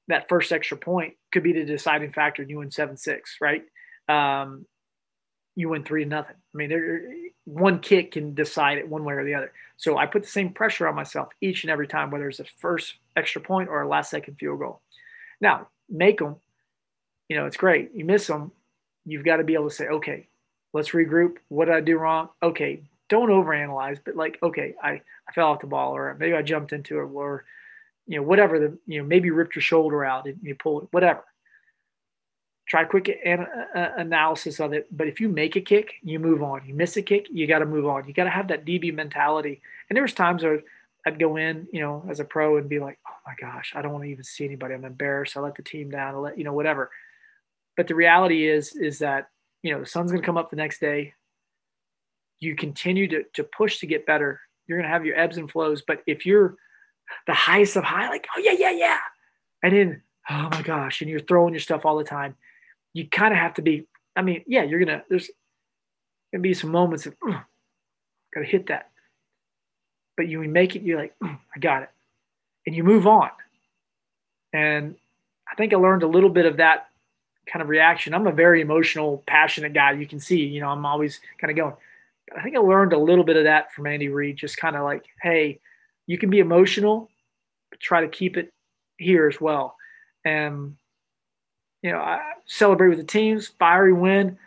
that 0.08 0.28
first 0.28 0.52
extra 0.52 0.76
point 0.76 1.14
could 1.32 1.42
be 1.42 1.52
the 1.52 1.64
deciding 1.64 2.12
factor. 2.12 2.42
You 2.42 2.58
win 2.58 2.70
seven 2.70 2.96
six, 2.96 3.36
right? 3.40 3.62
Um, 4.08 4.66
you 5.54 5.68
win 5.68 5.84
three 5.84 6.04
to 6.04 6.10
nothing. 6.10 6.36
I 6.36 6.56
mean, 6.56 7.32
one 7.44 7.80
kick 7.80 8.12
can 8.12 8.34
decide 8.34 8.78
it 8.78 8.88
one 8.88 9.04
way 9.04 9.14
or 9.14 9.24
the 9.24 9.34
other. 9.34 9.52
So 9.76 9.98
I 9.98 10.06
put 10.06 10.22
the 10.22 10.28
same 10.28 10.52
pressure 10.52 10.88
on 10.88 10.94
myself 10.94 11.28
each 11.40 11.64
and 11.64 11.70
every 11.70 11.86
time, 11.86 12.10
whether 12.10 12.28
it's 12.28 12.40
a 12.40 12.44
first 12.58 12.94
extra 13.16 13.40
point 13.40 13.68
or 13.68 13.82
a 13.82 13.88
last 13.88 14.10
second 14.10 14.36
field 14.36 14.60
goal. 14.60 14.80
Now, 15.40 15.68
make 15.88 16.18
them. 16.18 16.36
You 17.28 17.36
know, 17.36 17.46
it's 17.46 17.56
great. 17.56 17.90
You 17.94 18.04
miss 18.04 18.26
them, 18.26 18.52
you've 19.04 19.24
got 19.24 19.36
to 19.36 19.44
be 19.44 19.54
able 19.54 19.68
to 19.68 19.74
say, 19.74 19.86
okay, 19.86 20.28
let's 20.72 20.90
regroup. 20.90 21.36
What 21.48 21.66
did 21.66 21.74
I 21.74 21.80
do 21.80 21.96
wrong? 21.96 22.28
Okay, 22.42 22.82
don't 23.12 23.28
overanalyze, 23.28 24.00
but 24.04 24.16
like, 24.16 24.38
okay, 24.42 24.74
I, 24.82 25.02
I 25.28 25.32
fell 25.34 25.48
off 25.48 25.60
the 25.60 25.66
ball 25.66 25.94
or 25.94 26.16
maybe 26.18 26.34
I 26.34 26.42
jumped 26.42 26.72
into 26.72 26.98
it 26.98 27.02
or, 27.02 27.44
you 28.06 28.16
know, 28.16 28.22
whatever 28.22 28.58
the, 28.58 28.78
you 28.86 28.98
know, 29.00 29.06
maybe 29.06 29.26
you 29.26 29.34
ripped 29.34 29.54
your 29.54 29.62
shoulder 29.62 30.04
out 30.04 30.26
and 30.26 30.38
you 30.42 30.54
pulled 30.54 30.84
it, 30.84 30.88
whatever. 30.92 31.22
Try 32.66 32.84
quick 32.84 33.14
an, 33.24 33.46
analysis 33.74 34.60
of 34.60 34.72
it. 34.72 34.86
But 34.96 35.08
if 35.08 35.20
you 35.20 35.28
make 35.28 35.56
a 35.56 35.60
kick, 35.60 35.92
you 36.02 36.18
move 36.18 36.42
on. 36.42 36.62
You 36.66 36.74
miss 36.74 36.96
a 36.96 37.02
kick, 37.02 37.26
you 37.30 37.46
got 37.46 37.58
to 37.58 37.66
move 37.66 37.86
on. 37.86 38.08
You 38.08 38.14
got 38.14 38.24
to 38.24 38.30
have 38.30 38.48
that 38.48 38.64
DB 38.64 38.94
mentality. 38.94 39.60
And 39.90 39.96
there 39.96 40.02
was 40.02 40.14
times 40.14 40.42
where 40.42 40.62
I'd 41.06 41.18
go 41.18 41.36
in, 41.36 41.68
you 41.70 41.80
know, 41.80 42.02
as 42.08 42.18
a 42.18 42.24
pro 42.24 42.56
and 42.56 42.68
be 42.68 42.78
like, 42.78 42.98
oh 43.06 43.16
my 43.26 43.34
gosh, 43.38 43.72
I 43.76 43.82
don't 43.82 43.92
want 43.92 44.04
to 44.04 44.10
even 44.10 44.24
see 44.24 44.46
anybody. 44.46 44.72
I'm 44.72 44.84
embarrassed. 44.86 45.36
I 45.36 45.40
let 45.40 45.54
the 45.54 45.62
team 45.62 45.90
down. 45.90 46.14
I 46.14 46.18
let, 46.18 46.38
you 46.38 46.44
know, 46.44 46.54
whatever. 46.54 46.90
But 47.76 47.88
the 47.88 47.94
reality 47.94 48.48
is, 48.48 48.74
is 48.74 48.98
that 49.00 49.28
you 49.62 49.72
know, 49.72 49.80
the 49.80 49.86
sun's 49.86 50.10
going 50.10 50.22
to 50.22 50.26
come 50.26 50.36
up 50.36 50.50
the 50.50 50.56
next 50.56 50.80
day. 50.80 51.14
You 52.42 52.56
continue 52.56 53.06
to, 53.08 53.22
to 53.34 53.44
push 53.44 53.78
to 53.78 53.86
get 53.86 54.04
better. 54.04 54.40
You're 54.66 54.78
going 54.78 54.88
to 54.88 54.92
have 54.92 55.06
your 55.06 55.16
ebbs 55.16 55.36
and 55.36 55.50
flows. 55.50 55.82
But 55.82 56.02
if 56.06 56.26
you're 56.26 56.56
the 57.26 57.34
highest 57.34 57.76
of 57.76 57.84
high, 57.84 58.08
like, 58.08 58.26
oh, 58.36 58.40
yeah, 58.40 58.52
yeah, 58.58 58.72
yeah. 58.72 58.98
And 59.62 59.72
then, 59.72 60.02
oh 60.28 60.48
my 60.50 60.62
gosh, 60.62 61.00
and 61.00 61.08
you're 61.10 61.20
throwing 61.20 61.54
your 61.54 61.60
stuff 61.60 61.86
all 61.86 61.96
the 61.96 62.04
time, 62.04 62.34
you 62.94 63.08
kind 63.08 63.32
of 63.32 63.38
have 63.38 63.54
to 63.54 63.62
be, 63.62 63.86
I 64.16 64.22
mean, 64.22 64.42
yeah, 64.46 64.64
you're 64.64 64.84
going 64.84 64.98
to, 64.98 65.04
there's 65.08 65.30
going 66.32 66.42
to 66.42 66.48
be 66.48 66.52
some 66.54 66.70
moments 66.70 67.06
of, 67.06 67.14
oh, 67.24 67.40
got 68.34 68.40
to 68.40 68.44
hit 68.44 68.66
that. 68.66 68.90
But 70.16 70.26
you 70.26 70.40
make 70.40 70.74
it, 70.74 70.82
you're 70.82 70.98
like, 70.98 71.14
I 71.22 71.58
got 71.60 71.84
it. 71.84 71.90
And 72.66 72.74
you 72.74 72.82
move 72.82 73.06
on. 73.06 73.30
And 74.52 74.96
I 75.50 75.54
think 75.54 75.72
I 75.72 75.76
learned 75.76 76.02
a 76.02 76.08
little 76.08 76.28
bit 76.28 76.46
of 76.46 76.56
that 76.56 76.88
kind 77.46 77.62
of 77.62 77.68
reaction. 77.68 78.14
I'm 78.14 78.26
a 78.26 78.32
very 78.32 78.60
emotional, 78.60 79.22
passionate 79.26 79.74
guy. 79.74 79.92
You 79.92 80.06
can 80.06 80.20
see, 80.20 80.40
you 80.40 80.60
know, 80.60 80.68
I'm 80.68 80.84
always 80.84 81.20
kind 81.40 81.50
of 81.50 81.56
going. 81.56 81.74
I 82.36 82.42
think 82.42 82.56
I 82.56 82.60
learned 82.60 82.92
a 82.92 82.98
little 82.98 83.24
bit 83.24 83.36
of 83.36 83.44
that 83.44 83.72
from 83.72 83.86
Andy 83.86 84.08
Reid, 84.08 84.36
just 84.36 84.56
kind 84.56 84.76
of 84.76 84.84
like, 84.84 85.04
hey, 85.20 85.60
you 86.06 86.18
can 86.18 86.30
be 86.30 86.38
emotional, 86.38 87.10
but 87.70 87.80
try 87.80 88.00
to 88.00 88.08
keep 88.08 88.36
it 88.36 88.52
here 88.96 89.28
as 89.28 89.40
well. 89.40 89.76
And, 90.24 90.76
you 91.82 91.90
know, 91.90 91.98
I 91.98 92.20
celebrate 92.46 92.88
with 92.88 92.98
the 92.98 93.04
teams, 93.04 93.48
fiery 93.58 93.92
win. 93.92 94.38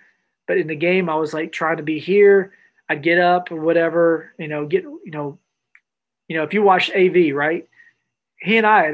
But 0.47 0.57
in 0.57 0.67
the 0.67 0.75
game, 0.75 1.09
I 1.09 1.15
was 1.15 1.33
like 1.33 1.51
trying 1.51 1.77
to 1.77 1.83
be 1.83 1.99
here. 1.99 2.53
I'd 2.87 3.03
get 3.03 3.19
up 3.19 3.51
or 3.51 3.59
whatever, 3.59 4.31
you 4.37 4.47
know, 4.47 4.65
get, 4.67 4.83
you 4.83 5.11
know, 5.11 5.39
you 6.27 6.37
know, 6.37 6.43
if 6.43 6.53
you 6.53 6.61
watch 6.61 6.91
AV, 6.91 7.35
right? 7.35 7.67
He 8.39 8.57
and 8.57 8.65
I, 8.65 8.91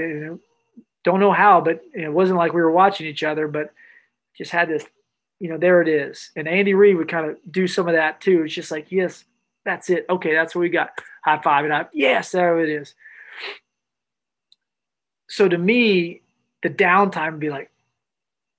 don't 1.03 1.20
know 1.20 1.32
how, 1.32 1.62
but 1.62 1.82
it 1.94 2.12
wasn't 2.12 2.38
like 2.38 2.53
we 2.53 2.62
were 2.62 2.72
watching 2.72 3.08
each 3.08 3.24
other, 3.24 3.48
but 3.48 3.74
just 4.38 4.52
had 4.52 4.70
this, 4.70 4.86
you 5.41 5.49
know, 5.49 5.57
there 5.57 5.81
it 5.81 5.88
is. 5.88 6.30
And 6.35 6.47
Andy 6.47 6.76
Reid 6.76 6.97
would 6.97 7.09
kind 7.09 7.27
of 7.27 7.35
do 7.51 7.68
some 7.68 7.88
of 7.88 7.95
that 7.95 8.22
too. 8.22 8.43
It's 8.43 8.53
just 8.53 8.69
like, 8.69 8.91
yes, 8.91 9.26
that's 9.65 9.89
it. 9.89 10.05
Okay, 10.07 10.35
that's 10.35 10.53
what 10.53 10.61
we 10.61 10.69
got. 10.69 10.91
High 11.26 11.41
five 11.41 11.65
and 11.65 11.73
I, 11.73 11.88
yes, 11.93 12.31
there 12.31 12.59
it 12.59 12.69
is. 12.69 12.93
So 15.30 15.49
to 15.49 15.57
me, 15.57 16.22
the 16.61 16.69
downtime 16.69 17.31
would 17.31 17.39
be 17.39 17.49
like, 17.49 17.72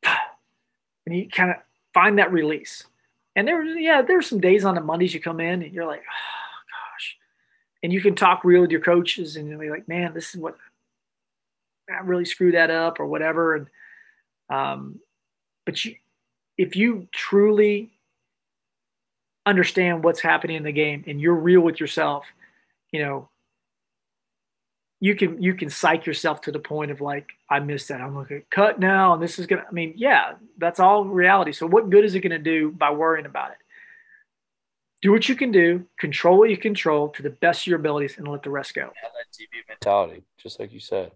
and 1.07 1.15
you 1.17 1.29
kind 1.29 1.53
of 1.53 1.57
find 1.95 2.19
that 2.19 2.33
release. 2.33 2.85
And 3.37 3.47
there, 3.47 3.65
yeah, 3.65 4.03
there's 4.03 4.27
some 4.27 4.41
days 4.41 4.65
on 4.65 4.75
the 4.75 4.81
Mondays 4.81 5.15
you 5.15 5.21
come 5.21 5.39
in 5.39 5.63
and 5.63 5.73
you're 5.73 5.87
like, 5.87 6.03
oh 6.03 6.59
gosh, 6.95 7.17
and 7.85 7.93
you 7.93 8.01
can 8.01 8.17
talk 8.17 8.43
real 8.43 8.61
with 8.61 8.73
your 8.73 8.81
coaches 8.81 9.37
and 9.37 9.57
be 9.61 9.71
like, 9.71 9.87
man, 9.87 10.15
this 10.15 10.35
is 10.35 10.41
what 10.41 10.57
I 11.89 12.01
really 12.03 12.25
screwed 12.25 12.57
that 12.57 12.71
up 12.71 12.99
or 12.99 13.07
whatever. 13.07 13.55
And 13.55 13.67
um, 14.51 14.99
but 15.65 15.85
you, 15.85 15.95
if 16.59 16.77
you 16.77 17.09
truly 17.13 17.91
understand 19.47 20.05
what's 20.05 20.21
happening 20.21 20.57
in 20.57 20.63
the 20.63 20.73
game 20.73 21.05
and 21.07 21.21
you're 21.21 21.35
real 21.35 21.61
with 21.61 21.81
yourself, 21.81 22.27
you 22.93 23.03
know, 23.03 23.29
you 25.01 25.17
can 25.17 25.43
you 25.43 25.55
can 25.55 25.69
psych 25.69 26.07
yourself 26.07 26.43
to 26.43 26.53
the 26.53 26.61
point 26.61 26.93
of 26.93 27.01
like 27.01 27.31
I 27.51 27.59
missed 27.59 27.89
that. 27.89 28.01
I'm 28.01 28.15
gonna 28.15 28.41
cut 28.51 28.79
now, 28.79 29.15
and 29.15 29.23
this 29.23 29.39
is 29.39 29.47
gonna. 29.47 29.65
I 29.69 29.73
mean, 29.73 29.95
yeah, 29.97 30.35
that's 30.59 30.79
all 30.79 31.05
reality. 31.05 31.51
So 31.51 31.67
what 31.67 31.91
good 31.91 32.05
is 32.05 32.15
it 32.15 32.21
gonna 32.21 32.39
do 32.39 32.71
by 32.71 32.93
worrying 32.93 33.27
about 33.27 33.51
it? 33.51 33.57
Do 35.03 35.11
what 35.11 35.29
you 35.29 35.35
can 35.35 35.51
do, 35.51 35.85
control 35.99 36.39
what 36.39 36.51
you 36.51 36.57
control 36.57 37.09
to 37.11 37.23
the 37.23 37.31
best 37.31 37.63
of 37.63 37.67
your 37.67 37.81
abilities, 37.81 38.17
and 38.17 38.29
let 38.29 38.45
the 38.45 38.51
rest 38.51 38.75
go. 38.75 38.83
Have 38.83 38.93
that 38.93 39.37
DB 39.37 39.69
mentality, 39.69 40.23
just 40.41 40.61
like 40.61 40.73
you 40.73 40.79
said. 40.79 41.11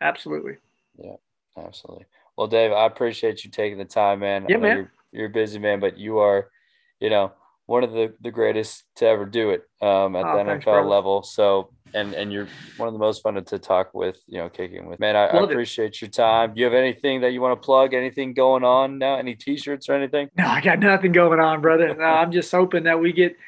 Absolutely. 0.00 0.58
Yeah, 0.96 1.16
absolutely. 1.58 2.06
Well, 2.36 2.46
Dave, 2.46 2.72
I 2.72 2.86
appreciate 2.86 3.44
you 3.44 3.50
taking 3.50 3.78
the 3.78 3.84
time, 3.84 4.20
man. 4.20 4.46
Yeah, 4.48 4.56
man. 4.56 4.76
You're, 4.76 4.92
you're, 5.12 5.26
a 5.26 5.30
busy 5.30 5.58
man, 5.58 5.80
but 5.80 5.98
you 5.98 6.18
are, 6.18 6.50
you 7.00 7.10
know, 7.10 7.32
one 7.66 7.84
of 7.84 7.92
the, 7.92 8.14
the 8.20 8.30
greatest 8.30 8.84
to 8.96 9.06
ever 9.06 9.24
do 9.24 9.50
it 9.50 9.68
um, 9.80 10.16
at 10.16 10.24
oh, 10.24 10.38
the 10.38 10.44
thanks, 10.44 10.64
NFL 10.64 10.82
bro. 10.82 10.88
level. 10.88 11.22
So, 11.22 11.70
and 11.94 12.12
and 12.12 12.32
you're 12.32 12.48
one 12.76 12.88
of 12.88 12.92
the 12.92 12.98
most 12.98 13.22
fun 13.22 13.42
to 13.42 13.58
talk 13.58 13.94
with, 13.94 14.18
you 14.26 14.38
know, 14.38 14.48
kicking 14.48 14.86
with. 14.86 14.98
Man, 14.98 15.14
I, 15.14 15.26
I 15.26 15.42
appreciate 15.44 15.94
it. 15.94 16.00
your 16.00 16.10
time. 16.10 16.54
Do 16.54 16.58
you 16.58 16.64
have 16.64 16.74
anything 16.74 17.20
that 17.20 17.32
you 17.32 17.40
want 17.40 17.60
to 17.60 17.64
plug? 17.64 17.94
Anything 17.94 18.34
going 18.34 18.64
on 18.64 18.98
now? 18.98 19.16
Any 19.16 19.36
T-shirts 19.36 19.88
or 19.88 19.94
anything? 19.94 20.28
No, 20.36 20.46
I 20.46 20.60
got 20.60 20.80
nothing 20.80 21.12
going 21.12 21.38
on, 21.38 21.60
brother. 21.60 21.94
No, 21.98 22.04
I'm 22.04 22.32
just 22.32 22.50
hoping 22.50 22.84
that 22.84 23.00
we 23.00 23.12
get– 23.12 23.36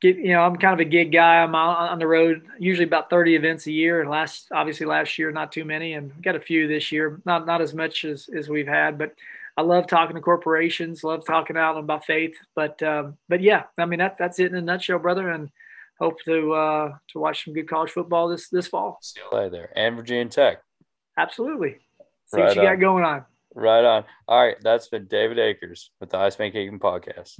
get 0.00 0.16
you 0.16 0.28
know 0.28 0.42
i'm 0.42 0.56
kind 0.56 0.74
of 0.74 0.80
a 0.80 0.88
gig 0.88 1.12
guy. 1.12 1.42
I'm 1.42 1.54
on 1.54 1.98
the 1.98 2.06
road 2.06 2.46
usually 2.58 2.86
about 2.86 3.10
30 3.10 3.34
events 3.34 3.66
a 3.66 3.72
year. 3.72 4.00
And 4.00 4.10
last 4.10 4.48
obviously 4.52 4.86
last 4.86 5.18
year 5.18 5.30
not 5.30 5.52
too 5.52 5.64
many. 5.64 5.94
And 5.94 6.12
got 6.22 6.36
a 6.36 6.40
few 6.40 6.68
this 6.68 6.92
year. 6.92 7.20
Not 7.24 7.46
not 7.46 7.60
as 7.60 7.74
much 7.74 8.04
as 8.04 8.28
as 8.36 8.48
we've 8.48 8.68
had 8.68 8.98
but 8.98 9.14
i 9.56 9.62
love 9.62 9.86
talking 9.86 10.14
to 10.14 10.22
corporations 10.22 11.02
love 11.02 11.24
talking 11.26 11.56
out 11.56 11.76
about 11.76 12.04
faith. 12.04 12.36
But 12.54 12.82
um, 12.82 13.16
but 13.28 13.40
yeah 13.40 13.64
i 13.76 13.84
mean 13.84 13.98
that, 13.98 14.16
that's 14.18 14.38
it 14.38 14.52
in 14.52 14.54
a 14.54 14.62
nutshell 14.62 14.98
brother. 14.98 15.30
And 15.30 15.50
hope 15.98 16.22
to 16.24 16.52
uh 16.52 16.92
to 17.08 17.18
watch 17.18 17.44
some 17.44 17.54
good 17.54 17.68
college 17.68 17.90
football 17.90 18.28
this 18.28 18.48
this 18.48 18.68
fall. 18.68 18.98
Still 19.02 19.50
there. 19.50 19.70
And 19.76 19.96
virginia 19.96 20.26
tech. 20.26 20.58
Absolutely. 21.16 21.78
See 22.26 22.40
right 22.40 22.46
what 22.46 22.56
you 22.56 22.62
on. 22.62 22.66
got 22.66 22.80
going 22.80 23.04
on. 23.04 23.24
Right 23.54 23.84
on. 23.84 24.04
All 24.28 24.44
right. 24.44 24.56
That's 24.62 24.86
been 24.88 25.06
david 25.06 25.40
akers 25.40 25.90
with 26.00 26.10
the 26.10 26.18
iceman 26.18 26.52
kicking 26.52 26.78
podcast 26.78 27.38